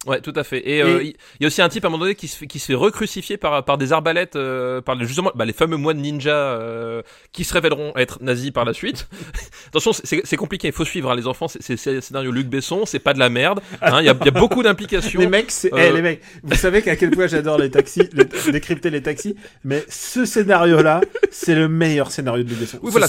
Ouais, 0.07 0.21
tout 0.21 0.33
à 0.37 0.45
fait. 0.45 0.69
Et 0.69 0.83
euh, 0.83 1.01
Et- 1.01 1.05
il 1.07 1.15
il 1.41 1.43
y 1.43 1.45
a 1.45 1.49
aussi 1.49 1.63
un 1.63 1.69
type 1.69 1.85
à 1.85 1.89
un 1.89 1.91
moment 1.91 2.03
donné 2.05 2.15
qui 2.15 2.29
se 2.29 2.37
fait, 2.37 2.47
qui 2.47 2.59
se 2.59 2.67
fait 2.67 2.75
recrucifier 2.75 3.37
par, 3.37 3.65
par 3.65 3.79
des 3.79 3.93
arbalètes, 3.93 4.37
euh, 4.37 4.81
par 4.81 4.99
justement 5.05 5.31
bah, 5.35 5.45
les 5.45 5.53
fameux 5.53 5.77
moines 5.77 5.99
ninja 5.99 6.31
euh, 6.35 7.03
qui 7.33 7.45
se 7.45 7.53
révéleront 7.55 7.93
être 7.97 8.23
nazis 8.23 8.51
par 8.51 8.65
la 8.65 8.73
suite. 8.73 9.09
Attention, 9.69 9.93
c'est- 9.93 10.37
compliqué, 10.37 10.69
il 10.69 10.75
faut 10.75 10.85
suivre 10.85 11.11
hein, 11.11 11.17
les 11.17 11.27
enfants. 11.27 11.49
C'est- 11.49 11.77
scénario 11.77 12.31
Luc 12.33 12.47
Besson, 12.49 12.85
c'est 12.87 12.99
pas 12.99 13.15
de 13.15 13.19
la 13.19 13.29
merde. 13.29 13.61
hein, 13.83 14.01
Il 14.01 14.07
y, 14.07 14.09
a, 14.09 14.15
y 14.25 14.29
a 14.29 14.31
beaucoup 14.31 14.63
d'implications. 14.63 15.21
Les 15.21 15.27
mecs, 15.27 15.51
Euh, 15.67 15.69
eh, 15.77 15.93
les 15.93 16.03
mecs, 16.03 16.21
vous 16.43 16.55
savez 16.57 16.83
qu'à 16.83 16.97
quel 16.97 17.11
point 17.11 17.27
j'adore 17.27 17.59
les 17.59 17.71
taxis, 17.71 18.09
les- 18.13 18.53
décrypter 18.53 18.91
les 18.91 19.03
taxis, 19.03 19.37
mais 19.65 19.85
ce 19.89 20.25
scénario-là, 20.25 21.01
c'est 21.31 21.55
le 21.55 21.69
meilleur 21.69 22.11
scénario 22.11 22.43
de 22.45 22.49
Luc 22.51 22.59
Besson. 22.59 22.79
Oui, 22.83 22.91
voilà. 22.91 23.07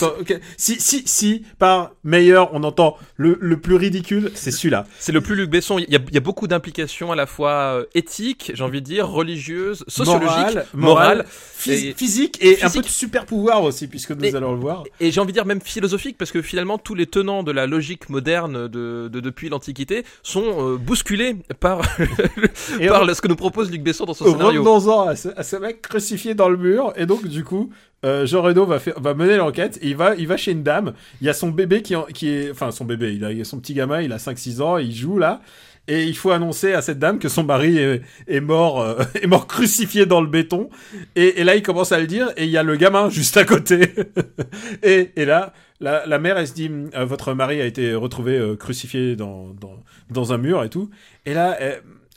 Si, 0.58 0.80
si, 0.80 1.04
si, 1.06 1.44
par 1.60 1.92
meilleur, 2.04 2.54
on 2.54 2.64
entend 2.64 2.98
le, 3.18 3.38
le 3.40 3.58
plus 3.58 3.76
ridicule, 3.76 4.32
c'est 4.34 4.52
celui-là. 4.52 4.86
C'est 5.00 5.12
le 5.14 5.22
plus 5.22 5.36
Luc 5.36 5.50
Besson. 5.50 5.80
Il 5.80 5.90
y 5.90 5.96
a, 5.96 6.00
il 6.08 6.14
y 6.14 6.18
a 6.18 6.22
beaucoup 6.22 6.48
d'implications 6.48 7.12
à 7.12 7.16
la 7.16 7.26
fois 7.26 7.52
euh, 7.52 7.86
éthiques, 7.96 8.52
j'ai 8.54 8.64
envie 8.64 8.82
de 8.82 8.86
dire, 8.86 9.08
religieuses, 9.08 9.86
sociologiques, 9.88 10.26
Morale, 10.28 10.66
morales, 10.74 11.18
morale, 11.18 11.26
phys- 11.58 11.72
et- 11.90 11.94
physique 11.94 12.40
un 12.62 12.70
peu 12.70 12.82
de 12.82 12.88
super 12.88 13.26
pouvoir 13.26 13.64
aussi, 13.64 13.88
puisque 13.88 14.12
nous 14.12 14.26
Et- 14.26 14.36
allons 14.36 14.54
le 14.54 14.60
voir. 14.60 14.84
et 15.00 15.12
j'ai 15.12 15.22
envie 15.22 15.32
de 15.32 15.38
dire 15.38 15.46
même 15.46 15.62
philosophiques, 15.62 16.18
parce 16.18 16.32
que 16.32 16.42
finalement 16.42 16.78
tous 16.78 16.94
les 16.96 17.06
tenants 17.06 17.44
de 17.44 17.52
la 17.54 17.68
logique 17.68 18.10
moderne 18.10 18.68
de, 18.68 19.10
de- 19.12 19.20
depuis 19.22 19.48
l'Antiquité 19.50 20.04
sont 20.22 20.44
euh, 20.74 20.78
bousculés 20.78 21.38
par, 21.62 21.80
par 22.90 23.02
on- 23.04 23.14
ce 23.14 23.22
que 23.22 23.28
nous 23.28 23.36
propose 23.36 23.72
Luc 23.72 23.82
Besson 23.84 24.06
dans 24.06 24.14
son 24.14 24.26
scénario. 24.26 24.62
Revenons-en 24.64 25.08
à 25.08 25.12
à 25.12 25.44
ce 25.44 25.56
mec 25.56 25.82
crucifié 25.82 26.34
dans 26.36 26.50
le 26.50 26.58
mur. 26.58 26.94
Et 26.98 27.06
donc, 27.06 27.26
du 27.28 27.44
coup, 27.44 27.70
euh, 28.06 28.26
Jean 28.26 28.42
Reno 28.44 28.66
va, 28.66 28.80
faire, 28.80 29.00
va 29.00 29.14
mener 29.14 29.38
l'enquête. 29.38 29.78
Et 29.82 29.90
il 29.90 29.96
va, 29.98 30.16
il 30.16 30.28
va 30.28 30.38
chez 30.38 30.52
une 30.52 30.64
dame. 30.64 30.94
Il 31.22 31.28
y 31.28 31.30
a 31.30 31.34
son 31.34 31.50
bébé 31.50 31.82
qui, 31.82 31.96
en- 31.96 32.04
qui 32.06 32.30
est. 32.30 32.52
Enfin, 32.52 32.72
son 32.72 32.86
bébé. 32.86 33.14
Il 33.16 33.26
a, 33.26 33.30
a 33.30 33.44
son 33.44 33.60
petit 33.60 33.74
gamin. 33.74 34.02
Il 34.02 34.14
a 34.14 34.18
5-6 34.18 34.62
ans. 34.62 34.78
Il 34.78 34.94
joue 34.96 35.18
là. 35.18 35.42
Et 35.88 36.06
il 36.06 36.18
faut 36.18 36.32
annoncer 36.32 36.74
à 36.74 36.82
cette 36.82 36.98
dame 36.98 37.20
que 37.20 37.30
son 37.30 37.44
mari 37.44 37.78
est, 37.78 38.02
est 38.28 38.40
mort, 38.40 38.82
euh, 38.82 39.04
est 39.22 39.28
mort 39.28 39.46
crucifié 39.48 40.06
dans 40.08 40.20
le 40.22 40.28
béton. 40.28 40.70
Et, 41.16 41.42
et 41.42 41.44
là, 41.44 41.56
il 41.56 41.62
commence 41.64 41.92
à 41.92 42.00
le 42.00 42.08
dire. 42.08 42.32
Et 42.38 42.46
il 42.46 42.50
y 42.50 42.58
a 42.58 42.64
le 42.64 42.76
gamin 42.76 43.10
juste 43.10 43.38
à 43.38 43.46
côté. 43.46 43.94
et, 44.84 45.12
et 45.16 45.26
là, 45.26 45.54
la, 45.80 46.06
la 46.06 46.20
mère, 46.20 46.38
elle 46.38 46.48
se 46.48 46.54
dit 46.54 46.72
euh, 46.96 47.06
Votre 47.06 47.34
mari 47.34 47.62
a 47.62 47.66
été 47.66 47.94
retrouvé 47.94 48.38
euh, 48.38 48.56
crucifié 48.56 49.16
dans, 49.16 49.50
dans, 49.60 49.84
dans 50.10 50.34
un 50.34 50.38
mur 50.38 50.64
et 50.64 50.70
tout. 50.70 50.90
Et 51.26 51.34
là, 51.34 51.58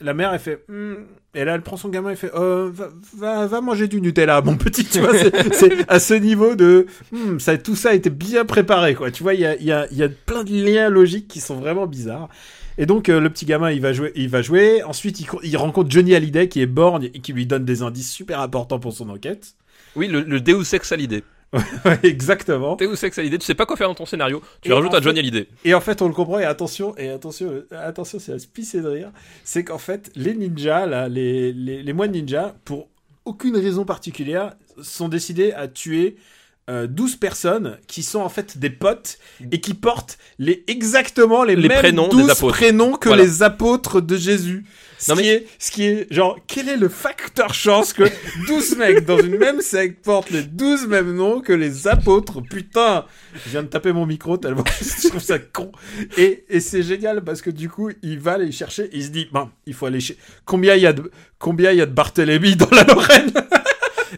la 0.01 0.13
mère, 0.13 0.33
elle 0.33 0.39
fait. 0.39 0.63
Hmm. 0.67 0.95
Et 1.35 1.45
là, 1.45 1.53
elle 1.55 1.61
prend 1.61 1.77
son 1.77 1.89
gamin 1.89 2.09
et 2.11 2.15
fait 2.15 2.33
euh, 2.33 2.71
va, 2.73 2.89
va, 3.15 3.45
va 3.45 3.61
manger 3.61 3.87
du 3.87 4.01
Nutella, 4.01 4.41
mon 4.41 4.57
petit. 4.57 4.83
Tu 4.83 4.99
vois, 4.99 5.15
c'est- 5.15 5.85
à 5.87 5.99
ce 5.99 6.15
niveau 6.15 6.55
de. 6.55 6.87
Hmm, 7.11 7.37
ça, 7.39 7.57
tout 7.57 7.75
ça 7.75 7.89
a 7.89 7.93
été 7.93 8.09
bien 8.09 8.45
préparé, 8.45 8.95
quoi. 8.95 9.11
Tu 9.11 9.21
vois, 9.21 9.35
il 9.35 9.41
y 9.41 9.45
a, 9.45 9.55
y, 9.61 9.71
a, 9.71 9.85
y 9.93 10.01
a 10.01 10.09
plein 10.09 10.43
de 10.43 10.49
liens 10.51 10.89
logiques 10.89 11.27
qui 11.27 11.39
sont 11.39 11.55
vraiment 11.59 11.85
bizarres. 11.85 12.29
Et 12.79 12.85
donc, 12.87 13.09
euh, 13.09 13.19
le 13.19 13.29
petit 13.29 13.45
gamin, 13.45 13.69
il 13.71 13.79
va 13.81 13.93
jouer. 13.93 14.11
Il 14.15 14.29
va 14.29 14.41
jouer. 14.41 14.81
Ensuite, 14.83 15.19
il, 15.19 15.27
il 15.43 15.55
rencontre 15.57 15.91
Johnny 15.91 16.15
Hallyday, 16.15 16.47
qui 16.49 16.61
est 16.61 16.65
borgne 16.65 17.11
et 17.13 17.19
qui 17.19 17.31
lui 17.33 17.45
donne 17.45 17.63
des 17.65 17.83
indices 17.83 18.11
super 18.11 18.39
importants 18.39 18.79
pour 18.79 18.93
son 18.93 19.09
enquête. 19.09 19.53
Oui, 19.95 20.07
le, 20.07 20.21
le 20.21 20.39
Deus 20.41 20.73
Ex 20.73 20.91
Hallyday. 20.91 21.23
Exactement. 22.03 22.75
Deus 22.75 23.03
Ex 23.03 23.17
Hallyday, 23.17 23.37
tu 23.37 23.45
sais 23.45 23.55
pas 23.55 23.65
quoi 23.65 23.75
faire 23.75 23.87
dans 23.87 23.95
ton 23.95 24.05
scénario, 24.05 24.41
tu 24.61 24.69
Et 24.69 24.73
rajoutes 24.73 24.93
à 24.93 25.01
Johnny 25.01 25.19
Hallyday. 25.19 25.47
Et 25.65 25.73
en 25.73 25.81
fait, 25.81 26.01
on 26.01 26.07
le 26.07 26.13
comprend, 26.13 26.39
et 26.39 26.45
attention, 26.45 26.95
et 26.97 27.09
attention, 27.09 27.63
attention, 27.71 28.19
c'est 28.19 28.33
à 28.33 28.39
se 28.39 28.47
pisser 28.47 28.81
de 28.81 28.87
rire, 28.87 29.11
c'est 29.43 29.63
qu'en 29.63 29.77
fait, 29.77 30.11
les 30.15 30.35
ninjas, 30.35 30.85
là, 30.85 31.09
les, 31.09 31.51
les, 31.51 31.81
les 31.81 31.93
moines 31.93 32.11
ninjas, 32.11 32.53
pour 32.65 32.89
aucune 33.25 33.57
raison 33.57 33.85
particulière, 33.85 34.55
sont 34.81 35.09
décidés 35.09 35.51
à 35.51 35.67
tuer 35.67 36.17
euh, 36.69 36.87
12 36.87 37.15
personnes 37.15 37.77
qui 37.87 38.03
sont 38.03 38.19
en 38.19 38.29
fait 38.29 38.57
des 38.59 38.69
potes 38.69 39.17
et 39.51 39.59
qui 39.59 39.73
portent 39.73 40.17
les, 40.37 40.63
exactement 40.67 41.43
les, 41.43 41.55
Les 41.55 41.67
mêmes 41.67 41.79
prénoms 41.79 42.07
des 42.09 42.15
12 42.17 42.29
apôtres. 42.29 42.53
prénoms 42.57 42.93
que 42.93 43.09
Voilà. 43.09 43.23
les 43.23 43.41
apôtres 43.43 44.01
de 44.01 44.15
Jésus. 44.15 44.65
Ce, 45.01 45.11
Non, 45.11 45.17
qui 45.17 45.23
mais- 45.23 45.27
est, 45.29 45.47
ce 45.59 45.71
qui 45.71 45.83
est, 45.85 46.13
genre, 46.13 46.37
quel 46.45 46.67
est 46.67 46.75
le 46.75 46.89
facteur 46.89 47.53
chance 47.53 47.93
que 47.93 48.03
12 48.47 48.75
mecs 48.75 49.05
dans 49.05 49.17
une 49.17 49.37
même 49.37 49.61
secte 49.61 50.03
portent 50.03 50.29
les 50.29 50.43
12 50.43 50.87
mêmes 50.87 51.15
noms 51.15 51.39
que 51.39 51.53
les 51.53 51.87
apôtres? 51.87 52.41
Putain 52.41 53.05
Je 53.45 53.49
viens 53.51 53.63
de 53.63 53.67
taper 53.69 53.93
mon 53.93 54.05
micro 54.05 54.35
tellement 54.37 54.65
je 54.81 55.07
trouve 55.07 55.21
ça 55.21 55.39
con. 55.39 55.71
Et, 56.17 56.43
et 56.49 56.59
c'est 56.59 56.83
génial 56.83 57.23
parce 57.23 57.41
que 57.41 57.49
du 57.49 57.69
coup, 57.69 57.89
il 58.03 58.19
va 58.19 58.33
aller 58.33 58.51
chercher, 58.51 58.89
il 58.91 59.03
se 59.05 59.09
dit, 59.09 59.27
bon, 59.31 59.49
il 59.65 59.73
faut 59.73 59.85
aller 59.85 60.01
chercher. 60.01 60.21
Combien 60.43 60.75
il 60.75 60.81
y 60.81 60.85
a 60.87 60.91
de, 60.93 61.09
combien 61.39 61.71
il 61.71 61.77
y 61.77 61.81
a 61.81 61.85
de 61.85 61.93
Barthélemy 61.93 62.57
dans 62.57 62.69
la 62.71 62.83
Lorraine 62.93 63.31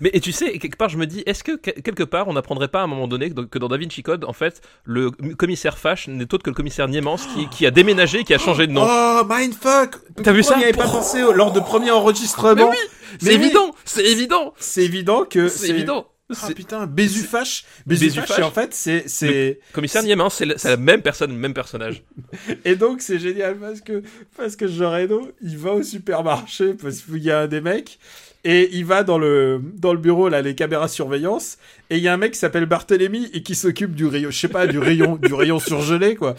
Mais 0.02 0.10
et 0.14 0.20
tu 0.20 0.32
sais, 0.32 0.58
quelque 0.58 0.76
part, 0.76 0.89
je 0.89 0.97
me 0.97 1.06
dis, 1.06 1.24
est-ce 1.26 1.43
que 1.43 1.56
que- 1.56 1.72
quelque 1.80 2.04
part, 2.04 2.28
on 2.28 2.34
n'apprendrait 2.34 2.68
pas 2.68 2.82
à 2.82 2.84
un 2.84 2.88
moment 2.88 3.08
donné 3.08 3.30
que, 3.32 3.41
que 3.41 3.60
dans 3.60 3.68
Da 3.70 3.78
Vinci 3.78 4.04
Code, 4.04 4.26
en 4.26 4.34
fait, 4.34 4.62
le 4.84 5.12
commissaire 5.12 5.78
Fache 5.78 6.08
n'est 6.08 6.24
autre 6.34 6.43
que 6.43 6.49
le 6.49 6.56
commissaire 6.56 6.88
Niemans 6.88 7.18
qui, 7.18 7.47
qui 7.49 7.66
a 7.66 7.72
déménagé, 7.72 8.24
qui 8.24 8.34
a 8.34 8.38
changé 8.38 8.68
de 8.68 8.72
nom. 8.74 8.86
Oh, 8.86 9.22
mindfuck 9.30 9.95
T'as 10.24 10.34
vu 10.34 10.43
ça 10.43 10.56
On 10.56 10.58
n'y 10.58 10.64
avait 10.66 10.74
pas 10.74 10.86
pensé 10.89 11.24
au- 11.24 11.32
lors 11.32 11.54
de 11.54 11.60
premier 11.60 11.91
enregistrement? 11.91 12.56
Mais 12.56 12.64
oui, 12.64 12.78
c'est 13.22 13.34
évident, 13.34 13.76
c'est 13.86 14.06
évident, 14.06 14.54
C'est 14.58 14.84
évident 14.84 15.24
que 15.26 15.47
c'est 15.47 15.70
évident. 15.70 16.08
Ah 16.34 16.34
C'est- 16.47 16.54
putain, 16.54 16.88
Bézufache. 16.88 17.66
Bézufache. 17.86 18.39
En 18.39 18.52
fait, 18.52 18.74
c'est, 18.74 19.04
c'est, 19.08 19.60
Commissaire 19.74 20.02
Niemans, 20.02 20.30
c'est 20.30 20.45
la, 20.45 20.78
même 20.78 21.02
personne, 21.02 21.32
le 21.32 21.38
même 21.38 21.54
personnage. 21.54 22.04
Et 22.66 22.76
donc 22.78 23.02
c'est 23.02 23.20
génial 23.20 23.58
parce 23.58 23.82
que 23.82 24.02
parce 24.38 24.56
que 24.56 24.66
Jean 24.66 24.91
Reno, 24.91 25.30
il 25.41 25.58
va 25.58 25.74
au 25.74 25.84
supermarché 25.84 26.74
parce 26.74 27.02
qu'il 27.02 27.18
y 27.18 27.30
a 27.32 27.41
un 27.41 27.47
des 27.47 27.60
mecs 27.60 27.99
et 28.43 28.69
il 28.73 28.85
va 28.85 29.03
dans 29.03 29.17
le 29.17 29.61
dans 29.75 29.93
le 29.93 29.99
bureau 29.99 30.29
là 30.29 30.41
les 30.41 30.55
caméras 30.55 30.87
surveillance 30.87 31.57
et 31.89 31.97
il 31.97 32.03
y 32.03 32.07
a 32.07 32.13
un 32.13 32.17
mec 32.17 32.33
qui 32.33 32.39
s'appelle 32.39 32.65
Barthélemy 32.65 33.29
et 33.33 33.43
qui 33.43 33.55
s'occupe 33.55 33.93
du 33.93 34.05
rayon 34.07 34.31
je 34.31 34.37
sais 34.37 34.47
pas 34.47 34.67
du 34.67 34.79
rayon 34.79 35.17
du 35.17 35.33
rayon 35.33 35.59
surgelé 35.59 36.15
quoi. 36.15 36.35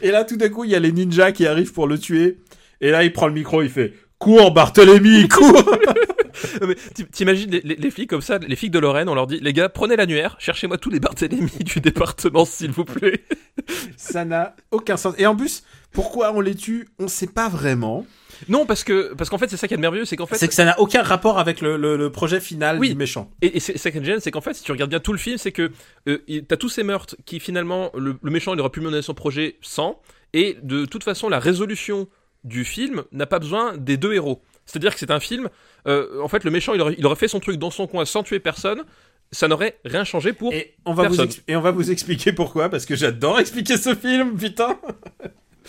Et 0.00 0.10
là 0.10 0.24
tout 0.24 0.36
d'un 0.36 0.48
coup 0.48 0.64
il 0.64 0.70
y 0.70 0.74
a 0.74 0.80
les 0.80 0.92
ninjas 0.92 1.32
qui 1.32 1.46
arrivent 1.46 1.72
pour 1.72 1.86
le 1.86 1.98
tuer 1.98 2.38
et 2.80 2.90
là 2.90 3.04
il 3.04 3.12
prend 3.12 3.26
le 3.26 3.34
micro 3.34 3.62
il 3.62 3.70
fait 3.70 3.94
cours 4.18 4.52
Barthélemy 4.52 5.28
cours 5.28 5.76
T'imagines 7.12 7.50
les, 7.50 7.60
les, 7.60 7.74
les 7.76 7.90
flics 7.90 8.08
comme 8.08 8.20
ça, 8.20 8.38
les 8.38 8.56
flics 8.56 8.70
de 8.70 8.78
Lorraine, 8.78 9.08
on 9.08 9.14
leur 9.14 9.26
dit, 9.26 9.38
les 9.40 9.52
gars, 9.52 9.68
prenez 9.68 9.96
l'annuaire, 9.96 10.36
cherchez-moi 10.38 10.78
tous 10.78 10.90
les 10.90 11.00
Barthélemy 11.00 11.50
du 11.60 11.80
département, 11.80 12.44
s'il 12.44 12.70
vous 12.70 12.84
plaît. 12.84 13.22
ça 13.96 14.24
n'a 14.24 14.56
aucun 14.70 14.96
sens 14.96 15.14
et 15.18 15.26
en 15.26 15.36
plus 15.36 15.62
pourquoi 15.92 16.32
on 16.34 16.40
les 16.40 16.54
tue 16.54 16.88
on 16.98 17.08
sait 17.08 17.26
pas 17.26 17.48
vraiment 17.48 18.06
Non, 18.48 18.66
parce 18.66 18.84
que 18.84 19.14
parce 19.14 19.30
qu'en 19.30 19.38
fait, 19.38 19.48
c'est 19.48 19.56
ça 19.56 19.68
qui 19.68 19.74
est 19.74 19.78
merveilleux, 19.78 20.04
c'est 20.04 20.16
qu'en 20.16 20.26
fait, 20.26 20.36
c'est 20.36 20.48
que 20.48 20.54
ça 20.54 20.64
n'a 20.64 20.78
aucun 20.80 21.02
rapport 21.02 21.38
avec 21.38 21.60
le, 21.60 21.76
le, 21.76 21.96
le 21.96 22.10
projet 22.12 22.40
final 22.40 22.78
Oui. 22.78 22.90
du 22.90 22.94
méchant 22.96 23.30
Et, 23.42 23.56
et 23.56 23.60
c'est 23.60 23.78
ça 23.78 23.90
qui 23.90 23.98
est 23.98 24.20
c'est 24.20 24.30
qu'en 24.30 24.40
fait, 24.40 24.54
si 24.54 24.62
tu 24.62 24.72
regardes 24.72 24.90
bien 24.90 25.00
tout 25.00 25.12
le 25.12 25.18
film, 25.18 25.38
c'est 25.38 25.52
que 25.52 25.70
euh, 26.08 26.18
t'as 26.48 26.56
tous 26.56 26.68
ces 26.68 26.82
meurtres 26.82 27.16
qui 27.24 27.40
finalement, 27.40 27.90
le, 27.94 28.16
le 28.22 28.30
méchant, 28.30 28.54
il 28.54 28.60
aurait 28.60 28.70
pu 28.70 28.80
mener 28.80 29.02
son 29.02 29.14
projet 29.14 29.56
sans, 29.62 30.00
et 30.32 30.56
de 30.62 30.86
toute 30.86 31.04
façon, 31.04 31.28
la 31.28 31.38
résolution 31.38 32.08
du 32.44 32.64
film 32.64 33.04
n'a 33.12 33.26
pas 33.26 33.38
besoin 33.38 33.76
des 33.76 33.96
deux 33.96 34.12
héros. 34.14 34.42
C'est-à-dire 34.66 34.92
que 34.94 34.98
c'est 35.00 35.10
un 35.10 35.20
film, 35.20 35.48
euh, 35.86 36.20
en 36.22 36.28
fait, 36.28 36.44
le 36.44 36.50
méchant, 36.50 36.74
il 36.74 36.80
aurait, 36.80 36.94
il 36.98 37.04
aurait 37.06 37.16
fait 37.16 37.28
son 37.28 37.40
truc 37.40 37.56
dans 37.56 37.70
son 37.70 37.86
coin 37.86 38.04
sans 38.04 38.22
tuer 38.22 38.40
personne, 38.40 38.82
ça 39.30 39.48
n'aurait 39.48 39.78
rien 39.84 40.04
changé 40.04 40.32
pour... 40.32 40.52
Et 40.52 40.74
on, 40.84 40.92
va 40.94 41.08
vous 41.08 41.16
Personne. 41.16 41.42
et 41.48 41.56
on 41.56 41.60
va 41.60 41.70
vous 41.70 41.90
expliquer 41.90 42.32
pourquoi, 42.32 42.68
parce 42.68 42.84
que 42.86 42.94
j'adore 42.96 43.40
expliquer 43.40 43.76
ce 43.76 43.94
film, 43.94 44.36
putain 44.36 44.78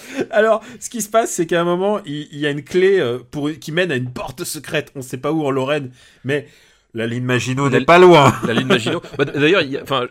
Alors, 0.31 0.61
ce 0.79 0.89
qui 0.89 1.01
se 1.01 1.09
passe, 1.09 1.31
c'est 1.31 1.45
qu'à 1.45 1.61
un 1.61 1.65
moment, 1.65 1.99
il, 2.05 2.27
il 2.31 2.39
y 2.39 2.45
a 2.47 2.49
une 2.51 2.63
clé 2.63 2.99
euh, 2.99 3.19
pour, 3.31 3.49
qui 3.59 3.71
mène 3.71 3.91
à 3.91 3.95
une 3.95 4.11
porte 4.11 4.43
secrète. 4.43 4.91
On 4.95 5.01
sait 5.01 5.17
pas 5.17 5.31
où 5.31 5.45
en 5.45 5.51
Lorraine, 5.51 5.91
mais 6.23 6.47
la 6.95 7.07
ligne 7.07 7.23
Maginot 7.23 7.69
n'est 7.71 7.85
pas 7.85 7.97
loin. 7.97 8.31
La 8.47 8.53
ligne 8.53 8.67
Maginot. 8.67 9.01
Bah, 9.17 9.25
D'ailleurs, 9.25 9.63
enfin, 9.81 10.05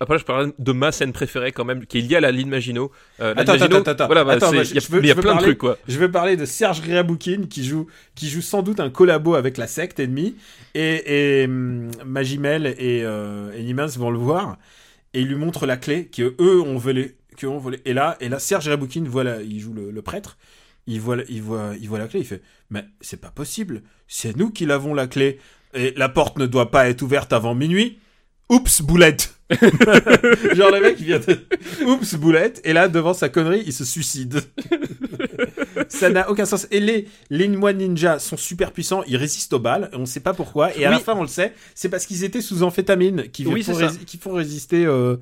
après 0.00 0.18
je 0.18 0.24
parlerai 0.24 0.52
de 0.58 0.72
ma 0.72 0.90
scène 0.90 1.12
préférée 1.12 1.52
quand 1.52 1.66
même, 1.66 1.84
qui 1.84 1.98
est 1.98 2.00
liée 2.00 2.16
à 2.16 2.20
la 2.20 2.30
ligne 2.32 2.48
Maginot. 2.48 2.90
Euh, 3.20 3.34
Attends, 3.36 3.52
Maginot, 3.52 3.76
attends, 3.76 3.90
attends, 3.90 4.06
Voilà, 4.06 4.24
bah, 4.24 4.32
attends, 4.32 4.50
il 4.52 4.56
y 4.56 4.60
a, 4.60 4.80
je 4.80 4.88
veux- 4.90 5.00
mais 5.02 5.08
il 5.08 5.08
y 5.08 5.10
a 5.10 5.14
je 5.14 5.16
veux 5.16 5.22
plein 5.22 5.34
de 5.34 5.40
trucs 5.40 5.58
quoi. 5.58 5.76
Je 5.86 5.98
vais 5.98 6.08
parler 6.08 6.36
de 6.38 6.46
Serge 6.46 6.80
Riaboukine 6.80 7.48
qui 7.48 7.64
joue, 7.64 7.86
qui 8.14 8.30
joue 8.30 8.40
sans 8.40 8.62
doute 8.62 8.80
un 8.80 8.88
collabo 8.88 9.34
avec 9.34 9.58
la 9.58 9.66
secte 9.66 10.00
ennemie. 10.00 10.36
Et, 10.74 11.42
et 11.42 11.44
hum, 11.44 11.90
Magimel 12.06 12.66
et, 12.78 13.02
euh, 13.04 13.52
et 13.54 13.62
Niemans 13.62 13.88
vont 13.98 14.10
le 14.10 14.18
voir. 14.18 14.56
Et 15.12 15.20
ils 15.20 15.28
lui 15.28 15.36
montrent 15.36 15.66
la 15.66 15.76
clé 15.76 16.06
que 16.06 16.34
eux 16.40 16.62
ont 16.62 16.78
volé. 16.78 17.14
Que 17.36 17.46
ont 17.46 17.58
volé. 17.58 17.80
Et 17.84 17.92
là, 17.94 18.16
et 18.20 18.28
là 18.28 18.38
Serge 18.38 18.66
Riaboukine 18.66 19.08
voit 19.08 19.24
la- 19.24 19.42
il 19.42 19.60
joue 19.60 19.72
le, 19.74 19.90
le 19.90 20.02
prêtre. 20.02 20.36
Il 20.86 21.00
voit, 21.00 21.16
la- 21.16 21.24
il, 21.28 21.42
voit, 21.42 21.72
il 21.80 21.88
voit 21.88 21.98
la 21.98 22.08
clé. 22.08 22.20
Il 22.20 22.26
fait 22.26 22.42
Mais 22.70 22.84
c'est 23.00 23.20
pas 23.20 23.30
possible. 23.30 23.82
C'est 24.08 24.36
nous 24.36 24.50
qui 24.50 24.66
l'avons 24.66 24.94
la 24.94 25.06
clé. 25.06 25.38
Et 25.74 25.94
la 25.96 26.08
porte 26.08 26.38
ne 26.38 26.46
doit 26.46 26.70
pas 26.70 26.88
être 26.88 27.02
ouverte 27.02 27.32
avant 27.32 27.54
minuit. 27.54 27.98
Oups, 28.50 28.82
boulette 28.82 29.34
Genre 30.54 30.70
le 30.70 30.80
mec 30.80 30.96
il 30.98 31.06
vient 31.06 31.18
de... 31.20 31.38
Oups, 31.86 32.14
boulette 32.16 32.60
Et 32.64 32.72
là, 32.72 32.88
devant 32.88 33.14
sa 33.14 33.28
connerie, 33.28 33.62
il 33.66 33.72
se 33.72 33.84
suicide. 33.84 34.42
Ça 35.88 36.10
n'a 36.10 36.28
aucun 36.30 36.44
sens. 36.44 36.66
Et 36.70 36.80
les, 36.80 37.08
les 37.30 37.48
ninjas 37.48 38.18
sont 38.18 38.36
super 38.36 38.72
puissants, 38.72 39.02
ils 39.06 39.16
résistent 39.16 39.52
aux 39.54 39.58
balles, 39.58 39.90
on 39.92 40.00
ne 40.00 40.04
sait 40.06 40.20
pas 40.20 40.34
pourquoi. 40.34 40.74
Et 40.76 40.84
à 40.84 40.90
Oui. 40.90 40.96
la 40.96 41.00
fin, 41.00 41.14
on 41.14 41.22
le 41.22 41.28
sait, 41.28 41.54
c'est 41.74 41.88
parce 41.88 42.06
qu'ils 42.06 42.24
étaient 42.24 42.40
sous 42.40 42.62
amphétamine 42.62 43.28
qui, 43.30 43.46
Oui, 43.46 43.62
font, 43.62 43.72
rési- 43.74 44.04
qui 44.04 44.18
font 44.18 44.32
résister 44.32 44.84
euh, 44.86 45.16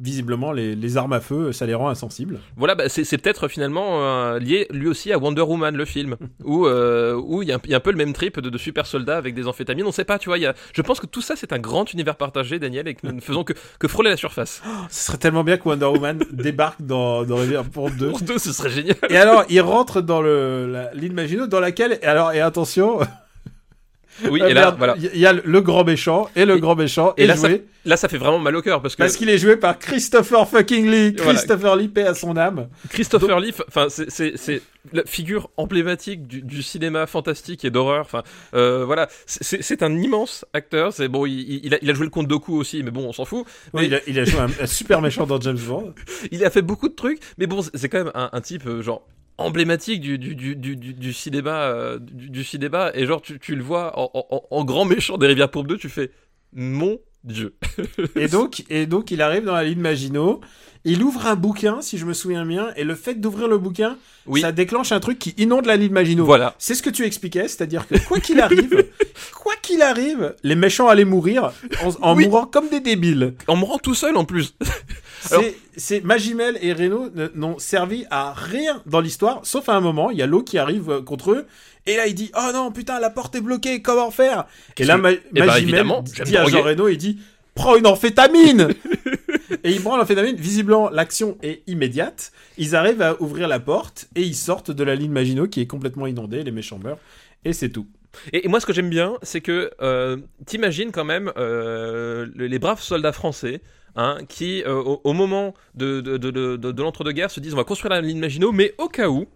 visiblement 0.00 0.52
les, 0.52 0.74
les 0.74 0.96
armes 0.96 1.12
à 1.12 1.20
feu, 1.20 1.52
ça 1.52 1.66
les 1.66 1.74
rend 1.74 1.88
insensibles. 1.88 2.38
Voilà, 2.56 2.74
bah, 2.74 2.88
c'est 2.88 3.18
peut-être 3.18 3.48
finalement 3.48 4.02
euh, 4.02 4.38
lié 4.38 4.66
lui 4.70 4.88
aussi 4.88 5.12
à 5.12 5.18
Wonder 5.18 5.42
Woman, 5.42 5.76
le 5.76 5.84
film, 5.84 6.16
où 6.44 6.66
euh, 6.66 7.14
où 7.14 7.42
il 7.42 7.48
y, 7.48 7.52
a 7.52 7.56
un- 7.56 7.68
y 7.68 7.74
a 7.74 7.76
un 7.76 7.80
peu 7.80 7.90
le 7.90 7.96
même 7.96 8.12
trip 8.12 8.40
de, 8.40 8.50
de 8.50 8.58
super 8.58 8.86
soldats 8.86 9.16
avec 9.16 9.34
des 9.34 9.46
amphétamines. 9.46 9.86
On 9.86 9.92
sait 9.92 10.04
pas, 10.04 10.18
tu 10.18 10.28
vois. 10.28 10.38
Y 10.38 10.46
a, 10.46 10.54
je 10.74 10.82
pense 10.82 11.00
que 11.00 11.06
tout 11.06 11.20
ça 11.22 11.34
c'est 11.36 11.52
un 11.52 11.58
grand 11.58 11.92
univers 11.92 12.16
partagé, 12.16 12.58
Daniel, 12.58 12.88
et 12.88 12.94
que 12.94 13.06
nous 13.06 13.12
ne 13.12 13.20
faisons 13.20 13.44
que, 13.44 13.52
que 13.78 13.88
frôler 13.88 14.10
la 14.10 14.16
surface. 14.16 14.62
Ce 14.90 15.06
serait 15.06 15.18
tellement 15.18 15.44
bien 15.44 15.56
que 15.56 15.68
Wonder 15.68 15.86
Woman 15.86 16.22
débarque 16.32 16.82
dans, 16.82 17.24
dans 17.24 17.38
pour 17.72 17.90
deux. 17.90 18.10
Pour 18.10 18.20
deux, 18.20 18.38
ce 18.38 18.52
serait 18.52 18.70
génial. 18.70 18.96
Et 19.10 19.16
alors, 19.16 19.44
il 19.48 19.60
rentre 19.60 20.00
dans 20.00 20.20
le, 20.22 20.66
la 20.70 20.92
ligne 20.94 21.12
Maginot 21.12 21.46
dans 21.46 21.60
laquelle, 21.60 21.98
et 22.02 22.06
alors, 22.06 22.32
et 22.32 22.40
attention, 22.40 22.98
Oui, 24.30 24.40
Euh, 24.42 24.48
et 24.48 24.54
là, 24.54 24.60
merde, 24.62 24.74
voilà. 24.78 24.94
Il 24.98 25.18
y 25.18 25.26
a 25.26 25.32
le 25.32 25.60
grand 25.60 25.84
méchant 25.84 26.28
et 26.36 26.44
le 26.44 26.56
Et- 26.56 26.60
grand 26.60 26.74
méchant 26.76 27.14
Et 27.16 27.26
là 27.26 27.36
ça, 27.36 27.48
là, 27.84 27.96
ça 27.96 28.08
fait 28.08 28.18
vraiment 28.18 28.38
mal 28.38 28.54
au 28.56 28.62
cœur 28.62 28.80
parce 28.82 28.94
que 28.94 29.02
parce 29.02 29.16
qu'il 29.16 29.28
est 29.30 29.38
joué 29.38 29.56
par 29.56 29.78
Christopher 29.78 30.48
fucking 30.48 30.90
Lee. 30.90 31.14
Voilà. 31.16 31.32
Christopher 31.34 31.76
Lee 31.76 31.88
paix 31.88 32.04
à 32.06 32.14
son 32.14 32.36
âme. 32.36 32.68
Christopher 32.90 33.40
Lee, 33.40 33.52
enfin, 33.68 33.86
c'est- 33.88 34.62
la 34.92 35.04
figure 35.04 35.48
emblématique 35.56 36.26
du, 36.26 36.42
du 36.42 36.62
cinéma 36.62 37.06
fantastique 37.06 37.64
et 37.64 37.70
d'horreur. 37.70 38.00
Enfin, 38.04 38.22
euh, 38.54 38.84
voilà, 38.84 39.08
C'est- 39.26 39.82
un 39.82 39.96
immense 39.96 40.44
acteur. 40.52 40.92
C'est 40.92 41.08
bon, 41.08 41.24
il, 41.26 41.60
il 41.64 41.74
a, 41.74 41.78
il 41.82 41.90
a 41.90 41.94
joué 41.94 42.04
le 42.04 42.10
comte 42.10 42.26
Doku 42.28 42.54
aussi, 42.58 42.82
mais 42.82 42.90
bon, 42.90 43.06
on 43.08 43.12
s'en 43.12 43.24
fout. 43.24 43.44
Oui, 43.72 43.82
Mais- 43.82 43.86
il, 43.86 43.94
a, 43.94 43.98
il 44.08 44.18
a 44.18 44.24
joué 44.24 44.40
un, 44.40 44.48
un 44.60 44.66
super 44.66 45.00
méchant 45.00 45.26
dans 45.26 45.40
James 45.40 45.58
Bond. 45.58 45.94
Il 46.32 46.44
a 46.44 46.50
fait 46.50 46.62
beaucoup 46.62 46.88
de 46.88 46.94
trucs, 46.94 47.20
mais 47.38 47.46
bon, 47.46 47.60
c'est 47.74 47.88
quand 47.88 47.98
même 47.98 48.12
un, 48.14 48.30
un 48.32 48.40
type 48.40 48.66
euh, 48.66 48.82
genre 48.82 49.06
emblématique 49.42 50.04
euh, 50.06 50.16
du, 50.18 51.12
cinéma 51.12 52.90
et 52.94 53.06
genre 53.06 53.22
tu, 53.22 53.54
le 53.54 53.62
vois 53.62 53.92
en, 53.96 54.64
grand 54.64 54.84
méchant 54.84 55.18
des 55.18 55.26
Rivières 55.26 55.50
Pourpres 55.50 55.68
2 55.68 55.78
tu 55.78 55.88
fais 55.88 56.10
mon 56.52 56.98
dieu 57.24 57.54
Et 58.16 58.28
donc, 58.28 58.64
et 58.68 58.86
donc, 58.86 59.10
il 59.10 59.22
arrive 59.22 59.44
dans 59.44 59.54
la 59.54 59.64
ligne 59.64 59.80
Maginot. 59.80 60.40
Il 60.84 61.02
ouvre 61.04 61.26
un 61.28 61.36
bouquin, 61.36 61.80
si 61.80 61.96
je 61.96 62.04
me 62.04 62.12
souviens 62.12 62.44
bien, 62.44 62.70
et 62.76 62.82
le 62.82 62.96
fait 62.96 63.14
d'ouvrir 63.14 63.46
le 63.46 63.56
bouquin, 63.56 63.96
oui 64.26 64.40
ça 64.40 64.50
déclenche 64.50 64.90
un 64.90 64.98
truc 64.98 65.16
qui 65.18 65.32
inonde 65.38 65.66
la 65.66 65.76
ligne 65.76 65.92
Maginot. 65.92 66.24
voilà 66.24 66.54
C'est 66.58 66.74
ce 66.74 66.82
que 66.82 66.90
tu 66.90 67.04
expliquais, 67.04 67.46
c'est-à-dire 67.46 67.86
que 67.86 67.96
quoi 68.08 68.18
qu'il 68.18 68.40
arrive, 68.40 68.84
quoi 69.40 69.54
qu'il 69.62 69.80
arrive, 69.80 70.34
les 70.42 70.56
méchants 70.56 70.88
allaient 70.88 71.04
mourir 71.04 71.52
en, 71.84 72.10
en 72.10 72.16
Oui. 72.16 72.24
mourant 72.26 72.46
comme 72.46 72.68
des 72.68 72.80
débiles. 72.80 73.34
me 73.48 73.64
rend 73.64 73.78
tout 73.78 73.94
seul 73.94 74.16
en 74.16 74.24
plus 74.24 74.54
Alors- 75.30 75.44
C'est, 75.44 75.56
c'est 75.76 76.04
Magimel 76.04 76.58
et 76.62 76.72
Reno 76.72 77.08
n'ont 77.36 77.56
servi 77.60 78.04
à 78.10 78.32
rien 78.32 78.82
dans 78.86 78.98
l'histoire, 79.00 79.38
sauf 79.44 79.68
à 79.68 79.74
un 79.74 79.80
moment, 79.80 80.10
il 80.10 80.18
y 80.18 80.22
a 80.22 80.26
l'eau 80.26 80.42
qui 80.42 80.58
arrive 80.58 80.90
euh, 80.90 81.00
contre 81.00 81.30
eux, 81.30 81.46
et 81.86 81.96
là 81.96 82.08
il 82.08 82.14
dit 82.16 82.32
oh 82.36 82.50
non 82.52 82.72
putain 82.72 82.98
la 82.98 83.08
porte 83.08 83.36
est 83.36 83.40
bloquée, 83.40 83.82
comment 83.82 84.10
faire? 84.10 84.46
Et 84.78 84.84
là 84.84 84.96
Ma- 84.96 85.12
bah, 85.12 85.18
Magimel 85.32 85.62
évidemment, 85.62 86.02
dit 86.02 86.36
à. 86.36 86.44
Jean 86.46 86.62
Reno, 86.62 86.88
il 86.88 86.96
dit 86.98 87.20
prends 87.54 87.76
une 87.76 87.86
amphétamine 87.86 88.70
Et 89.64 89.70
il 89.72 89.80
prend 89.80 89.96
l'amphétamine, 89.96 90.36
visiblement 90.36 90.90
l'action 90.90 91.38
est 91.42 91.62
immédiate, 91.68 92.32
ils 92.58 92.74
arrivent 92.74 93.02
à 93.02 93.20
ouvrir 93.22 93.46
la 93.48 93.60
porte 93.60 94.08
et 94.16 94.22
ils 94.22 94.34
sortent 94.34 94.70
de 94.70 94.84
la 94.84 94.94
ligne 94.94 95.12
Maginot 95.12 95.46
qui 95.46 95.60
est 95.60 95.66
complètement 95.66 96.06
inondée, 96.06 96.42
les 96.42 96.50
méchants 96.50 96.78
meurent, 96.82 96.98
et 97.44 97.52
c'est 97.52 97.68
tout. 97.70 97.86
et, 98.32 98.46
moi 98.48 98.60
ce 98.60 98.66
que 98.66 98.72
j'aime 98.72 98.90
bien 98.90 99.14
c'est 99.22 99.40
que 99.40 99.70
euh, 99.80 100.16
t'imagines 100.46 100.90
quand 100.92 101.04
même 101.04 101.32
euh, 101.36 102.26
le- 102.34 102.46
les 102.46 102.58
braves 102.58 102.82
soldats 102.82 103.12
français 103.12 103.60
hein, 103.96 104.18
qui 104.28 104.62
euh, 104.64 104.74
au, 105.04 105.12
moment 105.12 105.54
de- 105.74 106.00
de 106.00 106.82
l'entre-deux-guerres 106.82 107.30
se 107.30 107.40
disent 107.40 107.54
on 107.54 107.58
va 107.58 107.64
construire 107.64 107.92
la 107.92 108.00
ligne 108.00 108.18
Maginot 108.18 108.52
mais 108.52 108.74
au 108.78 108.88
cas 108.88 109.08
où 109.08 109.26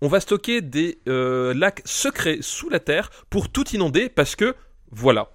on 0.00 0.08
va 0.08 0.18
stocker 0.20 0.60
des 0.62 0.98
euh, 1.08 1.54
lacs 1.54 1.82
secrets 1.84 2.38
sous 2.40 2.68
la 2.70 2.80
terre 2.80 3.10
pour 3.30 3.48
tout 3.50 3.68
inonder 3.72 4.08
parce 4.08 4.34
que 4.34 4.54
voilà. 4.90 5.30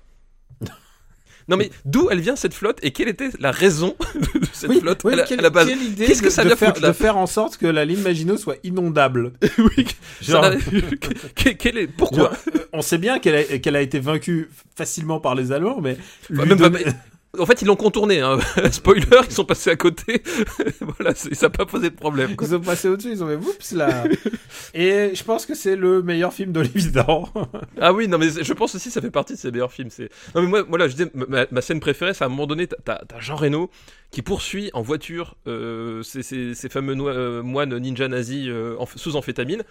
Non 1.50 1.58
mais 1.58 1.72
d'où 1.84 2.10
elle 2.12 2.20
vient 2.22 2.36
cette 2.36 2.54
flotte 2.54 2.78
et 2.84 2.92
quelle 2.92 3.10
était 3.10 3.30
la 3.40 3.52
raison 3.52 3.96
de 4.16 4.40
cette 4.54 4.70
Oui, 4.70 4.80
flotte 4.80 5.02
oui, 5.04 5.14
à, 5.14 5.16
la, 5.18 5.24
quelle, 5.24 5.40
à 5.40 5.44
la 5.44 5.50
base 5.50 5.68
quelle 5.68 5.82
idée 5.82 6.06
Qu'est-ce 6.06 6.22
que 6.22 6.28
de, 6.28 6.32
ça 6.32 6.44
de 6.44 6.48
vient 6.50 6.56
faire, 6.56 6.76
foutre 6.76 6.88
de 6.88 6.94
faire 6.94 7.18
en 7.18 7.26
sorte 7.28 7.58
que 7.58 7.66
la 7.66 7.84
ligne 7.86 8.02
Maginot 8.02 8.38
soit 8.38 8.58
inondable 8.64 9.34
Oui, 9.58 9.86
Genre, 10.22 10.44
ça 10.46 10.52
que- 11.36 11.50
quel 11.50 11.78
est 11.78 11.88
pourquoi 11.88 12.18
genre, 12.20 12.34
on 12.72 12.82
sait 12.82 12.98
bien 13.00 13.20
qu'elle 13.20 13.76
a, 13.76 13.82
été 13.82 14.00
vaincue 14.00 14.50
facilement 14.78 15.20
par 15.20 15.36
les 15.36 15.52
Allemands, 15.52 15.82
mais 15.82 15.98
lui 16.30 16.40
Même 16.48 16.58
pas- 16.58 16.70
donner- 16.70 16.86
En 17.38 17.46
fait, 17.46 17.62
ils 17.62 17.66
l'ont 17.66 17.76
contourné. 17.76 18.22
Hein. 18.22 18.40
Spoiler, 18.72 19.06
ils 19.30 19.32
sont 19.32 19.46
passés 19.46 19.70
à 19.70 19.76
côté. 19.76 20.24
voilà, 20.82 21.14
ça 21.14 21.30
n'a 21.44 21.50
pas 21.52 21.66
posé 21.68 21.92
de 21.92 21.96
problème. 21.96 22.36
quoi. 22.36 22.48
ils 22.48 22.56
ont 22.56 22.60
passé 22.60 22.90
au-dessus, 22.90 23.12
ils 23.12 23.24
ont 23.24 23.28
fait 23.28 23.36
oups 23.36 23.72
là. 23.74 24.06
Et 24.74 25.12
je 25.14 25.24
pense 25.24 25.46
que 25.46 25.54
c'est 25.54 25.76
le 25.76 26.02
meilleur 26.02 26.34
film 26.34 26.52
d'Olivier 26.52 26.90
Dahan. 26.90 27.30
Ah 27.82 27.94
oui, 27.94 28.08
non 28.08 28.18
mais 28.18 28.30
je 28.42 28.54
pense 28.54 28.74
aussi 28.76 28.88
que 28.90 28.94
ça 28.94 29.00
fait 29.02 29.12
partie 29.12 29.34
de 29.34 29.38
ses 29.38 29.52
meilleurs 29.52 29.72
films. 29.72 29.90
C'est 29.92 30.10
non 30.34 30.42
mais 30.42 30.48
moi, 30.48 30.64
voilà, 30.68 30.88
je 30.88 30.94
disais 30.96 31.12
ma, 31.14 31.46
ma 31.52 31.62
scène 31.62 31.80
préférée, 31.80 32.14
c'est 32.16 32.24
à 32.24 32.28
un 32.28 32.30
moment 32.30 32.48
donné, 32.48 32.66
t'as- 32.68 33.02
t'as 33.08 33.20
Jean 33.20 33.36
Reno 33.36 33.70
qui 34.12 34.22
poursuit 34.24 34.72
en 34.74 34.82
voiture 34.82 35.36
euh, 35.48 36.02
ces, 36.04 36.24
ces- 36.24 36.56
ces 36.56 36.68
fameux 36.68 36.96
euh, 37.00 37.44
moines 37.44 37.78
ninja 37.78 38.08
nazis 38.08 38.48
euh, 38.50 38.76
en- 38.80 38.88
sous 38.96 39.16
amphétamine, 39.16 39.64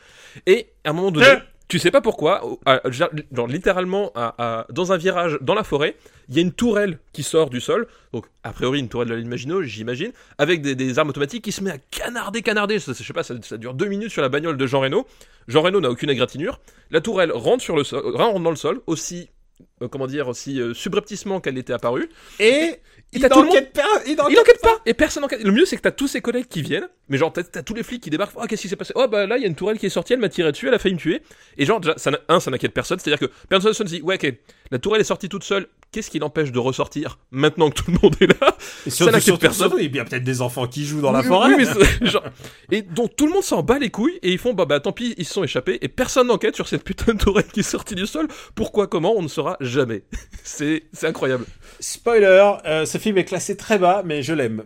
et 0.46 0.68
à 0.84 0.90
un 0.90 0.92
moment 0.92 1.11
donné, 1.11 1.26
Hein? 1.26 1.42
Tu 1.69 1.79
sais 1.79 1.91
pas 1.91 2.01
pourquoi, 2.01 2.43
à- 2.66 2.81
genre 2.91 3.47
littéralement 3.47 4.11
à- 4.14 4.35
à- 4.39 4.66
dans 4.71 4.93
un 4.93 4.97
virage 4.97 5.39
dans 5.43 5.55
la 5.55 5.64
forêt, 5.64 5.97
il 6.29 6.35
y 6.37 6.39
a 6.39 6.43
une 6.43 6.53
tourelle 6.53 6.99
qui 7.12 7.23
sort 7.23 7.51
du 7.51 7.61
sol, 7.61 7.87
donc 8.12 8.27
a 8.43 8.53
priori 8.53 8.79
une 8.81 8.89
tourelle 8.89 9.09
de 9.09 9.14
la 9.14 9.21
ligne 9.21 9.29
Maginot, 9.29 9.62
j'imagine, 9.62 10.12
avec 10.39 10.62
des, 10.62 10.75
des 10.75 10.99
armes 10.99 11.11
automatiques 11.11 11.45
qui 11.45 11.53
se 11.53 11.62
met 11.62 11.71
à 11.71 11.79
canarder, 11.91 12.43
canarder. 12.43 12.79
Ça, 12.79 12.93
je 12.97 13.03
sais 13.03 13.12
pas, 13.12 13.23
ça, 13.23 13.35
ça 13.43 13.57
dure 13.59 13.75
deux 13.75 13.87
minutes 13.87 14.11
sur 14.11 14.23
la 14.23 14.29
bagnole 14.29 14.57
de 14.57 14.66
Jean 14.66 14.81
Reno. 14.81 15.07
Jean 15.47 15.62
Reno 15.62 15.81
n'a 15.81 15.91
aucune 15.91 16.11
égratignure. 16.11 16.59
La 16.91 17.01
tourelle 17.01 17.33
rentre 17.33 17.62
sur 17.62 17.77
le 17.77 17.85
sol, 17.85 18.03
rentre 18.16 18.41
dans 18.41 18.51
le 18.51 18.57
sol, 18.57 18.81
aussi, 18.87 19.29
euh, 19.83 19.89
comment 19.89 20.07
dire, 20.07 20.29
aussi 20.29 20.61
euh, 20.61 20.73
subrepticement 20.75 21.41
qu'elle 21.41 21.59
était 21.59 21.73
apparue. 21.75 22.09
Et 22.41 22.45
Et 22.45 22.81
il 23.12 23.23
n'enquête 23.23 23.73
pas. 23.73 23.83
Il 24.07 24.12
Il 24.12 24.16
n'enquête 24.16 24.39
enquête 24.39 24.61
pas 24.62 24.77
Et 24.87 24.95
personne 24.95 25.25
enquête. 25.25 25.43
Le 25.43 25.53
mieux, 25.53 25.64
c'est 25.66 25.77
que 25.77 25.83
t'as 25.83 25.91
tous 25.93 26.09
ses 26.09 26.21
collègues 26.21 26.47
qui 26.49 26.62
viennent, 26.62 26.89
mais 27.09 27.18
genre, 27.18 27.32
t'as, 27.32 27.42
tous 27.62 27.74
les 27.74 27.82
flics 27.82 28.02
qui 28.02 28.11
débarquent. 28.11 28.34
Oh, 28.36 28.44
qu'est-ce 28.48 28.62
qui 28.62 28.68
s'est 28.68 28.76
passé? 28.76 28.92
Oh, 28.96 29.06
bah 29.09 29.26
là, 29.26 29.36
il 29.36 29.42
y 29.42 29.44
a 29.44 29.48
une 29.48 29.54
tourelle 29.54 29.78
qui 29.78 29.86
est 29.86 29.90
sortie, 29.90 30.12
elle 30.12 30.18
m'a 30.20 30.28
tiré 30.28 30.50
dessus, 30.52 30.68
elle 30.68 30.74
a 30.74 30.78
failli 30.78 30.94
me 30.94 31.00
tuer. 31.00 31.22
Et 31.56 31.64
genre, 31.66 31.80
déjà, 31.80 31.94
ça, 31.96 32.11
un, 32.28 32.40
ça 32.40 32.50
n'inquiète 32.50 32.72
personne. 32.74 32.98
C'est-à-dire 32.98 33.28
que 33.28 33.32
personne 33.48 33.72
se 33.72 33.82
dit, 33.82 34.00
ouais, 34.02 34.16
ok, 34.16 34.34
la 34.70 34.78
tourelle 34.78 35.00
est 35.00 35.04
sortie 35.04 35.28
toute 35.28 35.44
seule. 35.44 35.66
Qu'est-ce 35.90 36.11
qui 36.11 36.18
l'empêche 36.18 36.52
de 36.52 36.59
ressortir 36.59 37.18
maintenant 37.30 37.70
que 37.70 37.76
tout 37.82 37.90
le 37.90 37.96
monde 38.02 38.14
est 38.20 38.26
là? 38.26 38.54
Et 38.86 38.90
Ça 38.90 39.06
n'inquiète 39.06 39.38
personne. 39.40 39.68
surtout, 39.70 39.78
il 39.82 39.96
y 39.96 39.98
a 39.98 40.04
peut-être 40.04 40.22
des 40.22 40.42
enfants 40.42 40.66
qui 40.66 40.84
jouent 40.84 41.00
dans 41.00 41.12
la 41.12 41.20
Oui, 41.20 41.26
forêt. 41.26 41.54
oui, 41.54 41.54
mais 41.56 41.64
c'est- 41.64 42.04
genre- 42.06 42.24
et 42.70 42.82
donc 42.82 43.16
tout 43.16 43.26
le 43.26 43.32
monde 43.32 43.42
s'en 43.42 43.62
bat 43.62 43.78
les 43.78 43.88
couilles 43.88 44.18
et 44.22 44.30
ils 44.30 44.36
font 44.38 44.52
bah 44.52 44.66
bah 44.66 44.80
tant 44.80 44.92
pis 44.92 45.14
ils 45.16 45.24
se 45.24 45.32
sont 45.32 45.44
échappés 45.44 45.78
et 45.80 45.88
personne 45.88 46.26
n'enquête 46.26 46.54
sur 46.54 46.68
cette 46.68 46.84
putain 46.84 47.14
de 47.14 47.18
tourelle 47.18 47.46
qui 47.46 47.61
est 47.61 47.62
sortie 47.62 47.94
du 47.94 48.06
sol. 48.06 48.28
Pourquoi 48.54 48.86
comment 48.86 49.14
on 49.16 49.22
ne 49.22 49.28
saura 49.28 49.56
jamais. 49.61 50.02
c'est 50.44 50.82
c'est 50.92 51.06
incroyable. 51.06 51.46
Spoiler, 51.80 52.52
euh, 52.66 52.84
ce 52.84 52.98
film 52.98 53.16
est 53.16 53.24
classé 53.24 53.56
très 53.56 53.78
bas, 53.78 54.02
mais 54.04 54.22
je 54.22 54.34
l'aime. 54.34 54.64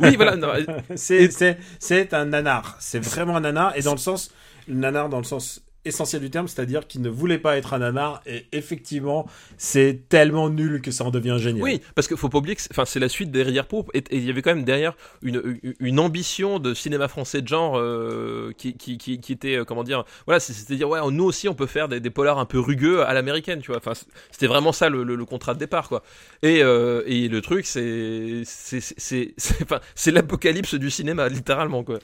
Oui 0.00 0.16
voilà. 0.16 0.36
C'est, 0.96 1.30
c'est, 1.78 2.14
un 2.14 2.26
nanar. 2.26 2.76
C'est 2.80 2.98
vraiment 2.98 3.36
un 3.36 3.40
nanar, 3.40 3.76
et 3.76 3.82
dans 3.82 3.92
le 3.92 3.98
sens, 3.98 4.30
le 4.68 4.74
nanar 4.74 5.08
dans 5.08 5.18
le 5.18 5.24
sens 5.24 5.62
essentiel 5.84 6.20
du 6.20 6.30
terme, 6.30 6.46
c'est-à-dire 6.48 6.86
qu'il 6.86 7.00
ne 7.00 7.08
voulait 7.08 7.38
pas 7.38 7.56
être 7.56 7.72
un 7.72 7.78
nanar, 7.78 8.22
et 8.26 8.46
effectivement, 8.52 9.26
c'est 9.56 10.08
tellement 10.08 10.50
nul 10.50 10.82
que 10.82 10.90
ça 10.90 11.04
en 11.04 11.10
devient 11.10 11.36
génial. 11.38 11.62
oui 11.62 11.80
parce 11.94 12.06
qu'il 12.08 12.16
faut 12.16 12.28
pas 12.28 12.38
oublier 12.38 12.56
que 12.56 12.62
c'est- 12.62 12.72
enfin 12.72 12.84
c'est 12.84 13.00
la 13.00 13.08
suite 13.08 13.30
des 13.30 13.42
Rivières 13.42 13.66
Pourpres 13.66 13.90
et 13.94 14.02
il 14.10 14.24
y 14.24 14.30
avait 14.30 14.42
quand 14.42 14.54
même 14.54 14.64
derrière 14.64 14.94
une, 15.22 16.00
ambition 16.00 16.58
de 16.58 16.74
cinéma 16.74 17.08
français 17.08 17.42
de 17.42 17.48
genre 17.48 17.78
euh, 17.78 18.52
qui, 18.56 18.74
qui, 18.74 19.32
était 19.32 19.56
euh, 19.56 19.64
comment 19.64 19.84
dire 19.84 20.04
voilà 20.26 20.40
c'est- 20.40 20.52
c'est-à-dire 20.52 20.88
ouais 20.88 21.00
nous 21.10 21.24
aussi 21.24 21.48
on 21.48 21.54
peut 21.54 21.66
faire 21.66 21.88
des, 21.88 22.00
polars 22.10 22.38
un 22.38 22.44
peu 22.46 22.58
rugueux 22.58 23.02
à 23.02 23.12
l'américaine 23.14 23.60
tu 23.60 23.68
vois. 23.68 23.78
Enfin 23.78 23.92
c'était 24.30 24.46
vraiment 24.46 24.72
ça 24.72 24.88
le, 24.88 25.24
contrat 25.24 25.54
de 25.54 25.58
départ 25.58 25.88
quoi. 25.88 26.02
Et, 26.42 26.62
euh, 26.62 27.02
et 27.06 27.28
le 27.28 27.40
truc 27.40 27.66
c'est 27.66 28.42
c'est 28.44 28.80
c'est 28.80 29.34
c'est 29.36 29.66
c'est 29.94 30.10
l'apocalypse 30.10 30.74
du 30.74 30.90
cinéma 30.90 31.28
littéralement 31.28 31.84
quoi 31.84 31.98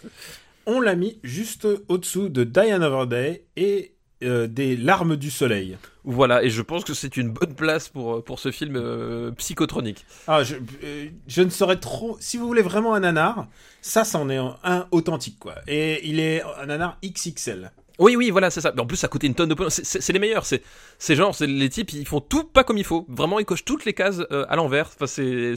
On 0.67 0.81
l'a 0.81 0.97
mis 0.97 1.19
juste 1.23 1.67
au-dessous 1.89 2.29
de 2.29 2.45
Die 2.45 2.59
Another 2.71 3.07
Day 3.07 3.47
et 3.57 3.95
euh, 4.25 4.47
des 4.47 4.77
Larmes 4.77 5.17
du 5.17 5.31
Soleil. 5.31 5.77
voilà 6.05 6.43
et 6.43 6.49
je 6.51 6.63
pense 6.63 6.85
que 6.85 6.95
c'est 6.95 7.17
une 7.19 7.31
bonne 7.31 7.55
place 7.55 7.89
pour 7.91 8.25
pour 8.25 8.39
ce 8.41 8.51
film 8.51 8.75
euh, 8.77 9.31
psychotronique 9.33 10.05
Ah, 10.27 10.43
je, 10.43 10.57
euh, 10.85 11.09
je 11.27 11.43
ne 11.43 11.51
saurais 11.51 11.79
trop. 11.79 12.17
Si 12.19 12.37
vous 12.39 12.47
voulez 12.47 12.63
vraiment 12.63 12.95
un 12.95 13.01
nanar, 13.01 13.47
ça, 13.83 14.05
c'en 14.05 14.29
est 14.31 14.39
un, 14.39 14.57
un 14.65 14.89
authentique, 14.91 15.39
quoi. 15.39 15.55
Et 15.69 16.09
il 16.09 16.19
est 16.19 16.43
un 16.61 16.67
nanar 16.67 16.99
XXL. 17.05 17.71
Oui 17.99 18.15
oui 18.17 18.31
voilà 18.31 18.51
c'est 18.51 18.61
ça 18.61 18.73
mais 18.75 18.83
en 18.83 18.87
plus 18.87 18.97
ça 18.97 19.09
coûtait 19.09 19.27
une 19.27 19.35
tonne 19.35 19.49
de 19.49 19.55
pognon 19.55 19.71
c'est- 19.71 20.13
les 20.13 20.19
meilleurs 20.19 20.45
c'est 20.47 20.63
c'est 20.99 21.15
genre 21.17 21.35
c'est 21.35 21.47
les 21.47 21.69
types 21.69 21.93
ils 21.93 22.07
font 22.07 22.21
tout 22.21 22.45
pas 22.45 22.63
comme 22.65 22.77
il 22.79 22.85
faut 22.85 23.07
vraiment 23.09 23.39
ils 23.39 23.45
cochent 23.45 23.65
toutes 23.65 23.85
les 23.85 23.95
cases 23.95 24.21
euh, 24.31 24.45
à 24.49 24.57
l'envers 24.57 24.87
enfin 24.95 25.07
c'est 25.07 25.55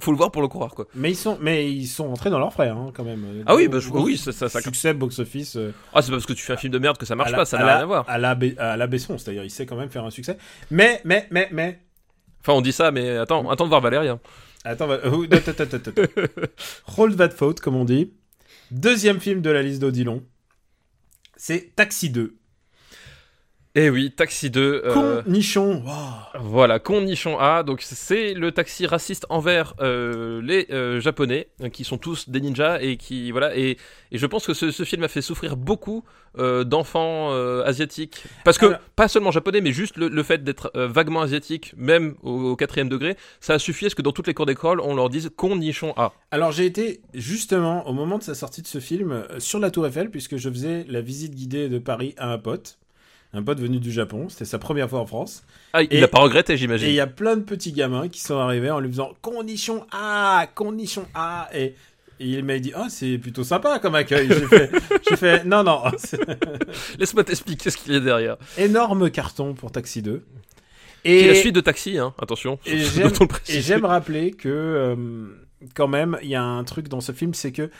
faut 0.00 0.10
le 0.12 0.16
voir 0.16 0.30
pour 0.30 0.42
le 0.42 0.48
croire 0.48 0.74
quoi 0.74 0.86
Mais 0.94 1.10
ils 1.10 1.16
sont, 1.16 1.38
mais 1.40 1.70
ils 1.70 1.86
sont 1.86 2.08
entrés 2.08 2.30
dans 2.30 2.38
leurs 2.38 2.52
frais, 2.52 2.68
hein, 2.68 2.90
quand 2.94 3.04
même. 3.04 3.42
ah 3.46 3.54
oui 3.56 3.68
bah, 3.68 3.78
je- 3.80 3.88
oui 3.90 4.16
ça, 4.16 4.32
ça, 4.32 4.48
ça- 4.48 4.60
Succès 4.60 4.94
box-office. 4.94 5.56
euh, 5.56 5.72
ah 5.92 6.02
c'est 6.02 6.10
pas 6.10 6.16
parce 6.16 6.26
que 6.26 6.32
tu 6.34 6.42
fais 6.42 6.52
un 6.52 6.56
film 6.56 6.72
de 6.72 6.78
merde 6.78 6.96
que 6.98 7.06
ça 7.06 7.14
marche 7.16 7.30
la- 7.32 7.38
pas 7.38 7.44
ça 7.44 7.58
n'a 7.58 7.66
rien 7.66 7.76
à 7.78 7.86
voir 7.86 8.04
À 8.08 8.18
la, 8.18 8.36
à 8.58 8.76
la 8.76 8.86
Besson, 8.86 9.18
c'est-à-dire, 9.18 9.44
il 9.44 9.50
sait 9.50 9.66
quand 9.66 9.76
même 9.76 9.90
faire 9.90 10.04
un 10.04 10.10
succès. 10.10 10.36
Mais, 10.70 11.00
mais, 11.04 11.26
mais, 11.30 11.48
mais. 11.52 11.80
enfin 12.40 12.52
on 12.52 12.60
dit 12.60 12.72
ça 12.72 12.90
mais 12.90 13.16
attends 13.16 13.48
attends 13.50 13.64
de 13.64 13.68
voir 13.70 13.80
Valérien 13.80 14.20
Attends, 14.64 14.86
va- 14.86 14.94
attends, 14.94 15.22
attends, 15.24 15.62
attends, 15.64 15.90
attends. 15.90 16.02
Hold 16.96 17.16
that 17.16 17.30
thought, 17.30 17.58
comme 17.60 17.74
on 17.74 17.84
dit. 17.84 18.12
Deuxième 18.70 19.18
film 19.18 19.40
de 19.42 19.50
la 19.50 19.60
liste 19.60 19.80
d'Odilon. 19.82 20.22
C'est 21.44 21.74
Taxi 21.74 22.08
2. 22.08 22.36
Eh 23.74 23.88
oui 23.90 24.10
Taxi 24.12 24.50
2 24.50 24.82
euh, 24.84 24.92
Con 24.92 25.22
nichon. 25.30 25.82
Wow. 25.84 26.40
Voilà, 26.42 26.78
Con 26.78 27.02
Nichon 27.02 27.38
A, 27.38 27.62
donc 27.62 27.80
c'est 27.82 28.34
le 28.34 28.52
taxi 28.52 28.86
raciste 28.86 29.24
envers 29.30 29.74
euh, 29.80 30.42
les 30.42 30.66
euh, 30.70 31.00
japonais, 31.00 31.48
euh, 31.62 31.68
qui 31.70 31.84
sont 31.84 31.96
tous 31.98 32.28
des 32.28 32.40
ninjas, 32.40 32.80
et 32.82 32.96
qui, 32.96 33.30
voilà, 33.30 33.56
et, 33.56 33.78
et 34.10 34.18
je 34.18 34.26
pense 34.26 34.46
que 34.46 34.52
ce, 34.54 34.70
ce 34.70 34.82
film 34.84 35.02
a 35.04 35.08
fait 35.08 35.22
souffrir 35.22 35.56
beaucoup 35.56 36.04
d'enfants 36.64 37.30
asiatiques, 37.62 38.24
parce 38.42 38.56
que, 38.56 38.64
Alors- 38.64 38.78
pas 38.96 39.06
seulement 39.08 39.30
japonais, 39.30 39.60
mais 39.60 39.72
juste 39.72 39.98
le, 39.98 40.08
le 40.08 40.22
fait 40.22 40.42
d'être 40.42 40.70
vaguement 40.74 41.20
asiatique, 41.20 41.74
même 41.76 42.14
au, 42.22 42.52
au 42.52 42.56
quatrième 42.56 42.88
degré, 42.88 43.16
ça 43.40 43.52
a 43.54 43.58
suffi 43.58 43.84
à 43.84 43.90
ce 43.90 43.94
que 43.94 44.00
dans 44.02 44.12
toutes 44.12 44.26
les 44.26 44.32
cours 44.34 44.46
d'école, 44.46 44.80
on 44.80 44.94
leur 44.94 45.10
dise 45.10 45.30
Con 45.36 45.56
Nichon 45.56 45.92
A. 45.98 46.12
Alors 46.30 46.50
j'ai 46.52 46.64
été 46.64 47.02
justement 47.12 47.86
au 47.86 47.92
moment 47.92 48.16
de 48.16 48.22
sa 48.22 48.34
sortie 48.34 48.62
de 48.62 48.66
ce 48.66 48.80
film 48.80 49.24
sur 49.38 49.58
la 49.58 49.70
Tour 49.70 49.86
Eiffel 49.86 50.10
puisque 50.10 50.36
je 50.38 50.48
faisais 50.48 50.86
la 50.88 51.02
visite 51.02 51.34
guidée 51.34 51.68
de 51.68 51.78
Paris 51.78 52.14
à 52.16 52.32
un 52.32 52.38
pote. 52.38 52.78
Un 53.34 53.42
pote 53.42 53.60
venu 53.60 53.78
du 53.80 53.90
Japon. 53.92 54.28
C'était 54.28 54.44
sa 54.44 54.58
première 54.58 54.88
fois 54.90 55.00
en 55.00 55.06
France. 55.06 55.42
Ah, 55.72 55.82
il 55.82 55.92
Et- 55.94 56.00
n'a 56.00 56.08
pas 56.08 56.20
regretté, 56.20 56.52
Et 56.54 56.56
j'imagine. 56.56 56.88
il 56.88 56.94
y 56.94 57.00
a 57.00 57.06
plein 57.06 57.36
de 57.36 57.42
petits 57.42 57.72
gamins 57.72 58.08
qui 58.08 58.20
sont 58.20 58.38
arrivés 58.38 58.70
en 58.70 58.80
lui 58.80 58.90
faisant 58.90 59.12
condition 59.22 59.86
A, 59.92 60.46
condition 60.54 61.06
A. 61.14 61.48
Et, 61.54 61.74
et 62.20 62.26
il 62.28 62.44
m'a 62.44 62.58
dit, 62.58 62.72
ah, 62.74 62.86
c'est 62.90 63.18
plutôt 63.18 63.42
sympa 63.44 63.78
comme 63.78 63.94
accueil. 63.94 64.28
J'ai 65.08 65.16
fait, 65.16 65.44
non, 65.46 65.64
non, 65.64 65.82
Laisse-moi 66.98 67.24
t'expliquer 67.24 67.70
ce 67.70 67.76
qu'il 67.76 67.92
y 67.92 67.96
a 67.96 68.00
derrière. 68.00 68.36
énorme 68.58 69.10
carton 69.10 69.54
pour 69.54 69.72
Taxi 69.72 70.02
2. 70.02 70.22
Qui 71.04 71.10
est 71.10 71.20
Et, 71.22 71.28
la 71.28 71.34
suite 71.34 71.54
de 71.54 71.60
Taxi, 71.60 71.98
hein, 71.98 72.14
attention. 72.20 72.58
et 72.66 72.76
et 73.48 73.60
j'aime 73.60 73.84
rappeler 73.84 74.30
que, 74.30 74.48
euh, 74.48 74.94
quand 75.74 75.88
même, 75.88 76.16
il 76.22 76.28
y 76.28 76.36
a 76.36 76.42
un 76.44 76.62
truc 76.64 76.88
dans 76.88 77.00
ce 77.00 77.10
film, 77.12 77.34
c'est 77.34 77.50
que 77.50 77.70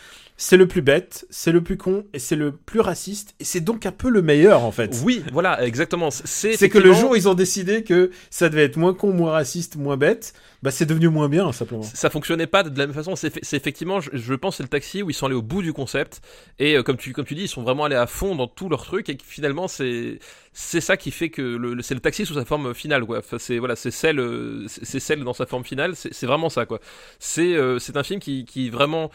c'est 0.44 0.56
le 0.56 0.66
plus 0.66 0.82
bête, 0.82 1.24
c'est 1.30 1.52
le 1.52 1.62
plus 1.62 1.76
con 1.76 2.04
et 2.12 2.18
c'est 2.18 2.34
le 2.34 2.50
plus 2.50 2.80
raciste. 2.80 3.36
Et 3.38 3.44
c'est 3.44 3.60
donc 3.60 3.86
un 3.86 3.92
peu 3.92 4.10
le 4.10 4.22
meilleur, 4.22 4.64
en 4.64 4.72
fait. 4.72 4.92
Oui, 5.04 5.22
voilà, 5.32 5.64
exactement. 5.64 6.10
C'est 6.10 6.68
que 6.68 6.78
le 6.78 6.92
jour 6.92 7.12
où 7.12 7.14
ils 7.14 7.28
ont 7.28 7.34
décidé 7.34 7.84
que 7.84 8.10
ça 8.28 8.48
devait 8.48 8.64
être 8.64 8.76
moins 8.76 8.92
con, 8.92 9.12
moins 9.12 9.30
raciste, 9.30 9.76
moins 9.76 9.96
bête, 9.96 10.32
bah 10.64 10.72
c'est 10.72 10.84
devenu 10.84 11.08
moins 11.10 11.28
bien, 11.28 11.52
simplement. 11.52 11.82
ça 11.84 12.10
fonctionnait 12.10 12.48
pas 12.48 12.64
de 12.64 12.76
la 12.76 12.86
même 12.88 12.94
façon. 12.94 13.14
C'est 13.14 13.54
effectivement, 13.54 14.00
je, 14.00 14.10
je 14.14 14.34
pense, 14.34 14.56
c'est 14.56 14.64
le 14.64 14.68
taxi 14.68 15.04
où 15.04 15.10
ils 15.10 15.14
sont 15.14 15.26
allés 15.26 15.36
au 15.36 15.42
bout 15.42 15.62
du 15.62 15.72
concept 15.72 16.22
et 16.58 16.74
euh, 16.76 16.82
comme 16.82 16.96
tu 16.96 17.12
comme 17.12 17.24
tu 17.24 17.36
dis, 17.36 17.42
ils 17.42 17.48
sont 17.48 17.62
vraiment 17.62 17.84
allés 17.84 17.94
à 17.94 18.08
fond 18.08 18.34
dans 18.34 18.48
tout 18.48 18.68
leur 18.68 18.82
truc 18.82 19.08
et 19.10 19.16
que 19.16 19.22
finalement 19.24 19.68
c'est 19.68 20.18
c'est 20.52 20.80
ça 20.80 20.96
qui 20.96 21.12
fait 21.12 21.30
que 21.30 21.40
le, 21.42 21.74
le- 21.74 21.82
c'est 21.82 21.94
le 21.94 22.00
taxi 22.00 22.26
sous 22.26 22.34
sa 22.34 22.44
forme 22.44 22.74
finale 22.74 23.04
quoi. 23.04 23.18
Enfin, 23.18 23.36
c'est 23.38 23.58
voilà, 23.58 23.76
c'est 23.76 23.92
celle 23.92 24.18
euh, 24.18 24.66
c'est 24.68 24.98
celle 25.00 25.22
dans 25.22 25.34
sa 25.34 25.46
forme 25.46 25.64
finale. 25.64 25.94
C'est 25.94 26.26
vraiment 26.26 26.48
ça 26.50 26.66
quoi. 26.66 26.80
C'est 27.20 27.54
euh, 27.54 27.78
c'est 27.78 27.96
un 27.96 28.02
film 28.02 28.18
qui 28.18 28.44
qui 28.44 28.70
vraiment 28.70 29.10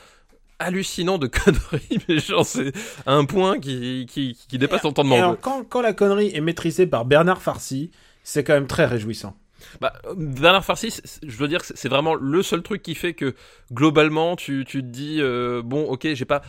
hallucinant 0.60 1.18
de 1.18 1.28
conneries 1.28 2.00
mais 2.08 2.20
genre 2.20 2.46
c'est 2.46 2.72
un 3.06 3.26
point 3.26 3.60
qui 3.60 4.06
qui, 4.10 4.38
qui 4.50 4.58
dépasse 4.58 4.84
l'entendement. 4.84 5.16
alors, 5.18 5.40
quand, 5.40 5.64
quand 5.70 5.82
la 5.82 5.94
connerie 5.94 6.32
est 6.34 6.42
maîtrisée 6.42 6.88
par 6.88 7.06
Bernard 7.06 7.42
Farcy, 7.42 7.92
c'est 8.24 8.44
quand 8.44 8.54
même 8.54 8.68
très 8.68 8.86
réjouissant. 8.86 9.36
Bah, 9.82 9.94
Bernard 10.16 10.64
Farcy, 10.64 10.94
je 11.26 11.38
dois 11.38 11.48
dire 11.48 11.62
que 11.62 11.68
c'est- 11.76 11.90
vraiment 11.90 12.14
le 12.16 12.44
seul 12.44 12.62
truc 12.62 12.82
qui 12.84 12.94
fait 12.96 13.14
que 13.14 13.34
globalement, 13.74 14.36
tu, 14.36 14.66
tu 14.68 14.82
te 14.82 14.88
dis 14.88 15.18
euh, 15.20 15.62
bon, 15.64 15.84
ok, 15.90 16.08
j'ai 16.14 16.26
pas 16.26 16.42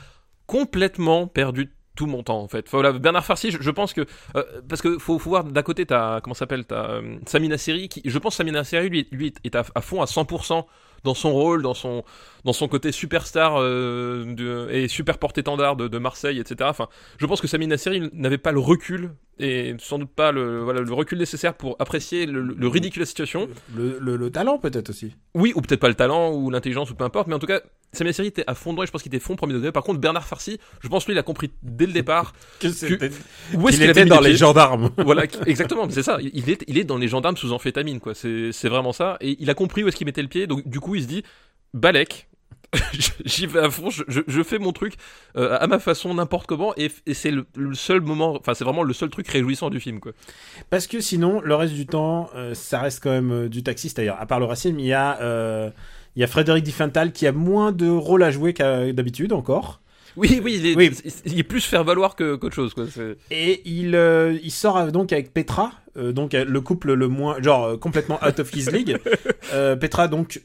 complètement 0.47 1.27
perdu 1.27 1.73
tout 1.97 2.07
mon 2.07 2.23
temps 2.23 2.41
en 2.41 2.49
fait. 2.49 2.69
Voilà, 2.71 2.93
Bernard 2.93 3.25
Farcy, 3.25 3.51
je, 3.51 3.59
je 3.61 3.71
pense 3.71 3.93
que 3.93 4.07
euh, 4.37 4.45
parce 4.69 4.81
que 4.83 4.99
faut, 4.99 5.19
faut 5.19 5.31
voir 5.31 5.45
d'un 5.45 5.63
côté 5.63 5.85
t'as 5.85 6.21
comment 6.21 6.35
ça 6.35 6.41
s'appelle 6.41 6.65
t'as 6.65 6.91
euh, 6.91 7.19
Samina 7.27 7.59
Seri 7.59 7.89
qui, 7.89 8.03
je 8.05 8.19
pense 8.19 8.37
Samina 8.37 8.63
Seri 8.65 8.89
lui, 8.89 9.09
lui 9.11 9.35
est 9.45 9.57
à, 9.57 9.65
à 9.75 9.81
fond 9.81 10.01
à 10.01 10.05
100% 10.07 10.65
dans 11.05 11.15
son 11.15 11.33
rôle, 11.33 11.63
dans 11.63 11.75
son 11.75 12.05
dans 12.45 12.53
son 12.53 12.69
côté 12.69 12.93
superstar 12.93 13.57
euh, 13.59 14.25
de, 14.33 14.69
et 14.71 14.89
super 14.89 15.19
porte-étendard 15.19 15.75
de, 15.77 15.89
de 15.89 15.99
Marseille, 15.99 16.39
etc. 16.39 16.69
Enfin, 16.71 16.89
je 17.19 17.27
pense 17.27 17.41
que 17.41 17.49
Samina 17.49 17.77
Seri 17.77 18.09
n'avait 18.13 18.39
pas 18.39 18.53
le 18.53 18.61
recul 18.61 19.11
et 19.41 19.75
sans 19.79 19.99
doute 19.99 20.11
pas 20.15 20.33
le 20.33 20.61
voilà 20.63 20.81
le 20.81 20.93
recul 20.93 21.19
nécessaire 21.19 21.55
pour 21.55 21.77
apprécier 21.81 22.27
le, 22.27 22.41
le 22.43 22.69
ridicule 22.69 23.01
de 23.01 23.03
la 23.03 23.07
situation. 23.07 23.49
Le, 23.77 23.99
le- 24.01 24.17
le 24.17 24.31
talent, 24.31 24.59
peut-être 24.59 24.91
aussi. 24.91 25.15
Oui, 25.35 25.53
ou 25.57 25.61
peut-être 25.61 25.81
pas 25.81 25.89
le 25.89 25.95
talent, 25.95 26.33
ou 26.33 26.49
l'intelligence, 26.51 26.91
ou 26.91 26.95
peu 26.95 27.05
importe, 27.05 27.27
mais 27.29 27.35
en 27.35 27.39
tout 27.39 27.47
cas, 27.47 27.61
Samia 27.93 28.13
Seri 28.13 28.29
était 28.29 28.45
à 28.47 28.55
fond 28.55 28.75
et 28.83 28.87
je 28.87 28.91
pense 28.93 29.03
qu'il 29.03 29.15
était 29.15 29.23
fond 29.23 29.35
premier 29.37 29.55
degré. 29.55 29.73
Par 29.73 29.83
contre, 29.83 29.99
Bernard 30.01 30.27
Farcy, 30.27 30.59
je 30.81 30.89
pense 30.89 31.07
lui, 31.07 31.15
il 31.15 31.19
a 31.19 31.23
compris 31.23 31.51
dès 31.63 31.87
le 31.87 31.93
départ 31.93 32.33
Que 32.61 32.69
où 32.69 33.69
est-ce 33.69 33.77
qu'il 33.79 33.91
avait 33.91 34.03
était 34.03 34.05
dans 34.07 34.21
les 34.21 34.37
gendarmes. 34.37 34.91
Voilà, 34.99 35.25
exactement, 35.47 35.89
c'est 35.91 36.03
ça. 36.03 36.19
Il 36.21 36.49
est, 36.51 36.65
il 36.69 36.79
est 36.79 36.85
dans 36.85 36.99
les 36.99 37.09
gendarmes 37.09 37.37
sous 37.37 37.53
amphétamine, 37.53 37.99
quoi. 38.01 38.15
C'est, 38.15 38.53
c'est 38.53 38.69
vraiment 38.69 38.93
ça. 38.93 39.17
Et 39.21 39.37
il 39.41 39.51
a 39.51 39.55
compris 39.55 39.83
où 39.85 39.89
est-ce 39.89 39.97
qu'il 39.97 40.07
mettait 40.07 40.23
le 40.23 40.29
pied. 40.29 40.47
Donc, 40.47 40.69
du 40.69 40.81
coup, 40.81 40.88
il 40.95 41.03
se 41.03 41.09
dit, 41.09 41.23
Balek, 41.75 42.29
j'y 43.25 43.47
vais 43.47 43.61
à 43.61 43.71
fond, 43.71 43.89
je, 43.91 44.43
fais 44.43 44.59
mon 44.59 44.73
truc 44.73 44.95
euh, 45.37 45.57
à 45.59 45.67
ma 45.67 45.79
façon, 45.79 46.13
n'importe 46.15 46.47
comment. 46.47 46.75
Et, 46.77 46.91
c'est 47.15 47.31
le, 47.31 47.47
seul 47.75 48.01
moment, 48.01 48.37
enfin, 48.39 48.55
c'est 48.55 48.65
vraiment 48.65 48.83
le 48.83 48.93
seul 48.93 49.09
truc 49.09 49.27
réjouissant 49.29 49.71
du 49.71 49.81
film, 49.81 50.01
quoi. 50.01 50.13
Parce 50.69 50.87
que 50.87 51.01
sinon, 51.01 51.41
le 51.41 51.55
reste 51.55 51.75
du 51.75 51.87
temps, 51.87 52.29
euh, 52.35 52.55
ça 52.55 52.81
reste 52.81 53.03
quand 53.03 53.11
même 53.11 53.33
euh, 53.33 53.49
du 53.49 53.63
taxi. 53.63 53.89
C'est-à-dire, 53.89 54.17
à 54.19 54.27
part 54.27 54.39
le 54.39 54.45
racisme, 54.45 54.79
il 54.79 54.87
y 54.87 54.93
a, 54.93 55.19
il 56.17 56.21
y 56.21 56.25
a 56.25 56.27
Frédéric 56.27 56.65
Diffental 56.65 57.13
qui 57.13 57.27
a 57.27 57.33
moins 57.33 57.73
de 57.73 57.89
rôle 57.89 58.23
à 58.23 58.31
jouer 58.31 58.53
qu'à 58.53 58.93
d'habitude 58.93 59.33
encore. 59.33 59.81
Oui, 60.19 60.41
oui, 60.43 60.57
il 60.59 60.67
est, 60.67 60.77
Oui. 60.77 60.91
il 61.25 61.39
est 61.39 61.43
plus 61.45 61.63
faire 61.65 61.85
valoir 61.85 62.17
qu'autre 62.17 62.51
chose, 62.55 62.75
quoi. 62.75 62.85
Et 63.31 63.63
il, 63.65 63.95
euh, 63.95 64.37
il 64.43 64.51
sort 64.51 64.77
euh, 64.77 64.91
donc 64.91 65.13
avec 65.13 65.33
Petra, 65.33 65.73
euh, 65.97 66.13
donc 66.13 66.33
le 66.33 66.61
couple 66.61 66.93
le 66.93 67.09
moins, 67.09 67.41
genre 67.41 67.79
complètement 67.79 68.19
out 68.27 68.39
of 68.41 68.55
his 68.55 68.71
league. 68.71 68.99
Euh, 69.55 69.77
Petra 69.77 70.09
donc 70.09 70.43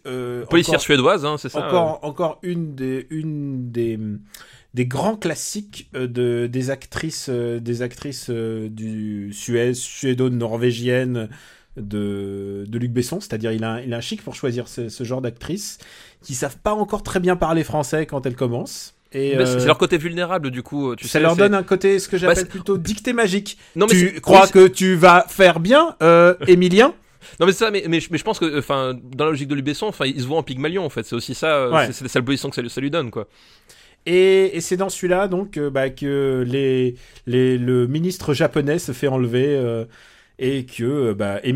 Policière 0.50 0.76
encore- 0.76 0.82
suédoise, 0.82 1.26
hein, 1.26 1.36
c'est 1.38 1.50
ça. 1.50 1.68
encore, 1.68 2.00
encore 2.04 2.40
une 2.42 2.74
des, 2.74 3.06
une 3.10 3.70
des, 3.70 4.00
des 4.74 4.86
grands 4.86 5.18
classiques 5.18 5.90
de, 5.94 6.48
des 6.48 6.70
actrices, 6.70 7.30
des 7.30 7.82
actrices 7.82 8.30
du 8.30 9.34
Suez, 9.34 9.74
suédo-norvégienne 9.74 11.30
de, 11.76 12.64
de 12.68 12.78
Luc 12.78 12.92
Besson. 12.92 13.20
C'est-à-dire, 13.20 13.52
il 13.52 13.64
a, 13.64 13.74
un- 13.74 13.82
il 13.82 13.94
a 13.94 13.98
un 13.98 14.02
chic 14.02 14.22
pour 14.24 14.36
choisir 14.36 14.68
ce, 14.68 14.90
ce 14.90 15.04
genre 15.04 15.22
d'actrices 15.22 15.80
qui 16.22 16.34
savent 16.34 16.58
pas 16.58 16.74
encore 16.74 17.04
très 17.04 17.20
bien 17.20 17.36
parler 17.36 17.64
français 17.66 18.06
quand 18.06 18.26
elles 18.26 18.36
commencent. 18.36 18.94
Et 19.14 19.32
c'est 19.32 19.38
euh, 19.42 19.60
c'est 19.60 19.68
leur 19.68 19.78
côté 19.78 19.98
vulnérable, 19.98 20.50
du 20.52 20.64
coup. 20.64 20.96
Tu 20.96 21.06
ça 21.08 21.14
sais, 21.14 21.20
leur 21.20 21.36
donne 21.36 21.54
un 21.54 21.64
côté, 21.64 22.00
ce 22.00 22.08
que 22.10 22.18
j'appelle 22.18 22.48
plutôt 22.48 22.78
dictée 22.78 23.14
magique. 23.14 23.58
Non, 23.76 23.86
mais 23.90 23.96
tu 23.98 24.22
crois 24.22 24.46
oui, 24.46 24.52
que 24.52 24.68
tu 24.68 24.96
vas 24.96 25.26
faire 25.30 25.60
bien, 25.60 25.96
euh, 26.02 26.34
Émilien 26.48 26.94
Non, 27.40 27.46
mais 27.46 27.52
c'est 27.52 27.66
ça, 27.66 27.72
mais, 27.72 27.84
mais, 27.88 28.00
je- 28.00 28.10
mais 28.12 28.18
je 28.18 28.24
pense 28.24 28.40
que, 28.40 28.58
enfin, 28.60 28.98
dans 29.16 29.26
la 29.26 29.32
logique 29.32 29.48
de 29.48 29.56
Lubesson, 29.56 29.86
enfin, 29.88 30.06
il 30.06 30.20
se 30.20 30.26
voit 30.26 30.38
en 30.38 30.44
Pygmalion, 30.44 30.84
en 30.86 30.90
fait. 30.90 31.04
C'est 31.04 31.16
aussi 31.16 31.36
ça, 31.36 31.56
euh, 31.56 31.72
Ouais. 31.72 31.92
c'est- 31.92 32.02
la 32.04 32.10
seule 32.10 32.24
position 32.26 32.50
que 32.50 32.56
ça, 32.56 32.62
lui- 32.62 32.70
ça 32.70 32.82
lui 32.82 32.90
donne, 32.90 33.12
quoi. 33.12 33.28
Et, 34.06 34.58
et 34.58 34.62
c'est 34.62 34.76
dans 34.76 34.90
celui-là 34.90 35.30
donc 35.30 35.56
euh, 35.56 35.70
bah, 35.70 35.90
que 35.90 36.44
les, 36.46 36.96
les, 37.26 37.58
le 37.58 37.88
ministre 37.88 38.34
japonais 38.34 38.78
se 38.78 38.92
fait 38.92 39.08
enlever 39.08 39.46
euh, 39.48 39.86
et 40.40 40.66
que 40.66 41.14
bah, 41.14 41.40
et, 41.44 41.54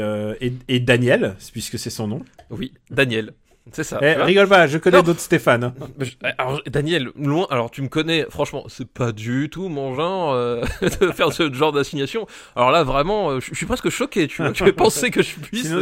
euh, 0.00 0.34
et, 0.40 0.54
et 0.68 0.80
Daniel, 0.80 1.36
puisque 1.52 1.78
c'est 1.78 1.90
son 1.90 2.06
nom. 2.08 2.22
Oui, 2.50 2.72
Daniel. 2.90 3.32
C'est 3.72 3.82
ça. 3.84 3.98
Eh, 4.00 4.12
rigole 4.14 4.48
pas, 4.48 4.66
je 4.66 4.78
connais 4.78 5.02
d'autres 5.02 5.20
Stéphane. 5.20 5.64
hein. 5.64 5.74
Je- 6.00 6.12
Alors, 6.38 6.62
Daniel, 6.66 7.08
loin, 7.16 7.46
alors 7.50 7.70
tu 7.70 7.82
me 7.82 7.88
connais, 7.88 8.24
franchement, 8.30 8.64
c'est 8.68 8.88
pas 8.88 9.12
du 9.12 9.50
tout 9.50 9.68
mon 9.68 9.94
genre 9.94 10.32
euh, 10.34 10.62
de 11.00 11.10
faire 11.10 11.32
ce 11.32 11.52
genre 11.52 11.72
d'assignation. 11.72 12.26
Alors 12.54 12.70
là, 12.70 12.84
vraiment, 12.84 13.30
euh, 13.30 13.40
je 13.40 13.54
suis 13.54 13.66
presque 13.66 13.88
choqué, 13.90 14.28
tu 14.28 14.42
vois. 14.42 14.52
Tu 14.52 14.72
penser 14.72 15.10
que 15.10 15.22
je 15.22 15.34
puisse. 15.34 15.72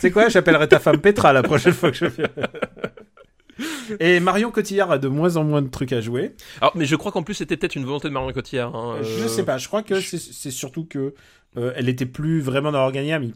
Sais 0.00 0.10
quoi, 0.10 0.28
j'appellerai 0.28 0.68
ta 0.68 0.78
femme 0.80 1.00
Petra 1.00 1.32
la 1.32 1.42
prochaine 1.42 1.72
fois 1.74 1.90
que 1.90 1.96
je 1.96 2.08
fais. 2.08 2.24
Et 3.98 4.20
Marion 4.20 4.50
Cotillard 4.50 4.90
a 4.92 4.98
de 4.98 5.08
moins 5.08 5.36
en 5.36 5.44
moins 5.44 5.62
de 5.62 5.68
trucs 5.68 5.92
à 5.92 6.00
jouer. 6.00 6.34
Alors, 6.60 6.72
mais 6.76 6.84
je 6.84 6.94
crois 6.94 7.10
qu'en 7.10 7.22
plus, 7.22 7.34
c'était 7.34 7.56
peut-être 7.56 7.74
une 7.74 7.84
volonté 7.84 8.08
de 8.08 8.12
Marion 8.12 8.32
Cotillard. 8.32 8.74
hein, 8.74 8.98
Je 9.02 9.24
euh, 9.24 9.28
sais 9.28 9.44
pas, 9.44 9.58
je 9.58 9.66
crois 9.66 9.82
que 9.82 10.00
c'est 10.00 10.18
c'est 10.18 10.50
surtout 10.52 10.84
que 10.84 11.14
euh, 11.56 11.72
elle 11.74 11.88
était 11.88 12.06
plus 12.06 12.40
vraiment 12.40 12.70
dans 12.70 12.78
l'organigramme. 12.80 13.30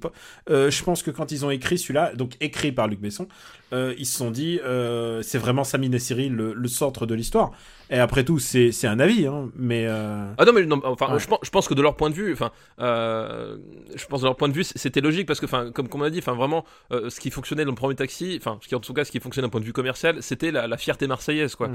Euh, 0.51 0.71
je 0.71 0.85
pense 0.85 1.03
que 1.03 1.11
quand 1.11 1.33
ils 1.33 1.45
ont 1.45 1.51
écrit 1.51 1.79
celui-là, 1.79 2.15
donc 2.15 2.33
écrit 2.41 2.71
par 2.71 2.87
Luc 2.87 3.01
Besson, 3.01 3.27
euh, 3.73 3.95
ils 3.99 4.07
se 4.07 4.17
sont 4.19 4.31
dit 4.31 4.61
euh, 4.65 5.23
c'est 5.23 5.39
vraiment 5.39 5.65
Sami 5.65 5.89
Nassiri 5.89 6.29
le, 6.29 6.53
le 6.53 6.69
centre 6.69 7.07
de 7.07 7.15
l'histoire. 7.15 7.51
Et 7.91 7.99
après 7.99 8.25
tout, 8.25 8.39
c'est 8.39 8.73
c'est 8.73 8.87
un 8.87 9.01
avis, 9.01 9.27
hein, 9.27 9.51
mais 9.55 9.85
euh, 9.87 10.25
Ah 10.39 10.45
non 10.47 10.53
mais 10.55 10.65
non, 10.65 10.81
enfin 10.85 11.13
Ouais. 11.13 11.19
je, 11.19 11.27
pense, 11.27 11.41
je 11.43 11.51
pense 11.51 11.69
que 11.69 11.75
de 11.75 11.83
leur 11.83 11.95
point 11.97 12.09
de 12.09 12.15
vue 12.15 12.33
enfin 12.33 12.51
je 12.79 14.07
pense 14.07 14.21
de 14.21 14.27
leur 14.27 14.37
point 14.37 14.49
de 14.49 14.55
vue 14.55 14.65
c'était 14.65 15.01
logique 15.01 15.27
parce 15.27 15.41
que 15.41 15.47
enfin 15.47 15.71
comme, 15.73 15.89
comme 15.89 16.01
on 16.03 16.05
a 16.05 16.11
dit 16.11 16.19
enfin 16.19 16.33
vraiment 16.35 16.65
ce 16.91 17.19
qui 17.21 17.31
fonctionnait 17.31 17.65
dans 17.65 17.71
le 17.71 17.77
premier 17.77 17.95
taxi 17.95 18.39
enfin 18.41 18.59
ce 18.63 18.69
qui 18.69 18.75
en 18.75 18.81
tout 18.81 18.95
cas 18.95 19.05
ce 19.05 19.11
qui 19.11 19.21
fonctionnait 19.21 19.47
d'un 19.47 19.51
point 19.51 19.61
de 19.61 19.67
vue 19.67 19.73
commercial 19.73 20.23
c'était 20.23 20.51
la, 20.51 20.67
la 20.67 20.77
fierté 20.77 21.07
marseillaise 21.07 21.55
quoi 21.55 21.69
Mm. 21.69 21.75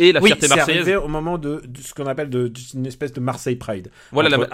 et 0.00 0.12
la 0.12 0.20
oui, 0.20 0.26
fierté 0.28 0.46
c'est 0.48 0.56
marseillaise 0.56 0.82
arrivé 0.82 0.96
au 0.96 1.08
moment 1.08 1.38
de, 1.38 1.62
de 1.66 1.80
ce 1.80 1.94
qu'on 1.94 2.06
appelle 2.06 2.28
de, 2.30 2.48
d'une 2.48 2.86
espèce 2.86 3.12
de 3.12 3.20
Marseille 3.20 3.56
Pride. 3.56 3.90
voilà 4.12 4.28
la, 4.28 4.38
Entre 4.38 4.48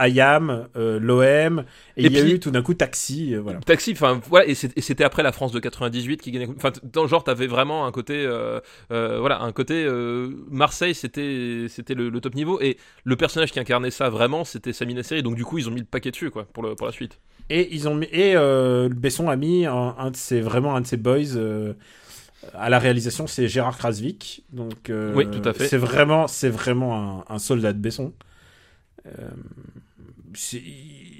l'OM, 0.98 1.64
et, 1.96 2.02
Et 2.02 2.06
il 2.06 2.12
y 2.12 2.18
a 2.18 2.22
puis- 2.22 2.32
eu 2.34 2.40
tout 2.40 2.50
d'un 2.50 2.62
coup 2.62 2.74
Taxi, 2.74 3.34
voilà. 3.36 3.60
Taxi, 3.60 3.92
enfin 3.92 4.20
voilà, 4.28 4.46
et 4.46 4.54
c'est- 4.54 4.78
c'était 4.80 5.04
après 5.04 5.22
la 5.22 5.32
France 5.32 5.52
de 5.52 5.58
98 5.60 6.20
qui 6.20 6.30
gagnait. 6.32 6.48
Enfin, 6.56 6.72
dans 6.84 7.02
le 7.02 7.08
genre, 7.08 7.24
t'avais 7.24 7.46
vraiment 7.46 7.86
un 7.86 7.92
côté, 7.92 8.24
euh, 8.24 8.60
euh, 8.92 9.18
voilà, 9.18 9.40
un 9.40 9.52
côté 9.52 9.84
euh, 9.84 10.30
Marseille, 10.50 10.94
c'était 10.94 11.66
c'était 11.68 11.94
le, 11.94 12.10
le 12.10 12.20
top 12.20 12.34
niveau, 12.34 12.60
et 12.60 12.76
le 13.04 13.16
personnage 13.16 13.50
qui 13.50 13.58
incarnait 13.58 13.90
ça 13.90 14.10
vraiment, 14.10 14.44
c'était 14.44 14.72
Samina 14.72 15.02
Seri. 15.02 15.22
Donc 15.22 15.34
du 15.34 15.44
coup, 15.44 15.58
ils 15.58 15.68
ont 15.68 15.72
mis 15.72 15.80
le 15.80 15.86
paquet 15.86 16.10
dessus, 16.10 16.30
quoi, 16.30 16.44
pour 16.44 16.62
le 16.62 16.74
pour 16.76 16.86
la 16.86 16.92
suite. 16.92 17.18
Et 17.50 17.74
ils 17.74 17.88
ont 17.88 17.94
mis, 17.94 18.08
et 18.12 18.34
Besson 18.90 19.28
a 19.28 19.36
mis 19.36 19.66
un, 19.66 19.94
un 19.98 20.10
de 20.10 20.16
ses 20.16 20.40
vraiment 20.40 20.76
un 20.76 20.80
de 20.80 20.86
ses 20.86 20.96
boys 20.96 21.74
à 22.52 22.68
la 22.68 22.78
réalisation, 22.78 23.26
c'est 23.26 23.48
Gérard 23.48 23.78
Krasvik. 23.78 24.44
Donc 24.52 24.90
euh, 24.90 25.14
Oui, 25.14 25.26
tout 25.30 25.46
à 25.48 25.52
fait. 25.52 25.66
C'est 25.66 25.78
vraiment 25.78 26.26
c'est 26.26 26.50
vraiment 26.50 27.20
un, 27.28 27.34
un 27.34 27.38
soldat 27.38 27.72
de 27.72 27.78
Besson. 27.78 28.12
Euh, 29.06 29.28
j'ai 30.34 30.62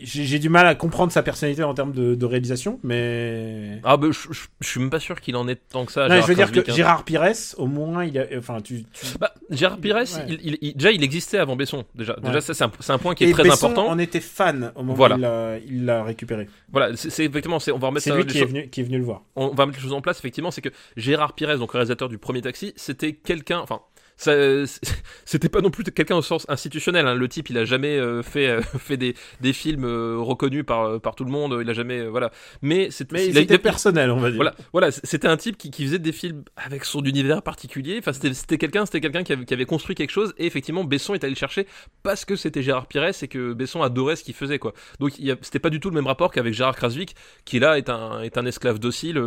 j'ai 0.03 0.39
du 0.39 0.49
mal 0.51 0.67
à 0.67 0.75
comprendre 0.75 1.11
sa 1.13 1.23
personnalité 1.23 1.63
en 1.63 1.73
termes 1.73 1.93
de, 1.93 2.15
de 2.15 2.27
réalisation, 2.27 2.79
mais 2.83 3.81
Ah 3.85 3.97
bah, 3.97 4.09
je, 4.11 4.33
je- 4.33 4.47
je 4.61 4.69
suis 4.69 4.81
même 4.81 4.91
pas 4.91 5.01
sûr 5.01 5.21
qu'il 5.21 5.35
en 5.37 5.49
est 5.49 5.57
tant 5.71 5.87
que 5.87 5.93
ça. 5.93 6.09
non, 6.09 6.21
je 6.21 6.27
veux 6.27 6.35
dire 6.35 6.53
que 6.53 6.61
hein. 6.61 6.75
Gérard 6.75 7.05
Pires, 7.05 7.33
au 7.57 7.67
moins, 7.67 8.05
il 8.05 8.19
a, 8.19 8.27
enfin, 8.37 8.61
tu, 8.61 8.85
tu- 8.93 9.07
Bah, 9.19 9.33
Gérard 9.51 9.79
Pires, 9.79 9.95
Ouais. 9.97 10.05
il, 10.29 10.41
il- 10.43 10.59
il- 10.61 10.77
déjà, 10.77 10.91
il 10.93 11.03
existait 11.03 11.39
avant 11.39 11.57
Besson. 11.57 11.85
Déjà, 11.95 12.17
déjà 12.23 12.41
ça, 12.43 12.53
c'est 12.55 12.65
un, 12.93 12.99
point 12.99 13.15
qui 13.15 13.25
est 13.25 13.29
et 13.31 13.33
très 13.33 13.45
Besson 13.45 13.69
important. 13.71 13.89
en 13.89 13.99
était 13.99 14.21
fan 14.21 14.73
au 14.75 14.81
moment 14.83 14.95
Voilà. 14.95 15.17
où 15.17 15.61
il 15.67 15.85
l'a- 15.87 16.05
récupéré. 16.05 16.49
Voilà, 16.71 16.95
c'est 16.97 17.25
effectivement, 17.25 17.59
c'est- 17.59 17.73
on 17.73 17.79
va 17.79 17.89
remettre 17.89 18.05
C'est 18.05 18.15
lui 18.15 18.27
qui 18.27 18.39
est, 18.39 18.45
venu, 18.45 18.69
qui 18.69 18.81
est 18.81 18.85
venu 18.85 18.99
le 18.99 19.05
voir. 19.05 19.23
on 19.37 19.49
va 19.49 19.65
mettre 19.67 19.79
les 19.79 19.83
choses 19.83 19.93
en 19.95 20.01
place 20.03 20.19
effectivement 20.19 20.51
c'est 20.51 20.61
que 20.61 20.69
Gérard 20.97 21.33
Pires 21.35 21.57
donc 21.59 21.73
le 21.73 21.79
réalisateur 21.79 22.09
du 22.09 22.19
premier 22.19 22.43
taxi 22.43 22.73
c'était 22.77 23.13
quelqu'un 23.15 23.59
enfin 23.61 23.81
c'était 25.25 25.49
pas 25.49 25.61
non 25.61 25.71
plus 25.71 25.85
quelqu'un 25.85 26.17
au 26.17 26.23
sens 26.23 26.47
institutionnel. 26.49 27.07
hein. 27.07 27.15
Le 27.15 27.29
type, 27.29 27.51
il 27.51 27.59
a 27.59 27.65
jamais 27.65 27.99
euh, 27.99 28.23
fait 28.23 28.49
euh, 28.49 28.61
fait 28.79 28.97
des, 28.97 29.15
des 29.41 29.53
films 29.53 29.85
euh, 29.85 30.17
reconnus 30.19 30.65
par 30.65 31.01
par 31.01 31.15
tout 31.15 31.25
le 31.25 31.31
monde. 31.31 31.59
Il 31.61 31.69
a 31.69 31.73
jamais 31.73 32.01
euh, 32.01 32.09
voilà. 32.09 32.31
Mais 32.63 32.91
c'était 32.91 33.31
il 33.31 33.59
personnel, 33.59 34.11
on 34.11 34.17
va 34.19 34.31
dire. 34.31 34.37
Voilà, 34.37 34.55
voilà, 34.73 34.91
c'était 34.91 35.29
un 35.29 35.37
type 35.37 35.57
qui, 35.57 35.71
qui 35.71 35.85
faisait 35.85 35.99
des 35.99 36.13
films 36.13 36.45
avec 36.57 36.85
son 36.85 37.03
univers 37.05 37.43
particulier. 37.43 37.97
Enfin, 37.99 38.13
c'était 38.13 38.59
quelqu'un, 38.59 38.87
c'était 38.87 39.01
quelqu'un 39.01 39.23
qui 39.25 39.33
avait, 39.33 39.45
qui 39.45 39.55
avait 39.55 39.67
construit 39.67 39.95
quelque 39.95 40.11
chose. 40.11 40.35
Et 40.39 40.47
effectivement, 40.47 40.85
Besson 40.85 41.15
est 41.15 41.25
allé 41.25 41.33
le 41.35 41.39
chercher 41.39 41.67
parce 42.03 42.25
que 42.25 42.37
c'était 42.37 42.63
Gérard 42.63 42.87
Pires 42.87 43.05
et 43.23 43.29
que 43.29 43.53
Besson 43.53 43.83
adorait 43.83 44.17
ce 44.17 44.25
qu'il 44.25 44.35
faisait, 44.35 44.59
quoi. 44.59 44.73
Donc, 45.01 45.13
c'était 45.43 45.59
pas 45.59 45.71
du 45.71 45.81
tout 45.81 45.91
le 45.91 45.95
même 45.95 46.07
rapport 46.07 46.33
qu'avec 46.33 46.55
Gérard 46.55 46.77
Krasvik, 46.77 47.15
qui 47.45 47.59
là 47.59 47.79
est 47.79 47.89
un 47.91 48.23
est 48.23 48.39
un 48.39 48.47
esclave 48.47 48.79
docile, 48.79 49.21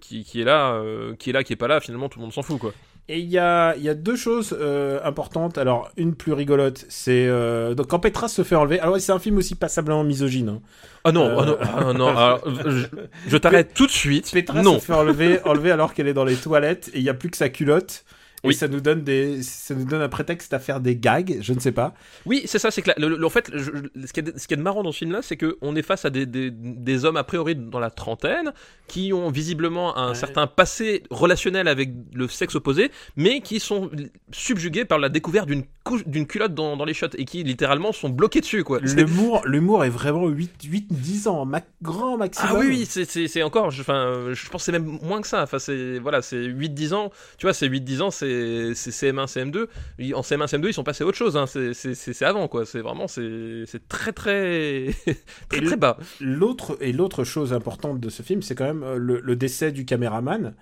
qui, 0.00 0.24
qui 0.24 0.40
est 0.40 0.44
là, 0.44 0.82
qui 1.18 1.30
est 1.30 1.32
là, 1.32 1.44
qui 1.44 1.52
est 1.52 1.56
pas 1.56 1.68
là. 1.68 1.80
Finalement, 1.80 2.08
tout 2.08 2.18
le 2.18 2.22
monde 2.24 2.32
s'en 2.32 2.42
fout, 2.42 2.58
quoi. 2.58 2.74
Et 3.12 3.18
il 3.18 3.28
y 3.28 3.38
a, 3.38 3.74
y 3.76 3.88
a 3.88 3.94
deux 3.94 4.14
choses 4.14 4.56
euh, 4.58 5.00
importantes. 5.02 5.58
Alors, 5.58 5.90
une 5.96 6.14
plus 6.14 6.32
rigolote, 6.32 6.84
c'est 6.88 7.26
euh, 7.26 7.74
donc 7.74 7.88
quand 7.88 7.98
Petra 7.98 8.28
se 8.28 8.44
fait 8.44 8.54
enlever. 8.54 8.78
Alors, 8.78 9.00
c'est 9.00 9.10
un 9.10 9.18
film 9.18 9.36
aussi 9.38 9.56
passablement 9.56 10.04
misogyne. 10.04 10.48
hein. 10.48 10.60
Ah 11.02 11.10
non, 11.10 11.24
Euh. 11.24 11.36
ah 11.40 11.44
non, 11.44 11.56
ah 11.62 11.92
non. 11.98 12.08
alors, 12.16 12.40
je 12.70 12.86
je 13.26 13.36
t'arrête 13.36 13.74
tout 13.74 13.86
de 13.86 13.90
suite. 13.90 14.30
Petra 14.32 14.62
non. 14.62 14.78
se 14.78 14.84
fait 14.84 14.92
enlever, 14.92 15.40
enlever 15.44 15.72
alors 15.72 15.92
qu'elle 15.92 16.06
est 16.06 16.14
dans 16.14 16.24
les 16.24 16.36
toilettes 16.36 16.88
et 16.94 16.98
il 16.98 17.02
y 17.02 17.08
a 17.08 17.14
plus 17.14 17.30
que 17.30 17.36
sa 17.36 17.48
culotte. 17.48 18.04
Et 18.42 18.48
Oui. 18.48 18.54
ça 18.54 18.68
nous 18.68 18.80
donne 18.80 19.02
des, 19.04 19.42
ça 19.42 19.74
nous 19.74 19.84
donne 19.84 20.00
un 20.02 20.08
prétexte 20.08 20.54
à 20.54 20.58
faire 20.58 20.80
des 20.80 20.96
gags. 20.96 21.38
Je 21.42 21.52
ne 21.52 21.60
sais 21.60 21.72
pas. 21.72 21.92
Oui, 22.24 22.42
c'est 22.46 22.58
ça, 22.58 22.70
c'est 22.70 22.80
que 22.82 22.88
la- 22.88 22.94
le- 23.08 23.16
le- 23.16 23.26
en 23.26 23.30
fait, 23.30 23.50
je- 23.52 23.58
je- 23.62 24.06
ce 24.06 24.12
qui 24.12 24.20
est, 24.20 24.38
ce 24.38 24.48
qui 24.48 24.54
est 24.54 24.56
de 24.56 24.62
marrant 24.62 24.82
dans 24.82 24.92
ce 24.92 24.98
film-là, 24.98 25.20
c'est 25.22 25.36
qu'on 25.36 25.76
est 25.76 25.82
face 25.82 26.04
à 26.06 26.10
des, 26.10 26.24
des, 26.26 26.50
des 26.50 27.04
hommes 27.04 27.16
a 27.18 27.24
priori 27.24 27.54
dans 27.54 27.80
la 27.80 27.90
trentaine 27.90 28.52
qui 28.88 29.12
ont 29.12 29.30
visiblement 29.30 29.96
un 29.98 30.10
Ouais. 30.10 30.14
certain 30.14 30.46
passé 30.46 31.02
relationnel 31.10 31.68
avec 31.68 31.90
le 32.14 32.28
sexe 32.28 32.54
opposé, 32.54 32.90
mais 33.16 33.40
qui 33.42 33.60
sont 33.60 33.90
subjugués 34.32 34.84
par 34.84 34.98
la 34.98 35.08
découverte 35.08 35.46
d'une 35.46 35.64
couche, 35.84 36.06
d'une 36.06 36.26
culotte 36.26 36.54
dans, 36.54 36.76
dans 36.76 36.84
les 36.84 36.94
shots 36.94 37.06
et 37.16 37.24
qui 37.24 37.42
littéralement 37.44 37.92
sont 37.92 38.08
bloqués 38.08 38.40
dessus, 38.40 38.64
quoi. 38.64 38.80
L'humour, 38.80 39.42
l'humour 39.44 39.84
est 39.84 39.90
vraiment 39.90 40.26
8, 40.28 40.62
8, 40.64 40.86
10 40.90 41.28
ans, 41.28 41.44
ma- 41.44 41.60
grand 41.82 42.16
maximum. 42.16 42.50
Ah 42.54 42.58
oui, 42.58 42.66
oui, 42.68 42.86
c'est- 42.86 43.42
encore, 43.42 43.70
je, 43.70 43.80
enfin, 43.82 44.32
je 44.32 44.48
pense 44.48 44.62
que 44.62 44.66
c'est 44.66 44.72
même 44.72 44.98
moins 45.02 45.20
que 45.20 45.26
ça. 45.28 45.42
Enfin, 45.42 45.58
c'est 45.58 45.98
voilà, 45.98 46.22
c'est 46.22 46.42
8-10 46.44 46.92
ans. 46.94 47.10
Tu 47.38 47.46
vois, 47.46 47.54
c'est 47.54 47.66
8-10 47.68 48.00
ans, 48.02 48.10
c'est 48.10 48.29
c'est 48.74 48.90
CM1, 48.90 49.26
CM2. 49.26 49.66
Ils- 49.98 50.14
En 50.14 50.22
CM1, 50.22 50.46
CM2, 50.46 50.68
ils 50.68 50.74
sont 50.74 50.84
passés 50.84 51.04
à 51.04 51.06
autre 51.06 51.16
chose. 51.18 51.36
Hein. 51.36 51.46
C'est- 51.46 52.22
avant, 52.22 52.48
quoi. 52.48 52.66
C'est 52.66 52.80
vraiment, 52.80 53.08
c'est 53.08 53.64
très, 53.88 54.12
très, 54.12 54.86
très, 55.48 55.76
bas. 55.76 55.96
L'autre 56.20 56.76
et 56.80 56.92
l'autre 56.92 57.24
chose 57.24 57.52
importante 57.52 58.00
de 58.00 58.08
ce 58.10 58.22
film, 58.22 58.42
c'est 58.42 58.54
quand 58.54 58.64
même 58.66 58.82
euh, 58.82 58.96
le, 58.96 59.20
le 59.20 59.36
décès 59.36 59.72
du 59.72 59.84
caméraman, 59.84 60.54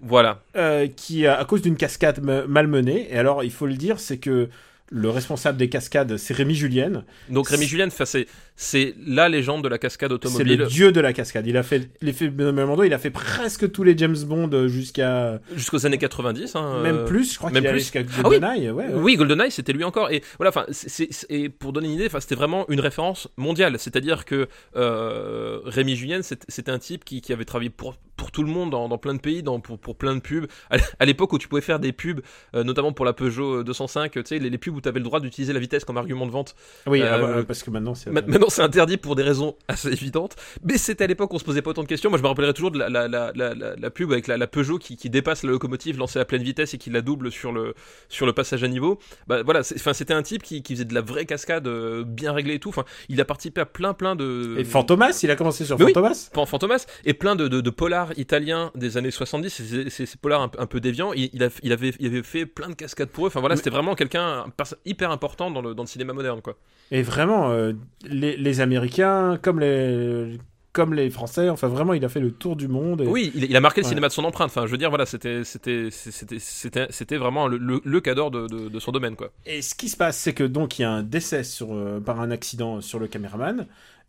Voilà. 0.00 0.42
euh, 0.56 0.86
qui 0.88 1.26
à 1.26 1.44
cause 1.44 1.62
d'une 1.62 1.76
cascade 1.76 2.22
me- 2.22 2.46
mal 2.46 2.66
menée. 2.66 3.08
Et 3.12 3.16
alors, 3.18 3.44
il 3.44 3.50
faut 3.52 3.66
le 3.66 3.74
dire, 3.74 3.98
c'est 4.00 4.18
que 4.18 4.48
le 4.90 5.10
responsable 5.10 5.58
des 5.58 5.68
cascades, 5.68 6.16
c'est 6.16 6.34
Rémi 6.34 6.54
Julienne. 6.54 7.04
Donc 7.28 7.48
Rémi 7.48 7.66
Julien, 7.66 7.86
enfin, 7.88 8.04
c'est 8.04 8.26
c'est 8.58 8.94
la 9.06 9.28
légende 9.28 9.62
de 9.64 9.68
la 9.68 9.76
cascade 9.76 10.08
C'est 10.10 10.14
automobile 10.14 10.58
le 10.58 10.66
dieu 10.66 10.90
de 10.90 11.00
la 11.00 11.12
cascade. 11.12 11.46
Il 11.46 11.56
a 11.58 11.62
fait 11.62 11.90
l'effet 12.00 12.28
Belmondo, 12.28 12.84
il 12.84 12.94
a 12.94 12.98
fait 12.98 13.10
presque 13.10 13.70
tous 13.70 13.82
les 13.82 13.98
James 13.98 14.16
Bond 14.24 14.68
jusqu'à 14.68 15.40
jusqu'aux 15.54 15.84
années 15.84 15.98
90. 15.98 16.56
Hein, 16.56 16.80
même 16.82 16.96
euh, 16.98 17.04
plus. 17.04 17.34
Je 17.34 17.38
crois 17.38 17.50
même 17.50 17.62
qu'il 17.64 17.70
plus. 17.72 17.80
jusqu'à 17.80 18.00
Ah 18.00 18.28
oui. 18.28 18.38
GoldenEye. 18.38 18.70
ouais, 18.70 18.84
ouais. 18.86 18.94
Oui, 18.94 19.16
GoldenEye, 19.16 19.50
c'était 19.50 19.72
lui 19.74 19.84
encore. 19.84 20.10
Et 20.10 20.22
voilà, 20.38 20.48
enfin, 20.48 20.64
c'est- 20.70 20.88
c'est- 20.88 21.08
c'est- 21.12 21.26
et 21.30 21.48
pour 21.50 21.72
donner 21.74 21.88
une 21.88 21.94
idée, 21.94 22.06
enfin, 22.06 22.20
c'était 22.20 22.34
vraiment 22.34 22.64
une 22.70 22.80
référence 22.80 23.28
mondiale. 23.36 23.76
C'est-à-dire 23.78 24.24
que 24.24 24.48
euh, 24.76 25.60
Rémi 25.64 25.96
Julien, 25.96 26.22
c'est- 26.22 26.44
c'était 26.48 26.70
un 26.70 26.78
type 26.78 27.04
qui, 27.04 27.20
qui 27.20 27.32
avait 27.32 27.44
travaillé 27.44 27.70
pour 27.70 27.96
pour 28.16 28.30
tout 28.30 28.42
le 28.42 28.48
monde 28.48 28.70
dans, 28.70 28.88
dans 28.88 28.96
plein 28.96 29.12
de 29.12 29.20
pays, 29.20 29.42
dans, 29.42 29.60
pour, 29.60 29.78
pour 29.78 29.94
plein 29.94 30.14
de 30.14 30.20
pubs. 30.20 30.46
À, 30.70 30.76
à 31.00 31.04
l'époque 31.04 31.34
où 31.34 31.38
tu 31.38 31.48
pouvais 31.48 31.60
faire 31.60 31.78
des 31.78 31.92
pubs, 31.92 32.20
euh, 32.54 32.64
notamment 32.64 32.90
pour 32.92 33.04
la 33.04 33.12
Peugeot 33.12 33.62
205, 33.62 34.10
tu 34.12 34.22
sais, 34.24 34.38
les, 34.38 34.48
les 34.48 34.56
pubs 34.56 34.74
où 34.76 34.80
tu 34.80 34.88
avais 34.88 34.98
le 35.00 35.04
droit 35.04 35.20
d'utiliser 35.20 35.52
la 35.52 35.58
vitesse 35.60 35.84
comme 35.84 35.96
argument 35.96 36.26
de 36.26 36.30
vente. 36.30 36.54
Oui, 36.86 37.02
Euh, 37.02 37.10
ah 37.12 37.18
bah, 37.18 37.44
parce 37.46 37.62
que 37.62 37.70
maintenant 37.70 37.94
c'est. 37.94 38.10
Ma- 38.10 38.22
Maintenant, 38.22 38.48
c'est 38.50 38.62
interdit 38.62 38.96
pour 38.96 39.16
des 39.16 39.22
raisons 39.22 39.56
assez 39.68 39.88
évidentes, 39.88 40.36
mais 40.64 40.76
c'était 40.78 41.04
à 41.04 41.06
l'époque 41.06 41.32
où 41.32 41.36
on 41.36 41.38
se 41.38 41.44
posait 41.44 41.62
pas 41.62 41.70
autant 41.70 41.82
de 41.82 41.88
questions. 41.88 42.10
Moi, 42.10 42.18
je 42.18 42.22
me 42.22 42.28
rappellerai 42.28 42.52
toujours 42.52 42.70
de 42.70 42.78
la, 42.78 42.88
la, 42.88 43.08
la, 43.08 43.32
la, 43.34 43.90
pub 43.90 44.12
avec 44.12 44.26
la, 44.26 44.46
Peugeot 44.46 44.78
qui, 44.78 44.96
qui 44.96 45.08
dépasse 45.10 45.42
la 45.42 45.50
locomotive 45.50 45.96
lancée 45.98 46.18
à 46.18 46.24
pleine 46.24 46.42
vitesse 46.42 46.74
et 46.74 46.78
qui 46.78 46.90
la 46.90 47.00
double 47.00 47.30
sur 47.32 47.52
le, 47.52 47.74
sur 48.08 48.26
le 48.26 48.32
passage 48.32 48.62
à 48.62 48.68
niveau. 48.68 48.98
Bah 49.26 49.42
voilà, 49.42 49.62
c'est- 49.62 49.76
enfin, 49.76 49.92
c'était 49.94 50.12
un 50.14 50.22
type 50.22 50.42
qui, 50.42 50.62
qui 50.62 50.74
faisait 50.74 50.84
de 50.84 50.94
la 50.94 51.00
vraie 51.00 51.24
cascade 51.24 51.66
euh, 51.66 52.04
bien 52.04 52.32
réglée 52.32 52.54
et 52.54 52.58
tout. 52.58 52.68
Enfin, 52.68 52.84
il 53.08 53.20
a 53.20 53.24
participé 53.24 53.60
à 53.62 53.66
plein, 53.66 53.94
plein 53.94 54.16
de. 54.16 54.56
Et 54.58 54.64
Fantomas, 54.64 55.20
il 55.22 55.30
a 55.30 55.36
commencé 55.36 55.64
sur 55.64 55.78
Mais 55.78 55.86
oui. 55.86 55.92
Fantomas. 55.94 56.30
Fan- 56.34 56.46
Fantomas 56.46 56.86
et 57.04 57.14
plein 57.14 57.36
de, 57.36 57.48
de, 57.48 57.60
de 57.60 57.70
polars 57.70 58.10
italiens 58.18 58.70
des 58.74 58.96
années 58.96 59.10
70, 59.10 59.50
ces- 59.50 59.90
ces 59.90 60.06
ces 60.06 60.16
polars 60.18 60.42
un, 60.42 60.48
peu- 60.48 60.60
un 60.60 60.66
peu 60.66 60.80
déviants. 60.80 61.12
Il, 61.14 61.30
il, 61.32 61.42
a, 61.42 61.48
il, 61.62 61.72
avait, 61.72 61.92
il 62.00 62.06
avait 62.06 62.22
fait 62.22 62.44
plein 62.46 62.68
de 62.68 62.74
cascades 62.74 63.08
pour 63.08 63.24
eux. 63.24 63.28
Enfin 63.28 63.40
voilà, 63.40 63.54
Mais- 63.54 63.58
c'était 63.58 63.70
vraiment 63.70 63.94
quelqu'un 63.94 64.46
hyper 64.84 65.10
important 65.10 65.50
dans 65.50 65.60
le, 65.62 65.74
dans 65.74 65.82
le 65.82 65.88
cinéma 65.88 66.12
moderne, 66.12 66.40
quoi. 66.42 66.56
Et 66.90 67.02
vraiment, 67.02 67.50
euh, 67.50 67.72
les, 68.08 68.36
les 68.36 68.60
Américains, 68.60 69.38
comme 69.42 69.60
les, 69.60 70.38
comme 70.72 70.92
les 70.94 71.08
Français, 71.10 71.48
enfin 71.48 71.68
vraiment, 71.68 71.94
il 71.94 72.04
a 72.04 72.08
fait 72.08 72.20
le 72.20 72.30
tour 72.30 72.54
du 72.56 72.68
monde. 72.68 73.00
et- 73.00 73.06
Oui, 73.06 73.32
il, 73.34 73.44
il 73.44 73.56
a 73.56 73.60
marqué 73.60 73.80
le 73.80 73.84
Ouais. 73.86 73.88
cinéma 73.88 74.08
de 74.08 74.12
son 74.12 74.24
empreinte. 74.24 74.50
Enfin, 74.50 74.66
je 74.66 74.70
veux 74.70 74.78
dire, 74.78 74.90
voilà, 74.90 75.06
c'était, 75.06 75.42
vraiment 77.18 77.48
le, 77.48 77.58
le, 77.58 77.80
le 77.84 78.00
cadre 78.00 78.30
de, 78.30 78.46
de, 78.46 78.68
de 78.68 78.78
son 78.80 78.92
domaine, 78.92 79.16
quoi. 79.16 79.32
Et 79.46 79.62
ce 79.62 79.74
qui 79.74 79.88
se 79.88 79.96
passe, 79.96 80.16
c'est 80.18 80.34
que 80.34 80.44
donc 80.44 80.78
il 80.78 80.82
y 80.82 80.84
a 80.84 80.90
un 80.90 81.02
décès 81.02 81.44
sur, 81.44 81.72
euh, 81.74 82.00
par 82.00 82.20
un 82.20 82.30
accident 82.30 82.80
sur 82.80 82.98
le 82.98 83.08
caméraman. 83.08 83.66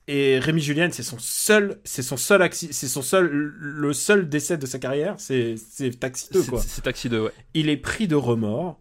Et 0.10 0.39
Rémi 0.39 0.62
Julien, 0.62 0.88
c'est 0.91 1.03
son 1.03 1.18
seul, 1.20 1.80
c'est 1.84 2.01
son 2.01 2.16
seul 2.16 2.47
c'est 2.53 2.88
son 2.88 3.01
seul, 3.01 3.28
le 3.30 3.91
seul 3.91 4.30
décès 4.30 4.58
de 4.58 4.66
sa 4.66 4.80
carrière, 4.80 5.16
c'est 5.18 5.55
Taxi 5.99 6.30
2 6.32 6.41
C'est, 6.43 6.49
quoi. 6.49 6.62
c'est 6.62 6.82
Taxi 6.82 7.10
2, 7.10 7.20
ouais. 7.24 7.32
Il 7.53 7.68
est 7.70 7.76
pris 7.78 8.08
de 8.08 8.16
remords. 8.16 8.80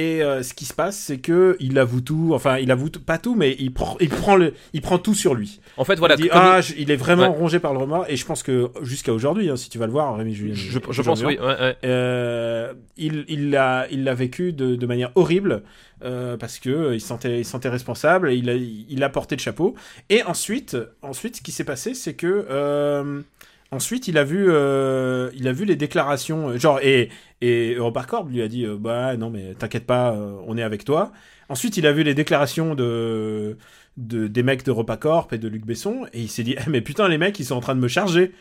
Et 0.00 0.22
euh, 0.22 0.44
ce 0.44 0.54
qui 0.54 0.64
se 0.64 0.72
passe, 0.74 0.96
c'est 0.96 1.18
que 1.18 1.56
il 1.58 1.76
avoue 1.76 2.00
tout. 2.00 2.30
Enfin, 2.32 2.58
il 2.58 2.70
avoue 2.70 2.88
tout- 2.88 3.00
pas 3.00 3.18
tout, 3.18 3.34
mais 3.34 3.56
il 3.58 3.72
prend, 3.72 3.96
il 4.00 4.08
prend 4.08 4.36
le, 4.36 4.54
il 4.72 4.80
prend 4.80 4.98
tout 4.98 5.12
sur 5.14 5.34
lui. 5.34 5.58
En 5.76 5.84
fait, 5.84 5.96
voilà, 5.96 6.14
il 6.16 6.22
dit 6.22 6.28
ah, 6.30 6.60
il 6.78 6.90
est 6.92 6.96
vraiment 6.96 7.22
Ouais. 7.32 7.36
rongé 7.36 7.58
par 7.58 7.72
le 7.72 7.80
remords. 7.80 8.06
Et 8.08 8.14
je 8.16 8.24
pense 8.24 8.44
que 8.44 8.68
jusqu'à 8.82 9.12
aujourd'hui, 9.12 9.50
hein, 9.50 9.56
si 9.56 9.68
tu 9.70 9.78
vas 9.78 9.86
le 9.86 9.92
voir, 9.92 10.16
Rémi 10.16 10.34
Julien, 10.34 10.54
je, 10.54 10.70
je 10.70 11.02
pense, 11.02 11.20
oui, 11.24 11.36
ouais, 11.36 11.40
ouais. 11.40 11.76
euh, 11.84 12.72
il 12.96 13.24
il 13.28 13.50
l'a 13.50 13.86
il 13.90 14.04
l'a 14.04 14.14
vécu 14.14 14.52
de, 14.52 14.76
de 14.76 14.86
manière 14.86 15.10
horrible 15.16 15.64
euh, 16.04 16.36
parce 16.36 16.60
que 16.60 16.94
il 16.94 17.00
se 17.00 17.08
sentait 17.08 17.40
il 17.40 17.44
se 17.44 17.50
sentait 17.50 17.68
responsable 17.68 18.30
et 18.30 18.36
il 18.36 18.48
a 18.50 18.54
il 18.54 19.02
a 19.02 19.08
porté 19.08 19.34
le 19.34 19.40
chapeau 19.40 19.74
et 20.10 20.22
ensuite 20.22 20.76
ensuite 21.02 21.36
ce 21.38 21.42
qui 21.42 21.50
s'est 21.50 21.64
passé 21.64 21.94
c'est 21.94 22.14
que 22.14 22.46
ensuite 23.70 24.08
il 24.08 24.18
a 24.18 24.24
vu 24.24 24.46
euh, 24.48 25.30
il 25.34 25.48
a 25.48 25.52
vu 25.52 25.64
les 25.64 25.76
déclarations 25.76 26.50
euh, 26.50 26.58
genre 26.58 26.80
et 26.80 27.10
et 27.40 27.74
EuropaCorp 27.74 28.28
lui 28.28 28.42
a 28.42 28.48
dit 28.48 28.64
euh, 28.64 28.76
bah 28.78 29.16
non 29.16 29.30
mais 29.30 29.54
t'inquiète 29.54 29.86
pas 29.86 30.12
on 30.46 30.56
est 30.56 30.62
avec 30.62 30.84
toi 30.84 31.12
ensuite 31.48 31.76
il 31.76 31.86
a 31.86 31.92
vu 31.92 32.02
les 32.02 32.14
déclarations 32.14 32.74
de 32.74 33.58
de, 33.96 34.28
des 34.28 34.42
mecs 34.42 34.64
d'EuropaCorp 34.64 35.32
et 35.32 35.38
de 35.38 35.48
Luc 35.48 35.66
Besson 35.66 36.06
et 36.12 36.20
il 36.22 36.28
s'est 36.28 36.44
dit 36.44 36.56
Eh, 36.58 36.70
mais 36.70 36.80
putain 36.80 37.08
les 37.08 37.18
mecs 37.18 37.38
ils 37.38 37.44
sont 37.44 37.56
en 37.56 37.60
train 37.60 37.74
de 37.74 37.80
me 37.80 37.88
charger 37.88 38.32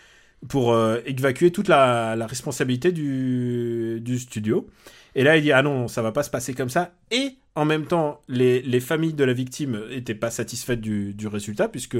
pour 0.49 0.77
évacuer 1.07 1.51
toute 1.51 1.67
la, 1.67 2.15
la 2.15 2.27
responsabilité 2.27 2.91
du, 2.91 3.99
du 4.01 4.19
studio. 4.19 4.67
Et 5.15 5.23
là, 5.23 5.35
il 5.35 5.41
dit 5.41 5.51
ah 5.51 5.63
non, 5.63 5.87
ça 5.87 6.03
va 6.03 6.11
pas 6.11 6.21
se 6.21 6.29
passer 6.29 6.53
comme 6.53 6.69
ça. 6.69 6.91
Et 7.09 7.37
en 7.57 7.65
même 7.65 7.85
temps, 7.85 8.21
les, 8.29 8.61
les 8.61 8.79
familles 8.79 9.13
de 9.13 9.23
la 9.23 9.33
victime 9.33 9.81
étaient 9.91 10.15
pas 10.15 10.29
satisfaites 10.29 10.79
du, 10.79 11.13
du 11.13 11.27
résultat 11.27 11.67
puisque 11.67 11.97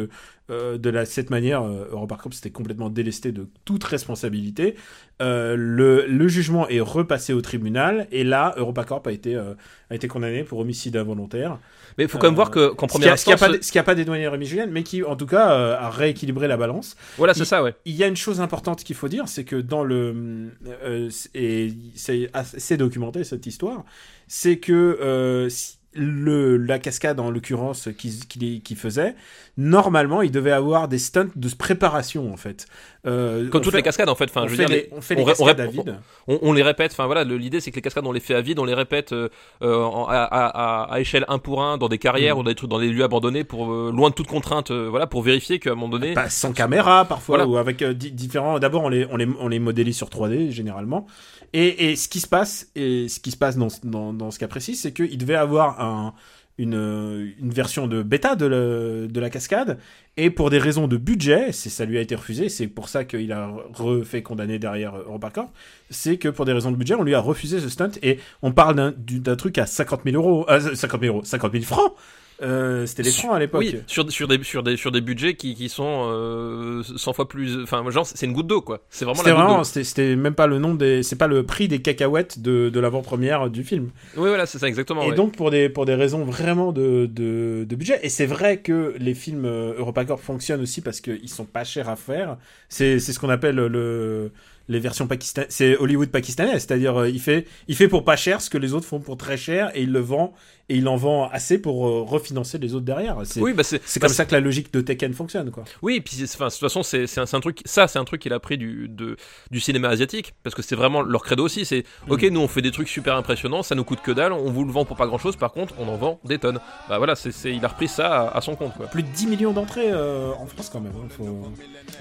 euh, 0.49 0.77
de 0.77 0.89
la, 0.89 1.05
cette 1.05 1.29
manière, 1.29 1.63
euh, 1.63 1.89
EuropaCorp 1.91 2.33
s'était 2.33 2.51
complètement 2.51 2.89
délesté 2.89 3.31
de 3.31 3.47
toute 3.65 3.83
responsabilité. 3.83 4.75
Euh, 5.21 5.55
le, 5.57 6.05
le 6.05 6.27
jugement 6.27 6.67
est 6.69 6.79
repassé 6.79 7.33
au 7.33 7.41
tribunal 7.41 8.07
et 8.11 8.23
là, 8.23 8.53
EuropaCorp 8.57 9.07
a 9.07 9.11
été 9.11 9.35
euh, 9.35 9.55
a 9.89 9.95
été 9.95 10.07
condamné 10.07 10.43
pour 10.43 10.59
homicide 10.59 10.95
involontaire. 10.95 11.57
Mais 11.97 12.03
il 12.03 12.09
faut 12.09 12.19
quand 12.19 12.27
même 12.27 12.33
Euh, 12.33 12.35
voir 12.35 12.51
que, 12.51 12.73
qu'en 12.73 12.85
première 12.87 13.17
ce 13.17 13.25
qui 13.25 13.33
instance, 13.33 13.49
pas, 13.57 13.61
ce 13.61 13.71
qui 13.71 13.79
a 13.79 13.83
pas 13.83 13.95
dédouané 13.95 14.27
Rémi 14.27 14.45
Julien, 14.45 14.67
mais 14.67 14.83
qui 14.83 15.03
en 15.03 15.15
tout 15.15 15.25
cas 15.25 15.51
euh, 15.53 15.75
a 15.77 15.89
rééquilibré 15.89 16.47
la 16.47 16.57
balance. 16.57 16.95
voilà, 17.17 17.33
c'est 17.33 17.45
ça, 17.45 17.63
ouais. 17.63 17.73
Il 17.85 17.95
y 17.95 18.03
a 18.03 18.07
une 18.07 18.15
chose 18.15 18.39
importante 18.41 18.83
qu'il 18.83 18.95
faut 18.95 19.07
dire, 19.07 19.27
c'est 19.27 19.43
que 19.43 19.55
dans 19.55 19.83
le 19.83 20.51
euh, 20.83 21.09
et 21.33 21.73
c'est 21.95 22.29
assez 22.33 22.77
documenté 22.77 23.23
cette 23.23 23.47
histoire, 23.47 23.83
c'est 24.27 24.59
que 24.59 24.97
euh, 25.01 25.49
le 25.93 26.57
la 26.57 26.79
cascade 26.79 27.19
en 27.19 27.31
l'occurrence 27.31 27.89
qu'il 27.97 28.27
qui, 28.27 28.61
qui 28.61 28.75
faisait, 28.75 29.15
normalement 29.57 30.21
il 30.21 30.31
devait 30.31 30.51
avoir 30.51 30.87
des 30.87 30.99
stunts 30.99 31.29
de 31.35 31.49
préparation 31.55 32.31
en 32.31 32.37
fait. 32.37 32.65
Euh, 33.05 33.47
Comme 33.49 33.61
on 33.61 33.63
toutes 33.63 33.71
fait- 33.71 33.77
les 33.77 33.83
cascades, 33.83 34.09
en 34.09 34.15
fait. 34.15 34.25
Enfin, 34.25 34.43
on 34.43 34.47
je 34.47 34.55
fait 34.55 34.65
dire, 34.65 34.75
les, 34.75 34.89
on 34.91 34.99
fait 35.01 35.15
on 35.15 35.17
les 35.19 35.23
on 35.23 35.27
cascades 35.27 35.59
ré- 35.59 35.63
à 35.63 35.67
vide. 35.67 35.95
on, 36.27 36.39
on 36.41 36.53
les 36.53 36.61
répète. 36.63 36.91
Enfin, 36.91 37.05
voilà, 37.05 37.23
l'idée, 37.23 37.61
c'est 37.61 37.71
que 37.71 37.77
les 37.77 37.81
cascades, 37.81 38.05
on 38.05 38.11
les 38.11 38.19
fait 38.19 38.33
à 38.35 38.41
vide, 38.41 38.59
on 38.59 38.65
les 38.65 38.73
répète 38.73 39.13
euh, 39.13 39.29
euh, 39.61 39.81
en- 39.83 40.05
à, 40.07 40.15
à- 40.17 40.47
à- 40.83 40.93
à 40.93 40.99
échelle 40.99 41.23
1 41.29 41.39
pour 41.39 41.63
1 41.63 41.77
dans 41.77 41.87
des 41.87 41.97
carrières 41.99 42.35
Mhm. 42.35 42.41
ou 42.41 42.43
dans 42.43 42.49
des 42.49 42.55
trucs, 42.55 42.69
dans 42.69 42.79
des 42.79 42.89
lieux 42.89 43.03
abandonnés, 43.05 43.43
pour 43.45 43.71
euh, 43.71 43.91
loin 43.95 44.09
de 44.09 44.15
toute 44.15 44.27
contrainte, 44.27 44.71
voilà, 44.71 45.07
pour 45.07 45.21
vérifier 45.21 45.59
qu'à 45.59 45.71
un 45.71 45.75
moment 45.75 45.89
donné. 45.89 46.13
Pas 46.13 46.29
sans 46.29 46.51
caméra 46.51 47.05
parfois 47.05 47.37
Voilà. 47.37 47.49
ou 47.49 47.55
avec 47.57 47.81
di- 47.83 48.11
différents. 48.11 48.59
D'abord 48.59 48.83
on 48.83 48.89
les 48.89 49.05
on 49.09 49.15
les 49.17 49.27
on 49.39 49.47
les 49.47 49.59
modélise 49.59 49.95
sur 49.95 50.09
3D 50.09 50.51
généralement. 50.51 51.07
Et, 51.53 51.91
et 51.91 51.95
ce 51.95 52.09
qui 52.09 52.19
se 52.19 52.27
passe 52.27 52.67
et 52.75 53.07
ce 53.07 53.21
qui 53.21 53.31
se 53.31 53.37
passe 53.37 53.55
dans 53.57 53.69
ce- 53.69 53.79
dans, 53.85 54.11
dans 54.11 54.31
ce 54.31 54.39
cas 54.39 54.49
précis, 54.49 54.75
c'est 54.75 54.91
qu'il 54.91 55.17
devait 55.17 55.35
avoir 55.35 55.79
un 55.79 56.13
une, 56.57 56.75
euh, 56.75 57.29
une 57.39 57.51
version 57.51 57.87
de 57.87 58.01
bêta 58.01 58.35
de, 58.35 59.09
la 59.13 59.29
cascade. 59.29 59.77
Et 60.17 60.29
pour 60.29 60.49
des 60.49 60.57
raisons 60.57 60.87
de 60.87 60.97
budget, 60.97 61.51
ça 61.51 61.85
lui 61.85 61.97
a 61.97 62.01
été 62.01 62.15
refusé. 62.15 62.49
C'est 62.49 62.67
pour 62.67 62.89
ça 62.89 63.05
qu'il 63.05 63.31
a 63.31 63.51
refait 63.73 64.23
condamner 64.23 64.57
derrière 64.57 64.95
EuropaCorp. 64.97 65.51
C'est 65.89 66.17
que 66.17 66.29
pour 66.29 66.45
des 66.45 66.53
raisons 66.53 66.71
de 66.71 66.77
budget, 66.77 66.95
on 66.95 67.03
lui 67.03 67.13
a 67.13 67.19
refusé 67.19 67.59
ce 67.59 67.69
stunt. 67.69 67.91
Et 68.01 68.19
on 68.41 68.51
parle 68.51 68.75
d'un 68.75 68.91
du- 68.97 69.19
d'un 69.19 69.35
truc 69.35 69.57
à 69.57 69.65
50 69.65 70.01
000 70.05 70.15
euros, 70.15 70.45
euh, 70.49 70.73
50 70.75 71.01
000 71.01 71.15
euros, 71.15 71.23
50 71.23 71.51
000 71.51 71.63
francs. 71.63 71.93
Euh, 72.41 72.85
C'était 72.85 73.03
les 73.03 73.11
francs 73.11 73.33
à 73.33 73.39
l'époque. 73.39 73.61
Oui, 73.61 73.75
sur, 73.87 74.09
sur, 74.11 74.27
des, 74.27 74.41
sur, 74.43 74.63
des, 74.63 74.77
sur 74.77 74.91
des 74.91 75.01
budgets 75.01 75.35
qui, 75.35 75.55
qui 75.55 75.69
sont 75.69 76.07
euh, 76.09 76.83
100 76.83 77.13
fois 77.13 77.27
plus. 77.27 77.63
Enfin, 77.63 77.89
genre, 77.89 78.05
c'est 78.05 78.25
une 78.25 78.33
goutte 78.33 78.47
d'eau, 78.47 78.61
quoi. 78.61 78.81
C'est 78.89 79.05
vraiment 79.05 79.23
la 79.23 79.33
vraiment, 79.33 79.63
c'était 79.63 80.15
même 80.15 80.35
pas 80.35 80.47
le 80.47 80.59
nom 80.59 80.75
des, 80.75 81.03
c'est 81.03 81.15
pas 81.15 81.27
le 81.27 81.43
prix 81.43 81.67
des 81.67 81.81
cacahuètes 81.81 82.39
de, 82.39 82.69
de 82.69 82.79
l'avant-première 82.79 83.49
du 83.49 83.63
film. 83.63 83.89
Oui, 84.15 84.27
voilà, 84.29 84.45
c'est 84.45 84.59
ça, 84.59 84.67
exactement. 84.67 85.03
Et 85.03 85.09
ouais. 85.09 85.15
donc 85.15 85.35
pour 85.35 85.51
des 85.51 85.69
pour 85.69 85.85
des 85.85 85.95
raisons 85.95 86.23
vraiment 86.25 86.71
de, 86.71 87.09
de, 87.11 87.65
de 87.67 87.75
budget. 87.75 87.99
Et 88.03 88.09
c'est 88.09 88.25
vrai 88.27 88.59
que 88.59 88.93
les 88.99 89.13
films 89.13 89.45
euh, 89.45 89.73
EuropaCorp 89.79 90.19
fonctionnent 90.21 90.61
aussi 90.61 90.81
parce 90.81 91.01
qu'ils 91.01 91.29
sont 91.29 91.45
pas 91.45 91.63
chers 91.63 91.89
à 91.89 91.95
faire. 91.95 92.37
C'est 92.69 92.99
c'est 92.99 93.13
ce 93.13 93.19
qu'on 93.19 93.29
appelle 93.29 93.55
le 93.55 94.31
les 94.69 94.79
versions 94.79 95.07
pakistanaises. 95.07 95.47
C'est 95.49 95.77
Hollywood 95.77 96.09
pakistanais, 96.09 96.53
c'est-à-dire 96.59 96.97
euh, 96.97 97.09
il 97.09 97.19
fait 97.21 97.45
il 97.67 97.75
fait 97.75 97.87
pour 97.87 98.03
pas 98.03 98.15
cher 98.15 98.41
ce 98.41 98.49
que 98.49 98.57
les 98.57 98.73
autres 98.73 98.85
font 98.85 98.99
pour 98.99 99.17
très 99.17 99.37
cher 99.37 99.71
et 99.75 99.83
il 99.83 99.91
le 99.91 99.99
vend 99.99 100.33
et 100.69 100.75
il 100.77 100.87
en 100.87 100.95
vend 100.97 101.29
assez 101.29 101.57
pour 101.59 101.87
euh, 101.87 102.01
refinancer 102.03 102.57
les 102.57 102.73
autres 102.73 102.85
derrière. 102.85 103.17
C'est 103.23 103.39
Oui, 103.41 103.53
bah 103.53 103.63
c'est 103.63 103.81
c'est 103.85 103.99
bah, 104.01 104.07
comme 104.07 104.15
ça 104.15 104.25
que 104.25 104.33
la 104.33 104.41
logique 104.41 104.73
de 104.73 104.81
Tekken 104.81 105.13
fonctionne 105.13 105.49
quoi. 105.51 105.63
Oui, 105.81 105.95
et 105.95 106.01
puis 106.01 106.17
enfin, 106.23 106.47
de 106.47 106.51
toute 106.51 106.59
façon, 106.59 106.83
c'est 106.83 107.05
un, 107.17 107.39
truc. 107.39 107.61
Ça, 107.65 107.87
c'est 107.87 107.99
un 107.99 108.03
truc 108.03 108.21
qu'il 108.21 108.33
a 108.33 108.39
pris 108.39 108.57
du, 108.57 108.87
de, 108.89 109.15
du 109.51 109.59
cinéma 109.59 109.89
asiatique, 109.89 110.33
parce 110.43 110.55
que 110.55 110.61
c'est 110.61 110.75
vraiment 110.75 111.01
leur 111.01 111.23
credo 111.23 111.45
aussi. 111.45 111.63
C'est 111.65 111.83
ok, 112.09 112.23
nous 112.31 112.39
on 112.41 112.47
fait 112.47 112.61
des 112.61 112.71
trucs 112.71 112.89
super 112.89 113.15
impressionnants, 113.15 113.63
ça 113.63 113.75
nous 113.75 113.83
coûte 113.83 113.99
que 114.03 114.11
dalle, 114.11 114.33
on 114.33 114.51
vous 114.51 114.65
le 114.65 114.71
vend 114.71 114.83
pour 114.85 114.97
pas 114.97 115.07
grand 115.07 115.17
chose. 115.17 115.35
Par 115.37 115.51
contre, 115.53 115.73
on 115.79 115.87
en 115.87 115.95
vend 115.95 116.19
des 116.25 116.37
tonnes. 116.37 116.59
Bah 116.89 116.97
voilà, 116.97 117.15
c'est 117.15 117.31
il 117.53 117.63
a 117.63 117.69
repris 117.69 117.87
ça 117.87 118.23
à, 118.27 118.37
à 118.37 118.41
son 118.41 118.55
compte, 118.55 118.73
quoi. 118.75 118.87
Plus 118.87 119.03
de 119.03 119.07
10 119.09 119.27
millions 119.27 119.53
d'entrées 119.53 119.91
euh, 119.91 120.31
en 120.39 120.47
France 120.47 120.69
quand 120.71 120.81
même. 120.81 120.93
hein. 120.97 121.07
Faut, 121.09 121.47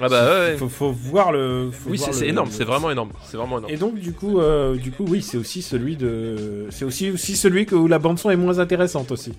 Ah 0.00 0.08
bah 0.08 0.24
ouais. 0.24 0.38
ouais. 0.52 0.56
faut, 0.56 0.68
faut 0.68 0.90
voir 0.92 1.30
le. 1.32 1.70
faut 1.72 1.90
Oui, 1.90 1.98
c'est 1.98 2.26
énorme, 2.26 2.48
le- 2.48 2.54
c'est 2.54 2.64
vraiment 2.64 2.90
énorme, 2.90 3.10
c'est 3.24 3.36
vraiment 3.36 3.58
énorme. 3.58 3.72
Et 3.72 3.76
donc 3.76 3.94
du 3.94 4.12
coup, 4.12 4.40
euh, 4.40 4.76
du 4.76 4.90
coup, 4.90 5.04
oui, 5.08 5.22
c'est 5.22 5.36
aussi 5.36 5.62
celui 5.62 5.96
de, 5.96 6.66
c'est 6.70 6.84
aussi 6.84 7.10
aussi 7.10 7.36
celui 7.36 7.66
que, 7.66 7.74
où 7.74 7.86
la 7.86 7.98
bande 7.98 8.18
son 8.18 8.30
est 8.30 8.36
moins 8.36 8.55
intéressante 8.60 9.10
aussi, 9.12 9.32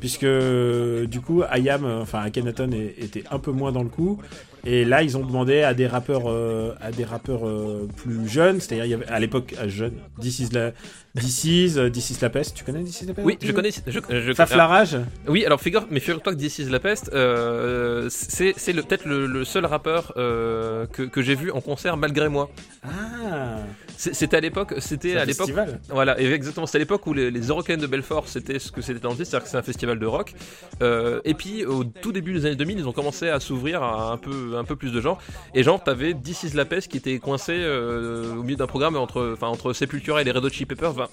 puisque 0.00 0.24
euh, 0.24 1.06
du 1.06 1.20
coup, 1.20 1.42
Ayam, 1.48 1.84
euh, 1.84 2.02
enfin 2.02 2.20
Akhenaton 2.20 2.70
était 2.72 3.24
un 3.30 3.38
peu 3.38 3.50
moins 3.52 3.72
dans 3.72 3.82
le 3.82 3.88
coup, 3.88 4.18
et 4.66 4.84
là 4.84 5.02
ils 5.02 5.16
ont 5.16 5.24
demandé 5.24 5.62
à 5.62 5.74
des 5.74 5.86
rappeurs, 5.86 6.24
euh, 6.26 6.74
à 6.80 6.90
des 6.90 7.04
rappeurs 7.04 7.46
euh, 7.46 7.88
plus 7.96 8.28
jeunes, 8.28 8.60
c'est-à-dire 8.60 9.00
à 9.08 9.20
l'époque 9.20 9.54
jeune, 9.66 9.94
This 10.20 10.40
is 10.40 10.48
la, 10.52 10.72
This 11.14 11.44
is, 11.44 11.76
This 11.92 12.10
is 12.10 12.18
la 12.22 12.30
peste, 12.30 12.54
tu 12.56 12.64
connais 12.64 12.84
This 12.84 13.02
is 13.02 13.06
la 13.06 13.14
peste? 13.14 13.26
Oui, 13.26 13.38
je 13.42 13.52
connais. 13.52 13.70
Je, 13.86 13.98
je, 14.20 14.32
Faf 14.34 14.54
la 14.54 14.66
rage? 14.66 14.96
Oui, 15.26 15.44
alors 15.44 15.60
figure, 15.60 15.86
mais 15.90 16.00
figure-toi 16.00 16.34
que 16.34 16.38
This 16.38 16.58
is 16.60 16.68
la 16.70 16.80
peste, 16.80 17.10
euh, 17.12 18.08
c'est 18.10 18.54
peut-être 18.72 19.04
le, 19.06 19.26
le 19.26 19.44
seul 19.44 19.66
rappeur 19.66 20.12
que, 20.14 20.86
que 20.86 21.22
j'ai 21.22 21.34
vu 21.34 21.50
en 21.50 21.60
concert 21.60 21.96
malgré 21.96 22.28
moi. 22.28 22.50
Ah, 22.84 23.58
C'était 23.96 24.36
à 24.36 24.40
l'époque, 24.40 24.74
c'était 24.78 25.16
à 25.16 25.24
l'époque. 25.24 25.50
Voilà, 25.90 26.18
exactement. 26.20 26.66
C'était 26.66 26.78
à 26.78 26.80
l'époque 26.80 27.06
où 27.06 27.12
les, 27.14 27.30
les 27.30 27.40
Eurocaines 27.48 27.80
de 27.80 27.86
Belfort, 27.86 28.28
c'était 28.28 28.58
ce 28.58 28.70
que 28.70 28.80
c'était 28.80 29.00
dans 29.00 29.10
le 29.10 29.16
c'est-à-dire 29.16 29.42
que 29.42 29.48
c'est 29.48 29.56
un 29.56 29.62
festival 29.62 29.87
de 29.96 30.06
rock. 30.06 30.34
Euh, 30.82 31.20
et 31.24 31.34
puis, 31.34 31.64
au 31.64 31.84
tout 31.84 32.12
début 32.12 32.32
des 32.34 32.46
années 32.46 32.56
2000, 32.56 32.78
ils 32.80 32.88
ont 32.88 32.92
commencé 32.92 33.28
à 33.28 33.40
s'ouvrir 33.40 33.82
à 33.82 34.12
un 34.12 34.16
peu, 34.16 34.56
un 34.58 34.64
peu 34.64 34.76
plus 34.76 34.92
de 34.92 35.00
gens. 35.00 35.18
Et 35.54 35.62
genre, 35.62 35.82
t'avais 35.82 36.14
This 36.14 36.42
is 36.42 36.50
la 36.54 36.64
peste 36.64 36.88
qui 36.90 36.96
était 36.98 37.18
coincé 37.18 37.52
euh, 37.56 38.34
au 38.34 38.42
milieu 38.42 38.56
d'un 38.56 38.66
programme 38.66 38.96
entre, 38.96 39.32
enfin, 39.34 39.48
entre 39.48 39.72
Sepultura 39.72 40.20
et 40.20 40.24
les 40.24 40.30
Red 40.32 40.44
Hot 40.44 40.50
Chili 40.50 40.66
Peppers. 40.66 40.90
Enfin, 40.90 41.08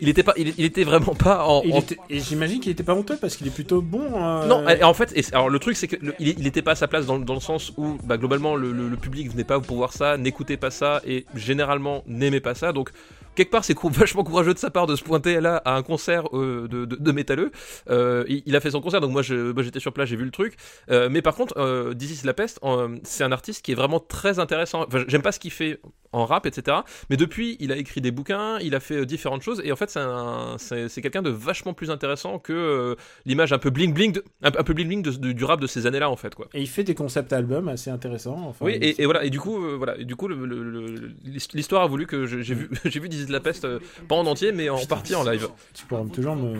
il 0.00 0.08
était 0.08 0.22
pas, 0.22 0.32
il, 0.36 0.52
il 0.58 0.64
était 0.64 0.84
vraiment 0.84 1.14
pas 1.14 1.44
en. 1.46 1.62
Il 1.62 1.72
en- 1.72 1.78
était- 1.78 1.98
et 2.10 2.18
j'imagine 2.20 2.60
qu'il 2.60 2.72
était 2.72 2.82
pas 2.82 2.94
honteux 2.94 3.16
parce 3.20 3.36
qu'il 3.36 3.46
est 3.46 3.54
plutôt 3.54 3.80
bon. 3.80 4.02
euh, 4.14 4.46
Non, 4.46 4.68
et 4.68 4.82
en 4.82 4.94
fait, 4.94 5.12
et 5.16 5.22
alors 5.32 5.48
le 5.48 5.58
truc 5.60 5.76
c'est 5.76 5.86
que 5.86 5.96
le- 6.04 6.14
il, 6.18 6.34
il 6.38 6.46
était 6.46 6.62
pas 6.62 6.72
à 6.72 6.74
sa 6.74 6.88
place 6.88 7.06
dans, 7.06 7.18
dans 7.18 7.34
le 7.34 7.40
sens 7.40 7.72
où 7.76 7.96
bah, 8.04 8.16
globalement 8.16 8.56
le, 8.56 8.72
le- 8.72 8.88
le 8.88 8.96
public 8.96 9.30
venait 9.30 9.44
pas 9.44 9.60
pour 9.60 9.76
voir 9.76 9.92
ça, 9.92 10.16
n'écoutait 10.16 10.56
pas 10.56 10.70
ça 10.70 11.00
et 11.06 11.24
généralement 11.36 12.02
n'aimait 12.08 12.40
pas 12.40 12.54
ça. 12.56 12.72
Donc 12.72 12.90
quelque 13.34 13.50
part 13.50 13.64
c'est 13.64 13.76
vachement 13.90 14.24
courageux 14.24 14.54
de 14.54 14.58
sa 14.58 14.70
part 14.70 14.86
de 14.86 14.96
se 14.96 15.04
pointer 15.04 15.40
là 15.40 15.56
à 15.64 15.74
un 15.74 15.82
concert 15.82 16.24
euh, 16.36 16.68
de, 16.68 16.84
de, 16.84 17.12
métalleux. 17.12 17.50
Euh, 17.90 18.24
il, 18.28 18.56
a 18.56 18.60
fait 18.60 18.70
son 18.70 18.80
concert 18.80 19.00
donc 19.00 19.12
moi 19.12 19.22
j'étais 19.22 19.80
sur 19.80 19.92
place, 19.92 20.08
j'ai 20.08 20.16
vu 20.16 20.24
le 20.24 20.30
truc. 20.30 20.56
Euh, 20.90 21.08
mais 21.10 21.22
par 21.22 21.34
contre, 21.34 21.54
is 22.00 22.20
la 22.24 22.34
peste, 22.34 22.60
c'est 23.02 23.24
un 23.24 23.32
artiste 23.32 23.64
qui 23.64 23.72
est 23.72 23.74
vraiment 23.74 24.00
très 24.00 24.38
intéressant. 24.38 24.84
Enfin, 24.86 25.04
j'aime 25.08 25.22
pas 25.22 25.32
ce 25.32 25.40
qu'il 25.40 25.50
fait 25.50 25.80
en 26.14 26.26
rap, 26.26 26.46
etc. 26.46 26.78
Mais 27.10 27.16
depuis, 27.16 27.56
il 27.60 27.72
a 27.72 27.76
écrit 27.76 28.00
des 28.00 28.10
bouquins, 28.10 28.58
il 28.60 28.74
a 28.74 28.80
fait 28.80 28.98
euh, 28.98 29.04
différentes 29.06 29.42
choses 29.42 29.60
et 29.64 29.72
en 29.72 29.76
fait 29.76 29.90
c'est 29.90 30.00
un- 30.00 30.56
c'est 30.58 30.88
c'est 30.88 31.02
quelqu'un 31.02 31.22
de 31.22 31.30
vachement 31.30 31.74
plus 31.74 31.90
intéressant 31.90 32.38
que 32.38 32.52
euh, 32.52 32.94
l'image 33.26 33.52
un 33.52 33.58
peu 33.58 33.70
bling 33.70 33.92
bling 33.92 34.12
de, 34.12 34.24
un, 34.42 34.48
un 34.48 34.62
peu 34.62 34.72
bling 34.74 34.88
bling 34.88 35.02
de- 35.02 35.10
de- 35.10 35.32
du 35.32 35.44
rap 35.44 35.60
de 35.60 35.66
ces 35.66 35.86
années-là 35.86 36.08
en 36.10 36.16
fait 36.16 36.34
quoi. 36.34 36.46
Et 36.54 36.60
il 36.62 36.68
fait 36.68 36.84
des 36.84 36.94
concept 36.94 37.32
albums 37.32 37.68
assez 37.68 37.90
intéressants. 37.90 38.38
Enfin, 38.48 38.64
Oui 38.64 38.72
et, 38.80 39.02
et 39.02 39.04
voilà 39.04 39.24
et 39.24 39.30
du 39.30 39.40
coup 39.40 39.62
euh, 39.64 39.74
voilà 39.76 39.96
et 39.98 40.04
du 40.04 40.16
coup 40.16 40.28
le- 40.28 40.46
le- 40.46 40.62
le- 40.62 41.10
l'histoire 41.54 41.82
a 41.82 41.86
voulu 41.86 42.06
que 42.06 42.26
j'ai 42.26 42.54
vu 42.54 42.70
j'ai 42.84 43.00
vu 43.00 43.08
Dizzy 43.08 43.26
de 43.26 43.32
la 43.32 43.40
peste 43.40 43.64
euh, 43.64 43.78
pas 44.08 44.14
en 44.14 44.26
entier 44.26 44.52
mais 44.52 44.68
en 44.70 44.76
Putain, 44.76 44.94
partie 44.94 45.14
en 45.14 45.24
live. 45.24 45.48
Tu 45.74 45.84
pourras 45.86 46.04
toujours 46.12 46.36
me, 46.36 46.52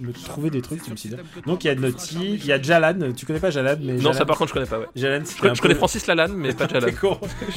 me 0.00 0.12
trouver 0.12 0.50
des 0.50 0.62
trucs, 0.62 0.82
tu 0.82 0.90
me 0.90 0.96
dis. 0.96 1.10
Donc 1.46 1.64
il 1.64 1.66
y 1.66 1.70
a 1.70 1.74
Naughty, 1.74 2.34
il 2.34 2.46
y 2.46 2.52
a 2.52 2.60
Jalan, 2.62 3.12
tu 3.16 3.26
connais 3.26 3.40
pas 3.40 3.50
Jalan, 3.50 3.76
mais 3.80 3.94
Non 3.94 4.00
Jalan, 4.00 4.12
ça 4.12 4.24
par 4.26 4.38
contre 4.38 4.48
je 4.50 4.54
connais 4.54 4.66
pas 4.66 4.78
ouais. 4.78 4.86
Jalan, 4.94 5.24
Je, 5.24 5.60
connais- 5.60 5.74
Francis 5.74 6.06
Lalanne 6.06 6.34
mais 6.34 6.52
pas 6.52 6.68
Jalan. 6.72 6.88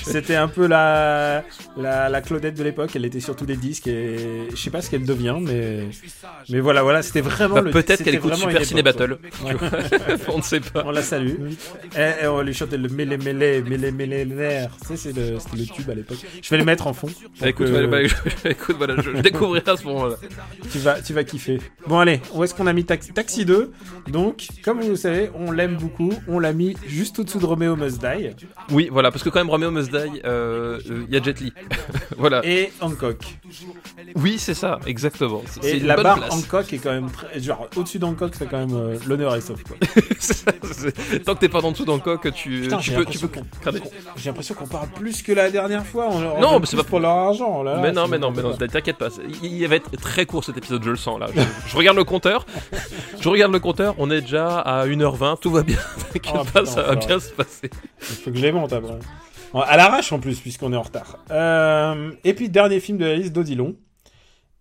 C'était 0.01 0.35
un 0.35 0.47
peu 0.47 0.67
la, 0.67 1.43
la, 1.78 2.10
la 2.10 2.22
Claudette 2.22 2.56
de 2.57 2.64
l'époque, 2.64 2.91
elle 2.95 3.06
était 3.06 3.20
sur 3.20 3.36
tous 3.36 3.45
les 3.45 3.56
disques 3.56 3.88
et 3.88 4.48
je 4.52 4.56
sais 4.56 4.70
pas 4.70 4.82
ce 4.82 4.90
qu'elle 4.90 5.06
devient, 5.06 5.38
mais, 5.41 5.88
mais 6.49 6.60
voilà, 6.60 6.84
voilà, 6.84 7.02
c'était 7.02 7.22
vraiment 7.22 7.56
Bah, 7.56 7.61
le 7.61 7.72
Peut-être 7.72 8.03
qu'elle 8.03 8.15
écoute 8.15 8.36
Super 8.36 8.65
Ciné 8.65 8.84
Battle. 8.84 9.18
tu 9.48 9.53
vois. 9.56 9.70
on 10.34 10.38
ne 10.38 10.44
sait 10.44 10.60
pas. 10.60 10.84
On 10.86 10.91
la 10.91 11.02
salue. 11.02 11.36
Et, 11.98 12.24
et 12.24 12.28
on 12.28 12.41
lui 12.41 12.53
chantait 12.53 12.78
le 12.78 12.90
mêlé 12.90 13.18
mêlé, 13.18 13.61
mêlé 13.61 13.91
mêlé 13.91 14.26
l'air. 14.26 14.72
Ça, 14.86 14.95
c'est 14.95 15.15
le, 15.15 15.40
c'était 15.40 15.57
le 15.57 15.65
tube 15.65 15.90
à 15.90 15.95
l'époque. 15.95 16.18
Je 16.41 16.49
vais 16.49 16.57
le 16.57 16.65
mettre 16.65 16.88
en 16.88 16.94
fond. 16.94 17.07
Bah, 17.41 17.49
écoute, 17.49 17.68
que 17.68 17.72
voilà, 17.72 17.88
bah, 17.88 18.03
je- 18.06 18.49
écoute, 18.49 18.76
voilà, 18.78 18.95
je, 19.02 19.11
je 19.15 19.22
découvrirai 19.22 19.70
à 19.72 19.78
ce 19.78 19.84
moment-là. 19.86 20.15
tu, 20.72 20.78
vas, 20.80 21.02
tu 21.02 21.14
vas 21.14 21.24
kiffer. 21.24 21.60
Bon, 21.88 21.99
allez, 21.99 22.20
où 22.34 22.44
est-ce 22.44 22.53
qu'on 22.53 22.68
a 22.68 22.74
mis 22.74 22.86
Taxi, 22.86 23.11
Taxi 23.14 23.45
2 23.45 23.72
Donc, 24.07 24.48
comme 24.64 24.80
vous 24.82 24.90
le 24.91 24.95
savez, 24.95 25.30
on 25.36 25.52
l'aime 25.52 25.78
beaucoup. 25.78 26.11
On 26.28 26.40
l'a 26.40 26.53
mis 26.53 26.76
juste 26.88 27.20
au-dessous 27.20 27.40
de 27.40 27.45
Romeo 27.45 27.76
Must 27.76 27.99
Die 28.02 28.30
Oui, 28.72 28.90
voilà, 28.91 29.11
parce 29.11 29.24
que 29.24 29.30
quand 29.30 29.40
même 29.40 29.49
Romeo 29.49 29.72
Must 29.72 29.90
Die, 29.91 30.22
euh, 30.26 30.80
euh, 30.90 31.03
il 31.07 31.14
y 31.14 31.18
a 31.18 31.20
Jet 31.34 31.39
Li. 31.41 31.53
voilà. 32.18 32.41
et 32.45 32.72
Hancock. 32.81 33.18
Oui, 34.15 34.38
c'est 34.38 34.53
ça, 34.53 34.80
exactement. 34.85 35.41
C'est- 35.47 35.77
Et 35.77 35.80
la 35.80 35.95
bonne 35.95 36.03
barre 36.03 36.18
place. 36.19 36.34
Hancock 36.34 36.73
est 36.73 36.77
quand 36.77 36.91
même 36.91 37.10
très. 37.10 37.39
Genre, 37.39 37.68
au-dessus 37.76 37.99
d'Hancock, 37.99 38.34
c'est 38.38 38.47
quand 38.47 38.60
même 38.65 38.76
euh, 38.76 38.97
l'honneur 39.07 39.35
est 39.35 39.41
sauf. 39.41 39.61
Quoi. 39.64 39.77
Ça, 40.19 40.51
Tant 41.26 41.35
que 41.35 41.39
t'es 41.39 41.49
pas 41.49 41.61
en 41.61 41.72
dessous 41.72 41.85
d'Hancock, 41.85 42.31
tu, 42.34 42.61
Putain, 42.61 42.77
tu 42.77 42.91
peux, 42.91 43.05
tu 43.05 43.19
peux 43.19 43.26
l'impression 43.27 43.45
cramer. 43.61 43.81
J'ai 44.15 44.30
l'impression 44.30 44.55
qu'on 44.55 44.68
parle 44.68 44.88
plus 44.89 45.22
que 45.22 45.31
la 45.31 45.49
dernière 45.51 45.85
fois. 45.85 46.07
On 46.10 46.22
leur 46.22 46.39
Non, 46.39 46.60
mais 46.60 46.65
c'est 46.65 46.77
pas- 46.77 46.84
pour 46.84 46.99
leur 46.99 47.11
argent. 47.11 47.64
là 47.64 47.80
mais 47.81 47.91
non, 47.91 48.07
mais 48.07 48.19
non, 48.19 48.31
mais 48.31 48.41
non, 48.41 48.55
t'inquiète 48.55 48.97
pas. 48.97 49.10
Il, 49.41 49.68
va 49.68 49.76
être 49.76 49.91
très 49.97 50.26
court 50.26 50.43
cet 50.43 50.57
épisode, 50.57 50.84
je 50.84 50.89
le 50.91 50.95
sens 50.95 51.19
là. 51.19 51.27
Je, 51.35 51.41
je 51.68 51.77
regarde 51.77 51.97
le 51.97 52.03
compteur. 52.03 52.45
Je 53.19 53.30
regarde 53.30 53.51
le 53.51 53.60
compteur, 53.60 53.95
on 53.97 54.11
est 54.11 54.22
déjà 54.22 54.60
à 54.60 54.85
1h20, 54.85 55.39
tout 55.39 55.51
va 55.51 55.64
bien. 55.64 55.77
T'inquiète 56.14 56.34
Oh, 56.35 56.43
pas, 56.43 56.61
putain, 56.61 56.65
ça 56.65 56.81
va 56.84 56.95
bien 56.95 57.19
se 57.19 57.30
passer. 57.31 57.69
Il 58.01 58.15
faut 58.15 58.31
que 58.31 58.38
je 58.38 58.41
les 58.41 58.51
monte 58.51 58.73
après. 58.73 58.99
À 59.61 59.77
l'arrache 59.77 60.11
en 60.11 60.19
plus, 60.19 60.39
puisqu'on 60.39 60.73
est 60.73 60.75
en 60.75 60.81
retard. 60.81 61.19
Euh, 61.31 62.11
et 62.23 62.34
puis, 62.34 62.49
dernier 62.49 62.80
film 62.80 62.97
de 62.97 63.05
la 63.05 63.15
liste 63.15 63.34
d'Odilon. 63.34 63.75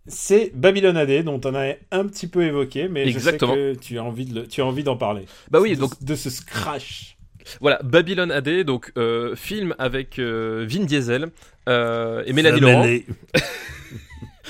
C'est 0.06 0.50
Babylon 0.54 0.96
AD, 0.96 1.22
dont 1.22 1.40
on 1.44 1.54
a 1.54 1.74
un 1.92 2.06
petit 2.06 2.26
peu 2.26 2.42
évoqué, 2.42 2.88
mais 2.88 3.06
Exactement. 3.06 3.54
je 3.54 3.70
sais 3.72 3.76
que 3.76 3.80
tu 3.80 3.98
as 3.98 4.02
envie 4.04 4.24
de 4.26 4.34
le- 4.40 4.46
tu 4.48 4.60
as 4.60 4.66
envie 4.66 4.82
d'en 4.82 4.96
parler. 4.96 5.26
Bah 5.50 5.60
oui, 5.60 5.76
de, 5.76 5.80
donc 5.80 6.02
de 6.02 6.14
ce 6.16 6.28
scratch. 6.28 7.16
voilà, 7.60 7.78
Babylon 7.84 8.30
AD, 8.30 8.64
donc 8.64 8.90
euh, 8.96 9.36
film 9.36 9.76
avec 9.78 10.18
euh, 10.18 10.66
Vin 10.68 10.84
Diesel 10.84 11.28
euh, 11.68 12.24
et 12.26 12.32
Mélanie 12.32 12.58
Laurent. 12.60 12.84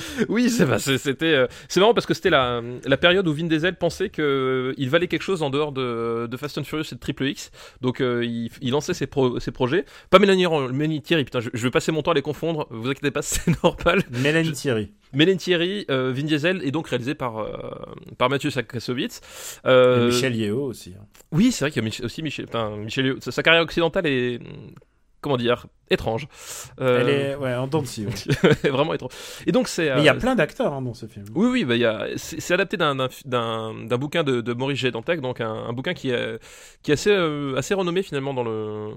Oui, 0.28 0.50
c'était 0.50 1.34
euh, 1.34 1.46
c'est 1.68 1.80
marrant 1.80 1.94
parce 1.94 2.06
que 2.06 2.14
c'était 2.14 2.30
la, 2.30 2.60
la 2.84 2.96
période 2.96 3.26
où 3.26 3.32
Vin 3.34 3.44
Diesel 3.46 3.76
pensait 3.76 4.08
que 4.08 4.74
euh, 4.78 4.88
valait 4.88 5.08
quelque 5.08 5.22
chose 5.22 5.42
en 5.42 5.50
dehors 5.50 5.72
de, 5.72 6.26
de 6.30 6.36
Fast 6.36 6.58
and 6.58 6.64
Furious 6.64 6.84
et 6.92 6.94
de 6.94 7.00
Triple 7.00 7.24
X. 7.26 7.50
Donc 7.80 8.00
euh, 8.00 8.24
il, 8.24 8.50
il 8.60 8.70
lançait 8.70 8.94
ses, 8.94 9.06
pro- 9.06 9.40
ses 9.40 9.50
projets. 9.52 9.84
Pas 10.10 10.18
Mélanie 10.18 10.46
Mélanie 10.72 11.02
Thierry. 11.02 11.24
Putain, 11.24 11.40
je, 11.40 11.50
je 11.52 11.62
vais 11.62 11.70
passer 11.70 11.92
mon 11.92 12.02
temps 12.02 12.10
à 12.10 12.14
les 12.14 12.22
confondre. 12.22 12.66
Vous 12.70 12.88
inquiétez 12.90 13.10
pas, 13.10 13.22
c'est 13.22 13.62
normal. 13.62 14.02
Mélanie 14.10 14.52
Thierry. 14.52 14.92
Mélanie 15.14 15.38
Thierry, 15.38 15.84
euh, 15.90 16.12
Vin 16.14 16.22
Diesel 16.24 16.62
est 16.64 16.70
donc 16.70 16.88
réalisé 16.88 17.14
par 17.14 17.38
euh, 17.38 17.50
par 18.18 18.30
Mathieu 18.30 18.50
Sakasovitz. 18.50 19.20
Euh, 19.66 20.06
Michel 20.08 20.34
Yeo 20.36 20.62
aussi. 20.64 20.94
hein. 20.98 21.04
Oui, 21.32 21.52
c'est 21.52 21.64
vrai 21.64 21.70
qu'il 21.70 21.82
y 21.82 21.84
a 21.84 21.88
Mich- 21.88 22.02
aussi 22.04 22.22
Michel. 22.22 22.46
Enfin, 22.48 22.76
Michel. 22.76 23.16
Sa, 23.20 23.30
sa 23.30 23.42
carrière 23.42 23.62
occidentale 23.62 24.06
est 24.06 24.40
comment 25.22 25.38
dire, 25.38 25.66
étrange. 25.88 26.26
Euh, 26.80 27.00
Elle 27.00 27.08
est 27.08 27.34
ouais, 27.36 27.54
en 27.54 27.66
dents 27.66 27.82
ouais. 28.64 28.70
vraiment 28.70 28.92
étrange. 28.94 29.12
Et 29.46 29.52
donc 29.52 29.68
c'est. 29.68 29.94
Mais 29.94 30.00
il 30.02 30.04
y 30.04 30.08
a 30.08 30.14
euh, 30.14 30.18
plein 30.18 30.34
d'acteurs 30.34 30.72
hein, 30.74 30.82
dans 30.82 30.92
ce 30.94 31.06
film. 31.06 31.24
Oui, 31.34 31.48
oui, 31.50 31.64
bah, 31.64 31.76
y 31.76 31.84
a... 31.84 32.06
c'est 32.16 32.52
adapté 32.54 32.76
d'un- 32.76 32.94
d'un 32.94 33.08
d'un- 33.24 33.74
d'un 33.86 33.98
bouquin 33.98 34.22
de, 34.24 34.40
de 34.40 34.52
Maurice 34.52 34.78
G. 34.78 34.90
Dantec, 34.90 35.20
donc 35.20 35.40
un, 35.40 35.50
un 35.52 35.72
bouquin 35.72 35.94
qui 35.94 36.10
est, 36.10 36.38
qui 36.82 36.90
est 36.90 36.94
assez, 36.94 37.10
euh, 37.10 37.56
assez 37.56 37.72
renommé 37.74 38.02
finalement 38.02 38.34
dans 38.34 38.42
le, 38.44 38.88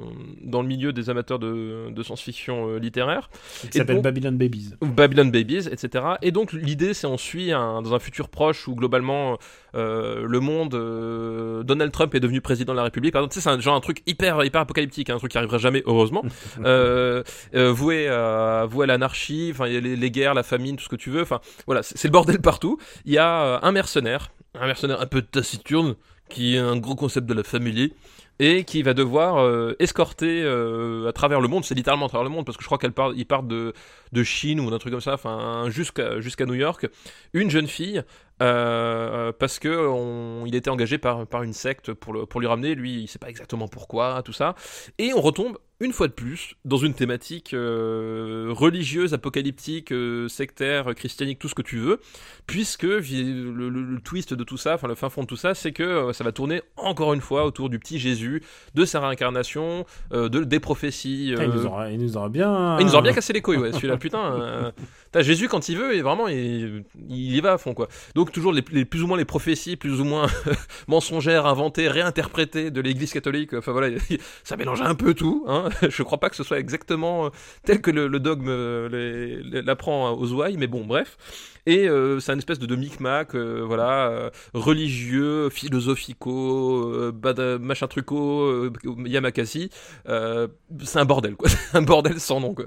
dans 0.41 0.61
le 0.61 0.67
milieu 0.67 0.91
des 0.93 1.09
amateurs 1.09 1.39
de, 1.39 1.89
de 1.91 2.03
science-fiction 2.03 2.69
euh, 2.69 2.77
littéraire. 2.79 3.29
Qui 3.71 3.77
s'appelle 3.77 3.95
donc- 3.97 4.03
Babylon 4.03 4.31
Babies. 4.33 4.71
Babylon 4.81 5.25
Babies, 5.31 5.67
etc. 5.71 6.03
Et 6.21 6.31
donc 6.31 6.53
l'idée, 6.53 6.93
c'est 6.93 7.07
on 7.07 7.17
suit 7.17 7.51
un- 7.51 7.81
dans 7.81 7.93
un 7.93 7.99
futur 7.99 8.29
proche 8.29 8.67
où 8.67 8.75
globalement 8.75 9.37
euh, 9.75 10.25
le 10.25 10.39
monde, 10.39 10.73
euh, 10.75 11.63
Donald 11.63 11.91
Trump 11.91 12.15
est 12.15 12.19
devenu 12.21 12.39
président 12.41 12.71
de 12.73 12.77
la 12.77 12.83
République. 12.83 13.13
C'est 13.31 13.47
un, 13.49 13.59
genre 13.59 13.75
un 13.75 13.81
truc 13.81 14.01
hyper 14.07 14.43
hyper 14.45 14.61
apocalyptique, 14.61 15.09
hein, 15.09 15.15
un 15.15 15.19
truc 15.19 15.31
qui 15.31 15.37
arrivera 15.37 15.57
jamais, 15.57 15.83
heureusement. 15.85 16.14
euh, 16.63 17.23
euh, 17.53 17.71
voué 17.71 18.07
à 18.07 18.65
voué 18.65 18.83
à 18.83 18.87
l'anarchie, 18.87 19.49
enfin 19.51 19.65
les, 19.65 19.81
les 19.81 20.11
guerres, 20.11 20.33
la 20.33 20.43
famine, 20.43 20.75
tout 20.75 20.83
ce 20.83 20.89
que 20.89 20.95
tu 20.95 21.09
veux. 21.09 21.21
Enfin 21.21 21.39
voilà, 21.65 21.83
c'est 21.83 22.05
le 22.05 22.11
bordel 22.11 22.41
partout. 22.41 22.77
Il 23.05 23.13
y 23.13 23.17
a 23.17 23.43
euh, 23.43 23.59
un 23.61 23.71
mercenaire, 23.71 24.31
un 24.53 24.67
mercenaire 24.67 25.01
un 25.01 25.05
peu 25.05 25.21
taciturne, 25.21 25.95
qui 26.29 26.55
est 26.55 26.59
un 26.59 26.77
gros 26.77 26.95
concept 26.95 27.27
de 27.27 27.33
la 27.33 27.43
famille 27.43 27.93
et 28.39 28.63
qui 28.65 28.83
va 28.83 28.93
devoir 28.93 29.37
euh, 29.37 29.75
escorter 29.79 30.43
euh, 30.43 31.07
à 31.07 31.13
travers 31.13 31.39
le 31.39 31.47
monde, 31.47 31.63
c'est 31.63 31.75
littéralement 31.75 32.07
à 32.07 32.09
travers 32.09 32.25
le 32.25 32.29
monde, 32.29 32.45
parce 32.45 32.57
que 32.57 32.63
je 32.63 32.67
crois 32.67 32.77
qu'elle 32.77 32.91
part, 32.91 33.13
il 33.15 33.25
part 33.25 33.43
de, 33.43 33.73
de 34.11 34.23
Chine 34.23 34.59
ou 34.59 34.69
d'un 34.69 34.77
truc 34.77 34.91
comme 34.91 35.01
ça, 35.01 35.13
enfin 35.13 35.69
jusqu'à 35.69 36.19
jusqu'à 36.19 36.45
New 36.45 36.53
York, 36.53 36.87
une 37.33 37.49
jeune 37.49 37.67
fille, 37.67 38.03
euh, 38.41 39.31
parce 39.39 39.59
que 39.59 39.69
on, 39.69 40.45
il 40.45 40.55
était 40.55 40.69
engagé 40.69 40.97
par, 40.97 41.25
par 41.25 41.43
une 41.43 41.53
secte 41.53 41.93
pour, 41.93 42.11
le, 42.11 42.25
pour 42.25 42.41
lui 42.41 42.47
ramener, 42.47 42.75
lui 42.75 43.03
il 43.03 43.07
sait 43.07 43.19
pas 43.19 43.29
exactement 43.29 43.69
pourquoi, 43.69 44.21
tout 44.23 44.33
ça, 44.33 44.55
et 44.97 45.13
on 45.13 45.21
retombe 45.21 45.57
une 45.81 45.91
fois 45.91 46.07
de 46.07 46.13
plus 46.13 46.55
dans 46.63 46.77
une 46.77 46.93
thématique 46.93 47.53
euh, 47.53 48.47
religieuse, 48.49 49.13
apocalyptique, 49.13 49.91
euh, 49.91 50.27
sectaire, 50.29 50.95
christianique, 50.95 51.37
tout 51.39 51.49
ce 51.49 51.55
que 51.55 51.61
tu 51.61 51.77
veux, 51.79 51.99
puisque 52.47 52.83
le, 52.83 52.99
le- 53.01 53.69
le 53.69 53.99
twist 53.99 54.33
de 54.33 54.43
tout 54.45 54.55
ça, 54.57 54.75
enfin 54.75 54.87
le 54.87 54.95
fin 54.95 55.09
fond 55.09 55.23
de 55.23 55.27
tout 55.27 55.35
ça, 55.35 55.53
c'est 55.53 55.73
que 55.73 55.83
euh, 55.83 56.13
ça 56.13 56.23
va 56.23 56.31
tourner 56.31 56.61
encore 56.77 57.13
une 57.13 57.19
fois 57.21 57.45
autour 57.45 57.69
du 57.69 57.77
petit 57.79 57.99
Jésus, 57.99 58.41
de 58.73 58.85
sa 58.85 58.99
réincarnation, 59.01 59.85
de, 60.11 60.27
des 60.27 60.59
prophéties. 60.61 61.33
Ah, 61.37 61.43
il, 61.43 61.49
nous 61.49 61.65
aura, 61.65 61.91
il 61.91 61.99
nous 61.99 62.15
aura 62.17 62.29
bien. 62.29 62.79
il 62.79 62.85
nous 62.85 62.93
aura 62.93 63.01
bien 63.01 63.13
cassé 63.13 63.33
les 63.33 63.41
couilles, 63.41 63.57
ouais, 63.57 63.73
celui-là, 63.73 63.97
putain. 63.97 64.71
T'as 65.11 65.21
Jésus 65.21 65.47
quand 65.47 65.69
il 65.69 65.77
veut, 65.77 65.95
et 65.95 66.01
vraiment, 66.01 66.27
il, 66.27 66.83
il 67.09 67.35
y 67.35 67.39
va 67.41 67.53
à 67.53 67.57
fond, 67.57 67.73
quoi. 67.73 67.87
Donc, 68.15 68.31
toujours 68.31 68.51
les, 68.53 68.63
les- 68.71 68.85
plus 68.85 69.01
ou 69.03 69.07
moins 69.07 69.17
les 69.17 69.25
prophéties, 69.25 69.75
plus 69.77 69.99
ou 70.01 70.03
moins 70.05 70.27
mensongères, 70.87 71.45
inventées, 71.45 71.87
réinterprétées 71.87 72.71
de 72.71 72.81
l'église 72.81 73.11
catholique. 73.13 73.53
Enfin, 73.53 73.71
voilà, 73.71 73.95
ça 74.43 74.57
mélange 74.57 74.81
un 74.81 74.95
peu 74.95 75.13
tout, 75.13 75.43
hein. 75.47 75.64
Je 75.89 76.03
crois 76.03 76.19
pas 76.19 76.29
que 76.29 76.35
ce 76.35 76.43
soit 76.43 76.59
exactement 76.59 77.25
euh, 77.25 77.29
tel 77.63 77.81
que 77.81 77.91
le, 77.91 78.07
le 78.07 78.19
dogme 78.19 78.47
euh, 78.49 79.41
l'apprend 79.65 80.11
aux 80.11 80.31
ouailles, 80.33 80.57
mais 80.57 80.67
bon, 80.67 80.85
bref. 80.85 81.17
Et 81.65 81.87
euh, 81.89 82.19
c'est 82.19 82.31
une 82.33 82.37
espèce 82.39 82.59
de, 82.59 82.65
de 82.67 82.75
micmac, 82.75 83.33
euh, 83.35 83.63
voilà, 83.65 84.07
euh, 84.09 84.29
religieux, 84.53 85.49
philosophico, 85.49 86.91
euh, 86.93 87.11
bada- 87.11 87.57
machin 87.57 87.87
truco, 87.87 88.41
euh, 88.43 88.71
Yamakasi. 89.05 89.69
Euh, 90.07 90.47
c'est 90.83 90.99
un 90.99 91.05
bordel, 91.05 91.35
quoi. 91.35 91.49
Un 91.73 91.81
bordel 91.81 92.19
sans 92.19 92.39
nom, 92.39 92.53
quoi. 92.53 92.65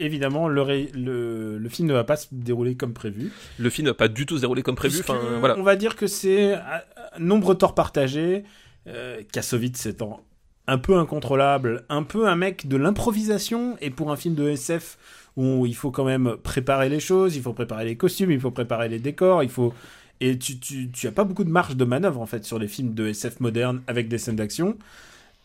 Évidemment, 0.00 0.46
le, 0.46 0.62
ré- 0.62 0.90
le, 0.94 1.58
le 1.58 1.68
film 1.68 1.88
ne 1.88 1.92
va 1.92 2.04
pas 2.04 2.14
se 2.16 2.28
dérouler 2.30 2.76
comme 2.76 2.92
prévu. 2.94 3.32
Le 3.58 3.68
film 3.68 3.88
n'a 3.88 3.94
pas 3.94 4.06
du 4.06 4.26
tout 4.26 4.36
se 4.36 4.42
déroulé 4.42 4.62
comme 4.62 4.76
prévu. 4.76 4.94
Puisque 4.98 5.10
Enfin, 5.10 5.20
voilà. 5.40 5.58
On 5.58 5.64
va 5.64 5.74
dire 5.74 5.96
que 5.96 6.06
c'est 6.06 6.54
un 6.54 6.82
nombre 7.18 7.54
tort 7.54 7.74
partagé. 7.74 8.44
Euh, 8.86 9.22
Kassovitz 9.32 9.86
étant 9.86 10.20
un 10.68 10.76
peu 10.78 10.96
incontrôlable, 10.98 11.84
un 11.88 12.02
peu 12.02 12.28
un 12.28 12.36
mec 12.36 12.68
de 12.68 12.76
l'improvisation, 12.76 13.76
et 13.80 13.90
pour 13.90 14.12
un 14.12 14.16
film 14.16 14.34
de 14.34 14.50
SF 14.50 14.98
où 15.36 15.64
il 15.64 15.74
faut 15.74 15.90
quand 15.90 16.04
même 16.04 16.36
préparer 16.42 16.90
les 16.90 17.00
choses, 17.00 17.36
il 17.36 17.42
faut 17.42 17.54
préparer 17.54 17.86
les 17.86 17.96
costumes, 17.96 18.30
il 18.30 18.38
faut 18.38 18.50
préparer 18.50 18.88
les 18.88 19.00
décors, 19.00 19.42
il 19.42 19.48
faut... 19.48 19.72
Et 20.20 20.36
tu, 20.38 20.58
tu, 20.58 21.06
as 21.06 21.12
pas 21.12 21.24
beaucoup 21.24 21.44
de 21.44 21.50
marge 21.50 21.76
de 21.76 21.84
manœuvre 21.84 22.20
en 22.20 22.26
fait 22.26 22.44
sur 22.44 22.58
les 22.58 22.66
films 22.66 22.92
de 22.92 23.06
SF 23.06 23.40
modernes 23.40 23.82
avec 23.86 24.08
des 24.08 24.18
scènes 24.18 24.36
d'action. 24.36 24.76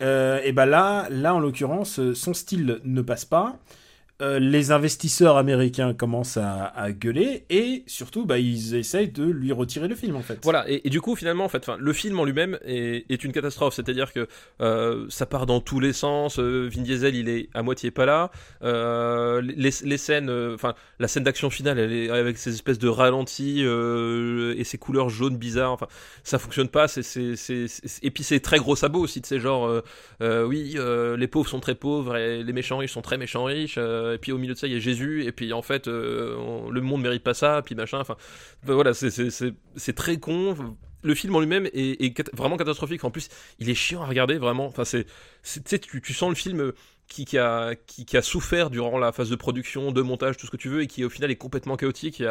Euh, 0.02 0.42
et 0.44 0.52
ben 0.52 0.66
là, 0.66 1.08
là 1.12 1.36
en 1.36 1.40
l'occurrence, 1.40 2.02
son 2.14 2.34
style 2.34 2.80
ne 2.84 3.02
passe 3.04 3.24
pas. 3.24 3.56
Euh, 4.24 4.40
les 4.40 4.72
investisseurs 4.72 5.36
américains 5.36 5.94
commencent 5.94 6.38
à, 6.38 6.72
gueuler 6.92 7.44
et 7.50 7.84
surtout, 7.88 8.26
bah, 8.26 8.40
ils 8.40 8.76
essayent 8.76 9.10
de 9.10 9.24
lui 9.24 9.52
retirer 9.52 9.88
le 9.88 9.96
film 9.96 10.16
en 10.16 10.22
fait. 10.22 10.40
Voilà, 10.44 10.66
et, 10.68 10.90
du 10.90 11.02
coup, 11.02 11.16
finalement, 11.16 11.44
en 11.44 11.50
fait, 11.50 11.68
le 11.78 11.94
film 11.94 12.20
en 12.20 12.26
lui-même 12.26 12.58
est, 12.66 13.24
une 13.24 13.32
catastrophe. 13.32 13.74
C'est-à-dire 13.74 14.14
que 14.14 14.28
euh, 14.62 15.06
ça 15.10 15.26
part 15.26 15.46
dans 15.46 15.60
tous 15.60 15.80
les 15.80 15.94
sens. 15.94 16.40
euh, 16.40 16.70
Vin 16.74 16.82
Diesel, 16.82 17.16
il 17.16 17.30
est 17.30 17.50
à 17.54 17.64
moitié 17.64 17.92
pas 17.92 18.06
là. 18.06 18.32
Les, 18.62 19.98
scènes, 19.98 20.30
enfin, 20.54 20.74
la 21.00 21.08
scène 21.08 21.24
d'action 21.24 21.50
finale, 21.50 21.80
elle 21.80 21.92
est 21.92 22.10
avec 22.10 22.38
ces 22.38 22.54
espèces 22.54 22.80
de 22.80 22.88
ralentis 22.88 23.62
et 23.62 24.64
ces 24.64 24.78
couleurs 24.78 25.10
jaunes 25.10 25.38
bizarres. 25.38 25.74
Enfin, 25.74 25.88
ça 26.24 26.40
fonctionne 26.40 26.70
pas. 26.70 26.86
Et 26.96 28.12
puis 28.12 28.24
c'est 28.24 28.40
très 28.40 28.58
gros 28.58 28.76
sabot 28.76 29.00
aussi. 29.00 29.20
De 29.22 29.26
ces 29.26 29.40
genre, 29.40 29.82
euh, 30.22 30.46
oui, 30.46 30.78
les 31.18 31.28
pauvres 31.28 31.50
sont 31.50 31.60
très 31.60 31.76
pauvres 31.76 32.16
et 32.16 32.44
les 32.44 32.54
méchants 32.54 32.78
riches 32.78 32.94
sont 32.94 33.02
très 33.02 33.18
méchants 33.18 33.46
riches. 33.46 33.78
Euh, 34.14 34.16
et 34.16 34.18
puis 34.18 34.32
au 34.32 34.38
milieu 34.38 34.54
de 34.54 34.60
ça, 34.60 34.68
il 34.68 34.74
y 34.74 34.76
a 34.76 34.80
Jésus. 34.80 35.26
Et 35.26 35.32
puis 35.32 35.54
en 35.54 35.62
fait, 35.62 35.88
euh, 35.88 36.70
le 36.70 36.82
monde 36.82 37.02
mérite 37.02 37.24
pas 37.24 37.34
ça. 37.34 37.62
Puis 37.64 37.76
machin. 37.76 38.00
Enfin, 38.00 38.16
ben 38.66 38.74
voilà, 38.74 38.94
c'est, 38.94 39.94
très 39.96 40.18
con. 40.18 40.56
Le 41.06 41.16
film 41.16 41.36
en 41.36 41.42
lui-même 41.42 41.68
est, 41.74 42.34
vraiment 42.34 42.58
catastrophique. 42.58 43.04
En 43.04 43.12
plus, 43.12 43.30
il 43.60 43.70
est 43.70 43.76
chiant 43.76 44.02
à 44.02 44.06
regarder, 44.06 44.38
vraiment. 44.38 44.66
Enfin, 44.68 44.86
c'est, 44.86 45.06
tu 45.82 46.02
tu, 46.02 46.14
sens 46.14 46.30
le 46.30 46.36
film 46.36 46.72
qui, 47.08 47.26
qui 47.26 47.38
a, 47.38 48.22
souffert 48.22 48.70
durant 48.70 48.98
la 48.98 49.12
phase 49.12 49.30
de 49.30 49.36
production, 49.36 49.92
de 49.92 50.02
montage, 50.02 50.38
tout 50.38 50.46
ce 50.46 50.52
que 50.52 50.58
tu 50.58 50.70
veux, 50.70 50.82
et 50.82 50.88
qui 50.88 51.04
au 51.04 51.10
final 51.10 51.30
est 51.32 51.36
complètement 51.36 51.76
chaotique. 51.76 52.24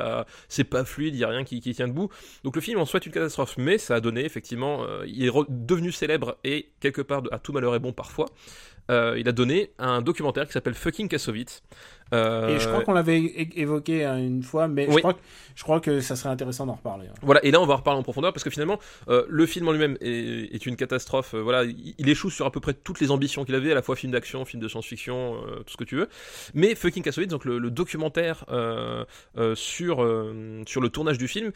C'est 0.49 0.65
pas 0.65 0.85
fluide, 0.85 1.15
il 1.15 1.19
y 1.19 1.25
a 1.25 1.29
rien 1.29 1.45
qui, 1.45 1.61
tient 1.61 1.89
debout. 1.89 2.09
Donc 2.45 2.57
le 2.57 2.63
film 2.63 2.81
en 2.81 2.85
soi 2.85 2.99
est 3.01 3.07
une 3.07 3.13
catastrophe, 3.13 3.57
mais 3.59 3.79
ça 3.79 3.97
a 3.97 4.01
donné 4.01 4.25
effectivement, 4.25 4.85
euh, 4.85 5.05
il 5.07 5.25
est 5.25 5.33
devenu 5.49 5.93
célèbre 5.93 6.37
et 6.45 6.73
quelque 6.81 7.03
part 7.03 7.23
à 7.31 7.39
tout 7.39 7.53
malheur 7.53 7.75
est 7.75 7.81
bon 7.81 7.93
parfois. 7.93 8.27
Euh, 8.91 9.17
il 9.19 9.29
a 9.29 9.33
donné 9.33 9.71
un 9.79 10.03
documentaire 10.03 10.47
qui 10.47 10.53
s'appelle 10.53 10.75
Fucking 10.75 11.09
Kassovitz. 11.09 11.63
Euh, 12.13 12.49
Et 12.49 12.61
je 12.61 12.69
crois 12.69 12.83
qu'on 12.83 12.93
l'avait 12.93 13.19
évoqué 13.57 14.05
hein, 14.05 14.19
une 14.19 14.43
fois, 14.43 14.69
mais 14.69 14.87
je, 14.91 14.99
crois 14.99 15.15
que, 15.15 15.21
je 15.55 15.63
crois 15.63 15.81
que 15.81 16.01
ça 16.01 16.15
serait 16.15 16.29
intéressant 16.29 16.67
d'en 16.67 16.75
reparler. 16.75 17.07
hein. 17.07 17.15
Voilà, 17.23 17.43
et 17.43 17.51
là 17.51 17.59
on 17.59 17.65
va 17.65 17.73
en 17.73 17.77
reparler 17.79 18.01
en 18.01 18.03
profondeur 18.03 18.35
parce 18.35 18.45
que 18.45 18.51
finalement 18.51 18.79
euh, 19.09 19.25
le 19.31 19.47
film 19.47 19.67
en 19.69 19.73
lui-même 19.73 19.97
est, 20.03 20.55
est 20.55 20.67
une 20.67 20.77
catastrophe. 20.77 21.35
Voilà, 21.35 21.65
il, 21.65 21.95
il 21.97 22.09
échoue 22.11 22.29
sur 22.29 22.45
à 22.45 22.51
peu 22.53 22.61
près 22.61 22.75
toutes 22.75 23.01
les 23.01 23.11
ambitions 23.11 23.47
qu'il 23.47 23.55
avait, 23.55 23.73
à 23.73 23.75
la 23.75 23.81
fois 23.81 23.97
film 23.97 24.13
d'action, 24.13 24.45
film 24.45 24.63
de 24.63 24.69
science-fiction, 24.69 25.37
tout 25.65 25.73
ce 25.73 25.77
que 25.79 25.85
tu 25.85 25.97
veux. 25.97 26.09
Mais 26.53 26.75
Fucking 26.75 27.03
Kassovitz, 27.03 27.31
donc 27.31 27.47
le, 27.47 27.59
le 27.59 27.71
documentaire 27.71 28.45
sur 29.55 29.97
sur 30.67 30.81
le 30.83 30.89
tournage 30.91 31.17
du 31.17 31.29
film, 31.29 31.53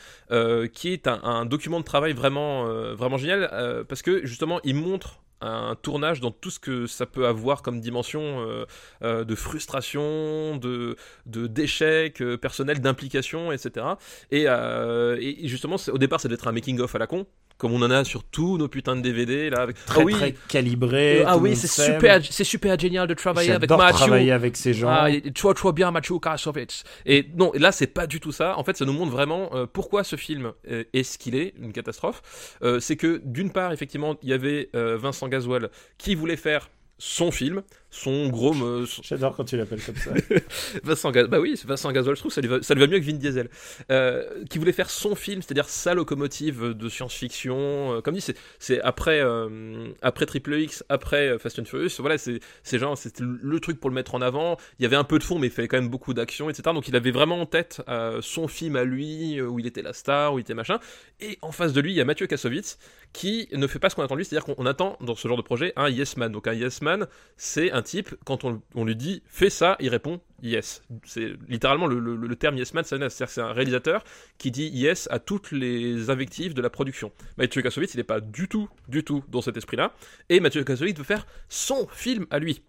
qui 0.73 0.89
est 0.93 1.07
un, 1.07 1.20
un 1.23 1.44
document 1.44 1.81
de 1.81 1.85
travail 1.85 2.15
vraiment 2.15 2.65
vraiment 2.94 3.19
génial 3.19 3.85
parce 3.89 4.01
que 4.01 4.24
justement 4.24 4.61
il 4.65 4.77
montre 4.77 5.20
un 5.41 5.75
tournage 5.81 6.21
dans 6.21 6.31
tout 6.31 6.51
ce 6.51 6.59
que 6.59 6.87
ça 6.87 7.07
peut 7.07 7.27
avoir 7.27 7.63
comme 7.63 7.81
dimension 7.81 8.21
euh, 8.23 8.65
euh, 9.03 9.25
de 9.25 9.35
frustration, 9.35 10.57
de 10.57 10.97
d'échecs 11.27 12.23
euh, 12.23 12.37
personnels, 12.37 12.81
d'implication, 12.81 13.53
etc. 13.53 13.87
Et, 14.31 14.45
et 14.45 15.49
justement, 15.49 15.77
au 15.93 15.99
départ, 15.99 16.21
ça 16.21 16.29
devait 16.29 16.47
un 16.47 16.53
making-of 16.53 16.95
à 16.95 16.99
la 16.99 17.07
con, 17.07 17.27
comme 17.59 17.73
on 17.73 17.83
en 17.83 17.91
a 17.91 18.05
sur 18.05 18.24
tous 18.24 18.59
nos 18.59 18.69
putains 18.69 18.97
de 18.97 19.01
DVD 19.01 19.51
là. 19.51 19.61
Avec... 19.62 19.77
Très 19.85 20.01
ah 20.01 20.05
oui, 20.05 20.12
très 20.12 20.35
calibré. 20.49 21.23
Ah 21.27 21.39
oui, 21.39 21.57
c'est 21.57 21.69
super, 21.69 22.20
c'est 22.24 22.45
super 22.45 22.78
génial 22.78 23.07
de 23.07 23.15
travailler 23.15 23.53
avec 23.53 23.70
Mathieu. 23.70 23.97
travailler 23.97 24.33
avec 24.33 24.57
ces 24.57 24.74
gens. 24.74 24.89
Ah, 24.91 25.11
et- 25.11 25.33
trop 25.33 25.55
trop 25.55 25.73
bien 25.73 25.91
Mathieu 25.91 26.19
Kassovitz. 26.19 26.85
Et 27.05 27.27
non, 27.37 27.53
là 27.55 27.73
c'est 27.73 27.87
pas 27.87 28.07
du 28.07 28.20
tout 28.20 28.33
ça. 28.33 28.59
En 28.59 28.65
fait, 28.65 28.77
ça 28.77 28.85
nous 28.85 28.93
montre 28.93 29.12
vraiment 29.12 29.51
euh, 29.55 29.66
pourquoi 29.66 30.05
ce 30.05 30.16
film 30.16 30.53
euh, 30.70 30.85
est 30.93 31.03
ce 31.03 31.19
qu'il 31.19 31.35
est, 31.35 31.55
une 31.61 31.73
catastrophe. 31.73 32.57
Euh, 32.62 32.81
c'est 32.81 32.97
que 32.97 33.20
d'une 33.24 33.51
part, 33.51 33.73
effectivement, 33.73 34.16
il 34.23 34.28
y 34.28 34.33
avait 34.33 34.70
Vincent 34.74 35.28
Gasoil 35.28 35.70
qui 35.99 36.15
voulait 36.15 36.37
faire 36.37 36.69
son 36.99 37.31
film, 37.31 37.62
son 38.02 38.28
gros, 38.28 38.52
me- 38.55 38.86
J'adore 39.02 39.35
quand 39.36 39.44
tu 39.44 39.56
l'appelles 39.56 39.82
comme 39.82 39.97
ça. 39.97 40.10
Vincent 40.85 41.10
Gaz, 41.10 41.28
bah 41.28 41.40
oui, 41.40 41.60
Vincent 41.66 41.90
Gasoil, 41.93 42.14
je 42.16 42.20
trouve 42.20 42.32
ça 42.32 42.40
lui 42.40 42.48
va, 42.48 42.62
ça 42.62 42.74
lui 42.74 42.81
va 42.81 42.86
mieux 42.86 42.98
que 43.01 43.05
Vin 43.05 43.14
Diesel, 43.14 43.48
euh, 43.90 44.24
qui 44.51 44.59
voulait 44.59 44.73
faire 44.73 44.90
son 44.90 45.14
film, 45.14 45.43
c'est-à-dire 45.43 45.68
sa 45.68 45.94
locomotive 45.94 46.74
de 46.74 46.89
science-fiction. 46.89 47.97
euh, 47.97 48.01
comme 48.01 48.14
dit, 48.14 48.24
c'est, 48.59 48.81
après 48.82 49.20
euh, 49.20 49.89
après 50.02 50.27
Triple 50.27 50.55
X, 50.55 50.85
après 50.89 51.39
Fast 51.39 51.59
and 51.59 51.64
Furious. 51.64 51.90
Voilà, 51.98 52.16
c'est 52.18 52.40
genre 52.78 52.97
c'était 52.98 53.24
le 53.24 53.60
truc 53.60 53.81
pour 53.81 53.90
le 53.90 53.94
mettre 53.94 54.14
en 54.14 54.20
avant. 54.23 54.56
Il 54.78 54.82
y 54.82 54.86
avait 54.86 54.97
un 54.97 55.05
peu 55.05 55.18
de 55.18 55.24
fond, 55.24 55.39
mais 55.39 55.47
il 55.48 55.52
fallait 55.52 55.68
quand 55.68 55.78
même 55.81 55.89
beaucoup 55.89 56.14
d'action, 56.14 56.51
etc. 56.51 56.62
Donc 56.74 56.89
il 56.89 56.97
avait 56.97 57.10
vraiment 57.10 57.40
en 57.40 57.47
tête 57.47 57.81
euh, 57.89 58.20
son 58.23 58.48
film 58.48 58.77
à 58.77 58.85
lui, 58.85 59.40
où 59.40 59.59
il 59.59 59.66
était 59.66 59.82
la 59.82 59.93
star, 59.93 60.35
où 60.35 60.39
il 60.39 60.43
était 60.43 60.55
machin. 60.55 60.78
Et 61.20 61.39
en 61.43 61.52
face 61.52 61.73
de 61.73 61.81
lui, 61.81 61.93
il 61.93 61.97
y 61.97 62.01
a 62.01 62.05
Mathieu 62.05 62.27
Kassovitz 62.27 62.78
qui 63.12 63.48
ne 63.52 63.66
fait 63.66 63.78
pas 63.78 63.89
ce 63.89 63.94
qu'on 63.94 64.02
attend 64.02 64.14
de 64.14 64.18
lui, 64.18 64.24
c'est-à-dire 64.27 64.44
qu'on 64.44 64.55
on 64.62 64.66
attend 64.66 64.98
dans 65.01 65.14
ce 65.14 65.27
genre 65.27 65.36
de 65.39 65.43
projet 65.43 65.73
un 65.77 65.89
yes 65.89 66.16
man. 66.18 66.31
Donc 66.31 66.47
un 66.47 66.52
yes 66.52 66.82
man, 66.82 67.06
c'est 67.36 67.70
un 67.73 67.81
type 67.87 68.15
quand 68.25 68.45
on, 68.45 68.85
lui 68.85 68.97
dit 68.97 69.23
fais 69.27 69.51
ça, 69.51 69.77
il 69.81 69.89
répond 69.89 70.21
yes. 70.43 70.83
C'est 71.05 71.33
littéralement 71.49 71.87
le, 71.87 72.37
terme 72.37 72.59
yes 72.59 72.75
man, 72.75 72.85
c'est 72.85 72.97
c'est-à-dire 72.99 73.29
c'est 73.29 73.41
un 73.41 73.53
réalisateur 73.53 74.05
qui 74.39 74.51
dit 74.51 74.69
yes 74.69 75.09
à 75.11 75.19
toutes 75.19 75.53
les 75.53 76.11
invectives 76.11 76.53
de 76.55 76.61
la 76.61 76.71
production. 76.71 77.13
Mathieu 77.39 77.63
Kassovitz, 77.63 77.95
il 77.95 77.99
n'est 77.99 78.05
pas 78.05 78.21
du 78.21 78.49
tout, 78.49 78.69
du 78.89 79.05
tout 79.05 79.25
dans 79.29 79.41
cet 79.41 79.57
esprit-là. 79.57 79.95
Et 80.29 80.41
Mathieu 80.41 80.63
Kassovitz 80.65 80.99
veut 80.99 81.05
faire 81.05 81.27
son 81.49 81.87
film 81.89 82.27
à 82.31 82.39
lui. 82.39 82.63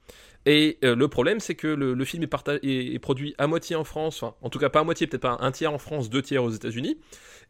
Et 0.46 0.78
euh, 0.86 0.96
le 0.96 1.08
problème, 1.10 1.42
c'est 1.42 1.56
que 1.56 1.68
le, 1.68 2.06
film 2.06 2.24
est, 2.24 2.50
est- 2.64 2.94
est 2.94 3.00
produit 3.00 3.36
à 3.38 3.48
moitié 3.48 3.76
en 3.76 3.84
France, 3.84 4.24
enfin, 4.24 4.36
en 4.42 4.50
tout 4.50 4.60
cas 4.60 4.70
pas 4.70 4.80
à 4.80 4.84
moitié, 4.86 5.06
peut-être 5.06 5.22
pas 5.24 5.38
un 5.42 5.52
tiers 5.52 5.74
en 5.74 5.78
France, 5.78 6.10
deux 6.10 6.22
tiers 6.22 6.42
aux 6.42 6.52
États-Unis, 6.52 6.98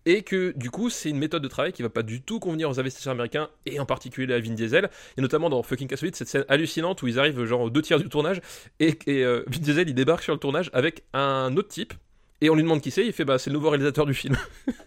et 0.05 0.21
que 0.21 0.53
du 0.55 0.69
coup, 0.71 0.89
c'est 0.89 1.09
une 1.09 1.17
méthode 1.17 1.43
de 1.43 1.47
travail 1.47 1.73
qui 1.73 1.81
va 1.81 1.89
pas 1.89 2.03
du 2.03 2.21
tout 2.21 2.39
convenir 2.39 2.69
aux 2.69 2.79
investisseurs 2.79 3.11
américains, 3.11 3.49
et 3.65 3.79
en 3.79 3.85
particulier 3.85 4.33
à 4.33 4.39
Vin 4.39 4.53
Diesel, 4.53 4.89
et 5.17 5.21
notamment 5.21 5.49
dans 5.49 5.61
Fucking 5.63 5.87
Castle 5.87 6.11
cette 6.13 6.27
scène 6.27 6.45
hallucinante 6.47 7.01
où 7.01 7.07
ils 7.07 7.19
arrivent 7.19 7.43
genre 7.45 7.61
aux 7.61 7.69
deux 7.69 7.81
tiers 7.81 7.99
du 7.99 8.09
tournage, 8.09 8.41
et, 8.79 8.97
euh, 9.07 9.43
Vin 9.47 9.59
Diesel 9.59 9.89
il 9.89 9.95
débarque 9.95 10.23
sur 10.23 10.33
le 10.33 10.39
tournage 10.39 10.69
avec 10.73 11.03
un 11.13 11.55
autre 11.57 11.69
type. 11.69 11.93
Et 12.39 12.51
on 12.51 12.55
lui 12.55 12.61
demande 12.61 12.81
qui 12.81 12.91
c'est, 12.91 13.05
il 13.05 13.13
fait 13.13 13.25
bah 13.25 13.39
c'est 13.39 13.49
le 13.49 13.55
nouveau 13.55 13.71
réalisateur 13.71 14.05
du 14.05 14.13
film. 14.13 14.37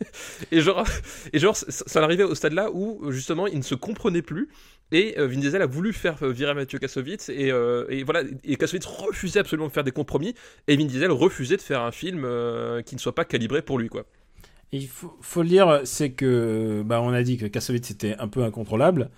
et 0.52 0.60
genre, 0.60 0.84
et 1.32 1.38
genre 1.40 1.56
ça, 1.56 2.02
arrivait 2.02 2.22
au 2.22 2.36
stade 2.36 2.52
là 2.52 2.70
où 2.72 3.10
justement 3.10 3.48
il 3.48 3.58
ne 3.58 3.64
se 3.64 3.74
comprenait 3.74 4.22
plus 4.22 4.48
et 4.92 5.18
euh, 5.18 5.26
Vin 5.26 5.38
Diesel 5.38 5.62
a 5.62 5.66
voulu 5.66 5.92
faire 5.92 6.16
euh, 6.22 6.30
virer 6.30 6.54
Mathieu 6.54 6.78
Kassovitz 6.78 7.28
et, 7.28 7.50
euh, 7.50 8.02
voilà 8.04 8.22
et 8.44 8.56
Kassovitz 8.56 8.86
refusait 8.86 9.40
absolument 9.40 9.68
de 9.68 9.72
faire 9.72 9.84
des 9.84 9.92
compromis 9.92 10.34
et 10.68 10.76
Vin 10.76 10.84
Diesel 10.84 11.10
refusait 11.10 11.56
de 11.56 11.62
faire 11.62 11.82
un 11.82 11.92
film 11.92 12.22
qui 12.86 12.94
ne 12.94 13.00
soit 13.00 13.14
pas 13.14 13.24
calibré 13.24 13.62
pour 13.62 13.78
lui 13.78 13.88
quoi. 13.88 14.04
Et 14.72 14.78
il 14.78 14.88
faut, 14.88 15.16
faut 15.20 15.42
le 15.42 15.48
dire, 15.48 15.80
c'est 15.84 16.10
que, 16.12 16.82
bah, 16.84 17.00
on 17.02 17.12
a 17.12 17.22
dit 17.22 17.36
que 17.36 17.46
Kassovitz 17.46 17.90
était 17.90 18.16
un 18.18 18.28
peu 18.28 18.44
incontrôlable, 18.44 19.10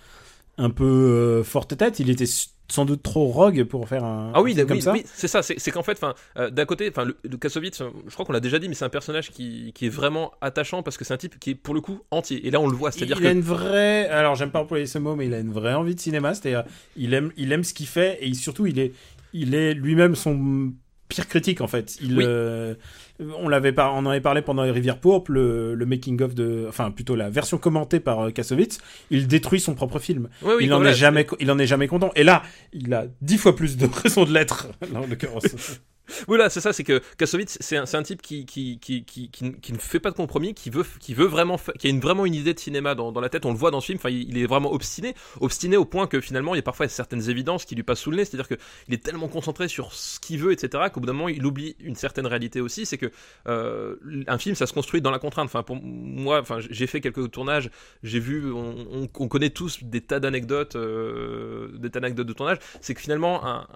un 0.57 0.69
peu 0.69 0.83
euh, 0.83 1.43
forte 1.43 1.77
tête. 1.77 1.99
Il 1.99 2.09
était 2.09 2.25
sans 2.69 2.85
doute 2.85 3.03
trop 3.03 3.27
rogue 3.27 3.63
pour 3.65 3.87
faire 3.87 4.03
un. 4.03 4.31
Ah 4.33 4.41
oui, 4.41 4.53
un 4.53 4.55
film 4.55 4.65
oui, 4.65 4.67
comme 4.67 4.81
ça. 4.81 4.93
oui, 4.93 5.03
c'est 5.05 5.27
ça. 5.27 5.43
C'est 5.43 5.71
qu'en 5.71 5.83
fait, 5.83 5.91
enfin, 5.93 6.15
euh, 6.37 6.49
d'un 6.49 6.65
côté, 6.65 6.89
enfin, 6.89 7.05
le, 7.05 7.17
le 7.23 7.37
Kassovitz, 7.37 7.81
euh, 7.81 7.89
je 8.07 8.13
crois 8.13 8.25
qu'on 8.25 8.33
l'a 8.33 8.39
déjà 8.39 8.57
dit, 8.57 8.67
mais 8.67 8.73
c'est 8.73 8.85
un 8.85 8.89
personnage 8.89 9.29
qui, 9.29 9.73
qui 9.73 9.85
est 9.85 9.89
vraiment 9.89 10.31
attachant 10.41 10.81
parce 10.81 10.97
que 10.97 11.05
c'est 11.05 11.13
un 11.13 11.17
type 11.17 11.37
qui 11.39 11.51
est 11.51 11.55
pour 11.55 11.75
le 11.75 11.81
coup 11.81 11.99
entier. 12.09 12.47
Et 12.47 12.51
là, 12.51 12.59
on 12.59 12.67
le 12.67 12.75
voit, 12.75 12.91
c'est-à-dire 12.91 13.17
il 13.17 13.23
que 13.23 13.27
a 13.27 13.31
une 13.31 13.41
vraie. 13.41 14.07
Alors, 14.07 14.35
j'aime 14.35 14.49
pas 14.51 14.59
employer 14.59 14.87
ce 14.87 14.97
mot, 14.97 15.15
mais 15.15 15.27
il 15.27 15.33
a 15.35 15.39
une 15.39 15.51
vraie 15.53 15.75
envie 15.75 15.93
de 15.93 15.99
cinéma. 15.99 16.33
C'est-à-dire, 16.33 16.63
il 16.95 17.13
aime, 17.13 17.31
il 17.37 17.51
aime 17.51 17.63
ce 17.63 17.75
qu'il 17.75 17.87
fait 17.87 18.17
et 18.21 18.33
surtout, 18.33 18.65
il 18.65 18.79
est, 18.79 18.93
il 19.33 19.53
est 19.53 19.73
lui-même 19.75 20.15
son 20.15 20.73
pire 21.13 21.27
critique 21.27 21.61
en 21.61 21.67
fait. 21.67 21.97
Il, 22.01 22.17
Oui. 22.17 22.23
euh, 22.27 22.73
on 23.39 23.47
l'avait 23.47 23.73
on 23.79 23.83
en 23.83 24.05
avait 24.07 24.21
parlé 24.21 24.41
pendant 24.41 24.63
les 24.63 24.71
Rivières 24.71 24.97
Pourpres, 24.99 25.31
le, 25.31 25.75
le 25.75 25.85
making 25.85 26.21
of 26.21 26.33
de, 26.33 26.65
enfin 26.67 26.89
plutôt 26.91 27.15
la 27.15 27.29
version 27.29 27.57
commentée 27.57 27.99
par 27.99 28.19
euh, 28.27 28.31
Kassovitz. 28.31 28.79
Il 29.11 29.27
détruit 29.27 29.59
son 29.59 29.75
propre 29.75 29.99
film. 29.99 30.29
Oui, 30.41 30.53
il 30.61 30.73
en 30.73 30.77
voilà, 30.77 30.91
est 30.91 30.95
jamais, 30.95 31.27
il 31.39 31.51
en 31.51 31.59
est 31.59 31.67
jamais 31.67 31.87
content. 31.87 32.11
Et 32.15 32.23
là, 32.23 32.41
il 32.73 32.93
a 32.93 33.05
dix 33.21 33.37
fois 33.37 33.55
plus 33.55 33.77
de 33.77 33.87
raisons 34.03 34.25
de 34.25 34.33
l'être. 34.33 34.67
en 34.95 35.05
l'occurrence. 35.05 35.43
Voilà, 36.27 36.49
c'est 36.49 36.59
ça, 36.59 36.73
c'est 36.73 36.83
que 36.83 37.01
Kassovitz, 37.17 37.57
c'est 37.61 37.77
un, 37.77 38.03
type 38.03 38.21
qui, 38.21 38.45
qui, 38.45 38.77
qui, 38.77 39.03
qui, 39.05 39.73
ne- 39.73 39.77
fait 39.77 39.99
pas 39.99 40.11
de 40.11 40.15
compromis, 40.15 40.53
qui 40.53 40.69
veut, 40.69 40.85
qui 40.99 41.13
veut 41.13 41.25
vraiment, 41.25 41.57
qui 41.79 41.87
a 41.87 41.89
une, 41.89 42.01
vraiment 42.01 42.25
une 42.25 42.35
idée 42.35 42.53
de 42.53 42.59
cinéma 42.59 42.93
dans, 42.93 43.11
la 43.19 43.29
tête. 43.29 43.45
On 43.45 43.51
le 43.51 43.57
voit 43.57 43.71
dans 43.71 43.79
ce 43.79 43.87
film. 43.87 43.99
Il, 44.09 44.37
est 44.37 44.45
vraiment 44.45 44.71
obstiné, 44.73 45.15
obstiné 45.39 45.77
au 45.77 45.85
point 45.85 46.07
que 46.07 46.19
finalement, 46.19 46.55
il 46.55 46.57
y 46.57 46.59
a 46.59 46.63
parfois 46.63 46.87
certaines 46.89 47.29
évidences 47.29 47.63
qui 47.65 47.75
lui 47.75 47.83
passent 47.83 48.01
sous 48.01 48.11
le 48.11 48.17
nez. 48.17 48.25
C'est-à-dire 48.25 48.47
que 48.49 48.55
il 48.89 48.93
est 48.93 49.03
tellement 49.03 49.29
concentré 49.29 49.67
sur 49.69 49.93
ce 49.93 50.19
qu'il 50.19 50.39
veut, 50.39 50.51
etc., 50.51 50.85
qu'au 50.93 50.99
bout 50.99 51.07
d'un 51.07 51.13
moment, 51.13 51.29
il 51.29 51.45
oublie 51.45 51.75
une 51.79 51.95
certaine 51.95 52.27
réalité 52.27 52.59
aussi. 52.59 52.85
C'est 52.85 52.97
que 52.97 53.09
euh, 53.47 53.95
un 54.27 54.37
film, 54.37 54.55
ça 54.55 54.67
se 54.67 54.73
construit 54.73 55.01
dans 55.01 55.11
la 55.11 55.19
contrainte. 55.19 55.49
Enfin, 55.53 55.63
moi, 55.81 56.41
enfin, 56.41 56.57
j'ai 56.59 56.87
fait 56.87 56.99
quelques 56.99 57.31
tournages, 57.31 57.69
j'ai 58.03 58.19
vu, 58.19 58.51
on, 58.51 58.75
on- 58.91 59.09
on 59.19 59.27
connaît 59.29 59.51
tous 59.51 59.83
des 59.83 60.01
tas 60.01 60.19
d'anecdotes, 60.19 60.75
euh, 60.75 61.69
des 61.77 61.89
tas 61.89 62.01
d'anecdotes 62.01 62.27
de 62.27 62.33
tournage. 62.33 62.57
C'est 62.81 62.93
que 62.93 63.01
finalement, 63.01 63.45
un- 63.45 63.67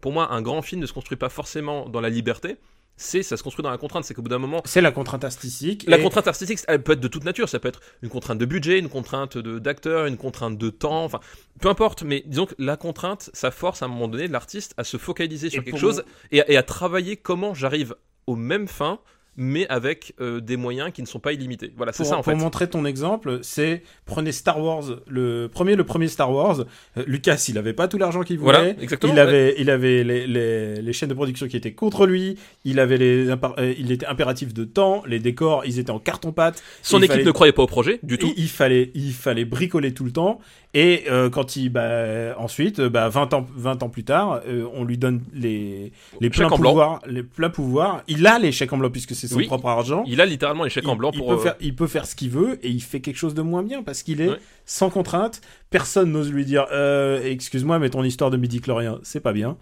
pour 0.00 0.12
moi, 0.12 0.32
un 0.32 0.42
grand 0.42 0.62
film 0.62 0.80
ne 0.80 0.86
se 0.86 0.92
construit 0.92 1.16
pas 1.16 1.28
forcément 1.28 1.88
dans 1.88 2.00
la 2.00 2.08
liberté. 2.10 2.56
C'est, 2.98 3.22
ça 3.22 3.36
se 3.36 3.42
construit 3.42 3.62
dans 3.62 3.70
la 3.70 3.76
contrainte. 3.76 4.04
C'est 4.04 4.14
qu'au 4.14 4.22
bout 4.22 4.30
d'un 4.30 4.38
moment, 4.38 4.62
C'est 4.64 4.80
la 4.80 4.90
contrainte 4.90 5.22
artistique. 5.22 5.84
la 5.86 5.98
et- 5.98 6.02
contrainte 6.02 6.26
artistique, 6.28 6.60
elle 6.66 6.82
peut 6.82 6.92
être 6.92 7.00
de 7.00 7.08
toute 7.08 7.24
nature. 7.24 7.46
Ça 7.48 7.58
peut 7.58 7.68
être 7.68 7.80
une 8.02 8.08
contrainte 8.08 8.38
de 8.38 8.46
budget, 8.46 8.78
une 8.78 8.88
contrainte 8.88 9.36
d'acteur, 9.36 10.06
une 10.06 10.16
contrainte 10.16 10.56
de 10.56 10.70
temps. 10.70 11.04
Enfin, 11.04 11.20
peu 11.60 11.68
importe. 11.68 12.02
Mais 12.04 12.22
disons 12.26 12.46
que 12.46 12.54
la 12.58 12.78
contrainte, 12.78 13.28
ça 13.34 13.50
force 13.50 13.82
à 13.82 13.84
un 13.84 13.88
moment 13.88 14.08
donné 14.08 14.28
l'artiste 14.28 14.72
à 14.78 14.84
se 14.84 14.96
focaliser 14.96 15.50
sur 15.50 15.60
Et 15.60 15.64
quelque 15.66 15.78
chose 15.78 16.04
et, 16.32 16.40
à- 16.40 16.50
et 16.50 16.56
à 16.56 16.62
travailler 16.62 17.18
comment 17.18 17.52
j'arrive 17.52 17.94
aux 18.26 18.36
mêmes 18.36 18.66
fins, 18.66 18.98
mais 19.36 19.66
avec 19.68 20.14
euh, 20.20 20.40
des 20.40 20.56
moyens 20.56 20.90
qui 20.92 21.02
ne 21.02 21.06
sont 21.06 21.18
pas 21.18 21.32
illimités. 21.32 21.72
Voilà, 21.76 21.92
c'est 21.92 21.98
pour, 22.04 22.06
ça 22.06 22.14
en 22.18 22.22
pour 22.22 22.32
fait. 22.32 22.38
montrer 22.38 22.68
ton 22.70 22.84
exemple, 22.84 23.40
c'est 23.42 23.82
prenez 24.04 24.32
Star 24.32 24.60
Wars, 24.62 24.84
le 25.08 25.48
premier, 25.52 25.76
le 25.76 25.84
premier 25.84 26.08
Star 26.08 26.32
Wars. 26.32 26.60
euh, 26.96 27.04
Lucas, 27.06 27.44
il 27.48 27.58
avait 27.58 27.72
pas 27.74 27.88
tout 27.88 27.98
l'argent 27.98 28.22
qu'il 28.22 28.38
voulait. 28.38 28.52
Voilà, 28.58 28.70
exactement. 28.82 29.12
Il 29.12 29.18
avait, 29.18 29.54
il 29.58 29.68
avait 29.70 30.04
les, 30.04 30.26
les, 30.26 30.80
les 30.82 30.92
chaînes 30.92 31.08
de 31.08 31.14
production 31.14 31.46
qui 31.48 31.56
étaient 31.56 31.72
contre 31.72 32.06
lui. 32.06 32.36
Il 32.64 32.80
avait 32.80 32.96
les, 32.96 33.28
euh, 33.28 33.74
il 33.78 33.92
était 33.92 34.06
impératif 34.06 34.54
de 34.54 34.64
temps. 34.64 35.02
Les 35.06 35.18
décors, 35.18 35.64
ils 35.66 35.78
étaient 35.78 35.90
en 35.90 35.98
carton 35.98 36.32
pâte. 36.32 36.62
Son 36.82 36.98
équipe 36.98 37.10
fallait- 37.12 37.24
ne 37.24 37.30
croyait 37.32 37.52
pas 37.52 37.62
au 37.62 37.66
projet 37.66 38.00
du 38.02 38.18
tout. 38.18 38.32
Il, 38.36 38.48
fallait, 38.48 38.90
il 38.94 39.12
fallait 39.12 39.44
bricoler 39.44 39.92
tout 39.92 40.04
le 40.04 40.12
temps. 40.12 40.40
Et 40.74 41.04
euh, 41.10 41.30
quand 41.30 41.56
il, 41.56 41.70
bah, 41.70 42.34
ensuite, 42.38 42.80
bah, 42.80 43.08
20 43.08 43.32
ans, 43.34 43.46
20 43.56 43.82
ans 43.82 43.88
plus 43.88 44.04
tard, 44.04 44.40
on 44.74 44.84
lui 44.84 44.98
donne 44.98 45.22
les, 45.32 45.92
les 46.20 46.30
pleins 46.30 46.48
pouvoirs, 46.70 47.00
les 47.06 47.22
pleins 47.22 47.48
pouvoirs. 47.50 48.02
Il 48.08 48.26
a 48.26 48.38
les 48.38 48.52
chèques 48.52 48.72
en 48.72 48.78
blanc 48.78 48.90
puisque 48.90 49.14
c'est 49.14 49.25
son 49.26 49.36
Oui. 49.36 49.46
propre 49.46 49.66
argent 49.68 50.04
Il 50.06 50.20
a 50.20 50.26
littéralement 50.26 50.64
les 50.64 50.70
chèques 50.70 50.88
en 50.88 50.96
blanc 50.96 51.10
il, 51.12 51.18
pour. 51.18 51.28
peut 51.28 51.34
euh, 51.34 51.38
faire, 51.38 51.56
il 51.60 51.74
peut 51.74 51.86
faire 51.86 52.06
ce 52.06 52.14
qu'il 52.14 52.30
veut 52.30 52.58
et 52.64 52.68
il 52.70 52.80
fait 52.82 53.00
quelque 53.00 53.16
chose 53.16 53.34
de 53.34 53.42
moins 53.42 53.62
bien 53.62 53.82
parce 53.82 54.02
qu'il 54.02 54.20
est 54.20 54.28
Ouais. 54.28 54.38
Sans 54.66 54.90
contrainte. 54.90 55.40
Personne 55.70 56.12
n'ose 56.12 56.30
lui 56.32 56.44
dire 56.44 56.66
euh, 56.72 57.20
Excuse-moi, 57.22 57.78
mais 57.78 57.90
ton 57.90 58.02
histoire 58.04 58.30
de 58.30 58.36
midi 58.36 58.60
chlorien, 58.60 58.98
c'est 59.02 59.20
pas 59.20 59.32
bien. 59.32 59.56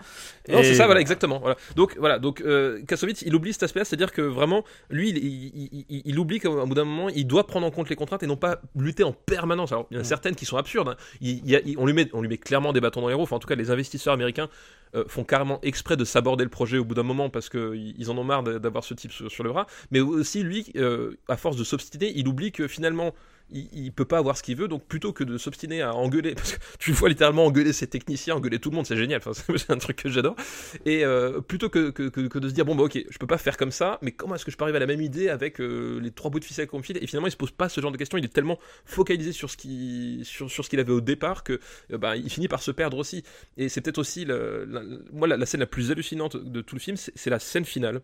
Non, 0.49 0.59
Et 0.59 0.65
c'est 0.65 0.75
ça, 0.75 0.87
voilà, 0.87 1.01
exactement. 1.01 1.39
Voilà. 1.39 1.57
Donc, 1.77 1.97
voilà, 1.99 2.19
donc 2.19 2.41
euh, 2.43 2.83
Kassovitz, 2.87 3.23
il 3.23 3.35
oublie 3.35 3.53
cet 3.53 3.63
aspect-là, 3.65 3.85
c'est-à-dire 3.85 4.13
que 4.13 4.21
vraiment, 4.23 4.65
lui, 4.91 5.11
il, 5.11 5.17
il, 5.17 5.85
il- 5.89 6.03
il 6.05 6.19
oublie 6.19 6.41
qu'à 6.41 6.49
un 6.51 6.67
bout 6.67 6.75
d'un 6.75 6.85
moment, 6.85 7.09
il 7.09 7.27
doit 7.27 7.47
prendre 7.47 7.67
en 7.67 7.71
compte 7.71 7.89
les 7.89 7.97
contraintes 7.97 8.23
et 8.23 8.27
non 8.27 8.37
pas 8.37 8.61
lutter 8.77 9.03
en 9.05 9.13
permanence. 9.13 9.73
Alors, 9.73 9.87
il 9.91 9.95
y 9.95 9.99
en 9.99 10.03
a 10.03 10.05
certaines 10.05 10.35
qui 10.35 10.45
sont 10.45 10.57
absurdes. 10.57 10.89
hein. 10.89 10.97
Y 11.21 11.55
a- 11.57 11.61
on, 11.79 11.87
lui 11.87 11.93
met, 11.95 12.09
on 12.13 12.21
lui 12.21 12.29
met 12.29 12.39
clairement 12.39 12.73
des 12.73 12.81
bâtons 12.81 13.01
dans 13.01 13.09
les 13.09 13.15
roues. 13.15 13.23
Enfin, 13.23 13.37
en 13.37 13.41
tout 13.41 13.49
cas, 13.49 13.55
les 13.57 13.71
investisseurs 13.71 14.13
américains 14.15 14.49
euh, 14.95 15.05
font 15.09 15.25
carrément 15.25 15.59
exprès 15.63 15.97
de 15.97 16.05
s'aborder 16.05 16.45
le 16.45 16.51
projet 16.51 16.79
au 16.79 16.85
bout 16.85 16.95
d'un 16.95 17.03
moment 17.03 17.29
parce 17.31 17.49
qu'ils 17.49 17.95
ils 17.99 18.11
en 18.11 18.19
ont 18.19 18.25
marre 18.25 18.43
d'avoir 18.43 18.85
ce 18.85 18.95
type 18.95 19.11
sur, 19.13 19.31
sur 19.31 19.43
le 19.43 19.51
bras. 19.51 19.67
Mais 19.91 20.01
aussi, 20.01 20.43
lui, 20.43 20.67
euh, 20.77 21.17
à 21.29 21.37
force 21.37 21.57
de 21.57 21.65
s'obstiner, 21.65 22.13
il 22.15 22.29
oublie 22.29 22.53
que 22.53 22.69
finalement, 22.69 23.13
il, 23.51 23.69
il 23.73 23.93
peut 23.93 24.05
pas 24.05 24.19
avoir 24.19 24.37
ce 24.37 24.43
qu'il 24.43 24.57
veut, 24.57 24.69
donc 24.69 24.85
plutôt 24.87 25.13
que 25.13 25.25
de 25.25 25.39
s'obstiner 25.39 25.83
à 25.83 25.95
engueuler, 25.95 26.35
parce 26.35 26.53
que 26.53 26.59
tu 26.79 26.93
vois 26.93 27.09
littéralement 27.09 27.45
engueuler 27.47 27.73
ses 27.73 27.87
techniciens, 27.87 28.37
engueuler 28.37 28.59
tout 28.59 28.71
le 28.71 28.77
monde, 28.77 28.87
c'est 28.87 28.97
génial, 28.97 29.21
c'est 29.57 29.71
un 29.71 29.79
truc 29.79 29.97
que 29.97 30.09
j'adore. 30.09 30.37
Et 30.85 31.05
euh, 31.05 31.41
plutôt 31.41 31.69
que, 31.69 31.91
de 32.39 32.49
se 32.49 32.55
dire, 32.55 32.65
bon, 32.65 32.75
bah 32.75 32.85
ok, 32.85 32.99
je 33.09 33.19
peux 33.19 33.27
pas 33.27 33.39
faire 33.39 33.57
comme 33.57 33.71
ça, 33.71 33.99
mais 34.03 34.13
comment 34.13 34.35
est-ce 34.35 34.45
que 34.45 34.51
je 34.51 34.57
peux 34.57 34.65
arriver 34.65 34.77
à 34.77 34.81
la 34.81 34.87
même 34.87 35.01
idée 35.03 35.29
avec 35.29 35.61
euh, 35.61 36.01
les 36.01 36.11
trois 36.11 36.31
bouts 36.31 36.41
de 36.41 36.45
ficelle 36.45 36.67
qu'on 36.67 36.79
me 36.79 36.83
file? 36.83 36.99
Et 37.03 37.07
finalement, 37.07 37.29
il 37.29 37.33
se 37.33 37.37
pose 37.37 37.51
pas 37.51 37.69
ce 37.69 37.81
genre 37.81 37.93
de 37.93 37.97
questions, 37.97 38.19
il 38.19 38.25
est 38.25 38.33
tellement 38.33 38.59
focalisé 38.85 39.33
sur 39.33 39.51
ce 39.51 39.57
qu'il 39.57 40.25
sur, 40.25 40.51
sur 40.51 40.65
avait 40.75 40.91
au 40.93 41.01
départ 41.01 41.45
que 41.45 41.61
euh, 41.93 41.99
bah, 41.99 42.17
il 42.17 42.29
finit 42.31 42.49
par 42.49 42.63
se 42.63 42.71
perdre 42.71 42.99
aussi. 42.99 43.23
Et 43.57 43.69
c'est 43.69 43.81
peut-être 43.81 43.99
aussi, 43.99 44.25
le- 44.25 44.65
la- 44.69 44.83
moi, 45.13 45.29
la, 45.29 45.47
scène 45.47 45.61
la 45.61 45.67
plus 45.67 45.91
hallucinante 45.91 46.37
de 46.37 46.61
tout 46.61 46.75
le 46.75 46.81
film, 46.81 46.97
c'est 46.97 47.31
la 47.31 47.39
scène 47.39 47.65
finale. 47.65 48.01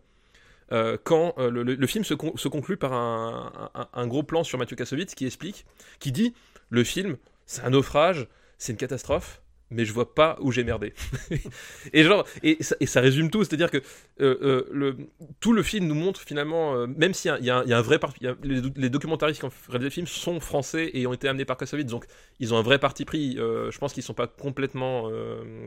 Euh, 0.72 0.96
quand 1.02 1.34
euh, 1.38 1.50
le, 1.50 1.86
film 1.86 2.04
se, 2.04 2.14
con- 2.14 2.36
se 2.36 2.46
conclut 2.48 2.76
par 2.76 2.92
un, 2.92 3.70
un- 3.74 3.88
un 3.92 4.06
gros 4.06 4.22
plan 4.22 4.44
sur 4.44 4.56
Mathieu 4.58 4.76
Kassovitz 4.76 5.14
qui 5.14 5.26
explique, 5.26 5.66
qui 5.98 6.12
dit 6.12 6.34
le 6.68 6.84
film, 6.84 7.16
c'est 7.46 7.62
un 7.62 7.70
naufrage, 7.70 8.28
c'est 8.58 8.72
une 8.72 8.78
catastrophe, 8.78 9.42
mais 9.70 9.84
je 9.84 9.92
vois 9.92 10.14
pas 10.14 10.36
où 10.40 10.52
j'ai 10.52 10.64
merdé. 10.64 10.92
et 11.92 12.02
genre, 12.04 12.26
et 12.42 12.58
ça, 12.62 13.00
résume 13.00 13.30
tout, 13.30 13.44
c'est-à-dire 13.44 13.70
que 13.70 13.78
euh, 14.20 14.36
euh, 14.42 14.68
le, 14.72 14.96
tout 15.40 15.52
le 15.52 15.62
film 15.62 15.86
nous 15.86 15.94
montre 15.94 16.20
finalement, 16.20 16.74
euh, 16.76 16.86
même 16.86 17.14
s'il 17.14 17.32
y 17.40 17.44
y 17.46 17.50
a 17.50 17.58
un- 17.58 17.80
vrai 17.82 17.98
parti, 17.98 18.26
les, 18.42 18.60
les 18.76 18.90
documentaristes 18.90 19.40
qui 19.40 19.46
ont 19.46 19.50
réalisé 19.68 19.86
le 19.86 19.90
film 19.90 20.06
sont 20.06 20.40
français 20.40 20.90
et 20.94 21.06
ont 21.06 21.12
été 21.12 21.28
amenés 21.28 21.44
par 21.44 21.56
Kassovitz, 21.56 21.86
donc 21.90 22.04
ils 22.38 22.52
ont 22.54 22.58
un 22.58 22.62
vrai 22.62 22.78
parti 22.78 23.04
pris. 23.04 23.36
euh, 23.38 23.70
je 23.70 23.78
pense 23.78 23.92
qu'ils 23.92 24.02
sont 24.02 24.14
pas 24.14 24.26
complètement, 24.26 25.10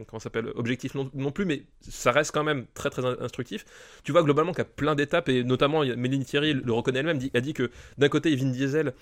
comment 0.08 0.20
s'appelle, 0.20 0.48
objectifs 0.56 0.94
non, 0.96 1.10
non 1.14 1.32
plus, 1.32 1.46
mais 1.46 1.64
ça 1.82 2.12
reste 2.12 2.32
quand 2.32 2.44
même 2.44 2.66
très 2.74 2.90
très 2.90 3.06
in- 3.06 3.18
instructif. 3.20 3.66
Tu 4.04 4.12
vois 4.12 4.24
globalement 4.24 4.52
qu'il 4.52 4.60
y 4.60 4.68
a 4.68 4.70
plein 4.76 4.96
d'étapes 4.96 5.30
et 5.30 5.44
notamment 5.44 5.82
Mélanie 5.84 6.26
Thierry 6.26 6.54
le 6.54 6.72
reconnaît 6.74 7.00
elle-même, 7.00 7.20
a 7.34 7.42
dit 7.42 7.54
que 7.54 7.70
d'un 7.98 8.10
côté 8.10 8.36
Vin 8.36 8.50
Diesel 8.52 8.94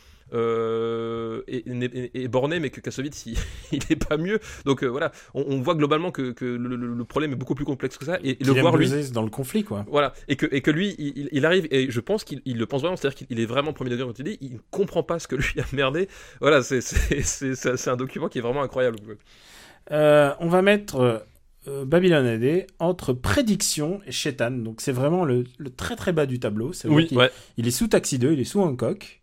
est, 1.47 2.27
borné, 2.27 2.59
mais 2.59 2.69
que 2.69 2.79
Kassovitz 2.81 3.25
il, 3.25 3.37
il 3.71 3.81
est 3.89 3.95
pas 4.07 4.17
mieux. 4.17 4.39
Donc 4.65 4.83
voilà, 4.91 5.11
on, 5.33 5.43
on 5.47 5.61
voit 5.61 5.75
globalement 5.75 6.11
que, 6.11 6.31
que 6.31 6.45
le, 6.45 6.75
le- 6.75 6.93
le 6.93 7.05
problème 7.05 7.31
est 7.31 7.35
beaucoup 7.35 7.55
plus 7.55 7.65
complexe 7.65 7.97
que 7.97 8.05
ça 8.05 8.19
et, 8.23 8.31
et 8.31 8.43
le 8.43 8.53
voir 8.61 8.73
lui. 8.77 8.87
dans 9.11 9.23
le 9.23 9.29
conflit, 9.29 9.63
quoi. 9.63 9.85
Voilà, 9.89 10.13
et 10.27 10.35
que, 10.35 10.45
et 10.51 10.61
que 10.61 10.71
lui, 10.71 10.95
il, 11.31 11.45
arrive, 11.45 11.67
et 11.71 11.89
je 11.89 11.99
pense 11.99 12.23
qu'il 12.23 12.41
il 12.45 12.57
le 12.57 12.65
pense 12.65 12.81
vraiment, 12.81 12.95
c'est-à-dire 12.97 13.25
qu'il 13.27 13.39
est 13.39 13.45
vraiment 13.45 13.73
premier 13.73 13.89
degré 13.89 14.05
quand 14.05 14.19
il 14.19 14.25
dit, 14.25 14.37
il 14.41 14.53
ne 14.53 14.59
comprend 14.71 15.03
pas 15.03 15.19
ce 15.19 15.27
que 15.27 15.35
lui 15.35 15.59
a 15.59 15.65
merdé. 15.73 16.07
Voilà, 16.39 16.61
c'est- 16.63 16.81
un 17.87 17.95
document 17.95 18.29
qui 18.29 18.37
est 18.37 18.41
vraiment 18.41 18.61
incroyable. 18.61 18.97
Euh, 19.91 20.31
on 20.39 20.47
va 20.47 20.61
mettre 20.61 21.23
euh, 21.67 21.85
Babylon 21.85 22.25
AD 22.25 22.67
entre 22.79 23.13
prédiction 23.13 24.01
et 24.05 24.11
Shetan. 24.11 24.51
Donc 24.51 24.81
c'est 24.81 24.91
vraiment 24.91 25.25
le, 25.25 25.43
le 25.57 25.69
très 25.69 25.95
très 25.95 26.11
bas 26.13 26.25
du 26.25 26.39
tableau. 26.39 26.73
Ouais. 27.15 27.31
Il 27.57 27.67
est 27.67 27.71
sous 27.71 27.87
Taxi 27.87 28.19
2, 28.19 28.33
il 28.33 28.39
est 28.39 28.43
sous 28.45 28.61
Hancock. 28.61 29.20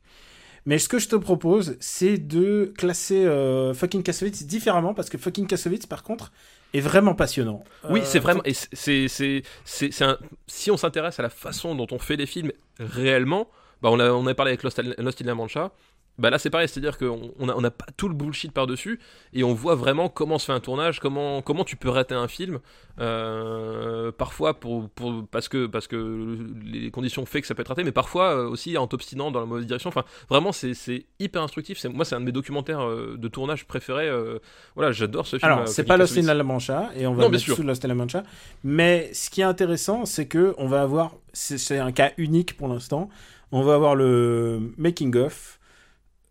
Mais 0.69 0.79
ce 0.79 0.87
que 0.89 0.99
je 0.99 1.09
te 1.09 1.17
propose, 1.17 1.77
c'est 1.81 2.19
de 2.19 2.73
classer 2.77 3.25
euh, 3.25 3.73
fucking 3.73 4.03
Kassovitz 4.03 4.43
différemment 4.45 4.93
parce 4.93 5.09
que 5.09 5.17
fucking 5.17 5.47
Kassovitz, 5.47 5.87
par 5.87 6.03
contre, 6.03 6.31
est 6.75 6.81
vraiment 6.81 7.15
passionnant. 7.15 7.65
Oui, 7.89 8.01
Euh, 8.01 8.05
c'est 8.05 8.19
vraiment. 8.19 8.43
Et 8.45 8.53
c'est- 8.53 8.69
c'est, 8.75 9.07
c'est, 9.09 9.91
c'est, 9.91 10.05
un- 10.05 10.19
si 10.47 10.71
on 10.71 10.77
s'intéresse 10.77 11.19
à 11.19 11.23
la 11.23 11.31
façon 11.31 11.75
dont 11.75 11.87
on 11.91 11.99
fait 11.99 12.17
les 12.17 12.27
films 12.27 12.53
réellement, 12.79 13.49
bah 13.81 13.89
on, 13.91 13.99
a, 13.99 14.11
on 14.11 14.27
a 14.27 14.35
parlé 14.35 14.51
avec 14.51 14.63
Lost, 14.63 14.79
Lost 14.99 15.23
in 15.23 15.25
La 15.25 15.35
Mancha. 15.35 15.73
Bah 16.19 16.31
là 16.31 16.39
c'est 16.39 16.51
pareil, 16.51 16.69
c'est-à-dire 16.69 16.99
qu'on 16.99 17.31
on 17.39 17.49
a, 17.49 17.55
on 17.55 17.63
a 17.63 17.71
pas 17.71 17.87
tout 17.97 18.09
le 18.09 18.15
bullshit 18.15 18.51
par-dessus 18.53 18.99
et 19.33 19.45
on 19.45 19.55
voit 19.55 19.77
vraiment 19.77 20.09
comment 20.09 20.39
se 20.39 20.47
fait 20.47 20.53
un 20.53 20.59
tournage, 20.61 20.99
comment, 20.99 21.43
comment 21.43 21.63
tu 21.65 21.77
peux 21.77 21.89
rater 21.91 22.15
un 22.15 22.27
film. 22.27 22.59
Euh, 23.01 24.11
parfois 24.13 24.55
pour, 24.59 24.89
pour, 24.91 25.25
parce, 25.31 25.49
que, 25.49 25.67
parce 25.67 25.87
que 25.87 26.37
les 26.65 26.91
conditions 26.91 27.25
fait 27.27 27.41
que 27.41 27.47
ça 27.47 27.55
peut 27.55 27.61
être 27.63 27.69
raté, 27.69 27.85
mais 27.85 27.93
parfois 27.93 28.37
euh, 28.37 28.49
aussi 28.49 28.77
en 28.77 28.87
t'obstinant 28.87 29.31
dans 29.31 29.41
la 29.41 29.47
mauvaise 29.47 29.67
direction. 29.67 29.89
Enfin, 29.89 30.05
vraiment 30.29 30.53
c'est 30.53 30.75
c'est 30.75 31.07
hyper 31.21 31.43
instructif. 31.43 31.79
C'est- 31.79 31.89
Moi 31.89 32.05
c'est 32.05 32.15
un 32.17 32.21
de 32.21 32.25
mes 32.25 32.33
documentaires 32.33 32.81
euh, 32.85 33.17
de 33.17 33.29
tournage 33.29 33.65
préférés. 33.67 34.09
euh, 34.09 34.39
voilà, 34.75 34.93
j'adore 34.93 35.27
ce 35.27 35.39
film. 35.39 35.51
Alors, 35.53 35.69
c'est 35.69 35.85
pas 35.85 35.97
Lost 35.97 36.17
in 36.19 36.23
La 36.23 36.43
Mancha, 36.43 36.91
et 36.97 37.07
on 37.07 37.15
va 37.15 37.25
Non, 37.25 37.29
mettre 37.31 37.45
sous 37.45 37.63
Lost 37.63 37.85
in 37.85 37.89
La 37.89 37.95
Mancha. 37.95 38.23
Mais 38.65 39.11
ce 39.15 39.31
qui 39.31 39.41
est 39.41 39.45
intéressant, 39.45 40.05
c'est 40.05 40.27
que 40.27 40.55
on 40.59 40.67
va 40.67 40.83
avoir, 40.83 41.13
c'est 41.33 41.59
c'est 41.59 41.79
un 41.79 41.93
cas 41.93 42.11
unique 42.17 42.57
pour 42.57 42.69
l'instant, 42.69 43.09
on 43.53 43.63
va 43.63 43.75
avoir 43.75 43.95
le 43.95 44.73
making 44.77 45.17
of, 45.17 45.58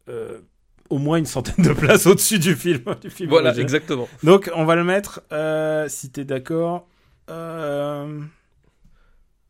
euh, 0.09 0.39
au 0.89 0.97
moins 0.99 1.17
une 1.17 1.25
centaine 1.25 1.63
de 1.65 1.73
places 1.73 2.05
au-dessus 2.07 2.39
du 2.39 2.55
film. 2.55 2.83
du 3.01 3.09
film 3.09 3.29
Voilà, 3.29 3.49
original. 3.49 3.63
exactement. 3.65 4.07
Donc, 4.23 4.49
on 4.55 4.65
va 4.65 4.75
le 4.75 4.83
mettre, 4.83 5.21
euh, 5.31 5.87
si 5.89 6.09
t'es 6.11 6.23
d'accord, 6.25 6.87
euh, 7.29 8.21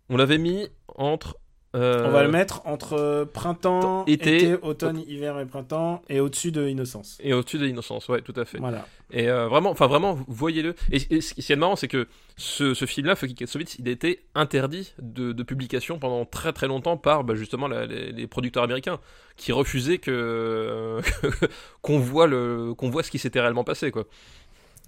On 0.09 0.17
l'avait 0.17 0.37
mis 0.39 0.67
entre. 0.95 1.37
Euh, 1.75 2.07
on 2.07 2.11
va 2.11 2.23
le 2.23 2.31
mettre 2.31 2.61
entre 2.65 3.27
printemps, 3.33 4.05
été, 4.05 4.35
été, 4.37 4.53
automne, 4.61 5.03
hiver 5.07 5.37
et 5.39 5.45
printemps, 5.45 6.01
et 6.09 6.19
au-dessus 6.19 6.51
de 6.51 6.67
Innocence. 6.67 7.17
Et 7.21 7.33
au-dessus 7.33 7.57
de 7.59 7.65
l'innocence, 7.65 8.07
ouais, 8.07 8.21
tout 8.21 8.33
à 8.37 8.45
fait. 8.45 8.57
Voilà. 8.57 8.87
Et 9.11 9.29
euh, 9.29 9.47
vraiment, 9.47 9.69
enfin 9.69 9.87
vraiment, 9.87 10.17
voyez-le. 10.27 10.75
Et, 10.91 10.97
et 11.15 11.21
ce 11.21 11.33
qui 11.33 11.51
est 11.51 11.55
marrant, 11.55 11.75
c'est 11.75 11.87
que 11.87 12.07
ce, 12.37 12.73
ce 12.73 12.85
film-là, 12.85 13.15
Fucky 13.15 13.35
Kassovitz, 13.35 13.75
il 13.79 13.87
a 13.87 13.91
été 13.91 14.23
interdit 14.33 14.93
de, 15.01 15.33
de 15.33 15.43
publication 15.43 15.99
pendant 15.99 16.25
très 16.25 16.53
très 16.53 16.67
longtemps 16.67 16.97
par 16.97 17.23
bah, 17.23 17.35
justement 17.35 17.67
la- 17.67 17.85
les, 17.85 18.11
les 18.11 18.27
producteurs 18.27 18.63
américains 18.63 18.99
qui 19.35 19.51
refusaient 19.51 19.97
que 19.97 20.99
qu'on 21.81 21.99
voit 21.99 22.27
le 22.27 22.73
qu'on 22.75 22.89
voit 22.89 23.03
ce 23.03 23.11
qui 23.11 23.19
s'était 23.19 23.41
réellement 23.41 23.63
passé, 23.65 23.91
quoi. 23.91 24.05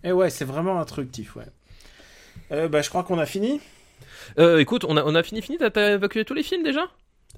Et 0.04 0.12
ouais, 0.14 0.30
c'est 0.30 0.46
vraiment 0.46 0.80
instructif, 0.80 1.36
ouais. 1.36 1.46
Euh, 2.52 2.68
bah, 2.68 2.82
je 2.82 2.90
crois 2.90 3.04
qu'on 3.04 3.20
a 3.20 3.26
fini. 3.26 3.60
Euh, 4.38 4.60
écoute, 4.60 4.86
on 4.88 4.98
a, 4.98 5.04
on 5.04 5.16
a 5.16 5.24
fini, 5.24 5.42
fini. 5.42 5.58
T'as 5.58 5.94
évacué 5.94 6.26
tous 6.26 6.34
les 6.34 6.44
films 6.44 6.64
déjà? 6.64 6.88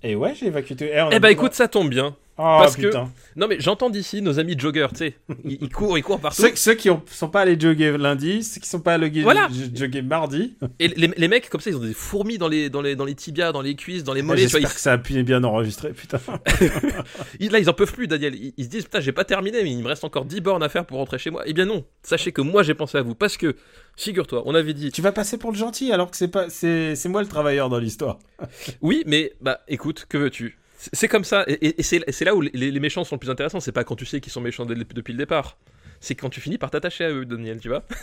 Et 0.04 0.16
ouais, 0.16 0.34
j'ai 0.36 0.48
évacué 0.48 0.76
tout. 0.76 0.84
Eh, 0.84 1.04
Eh 1.12 1.20
bah 1.20 1.32
écoute, 1.32 1.54
ça 1.54 1.68
tombe 1.68 1.90
bien. 1.90 2.16
Oh, 2.44 2.58
parce 2.60 2.76
que-. 2.76 2.92
Non 3.36 3.48
mais 3.48 3.58
j'entends 3.60 3.90
d'ici 3.92 4.22
nos 4.22 4.40
amis 4.40 4.56
joggers, 4.58 4.88
tu 4.92 4.98
sais, 4.98 5.16
ils, 5.46 5.60
ils 5.62 5.70
courent, 5.70 5.98
ils 5.98 6.02
courent 6.02 6.20
partout. 6.20 6.42
Ceux, 6.42 6.56
ceux 6.56 6.74
qui 6.74 6.90
ont, 6.90 7.04
sont 7.06 7.30
pas 7.30 7.42
allés 7.42 7.60
jogger 7.60 7.98
lundi, 7.98 8.44
ceux 8.44 8.60
qui 8.60 8.68
sont 8.68 8.80
pas 8.82 8.96
allés 8.96 9.10
Voilà. 9.22 9.48
jogger 9.76 10.02
mardi. 10.02 10.56
Et 10.80 10.88
les, 10.88 11.12
les 11.16 11.28
mecs 11.28 11.50
comme 11.50 11.62
ça, 11.62 11.70
ils 11.70 11.76
ont 11.76 11.80
des 11.82 11.94
fourmis 11.94 12.38
dans 12.40 12.48
les 12.48 12.70
dans 12.72 12.82
les 12.82 12.96
dans 12.96 13.06
les 13.06 13.14
tibias, 13.16 13.52
dans 13.52 13.62
les 13.62 13.76
cuisses, 13.76 14.04
dans 14.04 14.14
les 14.14 14.22
Ah, 14.22 14.24
mollets. 14.24 14.42
J'espère 14.48 14.74
que 14.74 14.80
ça 14.80 14.94
a 14.94 14.98
pu 14.98 15.22
bien 15.24 15.44
enregistrer, 15.44 15.94
putain. 15.94 16.20
Ils- 17.40 17.52
là, 17.52 17.60
ils 17.60 17.70
en 17.70 17.74
peuvent 17.74 17.94
plus, 17.94 18.08
Daniel. 18.08 18.36
Ils, 18.36 18.54
ils 18.58 18.66
se 18.66 18.70
disent, 18.70 18.84
putain, 18.86 19.00
j'ai 19.02 19.12
pas 19.12 19.24
terminé, 19.26 19.62
mais 19.64 19.72
il 19.72 19.82
me 19.84 19.88
reste 19.88 20.04
encore 20.04 20.26
10 20.26 20.42
bornes 20.42 20.64
à 20.64 20.70
faire 20.70 20.86
pour 20.86 20.98
rentrer 20.98 21.18
chez 21.18 21.30
moi. 21.30 21.44
Eh 21.46 21.54
bien 21.54 21.66
non, 21.66 21.86
sachez 22.04 22.32
que 22.32 22.42
moi 22.42 22.64
j'ai 22.64 22.74
pensé 22.74 22.98
à 22.98 23.02
vous, 23.02 23.16
parce 23.16 23.38
que, 23.38 23.56
figure-toi, 23.98 24.44
on 24.46 24.56
avait 24.56 24.74
dit, 24.74 24.92
tu 24.92 25.02
vas 25.02 25.12
passer 25.12 25.38
pour 25.38 25.52
le 25.52 25.58
gentil 25.58 25.92
alors 25.92 26.10
que 26.10 26.18
c'est 26.18 26.28
pas, 26.28 26.50
c'est 26.50 26.96
moi 27.08 27.22
le 27.22 27.28
travailleur 27.28 27.70
dans 27.70 27.80
l'histoire. 27.80 28.20
oui, 28.82 29.04
mais, 29.06 29.34
bah, 29.42 29.62
écoute, 29.68 30.06
que 30.10 30.18
veux-tu? 30.18 30.58
C'est- 30.94 31.08
comme 31.08 31.24
ça, 31.24 31.44
et, 31.48 31.54
et- 31.54 31.80
et 31.80 31.84
c'est 31.84 32.26
là 32.26 32.36
où 32.36 32.42
les, 32.42 32.72
les 32.72 32.80
méchants 32.80 33.04
sont 33.04 33.16
le 33.16 33.20
plus 33.20 33.30
intéressants, 33.30 33.60
c'est 33.60 33.72
pas 33.72 33.84
quand 33.84 33.96
tu 33.96 34.06
sais 34.06 34.20
qu'ils 34.20 34.34
sont 34.34 34.42
méchants 34.42 34.66
depuis 34.66 35.14
le 35.14 35.18
départ. 35.18 35.58
C'est 36.00 36.16
quand 36.16 36.30
tu 36.32 36.42
finis 36.42 36.58
par 36.58 36.72
t'attacher 36.72 37.06
à 37.06 37.12
eux, 37.12 37.26
Daniel, 37.26 37.60
tu 37.60 37.70
vois. 37.70 37.84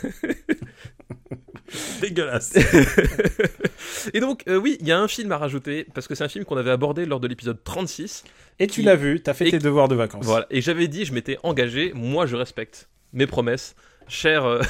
Dégueulasse. 2.01 2.53
Et 4.13 4.19
donc, 4.19 4.43
euh, 4.47 4.57
oui, 4.57 4.77
il 4.79 4.87
y 4.87 4.91
a 4.91 4.99
un 4.99 5.07
film 5.07 5.31
à 5.31 5.37
rajouter, 5.37 5.85
parce 5.93 6.07
que 6.07 6.15
c'est 6.15 6.23
un 6.23 6.29
film 6.29 6.45
qu'on 6.45 6.57
avait 6.57 6.71
abordé 6.71 7.05
lors 7.05 7.19
de 7.19 7.27
l'épisode 7.27 7.63
36. 7.63 8.23
Et 8.59 8.67
tu 8.67 8.81
l'as 8.81 8.95
vu, 8.95 9.21
t'as 9.21 9.33
fait 9.33 9.47
et- 9.47 9.51
tes 9.51 9.59
devoirs 9.59 9.87
de 9.87 9.95
vacances. 9.95 10.25
Voilà. 10.25 10.47
Et 10.49 10.61
j'avais 10.61 10.87
dit, 10.87 11.05
je 11.05 11.13
m'étais 11.13 11.37
engagé, 11.43 11.91
moi 11.93 12.25
je 12.25 12.35
respecte 12.35 12.89
mes 13.13 13.27
promesses. 13.27 13.75
Cher, 14.09 14.43
euh, 14.43 14.61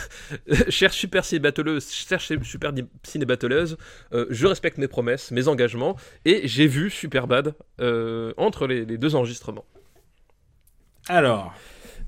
cher 0.70 0.94
super 0.94 1.24
ciné-battleuse, 1.24 1.90
cher 1.91 2.20
super 2.20 2.74
euh, 4.11 4.26
je 4.30 4.45
respecte 4.45 4.78
mes 4.78 4.90
promesses, 4.90 5.32
mes 5.32 5.48
engagements, 5.48 5.95
et 6.26 6.48
j'ai 6.48 6.68
vu 6.68 6.90
Superbad 6.90 7.56
euh, 7.80 8.34
entre 8.36 8.68
les, 8.68 8.86
les 8.86 8.98
deux 8.98 9.16
enregistrements. 9.16 9.66
Alors. 11.07 11.53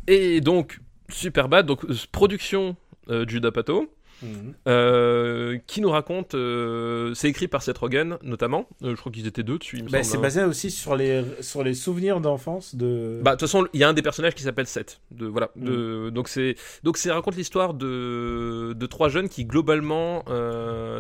Et 0.08 0.42
donc, 0.42 0.80
Superbad, 1.10 1.66
donc 1.66 1.86
euh, 1.86 1.96
production 2.12 2.76
du 3.08 3.40
Dapato, 3.42 3.92
Mhm. 4.22 4.54
euh, 4.68 5.58
qui 5.68 5.82
nous 5.82 5.90
raconte, 5.90 6.36
euh, 6.36 7.14
c'est 7.14 7.28
écrit 7.30 7.48
par 7.48 7.64
Seth 7.64 7.78
Rogen 7.78 8.18
notamment, 8.24 8.68
Euh, 8.84 8.92
je 8.92 8.96
crois 9.00 9.12
qu'ils 9.12 9.28
étaient 9.28 9.44
deux 9.44 9.58
dessus, 9.58 9.78
il 9.78 9.86
me 9.86 9.90
Bah, 9.90 10.04
c'est 10.04 10.18
hein. 10.18 10.22
basé 10.22 10.44
aussi 10.44 10.70
sur 10.72 10.96
les, 10.96 11.24
sur 11.42 11.64
les 11.64 11.74
souvenirs 11.74 12.20
d'enfance 12.22 12.76
de. 12.76 13.20
Bah 13.24 13.32
de 13.32 13.36
toute 13.40 13.48
façon, 13.50 13.68
il 13.74 13.80
y 13.80 13.84
a 13.84 13.90
un 13.90 13.94
des 13.94 14.02
personnages 14.02 14.36
qui 14.36 14.44
s'appelle 14.44 14.68
Seth. 14.68 15.02
De 15.12 15.26
voilà. 15.26 15.50
De, 15.56 16.08
Mm. 16.10 16.12
donc 16.12 16.28
c'est 16.28 16.56
donc 16.84 16.98
c'est 16.98 17.12
raconte 17.12 17.36
l'histoire 17.36 17.74
de 17.74 18.74
de 18.78 18.86
trois 18.86 19.10
jeunes 19.10 19.30
qui 19.30 19.46
globalement 19.46 20.24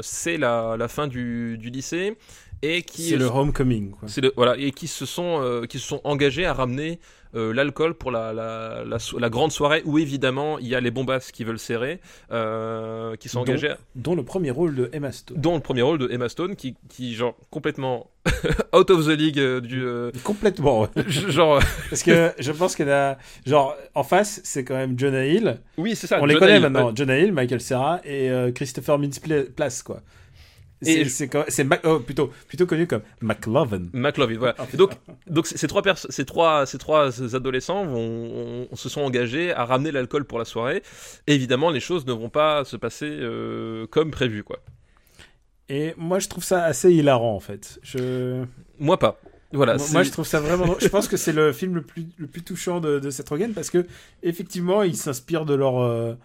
c'est 0.01 0.37
la, 0.37 0.75
la 0.77 0.87
fin 0.87 1.07
du, 1.07 1.57
du 1.57 1.69
lycée 1.69 2.17
et 2.63 2.81
qui 2.83 3.09
c'est 3.09 3.17
le 3.17 3.25
homecoming, 3.25 3.91
quoi. 3.91 4.07
c'est 4.07 4.21
le- 4.21 4.33
voilà 4.35 4.55
et 4.57 4.71
qui 4.71 4.87
se 4.87 5.05
sont 5.05 5.39
euh, 5.41 5.65
qui 5.65 5.79
se 5.79 5.87
sont 5.87 6.01
engagés 6.03 6.45
à 6.45 6.53
ramener 6.53 6.99
euh, 7.33 7.53
l'alcool 7.53 7.93
pour 7.93 8.11
la, 8.11 8.33
la, 8.33 8.83
la, 8.85 8.99
so- 8.99 9.17
la 9.17 9.29
grande 9.29 9.51
soirée 9.53 9.81
où 9.85 9.97
évidemment 9.97 10.59
il 10.59 10.67
y 10.67 10.75
a 10.75 10.81
les 10.81 10.91
bombasses 10.91 11.31
qui 11.31 11.43
veulent 11.45 11.57
serrer 11.59 12.01
euh, 12.31 13.15
qui 13.15 13.29
sont 13.29 13.39
engagés 13.39 13.69
à- 13.69 13.77
Dont 13.95 14.15
le 14.15 14.23
premier 14.23 14.51
rôle 14.51 14.75
de 14.75 14.89
Emma 14.93 15.11
Stone. 15.11 15.37
dont 15.39 15.55
le 15.55 15.61
premier 15.61 15.81
rôle 15.81 15.97
de 15.97 16.09
Emma 16.11 16.29
Stone 16.29 16.55
qui 16.55 16.75
qui 16.89 17.15
genre 17.15 17.35
complètement 17.49 18.09
out 18.75 18.89
of 18.91 19.05
the 19.05 19.17
league 19.17 19.39
euh, 19.39 19.61
du 19.61 19.83
Complètement, 20.23 20.81
ouais. 20.81 20.87
genre 21.29 21.59
Parce 21.89 22.03
que 22.03 22.31
je 22.37 22.51
pense 22.51 22.75
qu'elle 22.75 22.91
a. 22.91 23.17
Genre, 23.47 23.75
en 23.95 24.03
face, 24.03 24.41
c'est 24.43 24.63
quand 24.63 24.75
même 24.75 24.99
Jonah 24.99 25.25
Hill. 25.25 25.57
oui 25.77 25.95
c'est 25.95 26.05
ça 26.07 26.19
On 26.21 26.25
les 26.25 26.35
connaît 26.35 26.57
Hill, 26.57 26.61
maintenant. 26.69 26.91
Jonah 26.95 27.17
Hill, 27.17 27.31
Michael 27.31 27.61
Cera 27.61 27.99
et 28.05 28.29
Christopher 28.53 28.99
Mintz-Place, 28.99 29.81
quoi. 29.81 30.01
C'est 30.81 31.01
Et- 31.01 31.79
oh, 31.83 31.99
plutôt, 31.99 32.31
plutôt 32.47 32.65
connu 32.65 32.87
comme 32.87 33.01
McLovin. 33.21 33.83
McLovin, 33.93 34.37
voilà. 34.37 34.55
Oh, 34.59 34.63
Et 34.73 34.77
donc, 34.77 34.91
donc 35.27 35.45
ces 35.47 35.67
trois, 35.67 35.83
ces 35.95 36.25
trois, 36.25 36.65
ces 36.65 36.77
trois 36.79 37.35
adolescents 37.35 37.85
vont, 37.85 38.67
on- 38.71 38.75
se 38.75 38.89
sont 38.89 39.01
engagés 39.01 39.53
à 39.53 39.65
ramener 39.65 39.91
l'alcool 39.91 40.25
pour 40.25 40.39
la 40.39 40.45
soirée. 40.45 40.81
Et 41.27 41.35
évidemment, 41.35 41.69
les 41.69 41.79
choses 41.79 42.05
ne 42.07 42.13
vont 42.13 42.29
pas 42.29 42.65
se 42.65 42.77
passer 42.77 43.05
euh, 43.09 43.85
comme 43.87 44.09
prévu, 44.11 44.43
quoi. 44.43 44.59
Et 45.69 45.93
moi, 45.97 46.19
je 46.19 46.27
trouve 46.27 46.43
ça 46.43 46.63
assez 46.65 46.91
hilarant, 46.91 47.35
en 47.35 47.39
fait. 47.39 47.79
Je... 47.83 48.43
Moi 48.79 48.97
pas. 48.97 49.19
Voilà. 49.53 49.77
moi, 49.91 50.03
je 50.03 50.11
trouve 50.11 50.25
ça 50.25 50.39
vraiment. 50.39 50.75
je 50.79 50.87
pense 50.87 51.07
que 51.07 51.17
c'est 51.17 51.33
le 51.33 51.51
film 51.53 51.75
le 51.75 51.81
plus, 51.81 52.07
le 52.17 52.27
plus 52.27 52.41
touchant 52.41 52.79
de, 52.79 52.99
de 52.99 53.09
Seth 53.09 53.29
Rogen 53.29 53.53
parce 53.53 53.69
que, 53.69 53.85
effectivement, 54.23 54.81
ils 54.81 54.95
s'inspirent 54.95 55.45
de 55.45 55.53
leur, 55.53 55.79
euh, 55.81 56.15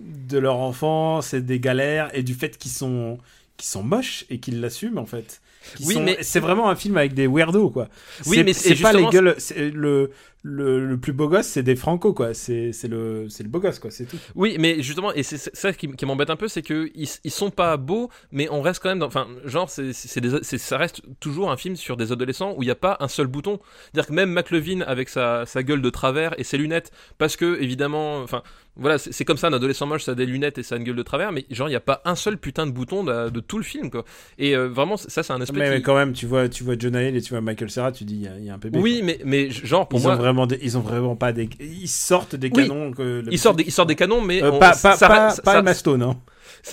de 0.00 0.38
leur 0.38 0.56
enfance 0.58 1.34
et 1.34 1.40
des 1.40 1.58
galères 1.60 2.10
et 2.16 2.22
du 2.22 2.34
fait 2.34 2.56
qu'ils 2.56 2.70
sont, 2.70 3.18
qu'ils 3.56 3.68
sont 3.68 3.82
moches 3.82 4.24
et 4.30 4.38
qu'ils 4.38 4.60
l'assument, 4.60 4.98
en 4.98 5.06
fait. 5.06 5.40
Oui, 5.84 5.94
sont- 5.94 6.02
mais- 6.02 6.18
c'est 6.22 6.40
vraiment 6.40 6.68
un 6.68 6.76
film 6.76 6.96
avec 6.96 7.14
des 7.14 7.26
weirdos, 7.26 7.70
quoi. 7.70 7.88
Oui, 8.26 8.42
mais 8.44 8.52
c'est 8.52 8.76
pas 8.76 8.92
les 8.92 9.04
gueules. 9.06 9.34
c'est 9.38 9.70
Le, 9.70 10.10
le, 10.48 10.86
le 10.86 10.96
plus 10.96 11.12
beau 11.12 11.28
gosse, 11.28 11.46
c'est 11.48 11.64
des 11.64 11.74
Franco, 11.74 12.12
quoi. 12.12 12.32
C'est 12.32 12.70
le, 12.84 13.24
le 13.26 13.48
beau 13.48 13.58
gosse, 13.58 13.80
quoi. 13.80 13.90
C'est 13.90 14.04
tout. 14.04 14.16
Oui, 14.36 14.56
mais 14.60 14.80
justement, 14.80 15.12
et 15.12 15.24
c'est 15.24 15.38
ça 15.56 15.72
qui, 15.72 15.88
qui 15.88 16.06
m'embête 16.06 16.30
un 16.30 16.36
peu, 16.36 16.46
c'est 16.46 16.62
que 16.62 16.88
ils, 16.94 17.30
sont 17.30 17.50
pas 17.50 17.76
beaux, 17.76 18.10
mais 18.30 18.48
on 18.50 18.62
reste 18.62 18.80
quand 18.80 18.88
même 18.88 19.00
dans. 19.00 19.06
Enfin, 19.06 19.26
genre, 19.44 19.68
c'est 19.68 19.92
ça 19.92 20.78
reste 20.78 21.02
toujours 21.18 21.50
un 21.50 21.56
film 21.56 21.74
sur 21.74 21.96
des 21.96 22.12
adolescents 22.12 22.54
où 22.56 22.62
il 22.62 22.66
n'y 22.66 22.70
a 22.70 22.76
pas 22.76 22.96
un 23.00 23.08
seul 23.08 23.26
bouton. 23.26 23.58
C'est-à-dire 23.92 24.06
que 24.06 24.12
même 24.12 24.30
McLevin 24.32 24.82
avec 24.82 25.08
sa, 25.08 25.46
sa 25.46 25.64
gueule 25.64 25.82
de 25.82 25.90
travers 25.90 26.38
et 26.38 26.44
ses 26.44 26.58
lunettes, 26.58 26.92
parce 27.18 27.36
que 27.36 27.60
évidemment, 27.60 28.18
enfin, 28.22 28.42
voilà, 28.76 28.98
c'est 28.98 29.24
comme 29.24 29.38
ça, 29.38 29.48
un 29.48 29.52
adolescent 29.54 29.86
moche, 29.86 30.04
ça 30.04 30.12
a 30.12 30.14
des 30.14 30.26
lunettes 30.26 30.58
et 30.58 30.62
ça 30.62 30.74
a 30.74 30.78
une 30.78 30.84
gueule 30.84 30.96
de 30.96 31.02
travers, 31.02 31.32
mais 31.32 31.46
genre, 31.50 31.68
il 31.68 31.72
n'y 31.72 31.76
a 31.76 31.80
pas 31.80 32.02
un 32.04 32.14
seul 32.14 32.36
putain 32.36 32.66
de 32.66 32.72
bouton 32.72 33.04
de, 33.04 33.30
de 33.30 33.40
tout 33.40 33.56
le 33.56 33.64
film, 33.64 33.90
quoi. 33.90 34.04
Et 34.38 34.54
euh, 34.54 34.68
vraiment, 34.68 34.96
ça, 34.98 35.22
c'est 35.22 35.32
un 35.32 35.40
aspect. 35.40 35.58
Mais, 35.58 35.80
quand 35.82 35.96
même, 35.96 36.12
tu 36.12 36.26
vois, 36.26 36.48
tu 36.48 36.62
vois 36.62 36.74
Jonah 36.78 37.02
Hill 37.02 37.16
et 37.16 37.22
tu 37.22 37.30
vois 37.30 37.40
Michael 37.40 37.70
Cera, 37.70 37.90
tu 37.90 38.04
dis, 38.04 38.16
il 38.16 38.22
y 38.22 38.28
a- 38.28 38.38
il 38.38 38.44
y, 38.44 38.50
a 38.50 38.54
un 38.54 38.58
PB. 38.58 38.76
Oui, 38.76 38.98
quoi. 38.98 39.06
mais, 39.06 39.18
mais 39.24 39.50
genre, 39.50 39.88
pour 39.88 39.98
ils 39.98 40.02
moi. 40.02 40.16
Vraiment, 40.36 40.46
des, 40.46 40.58
ils 40.62 40.76
ont 40.76 40.80
vraiment 40.82 41.16
pas 41.16 41.32
des, 41.32 41.48
ils 41.60 41.88
sortent 41.88 42.36
des 42.36 42.50
Oui. 42.54 42.68
canons 42.68 42.92
que. 42.92 43.22
le 43.24 43.32
Ils 43.32 43.38
sortent, 43.38 43.56
des, 43.56 43.64
ils 43.64 43.72
sortent 43.72 43.88
des 43.88 43.94
canons, 43.96 44.20
mais 44.20 44.42
Euh, 44.42 44.52
on- 44.52 44.58
pas, 44.58 44.70
pas, 44.70 44.74
ça- 44.96 45.08
pas, 45.08 45.30
ça- 45.30 45.42
pas 45.42 45.52
ça- 45.52 45.58
Emma 45.60 45.74
Stone, 45.74 46.02
hein. 46.02 46.16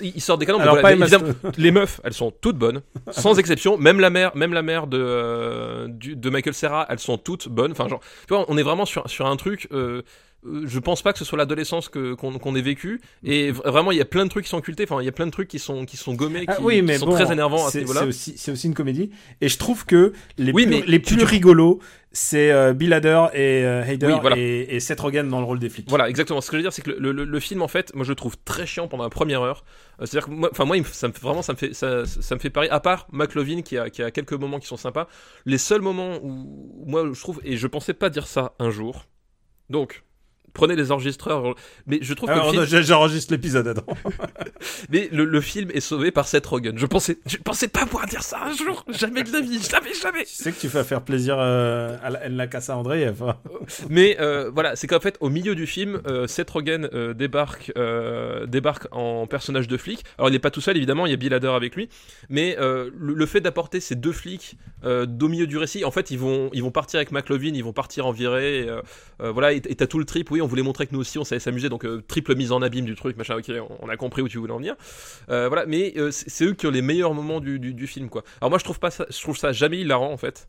Ils 0.02 0.22
sortent 0.22 0.40
des 0.40 0.46
canons. 0.46 0.58
mais 0.60 0.64
Alors 0.64 0.80
voilà, 0.80 0.96
pas 0.98 1.08
Stone. 1.08 1.36
les 1.58 1.72
meufs, 1.72 2.00
elles 2.04 2.14
sont 2.14 2.32
toutes 2.32 2.58
bonnes, 2.58 2.82
sans 3.12 3.38
exception. 3.40 3.78
Même 3.78 4.00
la 4.00 4.10
mère, 4.10 4.36
même 4.36 4.54
la 4.54 4.62
mère 4.62 4.88
de 4.88 4.98
euh, 5.00 5.88
du- 5.88 6.16
de 6.16 6.30
Michael 6.30 6.54
Serra, 6.54 6.86
elles 6.90 7.00
sont 7.00 7.18
toutes 7.18 7.48
bonnes. 7.50 7.72
Enfin, 7.72 7.88
genre, 7.88 8.02
tu 8.28 8.34
vois, 8.34 8.46
on 8.48 8.58
est 8.58 8.64
vraiment 8.64 8.86
sur 8.86 9.10
sur 9.10 9.26
un 9.28 9.36
truc. 9.36 9.68
euh, 9.72 10.02
euh, 10.46 10.64
je 10.66 10.78
pense 10.80 11.02
pas 11.02 11.14
que 11.14 11.20
ce 11.20 11.24
soit 11.24 11.38
l'adolescence 11.38 11.88
qu'on 11.88 12.56
ait 12.58 12.62
vécu 12.62 13.00
et 13.24 13.52
vraiment 13.52 13.94
il 13.94 13.98
y 13.98 14.02
a 14.02 14.06
plein 14.06 14.26
de 14.26 14.30
trucs 14.30 14.44
qui 14.44 14.50
sont 14.50 14.58
occultés 14.58 14.84
enfin 14.84 15.02
il 15.02 15.06
y 15.06 15.08
a 15.08 15.14
plein 15.14 15.26
de 15.26 15.32
trucs 15.32 15.48
qui 15.48 15.58
sont 15.58 15.86
qui 15.86 15.96
sont 15.96 16.14
gommés 16.16 16.44
Ah 16.50 16.56
qui, 16.56 16.62
oui, 16.64 16.82
mais 16.82 16.96
qui 16.96 17.00
sont 17.00 17.06
bon, 17.06 17.14
très 17.14 17.32
énervants 17.32 17.66
à 17.66 17.72
ce 17.72 17.78
niveau-là 17.78 18.02
c'est 18.02 18.08
aussi, 18.08 18.34
c'est 18.36 18.52
aussi 18.52 18.68
une 18.68 18.74
comédie. 18.74 19.10
Et 19.40 19.48
je 19.48 19.58
trouve 19.58 19.86
que 19.86 20.12
les 20.38 20.52
Oui, 20.52 20.66
plus, 20.66 20.70
mais 20.82 20.84
les 20.86 21.00
plus 21.00 21.16
tu- 21.16 21.24
rigolos, 21.24 21.80
c'est 22.12 22.52
euh, 22.52 22.74
Bill 22.74 22.92
Hader 22.92 23.28
et 23.34 23.64
euh, 23.64 23.84
Hader 23.88 24.08
Oui, 24.08 24.14
voilà. 24.20 24.36
et, 24.38 24.68
et 24.70 24.82
Seth 24.82 25.00
Rogen 25.00 25.30
dans 25.30 25.40
le 25.40 25.46
rôle 25.46 25.60
des 25.60 25.70
flics. 25.70 25.88
Voilà, 25.88 26.10
exactement. 26.10 26.42
Ce 26.42 26.52
que 26.52 26.58
je 26.58 26.60
veux 26.60 26.64
dire, 26.64 26.74
c'est 26.74 26.82
que 26.82 26.92
le, 26.92 27.14
le- 27.14 27.24
le 27.24 27.40
film, 27.40 27.62
en 27.62 27.70
fait, 27.70 27.96
moi, 27.96 28.04
je 28.04 28.10
le 28.10 28.16
trouve 28.16 28.36
très 28.44 28.66
chiant 28.66 28.90
pendant 28.90 29.04
la 29.06 29.10
première 29.10 29.42
heure. 29.44 29.63
Euh, 30.02 30.06
C'est-à-dire 30.06 30.26
que 30.28 30.32
moi, 30.32 30.50
enfin, 30.52 30.66
moi, 30.66 30.78
ça 30.86 31.08
me, 31.08 31.14
fait- 31.14 31.22
vraiment, 31.22 31.42
ça 31.42 31.54
me 31.54 31.58
fait, 31.58 31.74
ça, 31.74 32.06
ça 32.06 32.36
me 32.36 32.40
fait 32.40 32.50
pareil. 32.50 32.70
À 32.70 32.80
part 32.80 33.08
McLovin, 33.12 33.62
qui 33.62 33.78
a, 33.78 33.90
qui 33.90 34.02
a 34.04 34.12
quelques 34.12 34.34
moments 34.34 34.60
qui 34.60 34.68
sont 34.68 34.78
sympas. 34.78 35.08
Les 35.46 35.58
seuls 35.58 35.82
moments 35.82 36.18
où, 36.24 36.84
moi, 36.86 37.10
je 37.12 37.20
trouve, 37.20 37.40
et 37.44 37.58
je 37.58 37.68
pensais 37.68 37.94
pas 37.94 38.10
dire 38.10 38.28
ça 38.28 38.54
un 38.60 38.70
jour. 38.70 39.06
Donc, 39.70 40.04
prenez 40.54 40.76
les 40.76 40.92
enregistreurs. 40.92 41.56
Mais 41.88 42.00
je 42.02 42.14
trouve 42.14 42.30
que 42.30 42.34
Alors, 42.34 42.46
le 42.48 42.52
film, 42.52 42.62
non, 42.64 42.68
j'ai- 42.70 42.84
j'enregistre 42.84 43.34
l'épisode, 43.34 43.68
attends. 43.68 43.86
mais 44.90 45.10
le, 45.12 45.26
le 45.26 45.42
film 45.42 45.70
est 45.74 45.80
sauvé 45.80 46.12
par 46.12 46.28
Seth 46.28 46.46
Rogen. 46.46 46.78
Je 46.78 46.86
pensais, 46.86 47.18
je 47.26 47.38
pensais 47.38 47.68
pas 47.68 47.86
pouvoir 47.86 48.08
dire 48.08 48.24
ça 48.24 48.40
un 48.46 48.54
jour. 48.56 48.86
Jamais 48.90 49.24
de 49.24 49.32
la 49.32 49.42
vie. 49.42 49.60
Jamais, 49.62 49.94
jamais. 49.94 50.26
Tu 50.26 50.34
sais 50.36 50.52
que 50.52 50.60
tu 50.60 50.68
vas 50.68 50.84
faire 50.84 51.02
plaisir 51.02 51.38
euh, 51.40 51.98
à 52.04 52.10
la, 52.10 52.30
la 52.30 52.48
Casa 52.48 52.78
Andreev. 52.78 53.24
hein. 53.24 53.38
Mais 53.90 54.18
euh, 54.20 54.52
voilà, 54.54 54.76
c'est 54.76 54.88
qu'en 54.88 55.00
fait, 55.00 55.18
au 55.20 55.30
milieu 55.30 55.56
du 55.56 55.68
film, 55.68 56.02
euh, 56.08 56.28
Seth 56.28 56.50
Rogen 56.50 56.88
débarque, 57.16 57.72
débarque 58.48 58.88
en 58.92 59.28
personnage 59.28 59.68
de 59.68 59.78
flic. 59.78 60.04
Alors, 60.18 60.30
il 60.30 60.34
n'est 60.34 60.40
pas 60.40 60.52
tout 60.52 60.62
seul, 60.62 60.78
évidemment, 60.78 61.06
il 61.06 61.10
y 61.12 61.14
a 61.14 61.18
Bill 61.18 61.34
Hader 61.34 61.48
avec 61.56 61.76
lui. 61.76 61.90
Mais 62.30 62.56
le, 62.60 62.92
le 62.98 63.26
fait 63.26 63.42
d'apporter 63.42 63.80
ces 63.80 63.96
deux 63.96 64.12
flics 64.12 64.58
au 64.84 65.28
milieu 65.28 65.48
du 65.48 65.58
récit, 65.58 65.86
en 65.86 65.92
fait, 65.92 66.12
ils 66.12 66.20
vont, 66.20 66.50
ils 66.54 66.62
vont 66.64 66.72
partir 66.72 66.98
avec 66.98 67.12
McLovin, 67.12 67.54
ils 67.54 67.64
vont 67.64 67.74
partir 67.74 68.06
en 68.06 68.12
virée. 68.12 68.60
et, 68.62 68.70
voilà, 69.20 69.54
et 69.54 69.62
t'as 69.62 69.88
tout 69.88 70.00
le 70.00 70.06
trip. 70.06 70.30
Oui, 70.32 70.42
on 70.44 70.48
voulait 70.48 70.64
montrer 70.64 70.88
que 70.88 70.94
nous 70.94 71.00
aussi, 71.00 71.18
on 71.18 71.24
savait 71.24 71.40
s'amuser. 71.40 71.70
Donc, 71.70 71.86
euh, 71.86 72.04
triple 72.08 72.36
mise 72.36 72.52
en 72.52 72.62
abîme 72.62 72.86
du 72.86 72.96
truc, 72.96 73.18
machin. 73.18 73.36
Ok, 73.38 73.52
on, 73.82 73.90
a 73.90 73.98
compris 73.98 74.22
où 74.22 74.28
tu 74.28 74.38
voulais 74.38 74.54
en 74.54 74.58
venir. 74.58 74.76
Euh, 75.30 75.48
voilà, 75.48 75.66
mais 75.66 75.94
euh, 75.98 76.12
c'est 76.12 76.46
eux 76.46 76.54
qui 76.54 76.68
ont 76.68 76.72
les 76.72 76.82
meilleurs 76.82 77.14
moments 77.14 77.40
du, 77.40 77.88
film, 77.88 78.10
quoi. 78.10 78.24
Alors, 78.42 78.50
moi, 78.50 78.60
je 78.60 78.64
trouve 78.64 78.80
pas 78.80 78.92
ça, 78.92 79.06
je 79.10 79.22
trouve 79.22 79.38
ça 79.38 79.52
jamais 79.52 79.80
hilarant, 79.80 80.12
en 80.12 80.18
fait. 80.18 80.48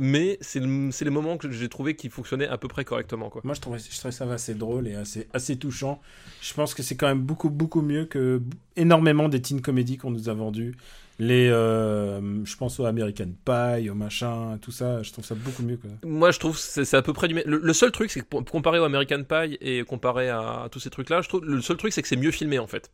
Mais 0.00 0.38
c'est 0.40 0.60
le- 0.60 0.90
c'est 0.92 1.04
les 1.04 1.10
moments 1.10 1.36
que 1.36 1.50
j'ai 1.50 1.68
trouvé 1.68 1.94
qui 1.94 2.08
fonctionnaient 2.08 2.48
à 2.48 2.56
peu 2.56 2.68
près 2.68 2.86
correctement, 2.86 3.28
quoi. 3.28 3.42
Moi, 3.44 3.52
je 3.52 3.60
trouvais, 3.60 3.78
ça 3.78 4.08
assez 4.32 4.54
drôle 4.54 4.88
et 4.88 4.94
assez, 4.94 5.28
assez 5.34 5.58
touchant. 5.58 6.00
Je 6.40 6.54
pense 6.54 6.72
que 6.72 6.82
c'est 6.82 6.96
quand 6.96 7.06
même 7.06 7.20
beaucoup, 7.20 7.50
beaucoup 7.50 7.82
mieux 7.82 8.06
que 8.06 8.40
énormément 8.76 9.28
des 9.28 9.42
teen 9.42 9.60
comédies 9.60 9.98
qu'on 9.98 10.10
nous 10.10 10.30
a 10.30 10.32
vendues. 10.32 10.74
Les, 11.20 11.48
euh, 11.48 12.44
je 12.44 12.56
pense 12.56 12.80
au 12.80 12.86
American 12.86 13.28
Pie, 13.44 13.88
au 13.88 13.94
machin, 13.94 14.58
tout 14.60 14.72
ça. 14.72 15.02
Je 15.02 15.12
trouve 15.12 15.24
ça 15.24 15.34
beaucoup 15.36 15.62
mieux. 15.62 15.76
Quoi. 15.76 15.90
Moi, 16.04 16.30
je 16.32 16.38
trouve 16.40 16.54
que 16.56 16.60
c'est 16.60 16.84
c'est 16.84 16.96
à 16.96 17.02
peu 17.02 17.12
près 17.12 17.28
du. 17.28 17.34
même- 17.34 17.44
Le, 17.46 17.58
le 17.58 17.72
seul 17.72 17.92
truc, 17.92 18.10
c'est 18.10 18.20
que 18.20 18.36
comparé 18.50 18.78
au 18.80 18.84
American 18.84 19.22
Pie 19.22 19.56
et 19.60 19.84
comparé 19.84 20.28
à, 20.28 20.64
à 20.64 20.68
tous 20.70 20.80
ces 20.80 20.90
trucs-là, 20.90 21.20
je 21.22 21.28
trouve 21.28 21.44
le 21.44 21.60
seul 21.60 21.76
truc, 21.76 21.92
c'est 21.92 22.02
que 22.02 22.08
c'est 22.08 22.16
mieux 22.16 22.32
filmé 22.32 22.58
en 22.58 22.66
fait. 22.66 22.90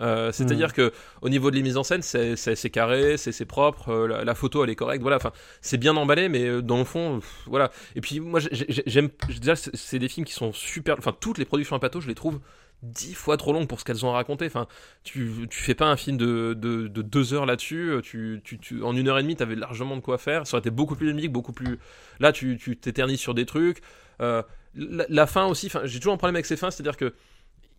Euh, 0.00 0.32
C'est-à-dire 0.32 0.68
Mm. 0.68 0.72
que 0.72 0.92
au 1.20 1.28
niveau 1.28 1.50
de 1.50 1.56
les 1.56 1.62
mises 1.62 1.76
en 1.76 1.82
scène, 1.82 2.02
c'est 2.02 2.34
c'est- 2.36 2.56
c'est 2.56 2.70
carré, 2.70 3.16
c'est 3.16 3.32
c'est 3.32 3.44
propre, 3.46 3.90
euh, 3.90 4.06
la, 4.08 4.24
la 4.24 4.34
photo 4.34 4.64
elle 4.64 4.70
est 4.70 4.74
correcte, 4.76 5.02
voilà. 5.02 5.16
Enfin, 5.16 5.32
c'est 5.60 5.76
bien 5.78 5.96
emballé, 5.96 6.28
mais 6.28 6.60
dans 6.62 6.78
le 6.78 6.84
fond, 6.84 7.20
pff, 7.20 7.42
voilà. 7.46 7.70
Et 7.96 8.00
puis 8.00 8.18
moi, 8.20 8.40
j'ai- 8.40 8.66
j'ai- 8.68 8.82
j'aime 8.86 9.08
déjà 9.40 9.54
c'est 9.56 9.74
c'est 9.76 9.98
des 9.98 10.08
films 10.08 10.26
qui 10.26 10.32
sont 10.34 10.52
super. 10.52 10.96
Enfin, 10.98 11.14
toutes 11.18 11.38
les 11.38 11.44
productions 11.46 11.76
à 11.76 11.78
plateau, 11.78 12.00
je 12.00 12.08
les 12.08 12.14
trouve 12.14 12.38
dix 12.82 13.14
fois 13.14 13.36
trop 13.36 13.52
longues 13.52 13.68
pour 13.68 13.80
ce 13.80 13.84
qu'elles 13.84 14.04
ont 14.04 14.10
à 14.10 14.14
raconter. 14.14 14.46
Enfin, 14.46 14.66
tu, 15.04 15.46
tu 15.50 15.60
fais 15.60 15.74
pas 15.74 15.86
un 15.86 15.96
film 15.96 16.16
de, 16.16 16.54
de, 16.54 16.88
de 16.88 17.02
deux 17.02 17.32
heures 17.34 17.46
là-dessus. 17.46 17.94
Tu, 18.02 18.40
tu, 18.44 18.58
tu, 18.58 18.82
en 18.82 18.96
une 18.96 19.08
heure 19.08 19.18
et 19.18 19.22
demie, 19.22 19.36
t'avais 19.36 19.54
largement 19.54 19.96
de 19.96 20.00
quoi 20.00 20.18
faire. 20.18 20.46
Ça 20.46 20.56
aurait 20.56 20.60
été 20.60 20.70
beaucoup 20.70 20.96
plus 20.96 21.06
dynamique, 21.06 21.32
beaucoup 21.32 21.52
plus. 21.52 21.78
Là, 22.20 22.32
tu 22.32 22.58
t'éternises 22.58 23.20
sur 23.20 23.34
des 23.34 23.46
trucs. 23.46 23.82
Euh, 24.20 24.42
la, 24.74 25.04
la 25.08 25.26
fin 25.26 25.46
aussi. 25.46 25.66
Enfin, 25.66 25.82
j'ai 25.84 25.98
toujours 25.98 26.14
un 26.14 26.16
problème 26.16 26.36
avec 26.36 26.46
ces 26.46 26.56
fins, 26.56 26.70
c'est-à-dire 26.70 26.96
que 26.96 27.14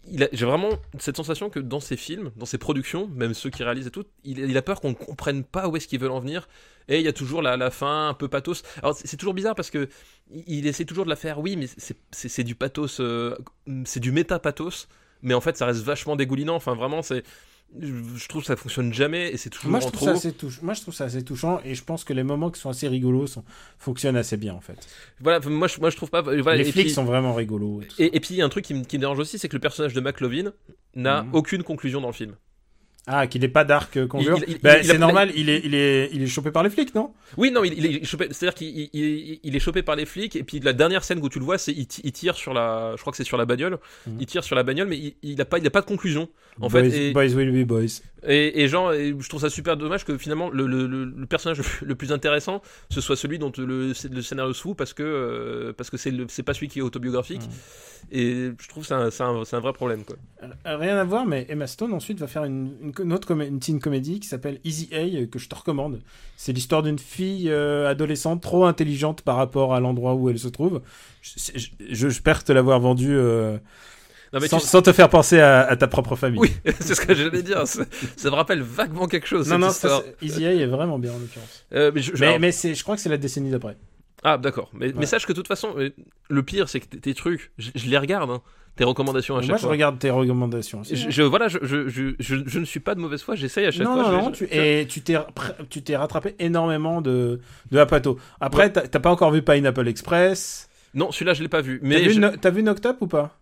j'ai 0.05 0.45
vraiment 0.45 0.69
cette 0.99 1.15
sensation 1.15 1.49
que 1.49 1.59
dans 1.59 1.79
ses 1.79 1.95
films, 1.95 2.31
dans 2.35 2.45
ses 2.45 2.57
productions, 2.57 3.07
même 3.15 3.33
ceux 3.33 3.49
qui 3.49 3.63
réalisent 3.63 3.87
et 3.87 3.91
tout, 3.91 4.03
il, 4.23 4.57
a 4.57 4.61
peur 4.61 4.81
qu'on 4.81 4.89
ne 4.89 4.95
comprenne 4.95 5.43
pas 5.43 5.69
où 5.69 5.77
est-ce 5.77 5.87
qu'ils 5.87 5.99
veulent 5.99 6.11
en 6.11 6.19
venir. 6.19 6.47
Et 6.89 6.99
il 6.99 7.05
y 7.05 7.07
a 7.07 7.13
toujours 7.13 7.41
la, 7.41 7.55
la 7.55 7.71
fin 7.71 8.09
un 8.09 8.13
peu 8.13 8.27
pathos. 8.27 8.63
Alors 8.79 8.95
c'est 8.95 9.15
toujours 9.15 9.33
bizarre 9.33 9.55
parce 9.55 9.69
que 9.69 9.87
il, 10.47 10.67
essaie 10.67 10.83
toujours 10.83 11.05
de 11.05 11.09
la 11.09 11.15
faire, 11.15 11.39
oui, 11.39 11.55
mais 11.55 11.67
c'est 12.11 12.43
du 12.43 12.55
pathos, 12.55 12.99
euh, 12.99 13.37
c'est 13.85 14.01
du 14.01 14.11
méta-pathos, 14.11 14.87
mais 15.21 15.33
en 15.33 15.41
fait 15.41 15.55
ça 15.55 15.65
reste 15.65 15.83
vachement 15.83 16.17
dégoulinant. 16.17 16.55
Enfin 16.55 16.75
vraiment, 16.75 17.01
c'est, 17.01 17.23
je 17.79 18.27
trouve 18.27 18.41
que 18.41 18.47
ça 18.47 18.55
fonctionne 18.55 18.93
jamais 18.93 19.31
et 19.31 19.37
c'est 19.37 19.49
toujours 19.49 19.71
Moi 19.71 19.79
je, 19.79 19.85
en 19.87 19.91
trouve 19.91 20.09
trop. 20.09 20.19
ça 20.19 20.27
assez 20.27 20.33
touch- 20.33 20.61
Moi, 20.61 20.73
je 20.73 20.81
trouve 20.81 20.93
ça 20.93 21.05
assez 21.05 21.23
touchant 21.23 21.59
et 21.65 21.73
je 21.75 21.83
pense 21.83 22.03
que 22.03 22.13
les 22.13 22.23
moments 22.23 22.51
qui 22.51 22.59
sont 22.59 22.69
assez 22.69 22.87
rigolos 22.87 23.27
sont... 23.27 23.43
fonctionnent 23.79 24.15
assez 24.15 24.37
bien 24.37 24.53
en 24.53 24.61
fait. 24.61 24.77
Voilà, 25.19 25.39
moi 25.49 25.67
je, 25.67 25.79
moi 25.79 25.89
je 25.89 25.97
trouve 25.97 26.09
pas. 26.09 26.21
Voilà, 26.21 26.55
les 26.55 26.63
flics 26.65 26.85
puis- 26.85 26.93
sont 26.93 27.03
vraiment 27.05 27.33
rigolos. 27.33 27.81
et 27.99 28.19
puis 28.19 28.35
il 28.35 28.37
y 28.37 28.41
a 28.41 28.45
un 28.45 28.49
truc 28.49 28.65
qui 28.65 28.73
me, 28.73 28.83
qui 28.83 28.97
me 28.97 29.01
dérange 29.01 29.19
aussi, 29.19 29.37
c'est 29.39 29.49
que 29.49 29.55
le 29.55 29.59
personnage 29.61 29.93
de 29.93 30.01
McLovin 30.01 30.51
n'a 30.95 31.23
Mhm. 31.23 31.29
aucune 31.33 31.63
conclusion 31.63 31.99
dans 32.01 32.07
le 32.07 32.13
film. 32.13 32.35
Ah, 33.05 33.27
qu'il 33.27 33.41
n'est 33.41 33.49
pas 33.49 33.65
Dark 33.65 33.97
euh, 33.97 34.07
Conjure. 34.07 34.37
A- 34.63 34.81
c'est 34.83 34.97
normal, 34.97 35.31
il 35.35 35.49
est, 35.49 35.61
il, 35.65 35.75
est, 35.75 36.09
il 36.13 36.23
est 36.23 36.27
chopé 36.27 36.51
par 36.51 36.63
les 36.63 36.69
flics, 36.69 36.95
non? 36.95 37.11
Oui, 37.35 37.51
non, 37.51 37.63
il, 37.65 37.73
il 37.73 37.85
est 37.97 38.05
chopé. 38.05 38.27
C'est-à-dire 38.31 38.53
qu'il 38.55 38.69
il- 38.69 38.89
il- 38.93 39.39
il 39.43 39.55
est 39.55 39.59
chopé 39.59 39.83
par 39.83 39.97
les 39.97 40.05
flics 40.05 40.37
et 40.37 40.43
puis 40.43 40.61
la 40.61 40.71
dernière 40.71 41.03
scène 41.03 41.19
où 41.21 41.27
tu 41.27 41.37
le 41.39 41.43
vois, 41.43 41.57
c'est 41.57 41.73
il, 41.73 41.85
ti- 41.85 41.99
il 42.05 42.13
tire 42.13 42.35
sur 42.35 42.53
la. 42.53 42.93
Je 42.95 43.01
crois 43.01 43.11
que 43.11 43.17
c'est 43.17 43.25
sur 43.25 43.35
la 43.37 43.45
bagnole. 43.45 43.77
Mhm. 44.07 44.17
Il 44.21 44.25
tire 44.25 44.43
sur 44.45 44.55
la 44.55 44.63
bagnole, 44.63 44.87
mais 44.87 44.97
il, 44.97 45.15
il 45.21 45.41
a 45.41 45.45
pas, 45.45 45.57
il 45.59 45.67
a 45.67 45.69
pas 45.69 45.81
de 45.81 45.85
conclusion. 45.85 46.29
En 46.61 46.69
boys, 46.69 46.81
fait, 46.83 47.09
et, 47.09 47.11
boys 47.11 47.33
will 47.35 47.51
be 47.51 47.67
boys. 47.67 48.01
Et, 48.27 48.61
et 48.61 48.67
genre, 48.67 48.93
et 48.93 49.15
je 49.17 49.29
trouve 49.29 49.41
ça 49.41 49.49
super 49.49 49.75
dommage 49.77 50.05
que 50.05 50.17
finalement 50.17 50.49
le, 50.49 50.65
le- 50.67 50.87
le- 50.87 51.25
personnage 51.25 51.61
le 51.81 51.95
plus- 51.95 52.11
intéressant, 52.11 52.61
ce 52.89 53.01
soit 53.01 53.15
celui 53.15 53.39
dont 53.39 53.51
le, 53.57 53.93
le 54.11 54.21
scénario 54.21 54.53
se 54.53 54.61
fout 54.61 54.77
parce 54.77 54.93
que 54.93 55.03
euh, 55.03 55.73
parce 55.73 55.89
que 55.89 55.97
c'est 55.97 56.13
c'est 56.29 56.43
pas 56.43 56.53
celui 56.53 56.67
qui 56.67 56.79
est 56.79 56.83
autobiographique. 56.83 57.41
Mhm. 57.41 57.49
Et 58.11 58.51
je 58.59 58.67
trouve 58.67 58.83
que 58.83 58.87
c'est 58.87 59.21
un, 59.23 59.33
un, 59.53 59.59
vrai 59.61 59.73
problème 59.73 60.03
quoi. 60.03 60.17
Euh, 60.43 60.77
Rien 60.77 60.97
à 60.97 61.03
voir, 61.05 61.25
mais 61.25 61.45
Emma 61.49 61.67
Stone 61.67 61.93
ensuite 61.93 62.19
va 62.19 62.27
faire 62.27 62.43
une, 62.43 62.73
une, 62.81 62.93
une 63.01 63.13
autre 63.13 63.31
une 63.31 63.59
teen 63.59 63.79
comédie 63.79 64.19
qui 64.19 64.27
s'appelle 64.27 64.59
Easy 64.65 64.89
A 64.91 64.97
euh, 64.97 65.25
que 65.25 65.39
je 65.39 65.47
te 65.47 65.55
recommande. 65.55 66.01
C'est 66.35 66.51
l'histoire 66.51 66.83
d'une 66.83 66.99
fille 66.99 67.49
euh, 67.49 67.89
adolescente 67.89 68.41
trop 68.41 68.65
intelligente 68.65 69.21
par 69.21 69.37
rapport 69.37 69.73
à 69.73 69.79
l'endroit 69.79 70.15
où 70.15 70.29
elle 70.29 70.37
se 70.37 70.49
trouve. 70.49 70.81
Je- 71.21 71.31
je- 71.55 71.59
je- 71.59 71.69
J'espère 72.09 72.43
te 72.43 72.51
l'avoir 72.51 72.79
vendu 72.81 73.07
euh, 73.15 73.57
Non, 74.33 74.39
mais 74.41 74.47
sans, 74.47 74.59
tu- 74.59 74.65
sans 74.67 74.81
te 74.81 74.91
faire 74.91 75.09
penser 75.09 75.39
à, 75.39 75.61
à 75.61 75.75
ta 75.75 75.87
propre 75.87 76.15
famille. 76.15 76.39
Oui, 76.39 76.51
c'est 76.79 76.95
ce 76.95 77.01
que 77.01 77.13
j'allais 77.13 77.43
dire. 77.43 77.67
Ça, 77.67 77.83
ça 78.17 78.29
me 78.31 78.35
rappelle 78.35 78.61
vaguement 78.61 79.07
quelque 79.07 79.27
chose. 79.27 79.47
Non, 79.47 79.53
cette 79.55 79.61
non, 79.61 79.69
histoire. 79.69 80.01
ça, 80.01 80.07
c'est- 80.19 80.25
Easy 80.25 80.43
est 80.45 80.65
vraiment 80.65 80.97
bien 80.99 81.11
en 81.11 81.19
l'occurrence. 81.19 81.65
Euh, 81.73 81.91
mais 81.93 82.01
je- 82.01 82.15
je- 82.15 82.19
Mais, 82.19 82.27
alors- 82.27 82.39
mais 82.39 82.51
c'est, 82.51 82.73
je 82.73 82.81
crois 82.83 82.95
que 82.95 83.01
c'est 83.01 83.09
la 83.09 83.17
décennie 83.17 83.51
d'après. 83.51 83.77
Ah, 84.23 84.37
d'accord. 84.37 84.69
Mais, 84.73 85.05
sache 85.05 85.25
que 85.25 85.33
de 85.33 85.37
toute 85.37 85.47
façon, 85.49 85.73
euh, 85.77 85.89
le 86.29 86.43
pire, 86.43 86.67
c'est 86.69 86.79
que 86.79 86.95
tes- 86.95 87.13
trucs, 87.13 87.51
je, 87.57 87.71
je 87.75 87.87
les 87.89 87.97
regarde, 87.97 88.29
hein, 88.31 88.41
tes 88.77 88.85
recommandations 88.85 89.35
à 89.35 89.41
chaque 89.41 89.49
Moi, 89.49 89.57
je 89.57 89.61
fois. 89.63 89.71
regarde 89.71 89.99
tes 89.99 90.09
recommandations 90.09 90.79
aussi. 90.79 90.95
Je, 90.95 91.09
je- 91.11 91.21
voilà, 91.23 91.47
je, 91.49 92.57
ne 92.59 92.65
suis 92.65 92.79
pas 92.79 92.95
de 92.95 93.01
mauvaise 93.01 93.21
foi, 93.21 93.35
j'essaye 93.35 93.65
à 93.65 93.71
chaque 93.71 93.85
non, 93.85 93.93
fois. 94.01 94.11
non, 94.13 94.21
non, 94.23 94.31
tu, 94.31 94.47
je- 94.51 94.57
et 94.57 94.87
tu 94.87 95.01
t'es, 95.01 95.13
pr- 95.15 95.67
tu 95.69 95.83
t'es 95.83 95.95
rattrapé 95.97 96.35
énormément 96.39 97.01
de, 97.01 97.39
de 97.69 97.77
Apato. 97.77 98.17
Après, 98.39 98.71
t'as, 98.71 98.87
t'as 98.87 98.99
pas 98.99 99.11
encore 99.11 99.31
vu 99.31 99.41
Pineapple 99.41 99.87
Express. 99.89 100.69
Non, 100.95 101.11
celui-là, 101.11 101.33
je 101.33 101.43
l'ai 101.43 101.49
pas 101.49 101.61
vu. 101.61 101.79
T'as 101.81 101.87
Mais 101.87 102.01
vu, 102.01 102.15
No- 102.17 102.31
t'as 102.39 102.49
vu 102.49 102.65
Up 102.67 102.97
ou 103.01 103.07
pas? 103.07 103.37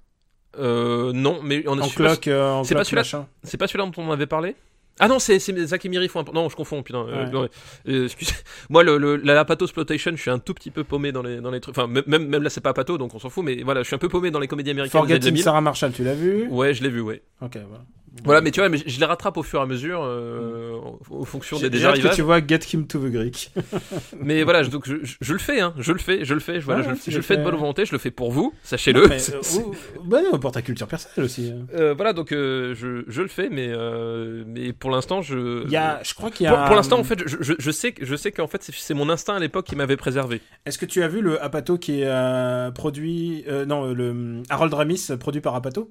Euh, 0.59 1.11
non, 1.13 1.39
mais 1.43 1.63
on 1.67 1.79
a 1.79 1.83
En 1.83 1.89
cloque, 1.89 2.27
euh, 2.27 2.63
c'est 2.63 2.75
pas 2.75 2.83
celui-là. 2.83 3.25
C'est 3.43 3.57
pas 3.57 3.67
celui-là 3.67 3.85
dont 3.89 4.01
on 4.03 4.11
avait 4.11 4.27
parlé? 4.27 4.55
Ah 4.99 5.07
non, 5.07 5.19
c'est 5.19 5.39
c'est 5.39 5.55
Zach 5.65 5.83
et 5.85 5.89
Miri 5.89 6.07
font 6.09 6.19
un... 6.19 6.31
Non, 6.33 6.49
je 6.49 6.55
confonds, 6.55 6.83
putain. 6.83 7.05
euh, 7.07 7.31
Ouais. 7.31 7.49
euh, 7.87 8.05
excusez. 8.05 8.33
Moi, 8.69 8.83
le, 8.83 8.97
le- 8.97 9.15
la, 9.15 9.33
la 9.33 9.45
Plotation, 9.45 10.11
je 10.15 10.21
suis 10.21 10.29
un 10.29 10.37
tout 10.37 10.53
petit 10.53 10.69
peu 10.69 10.83
paumé 10.83 11.11
dans 11.11 11.23
les, 11.23 11.39
dans 11.39 11.49
les 11.49 11.59
trucs. 11.61 11.75
Enfin, 11.77 11.87
même, 11.87 12.03
même 12.27 12.43
là, 12.43 12.49
c'est 12.49 12.61
pas 12.61 12.73
Pato, 12.73 12.97
donc 12.97 13.15
on 13.15 13.19
s'en 13.19 13.29
fout, 13.29 13.43
mais 13.43 13.63
voilà, 13.63 13.81
je 13.81 13.87
suis 13.87 13.95
un 13.95 13.99
peu 13.99 14.09
paumé 14.09 14.29
dans 14.31 14.39
les 14.39 14.47
comédies 14.47 14.71
américaines 14.71 14.99
années 14.99 15.07
Forgetting 15.07 15.29
2000. 15.31 15.43
Sarah 15.43 15.61
Marshall, 15.61 15.91
tu 15.93 16.03
l'as 16.03 16.13
vu? 16.13 16.47
Ouais, 16.49 16.73
je 16.73 16.83
l'ai 16.83 16.89
vu, 16.89 17.01
ouais. 17.01 17.21
Ok, 17.41 17.57
voilà. 17.67 17.83
Voilà, 18.25 18.41
mais 18.41 18.51
tu 18.51 18.59
vois, 18.59 18.67
mais 18.67 18.77
je 18.85 18.99
les 18.99 19.05
rattrape 19.05 19.37
au 19.37 19.43
fur 19.43 19.59
et 19.59 19.63
à 19.63 19.65
mesure, 19.65 20.01
euh, 20.03 20.75
en, 21.09 21.23
fonction 21.23 21.57
des, 21.57 21.85
hâte 21.85 22.01
que 22.01 22.13
tu 22.13 22.21
vois 22.21 22.45
Get 22.45 22.59
Him 22.73 22.85
to 22.85 22.99
the 22.99 23.09
Greek. 23.09 23.51
Mais 24.19 24.43
voilà, 24.43 24.63
je- 24.63 24.69
donc 24.69 24.85
je, 24.85 24.95
je- 25.01 25.15
je 25.21 25.31
le 25.33 25.39
fais, 25.39 25.61
hein, 25.61 25.73
je 25.77 25.93
le 25.93 25.97
fais, 25.97 26.25
je 26.25 26.33
le 26.33 26.41
fais, 26.41 26.59
je, 26.59 26.65
voilà, 26.65 26.81
Ouais, 26.81 26.95
je, 27.07 27.15
le- 27.15 27.21
fais 27.21 27.37
de 27.37 27.43
bonne 27.43 27.55
volonté, 27.55 27.85
je 27.85 27.93
le 27.93 27.97
fais 27.99 28.11
pour 28.11 28.31
vous, 28.31 28.53
sachez-le. 28.63 29.03
Euh, 29.11 30.01
bah 30.03 30.19
non, 30.29 30.37
pour 30.39 30.51
ta 30.51 30.61
culture 30.61 30.87
personnelle 30.87 31.25
aussi. 31.25 31.51
hein. 31.55 31.65
euh, 31.73 31.93
voilà, 31.93 32.11
donc 32.13 32.31
euh, 32.33 32.75
je, 32.75 33.03
je 33.07 33.21
le 33.21 33.27
fais, 33.29 33.49
mais, 33.49 33.67
euh, 33.69 34.43
mais 34.45 34.73
pour 34.73 34.91
l'instant, 34.91 35.21
je. 35.21 35.63
Il 35.65 35.71
y 35.71 35.77
a, 35.77 36.01
je 36.03 36.13
crois 36.13 36.31
qu'il 36.31 36.45
y 36.45 36.47
a. 36.47 36.53
Pour, 36.55 36.65
pour 36.65 36.75
l'instant, 36.75 36.99
en 36.99 37.03
fait, 37.03 37.19
je, 37.25 37.71
sais, 37.71 37.93
que- 37.93 38.05
je 38.05 38.15
sais 38.15 38.31
qu'en 38.31 38.47
fait, 38.47 38.61
c'est- 38.63 38.93
mon 38.93 39.09
instinct 39.09 39.35
à 39.35 39.39
l'époque 39.39 39.65
qui 39.67 39.75
m'avait 39.77 39.95
préservé. 39.97 40.41
Est-ce 40.65 40.77
que 40.77 40.85
tu 40.85 41.01
as 41.01 41.07
vu 41.07 41.21
le 41.21 41.41
Apato 41.41 41.77
qui 41.77 42.01
est 42.01 42.05
euh, 42.07 42.71
produit. 42.71 43.45
euh, 43.47 43.65
non, 43.65 43.85
euh, 43.89 43.93
le 43.93 44.43
Harold 44.49 44.73
Ramis, 44.73 45.07
euh, 45.11 45.17
produit 45.17 45.41
par 45.41 45.55
Apato? 45.55 45.89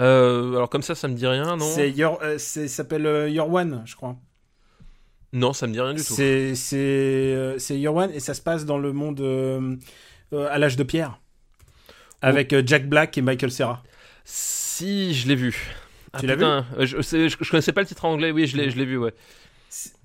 Euh, 0.00 0.50
alors 0.56 0.70
comme 0.70 0.82
ça, 0.82 0.94
ça 0.94 1.08
me 1.08 1.14
dit 1.14 1.26
rien, 1.26 1.56
non 1.56 1.64
C'est 1.64 1.90
Your, 1.90 2.18
euh, 2.22 2.38
ça 2.38 2.66
s'appelle 2.68 3.06
euh, 3.06 3.28
Your 3.28 3.52
One, 3.52 3.82
je 3.84 3.94
crois. 3.96 4.16
Non, 5.32 5.52
ça 5.52 5.66
me 5.66 5.72
dit 5.72 5.80
rien 5.80 5.94
du 5.94 6.02
tout. 6.02 6.14
C'est 6.14 6.54
c'est 6.54 7.78
Your 7.78 7.94
One 7.94 8.10
et 8.12 8.20
ça 8.20 8.34
se 8.34 8.40
passe 8.42 8.64
dans 8.64 8.78
le 8.78 8.92
monde 8.92 9.20
à 10.32 10.58
l'âge 10.58 10.76
de 10.76 10.82
pierre. 10.82 11.20
Avec 12.22 12.54
Jack 12.66 12.88
Black 12.88 13.16
et 13.16 13.22
Michael 13.22 13.50
Serra. 13.50 13.82
Si, 14.24 15.14
je 15.14 15.28
l'ai 15.28 15.34
vu. 15.34 15.74
Ah, 16.12 16.20
Tu 16.20 16.26
l'as 16.26 16.34
euh, 16.34 16.62
je, 16.80 17.00
je, 17.02 17.28
je 17.40 17.50
connaissais 17.50 17.72
pas 17.72 17.82
le 17.82 17.86
titre 17.86 18.04
en 18.04 18.12
anglais, 18.12 18.30
oui, 18.32 18.46
je 18.46 18.56
l'ai, 18.56 18.70
je 18.70 18.76
l'ai 18.76 18.84
vu, 18.84 18.96
ouais. 18.98 19.14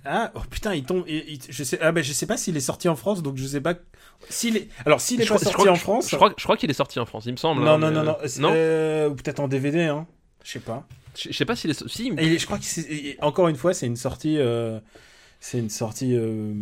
Ah, 0.06 0.32
oh 0.36 0.40
putain, 0.50 0.74
il 0.76 0.84
tombe. 0.84 1.04
il- 1.08 1.24
il- 1.28 1.40
je 1.50 1.64
sais, 1.64 1.80
ah, 1.82 1.92
ben, 1.92 2.04
je 2.04 2.14
sais 2.14 2.26
pas 2.28 2.38
s'il 2.38 2.56
est 2.56 2.62
sorti 2.62 2.88
en 2.88 2.96
France, 2.96 3.24
donc 3.24 3.38
je 3.38 3.46
sais 3.46 3.62
pas. 3.62 3.74
S'il 4.30 4.58
est, 4.58 4.70
alors 4.86 5.02
s'il 5.02 5.20
est 5.22 5.26
Je 5.26 5.30
pas 5.30 5.36
crois- 5.36 5.44
sorti 5.52 5.58
crois- 5.64 5.72
en 5.72 5.76
France. 5.76 6.10
Je 6.10 6.16
crois, 6.16 6.34
je 6.38 6.44
crois 6.44 6.58
qu'il 6.58 6.70
est 6.70 6.74
sorti 6.74 7.00
en 7.00 7.06
France, 7.06 7.24
il 7.26 7.32
me 7.34 7.38
semble. 7.38 7.62
non, 7.64 7.72
hein, 7.74 7.78
non, 7.78 7.88
mais, 7.90 7.94
non, 7.96 8.04
non, 8.04 8.18
euh, 8.24 8.28
non? 8.40 8.52
euh, 8.54 9.10
ou 9.10 9.16
peut-être 9.16 9.40
en 9.40 9.48
DVD, 9.48 9.84
hein. 9.84 10.08
Je 10.44 10.52
sais 10.52 10.60
pas. 10.60 10.88
Je 11.18 11.30
je 11.32 11.36
sais 11.38 11.46
pas 11.46 11.56
s'il 11.56 11.72
est. 11.72 11.88
Si, 11.88 12.14
Et 12.18 12.36
est- 12.36 12.40
je 12.40 12.46
crois 12.46 12.60
que 12.60 13.22
encore 13.26 13.48
une 13.48 13.56
fois, 13.56 13.74
c'est 13.74 13.88
une 13.88 13.96
sortie. 13.96 14.38
euh, 14.38 14.80
C'est 15.48 15.60
une 15.60 15.70
sortie, 15.70 16.16
euh, 16.18 16.54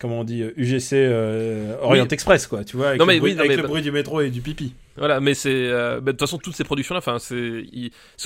comment 0.00 0.18
on 0.18 0.24
dit, 0.24 0.42
euh, 0.42 0.52
UGC 0.56 0.94
euh, 0.94 1.76
Orient 1.80 2.02
Oui. 2.02 2.08
Express, 2.10 2.48
quoi, 2.48 2.64
tu 2.64 2.76
vois, 2.76 2.88
avec, 2.88 2.98
Non, 2.98 3.06
mais 3.06 3.14
le, 3.14 3.20
bruit, 3.20 3.30
oui, 3.30 3.36
non, 3.36 3.40
avec 3.42 3.50
mais 3.50 3.56
le 3.58 3.62
bah- 3.62 3.68
bruit 3.68 3.82
du 3.82 3.92
métro 3.92 4.20
et 4.20 4.30
du 4.30 4.40
pipi. 4.40 4.74
Voilà, 4.96 5.20
mais 5.20 5.32
c'est. 5.34 5.52
euh, 5.54 6.00
bah, 6.00 6.06
De 6.06 6.10
toute 6.16 6.20
façon, 6.26 6.36
toutes 6.38 6.56
ces 6.56 6.64
productions-là, 6.64 6.98
enfin, 6.98 7.20
c'est 7.20 7.62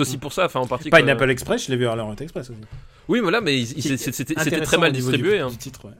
aussi 0.01 0.16
pour 0.16 0.32
ça, 0.32 0.47
enfin, 0.47 0.61
en 0.61 0.66
partie. 0.66 0.89
que- 0.89 0.97
Pineapple 0.97 1.28
Express, 1.28 1.66
je 1.66 1.70
l'ai 1.70 1.77
vu 1.77 1.86
à 1.86 1.94
l'Orient 1.97 2.16
Express 2.16 2.48
aussi. 2.48 2.61
Oui, 3.09 3.20
voilà, 3.20 3.43
mais 3.43 3.62
c'était 3.66 4.61
très 4.62 4.78
mal 4.78 4.90
distribué. 4.90 5.36
du, 5.36 5.43
hein. 5.43 5.51
du 5.51 5.59
titre, 5.59 5.85
ouais. 5.85 5.93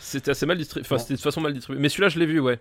C'était 0.00 0.30
assez 0.30 0.46
mal 0.46 0.56
distribué. 0.56 0.86
Enfin, 0.86 0.96
Bon. 0.96 1.02
c'était 1.02 1.14
de 1.16 1.20
façon 1.20 1.42
mal 1.42 1.52
distribué. 1.52 1.82
Mais 1.82 1.90
celui-là, 1.90 2.08
je 2.08 2.18
l'ai 2.18 2.24
vu, 2.24 2.40
ouais. 2.40 2.60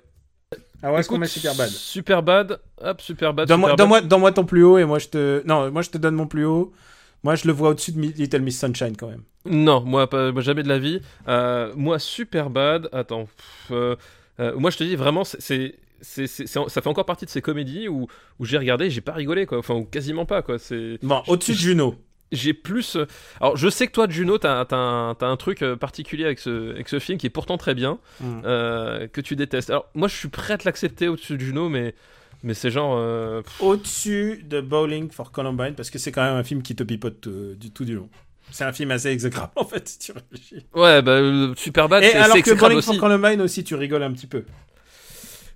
Ah 0.84 0.92
ouais, 0.92 1.00
est-ce 1.00 1.08
qu'on 1.08 1.16
Écoute, 1.16 1.22
met 1.22 1.28
super 1.28 1.56
bad 1.56 1.70
Super 1.70 2.24
bad. 2.24 2.60
Hop, 2.82 3.00
super 3.00 3.34
bad. 3.34 3.48
Donne-moi, 3.48 3.70
super 3.70 3.78
donne-moi, 3.78 4.02
donne-moi 4.02 4.32
ton 4.34 4.44
plus 4.44 4.64
haut 4.66 4.78
et 4.78 4.84
moi 4.84 5.00
je 5.00 5.08
te. 5.08 5.44
Non, 5.48 5.72
moi 5.72 5.82
je 5.82 5.92
te 5.92 5.98
donne 5.98 6.16
mon 6.16 6.28
plus 6.28 6.44
haut. 6.44 6.74
Moi 7.24 7.36
je 7.36 7.46
le 7.48 7.54
vois 7.54 7.70
au-dessus 7.70 7.92
de 7.92 8.02
Little 8.02 8.42
Miss 8.42 8.60
Sunshine 8.60 8.96
quand 8.98 9.08
même. 9.10 9.24
Non, 9.46 9.82
moi, 9.82 10.08
pas, 10.10 10.32
jamais 10.42 10.62
de 10.64 10.68
la 10.70 10.78
vie. 10.78 11.02
Euh, 11.28 11.74
moi, 11.76 11.98
super 11.98 12.52
bad. 12.52 12.90
Attends. 12.92 13.26
pff, 13.26 13.72
euh, 13.72 13.96
euh, 14.40 14.56
moi, 14.56 14.70
je 14.70 14.78
te 14.78 14.84
dis 14.84 14.96
vraiment, 14.96 15.24
c'est. 15.24 15.40
c'est- 16.02 16.28
c'est- 16.28 16.46
ça 16.48 16.68
fait 16.82 16.88
encore 16.88 17.06
partie 17.06 17.26
de 17.26 17.30
ces 17.32 17.42
comédies 17.42 17.88
où, 17.88 18.08
où 18.40 18.46
j'ai 18.46 18.58
regardé 18.58 18.90
j'ai 18.90 19.02
pas 19.02 19.14
rigolé 19.14 19.46
quoi 19.46 19.60
enfin 19.60 19.76
ou 19.76 19.86
quasiment 19.86 20.26
pas 20.26 20.42
quoi 20.42 20.58
c'est 20.58 20.98
Bon, 21.04 21.22
au-dessus 21.28 21.52
de 21.52 21.58
Juno. 21.58 21.96
j'ai 22.32 22.54
plus 22.56 22.98
alors 23.40 23.56
je 23.56 23.70
sais 23.70 23.86
que 23.86 23.92
toi 23.92 24.08
Juno 24.10 24.40
t'as 24.40 24.62
as 24.62 24.76
un, 24.76 25.16
un 25.22 25.38
truc 25.38 25.64
particulier 25.80 26.26
avec 26.26 26.40
ce, 26.40 26.72
avec 26.72 26.90
ce 26.90 26.98
film 26.98 27.20
qui 27.20 27.28
est 27.28 27.32
pourtant 27.32 27.58
très 27.60 27.76
bien 27.76 28.00
Mm. 28.20 28.42
euh, 28.46 29.08
que 29.10 29.22
tu 29.22 29.36
détestes 29.36 29.70
alors 29.70 29.90
moi 29.94 30.08
je 30.08 30.16
suis 30.16 30.30
prêt 30.30 30.54
à 30.54 30.58
te 30.58 30.66
l'accepter 30.66 31.08
au-dessus 31.08 31.34
de 31.38 31.42
Juno 31.42 31.70
mais 31.70 31.94
mais 32.44 32.54
c'est 32.54 32.72
genre 32.72 32.96
euh, 32.98 33.42
Au-dessus 33.60 34.44
de 34.48 34.62
Bowling 34.62 35.12
for 35.12 35.32
Columbine 35.32 35.74
parce 35.76 35.90
que 35.90 36.00
c'est 36.00 36.12
quand 36.12 36.24
même 36.24 36.36
un 36.36 36.44
film 36.44 36.62
qui 36.62 36.76
te 36.76 36.84
pipote 36.84 37.28
euh, 37.28 37.56
du 37.56 37.72
tout 37.72 37.86
du 37.86 37.96
long. 37.96 38.10
C'est 38.52 38.64
un 38.66 38.74
film 38.74 38.92
assez 38.92 39.10
exécrable 39.10 39.52
en 39.56 39.66
fait 39.66 39.88
si 39.88 40.00
tu 40.00 40.12
réfléchis. 40.12 40.66
ouais 40.74 41.02
bah 41.02 41.12
euh, 41.14 41.54
super 41.56 41.88
bad 41.88 42.04
et 42.04 42.10
c'est 42.10 42.18
alors 42.18 42.38
que 42.42 42.54
Bowling 42.54 42.78
aussi 42.78 42.88
for 42.90 43.00
Columbine 43.00 43.42
aussi 43.42 43.64
tu 43.64 43.76
rigoles 43.76 44.04
un 44.04 44.12
petit 44.12 44.28
peu. 44.28 44.44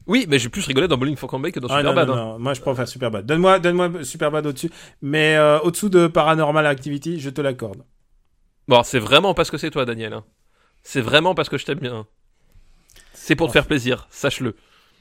oui 0.07 0.25
mais 0.29 0.39
j'ai 0.39 0.49
plus 0.49 0.65
rigolé 0.65 0.87
dans 0.87 0.97
Bowling 0.97 1.15
for 1.17 1.29
Columbine 1.29 1.51
que 1.51 1.59
dans 1.59 1.67
Ah, 1.69 1.79
super 1.79 1.93
non, 1.93 2.05
non, 2.05 2.13
hein. 2.13 2.15
non, 2.33 2.39
moi 2.39 2.53
je 2.53 2.61
préfère 2.61 2.87
Superbad. 2.87 3.25
Donne-moi, 3.25 3.59
donne-moi 3.59 4.03
Superbad 4.03 4.45
au-dessus. 4.45 4.69
Mais 5.01 5.35
euh, 5.35 5.59
au-dessous 5.59 5.89
de 5.89 6.07
Paranormal 6.07 6.65
Activity, 6.67 7.19
je 7.19 7.29
te 7.29 7.41
l'accorde. 7.41 7.83
bon 8.67 8.83
c'est 8.83 8.99
vraiment 8.99 9.33
parce 9.33 9.51
que 9.51 9.57
c'est 9.57 9.71
toi 9.71 9.85
Daniel 9.85 10.13
hein. 10.13 10.23
c'est 10.83 11.01
vraiment 11.01 11.33
parce 11.35 11.49
que 11.49 11.57
je 11.57 11.65
t'aime 11.65 11.79
bien 11.79 12.05
c'est 13.13 13.35
pour 13.35 13.47
te 13.47 13.53
faire 13.53 13.65
plaisir 13.65 14.07
sache-le 14.11 14.55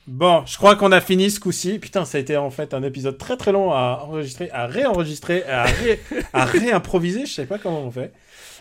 Bon, 0.06 0.44
je 0.46 0.56
crois 0.58 0.76
qu'on 0.76 0.92
a 0.92 1.00
fini 1.00 1.30
ce 1.30 1.40
coup-ci. 1.40 1.78
Putain, 1.78 2.04
ça 2.04 2.18
a 2.18 2.20
été 2.20 2.36
en 2.36 2.50
fait 2.50 2.74
un 2.74 2.82
épisode 2.82 3.16
très 3.16 3.36
très 3.38 3.52
long 3.52 3.72
à 3.72 4.02
enregistrer, 4.04 4.50
à 4.52 4.66
réenregistrer, 4.66 5.44
à, 5.44 5.64
ré... 5.64 5.98
à 6.34 6.44
réimproviser. 6.44 7.24
Je 7.26 7.32
sais 7.32 7.46
pas 7.46 7.58
comment 7.58 7.80
on 7.82 7.90
fait. 7.90 8.12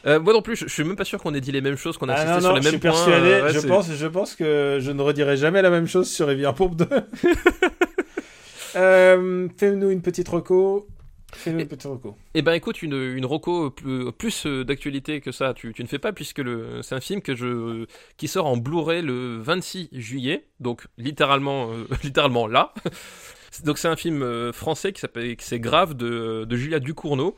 Euh, 0.05 0.19
moi 0.19 0.33
non 0.33 0.41
plus 0.41 0.57
je, 0.57 0.67
je 0.67 0.73
suis 0.73 0.83
même 0.83 0.97
pas 0.97 1.05
sûr 1.05 1.21
qu'on 1.21 1.33
ait 1.33 1.39
dit 1.41 1.51
les 1.53 1.61
mêmes 1.61 1.77
choses 1.77 1.97
qu'on 1.97 2.09
a 2.09 2.13
Ah 2.13 2.21
insisté 2.35 2.41
sur 2.41 2.53
les 2.55 2.61
je 2.61 2.63
mêmes 2.65 2.71
suis 2.71 2.79
points 2.79 2.91
persuadé. 2.91 3.25
euh, 3.29 3.43
ouais, 3.45 3.53
je, 3.53 3.59
pense, 3.67 3.91
je 3.93 4.07
pense 4.07 4.35
que 4.35 4.79
je 4.81 4.91
ne 4.91 5.01
redirai 5.01 5.37
jamais 5.37 5.61
la 5.61 5.69
même 5.69 5.87
chose 5.87 6.09
sur 6.09 6.27
Rivière 6.27 6.53
Pourpre 6.53 6.75
2. 6.75 6.87
euh, 8.75 9.47
Fais-nous 9.57 9.89
une 9.89 10.01
petite 10.01 10.27
reco. 10.29 10.87
Une 11.45 11.65
petite 11.65 11.83
reco. 11.83 12.15
Eh 12.33 12.41
ben 12.41 12.53
écoute, 12.53 12.81
une, 12.81 12.93
une 12.93 13.25
roco 13.25 13.69
plus, 13.69 14.11
plus 14.11 14.45
euh, 14.45 14.63
d'actualité 14.63 15.21
que 15.21 15.31
ça, 15.31 15.53
tu, 15.53 15.73
tu 15.73 15.83
ne 15.83 15.87
fais 15.87 15.99
pas 15.99 16.13
puisque 16.13 16.39
le, 16.39 16.81
c'est 16.81 16.95
un 16.95 17.01
film 17.01 17.21
que 17.21 17.35
je, 17.35 17.85
qui 18.17 18.27
sort 18.27 18.45
en 18.45 18.57
Blu-ray 18.57 19.01
le 19.01 19.39
26 19.39 19.89
juillet, 19.91 20.45
donc 20.59 20.87
littéralement, 20.97 21.71
euh, 21.71 21.87
littéralement 22.03 22.47
là. 22.47 22.73
Donc 23.65 23.77
c'est 23.77 23.87
un 23.87 23.95
film 23.95 24.23
euh, 24.23 24.51
français 24.51 24.93
qui 24.93 24.99
s'appelle, 24.99 25.35
c'est 25.39 25.59
Grave 25.59 25.93
de, 25.93 26.45
de 26.47 26.55
Julia 26.55 26.79
Ducournau. 26.79 27.35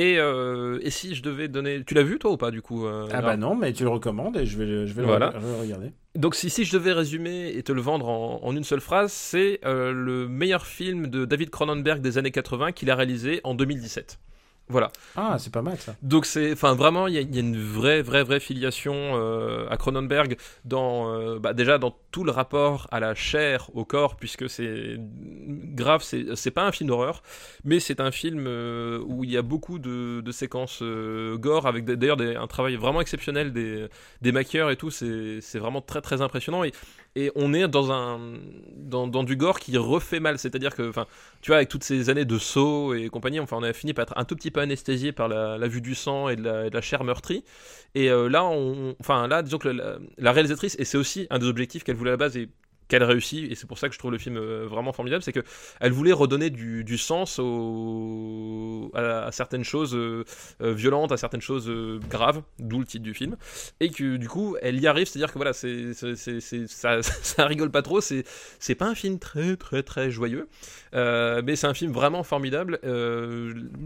Et, 0.00 0.16
euh, 0.18 0.78
et 0.82 0.90
si 0.90 1.16
je 1.16 1.22
devais 1.24 1.48
donner, 1.48 1.82
tu 1.84 1.94
l'as 1.94 2.04
vu 2.04 2.20
toi 2.20 2.30
ou 2.30 2.36
pas 2.36 2.52
du 2.52 2.62
coup 2.62 2.86
euh, 2.86 3.08
Ah 3.12 3.20
bah 3.20 3.36
non, 3.36 3.56
mais 3.56 3.72
tu 3.72 3.82
le 3.82 3.88
recommandes 3.88 4.36
et 4.36 4.46
je 4.46 4.56
vais, 4.56 4.64
le- 4.64 4.86
je 4.86 4.92
vais, 4.94 5.00
le, 5.02 5.08
Voilà. 5.08 5.32
regarder. 5.60 5.90
Donc 6.14 6.36
si, 6.36 6.50
si 6.50 6.64
je 6.64 6.72
devais 6.72 6.92
résumer 6.92 7.48
et 7.56 7.62
te 7.64 7.72
le 7.72 7.80
vendre 7.80 8.08
en, 8.08 8.38
en 8.44 8.56
une 8.56 8.62
seule 8.62 8.80
phrase, 8.80 9.10
c'est 9.12 9.58
euh, 9.64 9.90
le 9.92 10.28
meilleur 10.28 10.66
film 10.66 11.08
de 11.08 11.24
David 11.24 11.50
Cronenberg 11.50 12.00
des 12.00 12.16
années 12.16 12.30
80 12.30 12.70
qu'il 12.72 12.90
a 12.92 12.94
réalisé 12.94 13.40
en 13.42 13.54
2017. 13.54 14.20
Voilà. 14.68 14.92
Ah, 15.16 15.36
c'est 15.38 15.52
pas 15.52 15.62
mal 15.62 15.78
ça. 15.78 15.94
Donc 16.02 16.26
c'est, 16.26 16.52
enfin 16.52 16.74
vraiment, 16.74 17.06
il 17.06 17.14
y, 17.14 17.18
a- 17.18 17.22
il 17.22 17.34
y 17.34 17.38
a 17.38 17.40
une 17.40 17.56
vraie, 17.60 18.02
vraie, 18.02 18.22
vraie 18.22 18.40
filiation 18.40 18.94
euh, 18.94 19.66
à 19.70 19.76
Cronenberg 19.78 20.36
dans, 20.64 21.10
euh, 21.14 21.38
bah, 21.38 21.54
déjà 21.54 21.78
dans 21.78 21.96
tout 22.10 22.22
le 22.24 22.30
rapport 22.30 22.86
à 22.90 23.00
la 23.00 23.14
chair, 23.14 23.70
au 23.74 23.84
corps, 23.86 24.16
puisque 24.16 24.48
c'est 24.50 24.96
grave, 25.74 26.02
c'est, 26.02 26.36
c'est 26.36 26.50
pas 26.50 26.66
un 26.66 26.72
film 26.72 26.88
d'horreur, 26.88 27.22
mais 27.64 27.80
c'est 27.80 28.00
un 28.00 28.10
film 28.10 28.44
euh, 28.46 29.00
où 29.06 29.24
il 29.24 29.30
y 29.30 29.36
a 29.36 29.42
beaucoup 29.42 29.78
de, 29.78 30.20
de 30.20 30.32
séquences 30.32 30.80
euh, 30.82 31.36
gore, 31.36 31.66
avec 31.66 31.84
d'ailleurs 31.84 32.18
un 32.20 32.46
travail 32.46 32.76
vraiment 32.76 33.00
exceptionnel 33.00 33.52
des, 33.52 33.86
des 34.22 34.32
maquilleurs 34.32 34.70
et 34.70 34.76
tout, 34.76 34.90
c'est, 34.90 35.40
c'est 35.40 35.58
vraiment 35.58 35.80
très, 35.80 36.00
très 36.00 36.20
impressionnant 36.22 36.64
et, 36.64 36.72
et 37.18 37.32
on 37.34 37.52
est 37.52 37.66
dans 37.66 37.90
un, 37.90 38.20
dans, 38.76 39.24
du 39.24 39.34
gore 39.34 39.58
qui 39.58 39.76
refait 39.76 40.20
mal, 40.20 40.38
c'est-à-dire 40.38 40.76
que, 40.76 40.88
enfin, 40.88 41.06
tu 41.40 41.50
vois, 41.50 41.56
avec 41.56 41.68
toutes 41.68 41.82
ces 41.82 42.10
années 42.10 42.24
de 42.24 42.38
saut 42.38 42.94
et 42.94 43.08
compagnie, 43.08 43.40
enfin, 43.40 43.56
on 43.58 43.64
a 43.64 43.72
fini 43.72 43.92
par 43.92 44.04
être 44.04 44.12
un 44.16 44.24
tout 44.24 44.36
petit 44.36 44.52
peu 44.52 44.60
anesthésié 44.60 45.10
par 45.10 45.26
la, 45.26 45.66
vue 45.66 45.80
du 45.80 45.96
sang 45.96 46.28
et 46.28 46.36
de 46.36 46.70
la, 46.72 46.80
chair 46.80 47.02
meurtrie. 47.02 47.42
Et 47.96 48.08
euh, 48.08 48.28
là, 48.28 48.44
enfin, 49.00 49.26
là, 49.26 49.42
disons 49.42 49.58
que 49.58 49.68
la, 49.68 50.32
réalisatrice, 50.32 50.76
et 50.78 50.84
c'est 50.84 50.96
aussi 50.96 51.26
un 51.30 51.40
des 51.40 51.46
objectifs 51.46 51.82
qu'elle 51.82 51.96
voulait 51.96 52.10
à 52.10 52.14
la 52.14 52.18
base 52.18 52.38
qu'elle 52.88 53.04
réussit, 53.04 53.50
et 53.50 53.54
c'est 53.54 53.66
pour 53.66 53.78
ça 53.78 53.88
que 53.88 53.94
je 53.94 53.98
trouve 53.98 54.10
le 54.10 54.18
film 54.18 54.36
euh, 54.36 54.66
vraiment 54.66 54.92
formidable, 54.92 55.22
c'est 55.22 55.32
que 55.32 55.44
elle 55.80 55.92
voulait 55.92 56.12
redonner 56.12 56.50
du, 56.50 56.98
sens 56.98 57.38
au, 57.38 58.90
à, 58.94 59.30
certaines 59.30 59.64
choses 59.64 59.94
euh, 59.94 60.24
euh, 60.62 60.72
violentes, 60.72 61.12
à 61.12 61.16
certaines 61.16 61.42
choses 61.42 61.70
graves, 62.08 62.42
d'où 62.58 62.80
le 62.80 62.86
titre 62.86 63.04
du 63.04 63.14
film, 63.14 63.36
et 63.80 63.90
que 63.90 64.16
du 64.16 64.28
coup, 64.28 64.56
elle 64.62 64.80
y 64.80 64.86
arrive, 64.86 65.06
c'est-à-dire 65.06 65.32
que 65.32 65.38
voilà, 65.38 65.52
c'est, 65.52 65.92
ça, 65.92 67.02
ça 67.02 67.46
rigole 67.46 67.70
pas 67.70 67.82
trop, 67.82 68.00
c'est, 68.00 68.24
pas 68.74 68.86
un 68.86 68.94
film 68.94 69.18
très 69.18 69.56
très 69.56 69.82
très 69.82 70.10
joyeux, 70.10 70.48
mais 70.92 71.56
c'est 71.56 71.66
un 71.66 71.74
film 71.74 71.92
vraiment 71.92 72.22
formidable. 72.22 72.80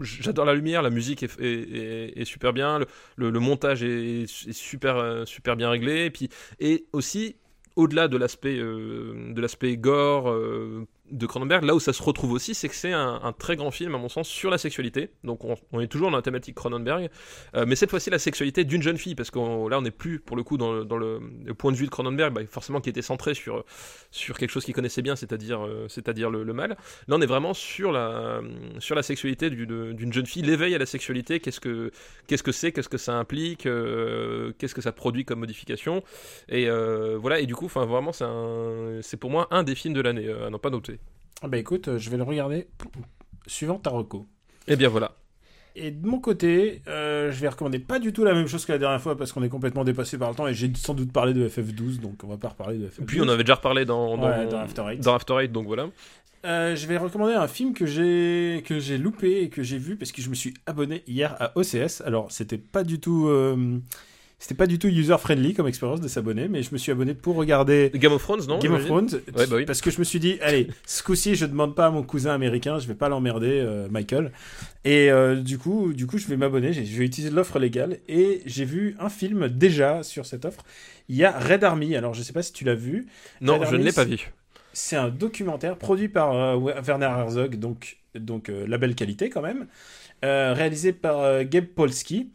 J'adore 0.01 0.45
la 0.45 0.53
lumière, 0.53 0.81
la 0.81 0.89
musique 0.89 1.23
est, 1.23 2.25
super 2.25 2.53
bien, 2.53 2.79
le, 2.79 3.29
le- 3.29 3.39
montage 3.39 3.83
est, 3.83 4.25
super 4.27 5.23
super 5.27 5.55
bien 5.57 5.69
réglé, 5.69 6.05
et 6.05 6.09
puis 6.09 6.29
et 6.59 6.85
aussi 6.93 7.35
au-delà 7.75 8.07
de 8.07 8.17
l'aspect 8.17 8.57
euh, 8.57 9.33
de 9.33 9.41
l'aspect 9.41 9.77
gore 9.77 10.29
euh, 10.29 10.85
de 11.11 11.25
Cronenberg, 11.25 11.63
là 11.63 11.75
où 11.75 11.79
ça 11.79 11.91
se 11.91 12.01
retrouve 12.01 12.31
aussi, 12.31 12.55
c'est 12.55 12.69
que 12.69 12.75
c'est 12.75 12.93
un, 12.93 13.33
très 13.37 13.55
grand 13.55 13.71
film, 13.71 13.93
à 13.93 13.97
mon 13.97 14.09
sens, 14.09 14.27
sur 14.27 14.49
la 14.49 14.57
sexualité. 14.57 15.09
Donc 15.23 15.41
on, 15.43 15.79
est 15.79 15.87
toujours 15.87 16.09
dans 16.09 16.17
la 16.17 16.23
thématique 16.23 16.55
Cronenberg, 16.55 17.09
euh, 17.55 17.65
mais 17.67 17.75
cette 17.75 17.89
fois-ci 17.89 18.09
la 18.09 18.19
sexualité 18.19 18.63
d'une 18.63 18.81
jeune 18.81 18.97
fille, 18.97 19.13
parce 19.13 19.29
que 19.29 19.37
là 19.69 19.77
on 19.77 19.81
n'est 19.81 19.91
plus 19.91 20.19
pour 20.19 20.37
le 20.37 20.43
coup 20.43 20.57
dans 20.57 20.71
le, 20.73 21.19
point 21.57 21.71
de 21.71 21.77
vue 21.77 21.85
de 21.85 21.91
Cronenberg, 21.91 22.33
bah, 22.33 22.41
forcément 22.49 22.79
qui 22.79 22.89
était 22.89 23.01
centré 23.01 23.33
sur 23.33 23.65
sur 24.11 24.37
quelque 24.37 24.49
chose 24.49 24.63
qu'il 24.63 24.73
connaissait 24.73 25.01
bien, 25.01 25.15
c'est-à-dire 25.15 25.65
euh, 25.65 25.87
le, 25.87 26.53
mal. 26.53 26.71
Là 27.07 27.15
on 27.15 27.21
est 27.21 27.27
vraiment 27.27 27.53
sur 27.53 27.91
la 27.91 28.41
sur 28.79 28.95
la 28.95 29.03
sexualité 29.03 29.49
d'une 29.49 30.13
jeune 30.13 30.25
fille, 30.25 30.41
l'éveil 30.41 30.73
à 30.73 30.77
la 30.77 30.85
sexualité, 30.85 31.39
qu'est-ce 31.41 31.59
que 31.59 31.91
qu'est-ce 32.27 32.43
que 32.43 32.51
c'est, 32.53 32.71
qu'est-ce 32.71 32.89
que 32.89 32.97
ça 32.97 33.15
implique, 33.15 33.65
euh, 33.65 34.53
qu'est-ce 34.57 34.73
que 34.73 34.81
ça 34.81 34.93
produit 34.93 35.25
comme 35.25 35.39
modification, 35.39 36.01
et 36.47 36.69
voilà. 37.17 37.39
Et 37.39 37.45
du 37.45 37.55
coup, 37.55 37.67
vraiment 37.67 38.11
c'est 38.13 39.17
pour 39.17 39.29
moi 39.29 39.47
un 39.51 39.63
des 39.63 39.75
films 39.75 39.93
de 39.93 40.01
l'année 40.01 40.31
à 40.31 40.49
n'en 40.49 40.59
pas 40.59 40.69
noter. 40.69 40.99
Ah 41.43 41.47
bah 41.47 41.57
écoute, 41.57 41.87
euh, 41.89 41.99
je 41.99 42.09
vais 42.09 42.17
le 42.17 42.23
regarder 42.23 42.67
suivant 43.47 43.77
ta 43.77 43.89
reco. 43.89 44.25
Et 44.67 44.75
bien 44.75 44.89
voilà. 44.89 45.11
Et 45.75 45.89
de 45.91 46.07
mon 46.07 46.19
côté, 46.19 46.81
euh, 46.87 47.31
je 47.31 47.39
vais 47.41 47.49
recommander 47.49 47.79
pas 47.79 47.97
du 47.99 48.13
tout 48.13 48.23
la 48.23 48.33
même 48.33 48.47
chose 48.47 48.63
que 48.65 48.71
la 48.71 48.77
dernière 48.77 49.01
fois 49.01 49.17
parce 49.17 49.31
qu'on 49.31 49.41
est 49.43 49.49
complètement 49.49 49.83
dépassé 49.83 50.17
par 50.17 50.29
le 50.29 50.35
temps 50.35 50.47
et 50.47 50.53
j'ai 50.53 50.71
sans 50.75 50.93
doute 50.93 51.11
parlé 51.11 51.33
de 51.33 51.49
FF12, 51.49 51.99
donc 51.99 52.23
on 52.23 52.27
va 52.27 52.37
pas 52.37 52.49
reparler 52.49 52.77
de 52.77 52.87
FF12. 52.87 53.05
Puis 53.05 53.21
on 53.21 53.27
avait 53.27 53.43
déjà 53.43 53.55
reparlé 53.55 53.83
dans 53.83 54.15
dans, 54.17 54.29
Ouais, 54.29 54.47
dans 54.47 54.59
After 54.59 54.83
Eight. 54.91 54.99
dans 55.01 55.15
After 55.15 55.33
Eight, 55.41 55.51
donc 55.51 55.65
voilà. 55.65 55.87
Euh, 56.45 56.75
je 56.75 56.87
vais 56.87 56.97
recommander 56.97 57.33
un 57.33 57.47
film 57.47 57.73
que 57.73 57.85
j'ai 57.85 58.61
que 58.65 58.77
j'ai 58.79 58.97
loupé 58.97 59.41
et 59.43 59.49
que 59.49 59.63
j'ai 59.63 59.77
vu 59.77 59.95
parce 59.95 60.11
que 60.11 60.21
je 60.21 60.29
me 60.29 60.35
suis 60.35 60.53
abonné 60.65 61.01
hier 61.07 61.35
à 61.41 61.57
OCS. 61.57 62.01
Alors 62.05 62.31
c'était 62.31 62.57
pas 62.57 62.83
du 62.83 62.99
tout 62.99 63.27
euh, 63.27 63.79
c'était 64.43 64.55
pas 64.55 64.67
du 64.67 64.77
tout 64.77 64.89
user 64.89 65.15
friendly 65.17 65.53
comme 65.53 65.69
expérience 65.69 66.01
de 66.01 66.09
s'abonner, 66.09 66.49
mais 66.49 66.63
je 66.63 66.73
me 66.73 66.77
suis 66.77 66.91
abonné 66.91 67.13
pour 67.13 67.37
regarder 67.37 67.89
Game 67.95 68.11
of 68.11 68.21
Thrones, 68.21 68.45
non 68.45 68.59
Game 68.59 68.73
of 68.73 68.83
Thrones 68.83 69.07
Ouais, 69.37 69.47
bah 69.47 69.55
oui. 69.55 69.65
parce 69.65 69.79
que 69.79 69.89
je 69.89 69.99
me 69.99 70.03
suis 70.03 70.19
dit 70.19 70.37
allez 70.41 70.67
ce 70.85 71.01
coup-ci 71.01 71.35
je 71.35 71.45
demande 71.45 71.75
pas 71.75 71.85
à 71.85 71.91
mon 71.91 72.03
cousin 72.03 72.33
américain, 72.33 72.77
je 72.77 72.85
vais 72.85 72.93
pas 72.93 73.07
l'emmerder 73.07 73.61
euh, 73.61 73.87
Michael 73.89 74.33
et 74.83 75.09
euh, 75.09 75.37
du 75.37 75.57
coup 75.57 75.93
du 75.93 76.07
coup 76.07 76.17
je 76.17 76.27
vais 76.27 76.35
m'abonner, 76.35 76.73
je 76.73 76.81
vais 76.81 77.05
utiliser 77.05 77.33
l'offre 77.33 77.57
légale 77.57 77.99
et 78.09 78.41
j'ai 78.45 78.65
vu 78.65 78.97
un 78.99 79.07
film 79.07 79.47
déjà 79.47 80.03
sur 80.03 80.25
cette 80.25 80.43
offre. 80.43 80.65
Il 81.07 81.15
y 81.15 81.23
a 81.23 81.31
Red 81.31 81.63
Army. 81.63 81.95
Alors 81.95 82.13
je 82.13 82.21
sais 82.21 82.33
pas 82.33 82.43
si 82.43 82.51
tu 82.51 82.65
l'as 82.65 82.75
vu. 82.75 83.07
Non, 83.39 83.59
Red 83.59 83.69
je 83.69 83.75
ne 83.77 83.83
l'ai 83.85 83.93
pas 83.93 84.03
vu. 84.03 84.29
C'est 84.73 84.97
un 84.97 85.07
documentaire 85.07 85.77
produit 85.77 86.09
par 86.09 86.33
euh, 86.33 86.81
Werner 86.85 87.05
Herzog, 87.05 87.55
donc, 87.55 87.95
donc 88.13 88.51
la 88.67 88.77
belle 88.77 88.95
qualité 88.95 89.29
quand 89.29 89.41
même, 89.41 89.67
réalisé 90.21 90.91
par 90.91 91.45
Gabe 91.45 91.67
Polsky. 91.67 92.27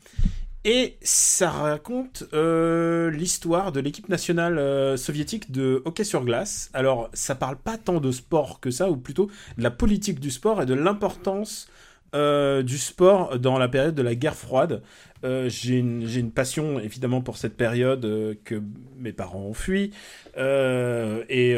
Et 0.71 0.99
ça 1.01 1.49
raconte 1.49 2.25
euh, 2.35 3.11
l'histoire 3.11 3.73
de 3.73 3.81
l'équipe 3.81 4.11
nationale 4.11 4.59
euh, 4.59 4.99
soviétique 4.99 5.51
de 5.51 5.81
hockey 5.87 6.05
sur 6.05 6.27
glace. 6.27 6.69
Alors, 6.75 7.09
ça 7.15 7.35
parle 7.35 7.57
pas 7.57 7.79
tant 7.79 8.01
de 8.01 8.11
sport 8.11 8.61
que 8.61 8.71
ça, 8.71 8.91
ou 8.91 8.99
plutôt 8.99 9.31
de 9.57 9.63
la 9.63 9.71
politique 9.71 10.21
du 10.21 10.31
sport 10.31 10.61
et 10.61 10.67
de 10.67 10.75
l'importance 10.75 11.69
euh, 12.15 12.63
du 12.63 12.77
sport 12.77 13.39
dans 13.39 13.59
la 13.59 13.69
période 13.69 13.95
de 13.95 14.03
la 14.03 14.15
guerre 14.15 14.35
froide. 14.35 14.83
Euh, 15.25 15.49
j'ai 15.49 15.79
une, 15.79 16.33
passion 16.33 16.79
évidemment 16.81 17.23
pour 17.23 17.39
cette 17.39 17.57
période 17.57 18.05
euh, 18.05 18.35
que 18.45 18.63
mes 18.99 19.13
parents 19.13 19.41
ont 19.41 19.55
fui 19.55 19.93
et 20.37 21.57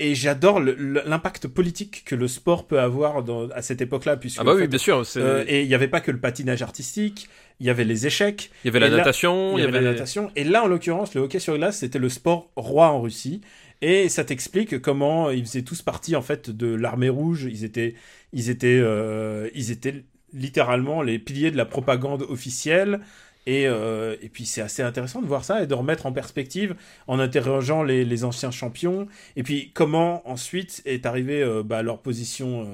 et 0.00 0.14
j'adore 0.14 0.60
l'impact 0.60 1.48
politique 1.48 2.04
que 2.04 2.14
le 2.14 2.28
sport 2.28 2.68
peut 2.68 2.78
avoir 2.78 3.24
dans, 3.24 3.48
à 3.50 3.62
cette 3.62 3.80
époque-là 3.80 4.16
puisque 4.16 4.38
Ah 4.40 4.44
bah 4.44 4.54
oui, 4.54 4.62
fait, 4.62 4.68
bien 4.68 4.78
sûr. 4.78 5.02
et 5.48 5.62
il 5.62 5.68
n'y 5.68 5.74
avait 5.74 5.88
pas 5.88 6.00
que 6.00 6.12
le 6.12 6.20
patinage 6.20 6.62
artistique, 6.62 7.28
il 7.60 7.66
y 7.66 7.70
avait 7.70 7.84
les 7.84 8.06
échecs, 8.06 8.50
Il 8.64 8.68
y 8.68 8.70
avait 8.70 8.80
la 8.80 8.88
là- 8.88 8.96
natation, 8.98 9.56
il 9.58 9.60
y 9.60 9.64
avait 9.64 9.72
la 9.80 9.92
natation. 9.92 10.30
Et 10.36 10.44
là, 10.44 10.62
en 10.64 10.66
l'occurrence, 10.68 11.14
le 11.14 11.22
hockey 11.22 11.38
sur 11.40 11.56
glace, 11.56 11.78
c'était 11.78 11.98
le 11.98 12.08
sport 12.08 12.50
roi 12.56 12.88
en 12.90 13.00
Russie. 13.00 13.40
Et 13.80 14.08
ça 14.08 14.24
t'explique 14.24 14.80
comment 14.80 15.30
ils 15.30 15.44
faisaient 15.46 15.62
tous 15.62 15.82
partie 15.82 16.16
en 16.16 16.22
fait 16.22 16.50
de 16.50 16.66
l'armée 16.74 17.08
rouge. 17.08 17.48
Ils 17.50 17.64
étaient, 17.64 17.94
ils 18.32 18.50
étaient, 18.50 18.78
euh, 18.80 19.48
ils 19.54 19.70
étaient 19.70 20.04
littéralement 20.32 21.02
les 21.02 21.18
piliers 21.18 21.50
de 21.50 21.56
la 21.56 21.64
propagande 21.64 22.22
officielle. 22.22 23.00
Et, 23.46 23.66
euh, 23.66 24.16
et 24.20 24.28
puis 24.28 24.44
c'est 24.44 24.60
assez 24.60 24.82
intéressant 24.82 25.22
de 25.22 25.26
voir 25.26 25.42
ça 25.44 25.62
et 25.62 25.66
de 25.66 25.74
remettre 25.74 26.04
en 26.06 26.12
perspective 26.12 26.74
en 27.06 27.18
interrogeant 27.18 27.82
les, 27.82 28.04
les 28.04 28.24
anciens 28.24 28.50
champions. 28.50 29.06
Et 29.36 29.42
puis 29.42 29.70
comment 29.74 30.28
ensuite 30.28 30.82
est 30.84 31.06
arrivé 31.06 31.42
euh, 31.42 31.62
bah, 31.62 31.82
leur 31.82 32.00
position. 32.02 32.68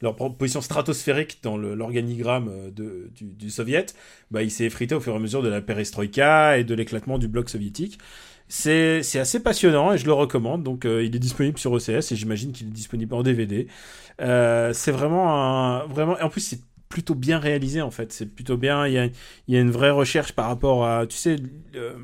Leur 0.00 0.16
position 0.16 0.60
stratosphérique 0.60 1.40
dans 1.42 1.56
l'organigramme 1.56 2.48
euh, 2.48 2.70
du, 3.14 3.24
du 3.24 3.50
soviet, 3.50 3.86
bah, 4.30 4.42
il 4.42 4.50
s'est 4.50 4.64
effrité 4.64 4.94
au 4.94 5.00
fur 5.00 5.12
et 5.12 5.16
à 5.16 5.18
mesure 5.18 5.42
de 5.42 5.48
la 5.48 5.60
perestroïka 5.60 6.58
et 6.58 6.64
de 6.64 6.74
l'éclatement 6.74 7.18
du 7.18 7.28
bloc 7.28 7.50
soviétique. 7.50 7.98
C'est 8.48 9.00
assez 9.14 9.40
passionnant 9.40 9.92
et 9.92 9.98
je 9.98 10.06
le 10.06 10.12
recommande. 10.12 10.64
Donc, 10.64 10.84
euh, 10.84 11.04
il 11.04 11.14
est 11.14 11.20
disponible 11.20 11.56
sur 11.56 11.70
OCS 11.70 12.10
et 12.10 12.16
j'imagine 12.16 12.50
qu'il 12.50 12.66
est 12.66 12.70
disponible 12.70 13.14
en 13.14 13.22
DVD. 13.22 13.68
Euh, 14.20 14.72
c'est 14.72 14.90
vraiment 14.90 15.32
un. 15.32 15.86
Vraiment, 15.86 16.16
en 16.20 16.28
plus, 16.28 16.40
c'est 16.40 16.60
plutôt 16.90 17.14
bien 17.14 17.38
réalisé 17.38 17.80
en 17.80 17.90
fait. 17.90 18.12
C'est 18.12 18.26
plutôt 18.26 18.58
bien. 18.58 18.86
Il 18.86 18.92
y 18.92 18.98
a, 18.98 19.06
il 19.06 19.54
y 19.54 19.56
a 19.56 19.60
une 19.60 19.70
vraie 19.70 19.90
recherche 19.92 20.32
par 20.32 20.46
rapport 20.48 20.84
à, 20.84 21.06
tu 21.06 21.16
sais, 21.16 21.36
euh, 21.76 21.94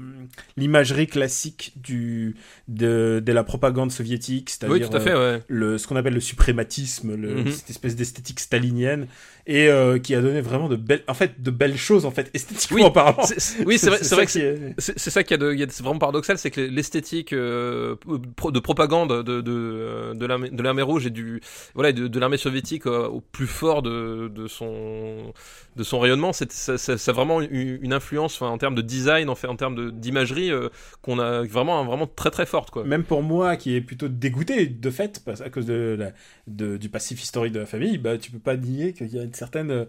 l'imagerie 0.56 1.08
classique 1.08 1.72
du, 1.76 2.36
de, 2.68 3.20
de 3.24 3.32
la 3.32 3.44
propagande 3.44 3.90
soviétique, 3.92 4.48
c'est-à-dire 4.48 4.88
Oui, 4.90 4.98
euh, 5.08 5.36
ouais. 5.38 5.42
le, 5.48 5.76
ce 5.76 5.86
qu'on 5.86 5.96
appelle 5.96 6.14
le 6.14 6.20
suprématisme, 6.20 7.14
le, 7.14 7.34
Mhm. 7.42 7.50
cette 7.50 7.68
espèce 7.70 7.96
d'esthétique 7.96 8.40
stalinienne, 8.40 9.08
et 9.46 9.68
euh, 9.68 9.98
qui 9.98 10.14
a 10.14 10.20
donné 10.20 10.40
vraiment 10.40 10.68
de 10.68 10.76
belles, 10.76 11.04
en 11.06 11.14
fait, 11.14 11.40
de 11.40 11.50
belles 11.52 11.76
choses 11.76 12.04
en 12.04 12.10
fait, 12.10 12.30
esthétiquement 12.34 12.86
Oui, 12.86 12.90
parlant. 12.92 13.22
Oui, 13.64 13.78
c'est 13.78 13.90
vrai, 13.90 13.98
c'est 14.02 14.14
vrai 14.16 14.26
que 14.26 14.32
ça 14.32 14.40
c'est- 14.78 14.92
est- 14.96 15.08
ça 15.10 15.22
qui 15.22 15.34
c'est 15.38 15.82
vraiment 15.82 15.98
paradoxal, 15.98 16.36
c'est 16.38 16.50
que 16.50 16.60
l'esthétique 16.60 17.32
euh, 17.32 17.94
de 18.06 18.58
propagande 18.58 19.22
de 19.24 19.40
de 19.40 20.12
de 20.14 20.26
l'armée 20.26 20.50
de 20.50 20.62
l'armée 20.62 20.82
rouge 20.82 21.06
et 21.06 21.10
du 21.10 21.40
voilà 21.74 21.92
de, 21.92 22.08
de 22.08 22.18
l'armée 22.18 22.38
soviétique 22.38 22.86
euh, 22.86 23.06
au 23.06 23.20
plus 23.20 23.46
fort 23.46 23.82
de, 23.82 24.28
de 24.34 24.48
son 24.48 25.32
de 25.76 25.84
son 25.84 25.98
rayonnement, 26.00 26.32
c'est 26.32 26.50
ça, 26.52 26.74
a 26.92 27.12
vraiment 27.12 27.40
une, 27.40 27.78
une 27.82 27.92
influence 27.92 28.40
en 28.42 28.58
termes 28.58 28.74
de 28.74 28.82
design, 28.82 29.28
en 29.28 29.34
fait, 29.34 29.46
en 29.46 29.56
termes 29.56 29.92
d'imagerie 29.92 30.50
euh, 30.50 30.68
qu'on 31.02 31.18
a 31.18 31.42
vraiment 31.42 31.84
vraiment 31.84 32.06
très 32.06 32.30
très 32.30 32.46
forte 32.46 32.70
quoi. 32.70 32.84
Même 32.84 33.04
pour 33.04 33.22
moi, 33.22 33.56
qui 33.56 33.74
est 33.74 33.80
plutôt 33.80 34.08
dégoûté 34.08 34.66
de 34.66 34.90
fait, 34.90 35.22
à 35.44 35.50
cause 35.50 35.66
de, 35.66 36.12
du 36.46 36.88
passif 36.88 37.22
historique 37.22 37.52
de 37.52 37.60
la 37.60 37.66
famille, 37.66 37.98
bah, 37.98 38.18
tu 38.18 38.30
peux 38.30 38.38
pas 38.38 38.56
nier 38.56 38.92
qu'il 38.92 39.08
y 39.14 39.18
a 39.18 39.22
une 39.22 39.34
certaine. 39.34 39.70
euh, 39.70 39.84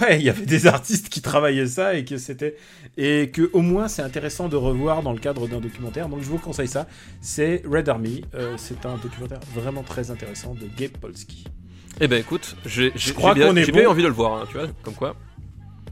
Ouais, 0.00 0.20
il 0.20 0.24
y 0.24 0.30
avait 0.30 0.46
des 0.46 0.68
artistes 0.68 1.08
qui 1.08 1.20
travaillaient 1.20 1.66
ça 1.66 1.94
et 1.94 2.04
que 2.04 2.16
c'était. 2.16 2.56
Et 2.96 3.30
que 3.32 3.50
au 3.52 3.60
moins 3.60 3.88
c'est 3.88 4.02
intéressant 4.02 4.48
de 4.48 4.54
revoir 4.56 5.02
dans 5.02 5.12
le 5.12 5.18
cadre 5.18 5.48
d'un 5.48 5.60
documentaire. 5.60 6.08
Donc 6.08 6.20
je 6.22 6.28
vous 6.28 6.38
conseille 6.38 6.68
ça. 6.68 6.86
C'est 7.20 7.62
Red 7.66 7.88
Army. 7.88 8.22
Euh, 8.34 8.54
c'est 8.56 8.86
un 8.86 8.96
documentaire 8.98 9.40
vraiment 9.52 9.82
très 9.82 10.10
intéressant 10.12 10.54
de 10.54 10.66
Gabe 10.76 10.92
Polsky. 11.00 11.44
Eh 12.00 12.08
ben 12.08 12.18
écoute, 12.18 12.56
j'ai 12.64 12.90
bien, 12.90 13.02
qu'on 13.46 13.56
est 13.56 13.64
j'ai 13.64 13.72
bien 13.72 13.84
bon. 13.84 13.90
envie 13.90 14.02
de 14.02 14.08
le 14.08 14.14
voir, 14.14 14.40
hein, 14.40 14.44
tu 14.50 14.56
vois, 14.56 14.66
comme 14.82 14.94
quoi. 14.94 15.14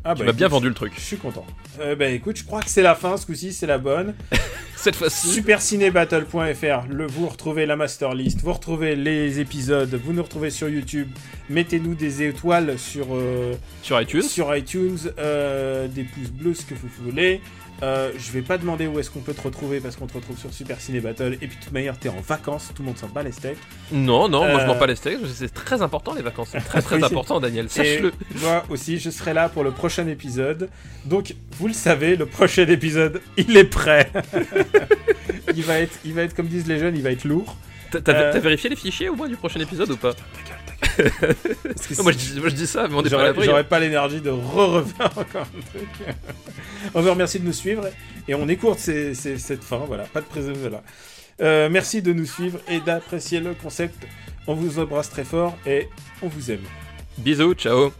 Ah, 0.04 0.14
Tu 0.14 0.24
m'as 0.24 0.32
bien 0.32 0.48
vendu 0.48 0.68
le 0.68 0.74
truc. 0.74 0.92
Je 0.96 1.00
suis 1.02 1.16
content. 1.18 1.44
Euh, 1.80 1.94
bah 1.94 2.08
écoute, 2.08 2.36
je 2.38 2.44
crois 2.44 2.62
que 2.62 2.70
c'est 2.70 2.82
la 2.82 2.94
fin 2.94 3.16
ce 3.16 3.26
coup-ci, 3.26 3.52
c'est 3.52 3.66
la 3.66 3.78
bonne. 3.78 4.14
Cette 4.76 4.94
fois-ci. 4.96 5.28
Supercinébattle.fr, 5.28 6.86
le, 6.88 7.06
vous 7.06 7.26
retrouvez 7.28 7.66
la 7.66 7.74
master 7.76 8.14
list, 8.14 8.40
vous 8.42 8.52
retrouvez 8.52 8.94
les 8.96 9.40
épisodes, 9.40 9.92
vous 10.02 10.12
nous 10.12 10.22
retrouvez 10.22 10.50
sur 10.50 10.68
YouTube. 10.68 11.08
Mettez-nous 11.50 11.94
des 11.94 12.22
étoiles 12.22 12.78
sur, 12.78 13.08
euh, 13.14 13.54
Sur 13.82 14.00
iTunes. 14.00 14.22
sur 14.22 14.54
iTunes, 14.56 14.98
euh, 15.18 15.88
des 15.88 16.04
pouces 16.04 16.30
bleus, 16.30 16.54
ce 16.54 16.64
que 16.64 16.74
vous 16.74 16.88
voulez. 17.04 17.40
Euh, 17.82 18.10
je 18.18 18.32
vais 18.32 18.42
pas 18.42 18.58
demander 18.58 18.88
où 18.88 18.98
est-ce 18.98 19.08
qu'on 19.10 19.20
peut 19.20 19.34
te 19.34 19.40
retrouver 19.42 19.78
parce 19.80 19.94
qu'on 19.94 20.06
te 20.08 20.14
retrouve 20.14 20.36
sur 20.36 20.52
Super 20.52 20.80
Ciné 20.80 21.00
Battle. 21.00 21.34
Et 21.34 21.46
puis 21.46 21.56
de 21.56 21.62
toute 21.62 21.72
manière, 21.72 21.96
t'es 21.98 22.08
en 22.08 22.20
vacances, 22.20 22.72
tout 22.74 22.82
le 22.82 22.86
monde 22.88 22.98
s'en 22.98 23.06
bat 23.08 23.22
les 23.22 23.30
steaks. 23.32 23.58
Non, 23.92 24.28
non, 24.28 24.40
moi 24.48 24.58
je 24.58 24.64
Euh, 24.64 24.66
m'en 24.66 24.74
pas 24.74 24.86
les 24.88 24.96
steaks. 24.96 25.18
C'est 25.32 25.54
très 25.54 25.80
important 25.80 26.12
les 26.14 26.22
vacances. 26.22 26.48
C'est 26.52 26.60
très 26.60 26.82
très 26.82 27.02
important, 27.04 27.38
Daniel. 27.40 27.68
Sache-le. 27.70 28.12
moi 28.40 28.64
aussi, 28.68 28.98
je 28.98 29.10
serai 29.10 29.32
là 29.32 29.48
pour 29.48 29.62
le 29.62 29.70
prochain 29.70 30.06
épisode. 30.08 30.68
Donc, 31.04 31.34
vous 31.58 31.68
le 31.68 31.72
savez, 31.74 32.16
le 32.16 32.26
prochain 32.26 32.66
épisode, 32.66 33.20
il 33.36 33.56
est 33.56 33.64
prêt. 33.64 34.10
il 35.54 35.62
va 35.62 35.78
être, 35.78 35.98
il 36.04 36.14
va 36.14 36.22
être 36.22 36.34
comme 36.34 36.46
disent 36.48 36.66
les 36.66 36.78
jeunes, 36.78 36.96
il 36.96 37.02
va 37.02 37.10
être 37.12 37.24
lourd. 37.24 37.56
T'as 37.90 38.12
euh, 38.14 38.38
vérifié 38.40 38.70
les 38.70 38.76
fichiers 38.76 39.08
au 39.08 39.14
moins 39.16 39.28
du 39.28 39.36
prochain 39.36 39.60
épisode 39.60 39.90
ou 39.90 39.96
pas 39.96 40.10
Non, 40.98 42.02
moi, 42.02 42.12
je 42.12 42.18
dis, 42.18 42.40
moi 42.40 42.48
je 42.48 42.54
dis 42.54 42.66
ça, 42.66 42.86
mais 42.88 42.94
on 42.94 43.02
est 43.02 43.10
pas 43.10 43.28
à 43.30 43.42
J'aurais 43.42 43.64
pas 43.64 43.78
l'énergie 43.78 44.20
de 44.20 44.30
re-refaire 44.30 45.10
encore 45.16 45.42
un 45.42 45.70
truc. 45.78 45.88
on 46.94 47.00
vous 47.02 47.10
remercie 47.10 47.38
de 47.40 47.44
nous 47.46 47.52
suivre 47.52 47.88
et 48.26 48.34
on 48.34 48.48
écoute 48.48 48.78
ces- 48.78 49.14
ces- 49.14 49.38
cette 49.38 49.62
fin. 49.64 49.78
Voilà, 49.78 50.04
pas 50.04 50.20
de 50.20 50.26
prise 50.26 50.48
là. 50.70 50.82
Euh, 51.40 51.68
merci 51.70 52.02
de 52.02 52.12
nous 52.12 52.26
suivre 52.26 52.58
et 52.68 52.80
d'apprécier 52.80 53.40
le 53.40 53.54
concept. 53.54 54.06
On 54.46 54.54
vous 54.54 54.78
embrasse 54.78 55.10
très 55.10 55.24
fort 55.24 55.56
et 55.66 55.88
on 56.22 56.28
vous 56.28 56.50
aime. 56.50 56.64
Bisous, 57.18 57.54
ciao. 57.54 57.92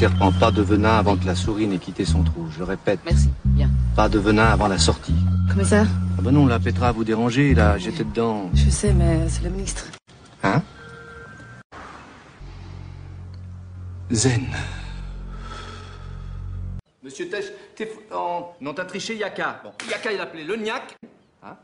Serpents, 0.00 0.32
pas 0.32 0.50
de 0.50 0.62
venin 0.62 0.96
avant 0.96 1.14
que 1.14 1.26
la 1.26 1.34
souris 1.34 1.66
n'ait 1.66 1.76
quitté 1.76 2.06
son 2.06 2.22
trou. 2.24 2.46
Je 2.56 2.62
répète, 2.62 3.00
Merci, 3.04 3.28
bien. 3.44 3.68
pas 3.94 4.08
de 4.08 4.18
venin 4.18 4.46
avant 4.46 4.66
la 4.66 4.78
sortie. 4.78 5.12
Commissaire 5.50 5.86
Ah 6.16 6.22
ben 6.22 6.30
non, 6.30 6.46
la 6.46 6.58
Petra 6.58 6.90
vous 6.90 7.04
déranger, 7.04 7.52
là, 7.54 7.76
j'étais 7.76 8.04
dedans. 8.04 8.48
Je 8.54 8.70
sais, 8.70 8.94
mais 8.94 9.28
c'est 9.28 9.42
le 9.42 9.50
ministre. 9.50 9.84
Hein? 10.42 10.62
Zen. 14.10 14.46
Monsieur 17.02 17.28
Tesh, 17.28 17.44
t'es 17.76 17.92
en- 18.10 18.54
Non, 18.62 18.72
t'as 18.72 18.86
triché 18.86 19.16
Yaka. 19.18 19.60
Bon, 19.62 19.72
Yaka, 19.90 20.12
il 20.12 20.20
appelé 20.22 20.44
le 20.44 20.56
Niac. 20.56 20.96
Hein? 21.42 21.56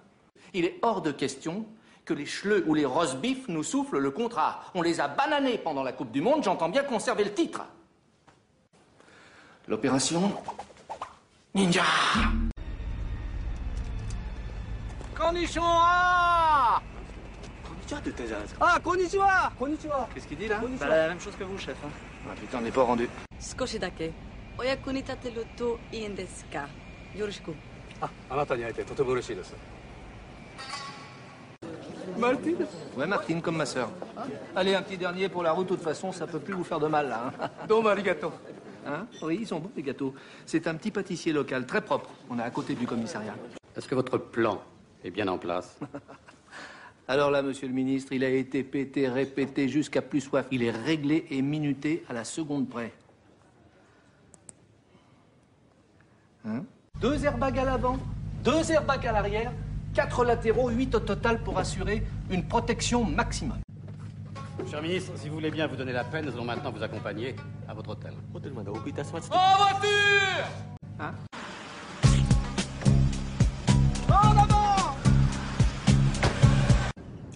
Il 0.52 0.66
est 0.66 0.78
hors 0.82 1.00
de 1.00 1.10
question 1.10 1.64
que 2.04 2.12
les 2.12 2.24
chleux 2.24 2.64
ou 2.68 2.74
les 2.74 2.84
roast-beef 2.84 3.48
nous 3.48 3.62
soufflent 3.62 3.98
le 3.98 4.10
contrat. 4.10 4.60
On 4.74 4.82
les 4.82 5.00
a 5.00 5.08
bananés 5.08 5.56
pendant 5.56 5.82
la 5.82 5.92
Coupe 5.92 6.10
du 6.12 6.20
Monde, 6.20 6.44
j'entends 6.44 6.68
bien 6.68 6.82
conserver 6.82 7.24
le 7.24 7.32
titre. 7.32 7.62
L'opération 9.68 10.32
Ninja 11.54 11.82
Konnichiwa 15.14 16.80
Konnichiwa 17.88 18.00
de 18.04 18.12
Ah, 18.60 18.78
konnichiwa 18.84 20.08
Qu'est-ce 20.14 20.28
qu'il 20.28 20.38
dit 20.38 20.46
là? 20.46 20.60
Bah 20.78 20.88
la 20.88 21.08
même 21.08 21.20
chose 21.20 21.34
que 21.36 21.42
vous, 21.42 21.58
chef. 21.58 21.76
Hein. 21.84 21.88
Ah 22.28 22.34
putain, 22.40 22.58
on 22.58 22.60
n'est 22.60 22.70
pas 22.70 22.82
rendu. 22.82 23.08
Skoshi 23.40 23.78
dake. 23.80 24.12
Oyaku 24.58 24.92
ni 24.92 25.02
tateru 25.02 25.42
to. 25.56 25.78
Ah, 28.02 28.08
anata 28.30 28.56
ni 28.56 28.64
aete 28.64 28.84
totemo 28.84 29.10
ureshii 29.12 29.34
desu. 29.34 29.54
Martine 32.18 32.66
Ouais, 32.96 33.06
Martine, 33.06 33.42
comme 33.42 33.56
ma 33.56 33.66
sœur. 33.66 33.88
Ah. 34.16 34.22
Allez, 34.54 34.74
un 34.74 34.82
petit 34.82 34.96
dernier 34.96 35.28
pour 35.28 35.42
la 35.42 35.52
route, 35.52 35.68
de 35.68 35.74
toute 35.74 35.82
façon, 35.84 36.12
ça 36.12 36.26
peut 36.26 36.38
plus 36.38 36.54
vous 36.54 36.64
faire 36.64 36.78
de 36.78 36.86
mal, 36.86 37.08
là. 37.08 37.32
Hein. 37.40 37.48
Domo 37.68 37.88
arigato. 37.88 38.32
Hein 38.86 39.06
oui, 39.22 39.38
ils 39.40 39.46
sont 39.46 39.58
bons, 39.58 39.70
les 39.76 39.82
gâteaux. 39.82 40.14
C'est 40.44 40.66
un 40.68 40.74
petit 40.74 40.90
pâtissier 40.90 41.32
local, 41.32 41.66
très 41.66 41.80
propre. 41.80 42.10
On 42.30 42.38
est 42.38 42.42
à 42.42 42.50
côté 42.50 42.74
du 42.74 42.86
commissariat. 42.86 43.34
Est-ce 43.76 43.88
que 43.88 43.94
votre 43.94 44.16
plan 44.16 44.62
est 45.04 45.10
bien 45.10 45.26
en 45.28 45.38
place? 45.38 45.78
Alors 47.08 47.30
là, 47.30 47.42
monsieur 47.42 47.66
le 47.68 47.74
ministre, 47.74 48.12
il 48.12 48.24
a 48.24 48.30
été 48.30 48.62
pété, 48.62 49.08
répété 49.08 49.68
jusqu'à 49.68 50.02
plus 50.02 50.20
soif. 50.20 50.46
Il 50.50 50.62
est 50.62 50.70
réglé 50.70 51.26
et 51.30 51.42
minuté 51.42 52.04
à 52.08 52.12
la 52.12 52.24
seconde 52.24 52.68
près. 52.68 52.92
Hein? 56.46 56.64
Deux 57.00 57.24
airbags 57.24 57.58
à 57.58 57.64
l'avant, 57.64 57.98
deux 58.44 58.70
airbags 58.70 59.06
à 59.06 59.12
l'arrière, 59.12 59.52
quatre 59.94 60.24
latéraux, 60.24 60.70
huit 60.70 60.94
au 60.94 61.00
total 61.00 61.42
pour 61.42 61.58
assurer 61.58 62.04
une 62.30 62.46
protection 62.46 63.04
maximum. 63.04 63.58
Cher 64.64 64.82
ministre, 64.82 65.12
si 65.16 65.28
vous 65.28 65.34
voulez 65.34 65.50
bien 65.50 65.66
vous 65.66 65.76
donner 65.76 65.92
la 65.92 66.02
peine, 66.02 66.24
nous 66.24 66.32
allons 66.32 66.44
maintenant 66.44 66.72
vous 66.72 66.82
accompagner 66.82 67.36
à 67.68 67.74
votre 67.74 67.90
hôtel. 67.90 68.14
Hein? 70.98 71.12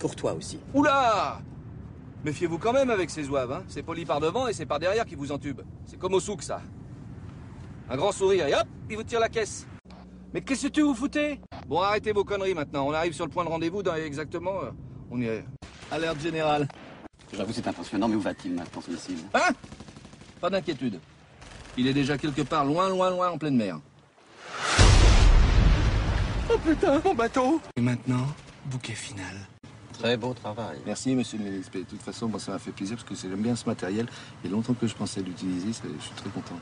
Pour 0.00 0.16
toi 0.16 0.32
aussi. 0.32 0.58
Oula 0.74 1.38
Méfiez-vous 2.24 2.58
quand 2.58 2.72
même 2.72 2.90
avec 2.90 3.10
ces 3.10 3.24
zouaves, 3.24 3.52
hein. 3.52 3.62
C'est 3.68 3.82
poli 3.82 4.04
par 4.04 4.20
devant 4.20 4.48
et 4.48 4.52
c'est 4.52 4.66
par 4.66 4.78
derrière 4.78 5.04
qui 5.04 5.14
vous 5.14 5.30
entube. 5.30 5.60
C'est 5.86 5.98
comme 5.98 6.14
au 6.14 6.20
souk, 6.20 6.42
ça. 6.42 6.60
Un 7.88 7.96
grand 7.96 8.12
sourire 8.12 8.46
et 8.48 8.54
hop, 8.54 8.66
il 8.90 8.96
vous 8.96 9.04
tire 9.04 9.20
la 9.20 9.28
caisse. 9.28 9.66
Mais 10.34 10.40
qu'est-ce 10.40 10.66
que 10.66 10.72
tu 10.72 10.82
vous 10.82 10.94
foutez? 10.94 11.40
Bon, 11.68 11.80
arrêtez 11.80 12.12
vos 12.12 12.24
conneries 12.24 12.54
maintenant. 12.54 12.86
On 12.86 12.92
arrive 12.92 13.12
sur 13.12 13.24
le 13.24 13.30
point 13.30 13.44
de 13.44 13.50
rendez-vous 13.50 13.82
dans 13.82 13.94
exactement... 13.94 14.64
euh, 14.64 14.70
on 15.10 15.20
est... 15.20 15.44
Alerte 15.92 16.20
générale. 16.20 16.68
J'avoue, 17.36 17.52
c'est 17.52 17.66
impressionnant, 17.66 18.08
mais 18.08 18.16
où 18.16 18.20
va-t-il 18.20 18.54
maintenant, 18.54 18.80
ce 18.80 18.90
missile 18.90 19.18
Hein 19.34 19.50
Pas 20.40 20.50
d'inquiétude. 20.50 21.00
Il 21.76 21.86
est 21.86 21.92
déjà 21.94 22.18
quelque 22.18 22.42
part 22.42 22.64
loin, 22.64 22.88
loin, 22.88 23.10
loin 23.10 23.30
en 23.30 23.38
pleine 23.38 23.56
mer. 23.56 23.78
Oh 26.52 26.58
putain, 26.58 27.00
mon 27.04 27.14
bateau 27.14 27.60
Et 27.76 27.80
maintenant, 27.80 28.26
bouquet 28.66 28.94
final. 28.94 29.36
Très 29.92 30.16
beau 30.16 30.34
travail. 30.34 30.78
Merci, 30.86 31.14
monsieur 31.14 31.38
le 31.38 31.44
ministre. 31.44 31.70
De 31.78 31.82
toute 31.82 32.02
façon, 32.02 32.26
moi, 32.26 32.40
ça 32.40 32.52
m'a 32.52 32.58
fait 32.58 32.72
plaisir 32.72 32.96
parce 32.96 33.08
que 33.08 33.14
j'aime 33.14 33.40
bien 33.42 33.54
ce 33.54 33.66
matériel. 33.66 34.06
Il 34.42 34.50
y 34.50 34.52
a 34.52 34.56
longtemps 34.56 34.74
que 34.74 34.86
je 34.86 34.94
pensais 34.94 35.20
l'utiliser. 35.20 35.68
Je 35.68 35.72
suis 36.04 36.14
très 36.16 36.30
content. 36.30 36.58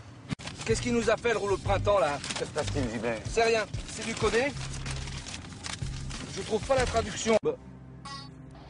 Qu'est-ce 0.67 0.83
qui 0.83 0.93
nous 0.93 1.09
a 1.09 1.17
fait 1.17 1.33
le 1.33 1.39
rouleau 1.39 1.57
de 1.57 1.63
printemps, 1.63 1.99
là 1.99 2.19
C'est 3.31 3.43
rien. 3.45 3.65
C'est 3.89 4.05
du 4.05 4.15
codé 4.15 4.53
Je 6.37 6.43
trouve 6.43 6.61
pas 6.67 6.75
la 6.77 6.85
traduction. 6.85 7.37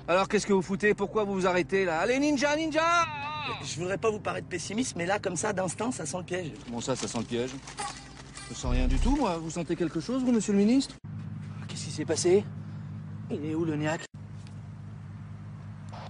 Alors, 0.09 0.27
qu'est-ce 0.27 0.47
que 0.47 0.55
vous 0.55 0.63
foutez? 0.63 0.95
Pourquoi 0.95 1.25
vous 1.25 1.35
vous 1.35 1.47
arrêtez, 1.47 1.85
là? 1.85 2.01
Allez, 2.01 2.19
ninja, 2.19 2.57
ninja 2.57 3.05
Je 3.63 3.79
voudrais 3.79 3.99
pas 3.99 4.11
vous 4.11 4.21
paraître 4.21 4.49
pessimiste, 4.49 4.97
mais 4.97 5.05
là, 5.05 5.19
comme 5.19 5.37
ça, 5.37 5.53
d'instant, 5.53 5.93
ça 5.93 6.07
sent 6.07 6.17
le 6.17 6.23
piège. 6.25 6.53
Comment 6.65 6.81
ça, 6.81 6.97
ça 6.97 7.07
sent 7.07 7.19
le 7.19 7.25
piège? 7.25 7.51
Je 8.49 8.55
sens 8.55 8.73
rien 8.73 8.89
du 8.89 8.99
tout, 8.99 9.15
moi. 9.17 9.37
Vous 9.37 9.51
sentez 9.51 9.77
quelque 9.77 10.01
chose, 10.01 10.25
vous, 10.25 10.33
monsieur 10.33 10.55
le 10.55 10.61
ministre? 10.61 10.95
Qu'est-ce 11.69 11.85
qui 11.85 11.91
s'est 11.91 12.07
passé? 12.07 12.43
Il 13.31 13.45
est 13.45 13.55
où 13.55 13.67
le 13.67 13.77
niaque? 13.77 14.07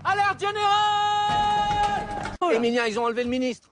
Alerte 0.04 0.40
générale 0.40 2.36
Émilien, 2.52 2.86
ils 2.86 3.00
ont 3.00 3.04
enlevé 3.04 3.24
le 3.24 3.30
ministre. 3.30 3.68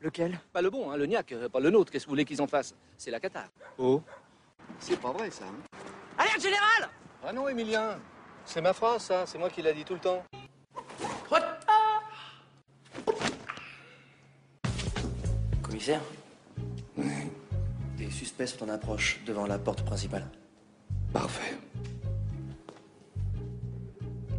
Lequel? 0.00 0.40
Pas 0.50 0.62
le 0.62 0.70
bon, 0.70 0.90
hein, 0.90 0.96
le 0.96 1.04
niaque, 1.04 1.32
euh, 1.32 1.50
pas 1.50 1.60
le 1.60 1.68
nôtre. 1.68 1.92
Qu'est-ce 1.92 2.04
que 2.04 2.08
vous 2.08 2.12
voulez 2.12 2.24
qu'ils 2.24 2.40
en 2.40 2.46
fassent? 2.46 2.74
C'est 2.96 3.10
la 3.10 3.20
cata. 3.20 3.44
Oh 3.76 4.00
C'est 4.78 4.98
pas 4.98 5.12
vrai, 5.12 5.30
ça. 5.30 5.44
hein 5.44 5.78
Alerte 6.16 6.40
générale 6.40 6.88
ah 7.26 7.32
non, 7.32 7.48
Émilien. 7.48 7.98
C'est 8.48 8.62
ma 8.62 8.72
phrase, 8.72 9.02
ça. 9.02 9.26
C'est 9.26 9.36
moi 9.36 9.50
qui 9.50 9.60
l'a 9.60 9.74
dit 9.74 9.84
tout 9.84 9.92
le 9.92 10.00
temps. 10.00 10.24
Commissaire 15.60 16.00
Des 17.98 18.10
suspects 18.10 18.46
sont 18.46 18.64
en 18.64 18.70
approche 18.70 19.20
devant 19.26 19.46
la 19.46 19.58
porte 19.58 19.84
principale. 19.84 20.26
Parfait. 21.12 21.58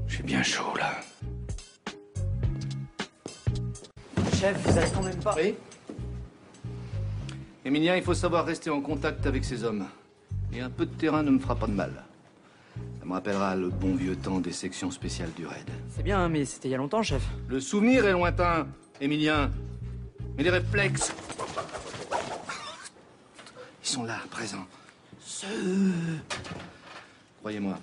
J'ai 0.08 0.24
bien 0.24 0.42
chaud, 0.42 0.74
là. 0.76 0.96
Chef, 4.40 4.58
vous 4.58 4.78
allez 4.78 4.92
quand 4.92 5.04
même 5.04 5.20
pas. 5.24 5.36
Oui 5.36 5.54
Émilien, 7.64 7.96
il 7.96 8.02
faut 8.04 8.16
savoir 8.16 8.44
rester 8.44 8.72
en 8.72 8.82
contact 8.82 9.28
avec 9.28 9.46
ces 9.46 9.64
hommes. 9.64 9.86
Et 10.52 10.62
un 10.62 10.72
peu 10.72 10.88
de 10.88 10.96
terrain 10.96 11.22
ne 11.22 11.30
me 11.30 11.38
fera 11.38 11.56
pas 11.56 11.68
de 11.68 11.74
mal. 11.74 12.09
Me 13.10 13.16
rappellera 13.16 13.56
le 13.56 13.70
bon 13.70 13.96
vieux 13.96 14.16
temps 14.16 14.40
des 14.40 14.52
sections 14.52 14.92
spéciales 14.92 15.32
du 15.36 15.48
raid. 15.48 15.68
C'est 15.90 16.04
bien, 16.04 16.30
mais 16.30 16.46
c'était 16.46 16.68
il 16.68 16.72
y 16.72 16.76
a 16.76 16.78
longtemps, 16.78 17.02
chef. 17.02 17.24
Le 17.48 17.60
souvenir 17.60 18.06
est 18.06 18.12
lointain, 18.12 18.68
Émilien. 19.02 19.50
Mais 20.38 20.44
les 20.44 20.52
réflexes. 20.52 21.12
Ils 23.84 23.88
sont 23.88 24.04
là, 24.04 24.20
présents. 24.30 24.68
Ceux. 25.20 25.48
Croyez-moi, 27.40 27.80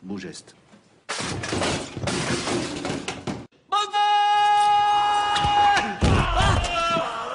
beau 0.00 0.16
geste. 0.16 0.56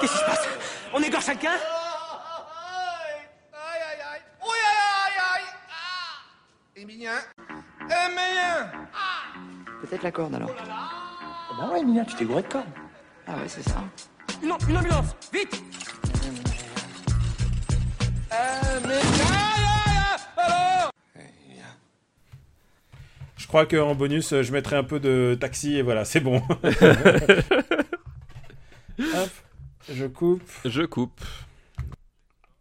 Qu'est-ce 0.01 0.11
qui 0.11 0.17
se 0.17 0.25
passe? 0.25 0.47
On 0.91 1.03
égorge 1.03 1.25
quelqu'un 1.25 1.59
Peut-être 9.81 10.03
la 10.03 10.11
corde 10.11 10.35
alors. 10.35 10.51
Ah 10.69 11.53
bah 11.57 11.69
ouais, 11.73 11.81
Emilia, 11.81 12.05
tu 12.05 12.15
t'es 12.15 12.25
gouré 12.25 12.41
de 12.41 12.47
corde. 12.47 12.65
Ah 13.27 13.33
ouais, 13.33 13.47
c'est 13.47 13.63
ça. 13.67 13.83
Une, 14.41 14.53
une 14.69 14.77
ambulance 14.77 15.15
Vite 15.31 15.61
Je 23.37 23.47
crois 23.47 23.65
qu'en 23.65 23.93
bonus, 23.93 24.41
je 24.41 24.51
mettrai 24.51 24.77
un 24.77 24.83
peu 24.83 24.99
de 24.99 25.37
taxi 25.39 25.75
et 25.77 25.81
voilà, 25.83 26.05
c'est 26.05 26.21
bon. 26.21 26.41
Hop, 28.99 29.29
je 29.91 30.05
coupe. 30.05 30.49
Je 30.65 30.83
coupe. 30.83 31.21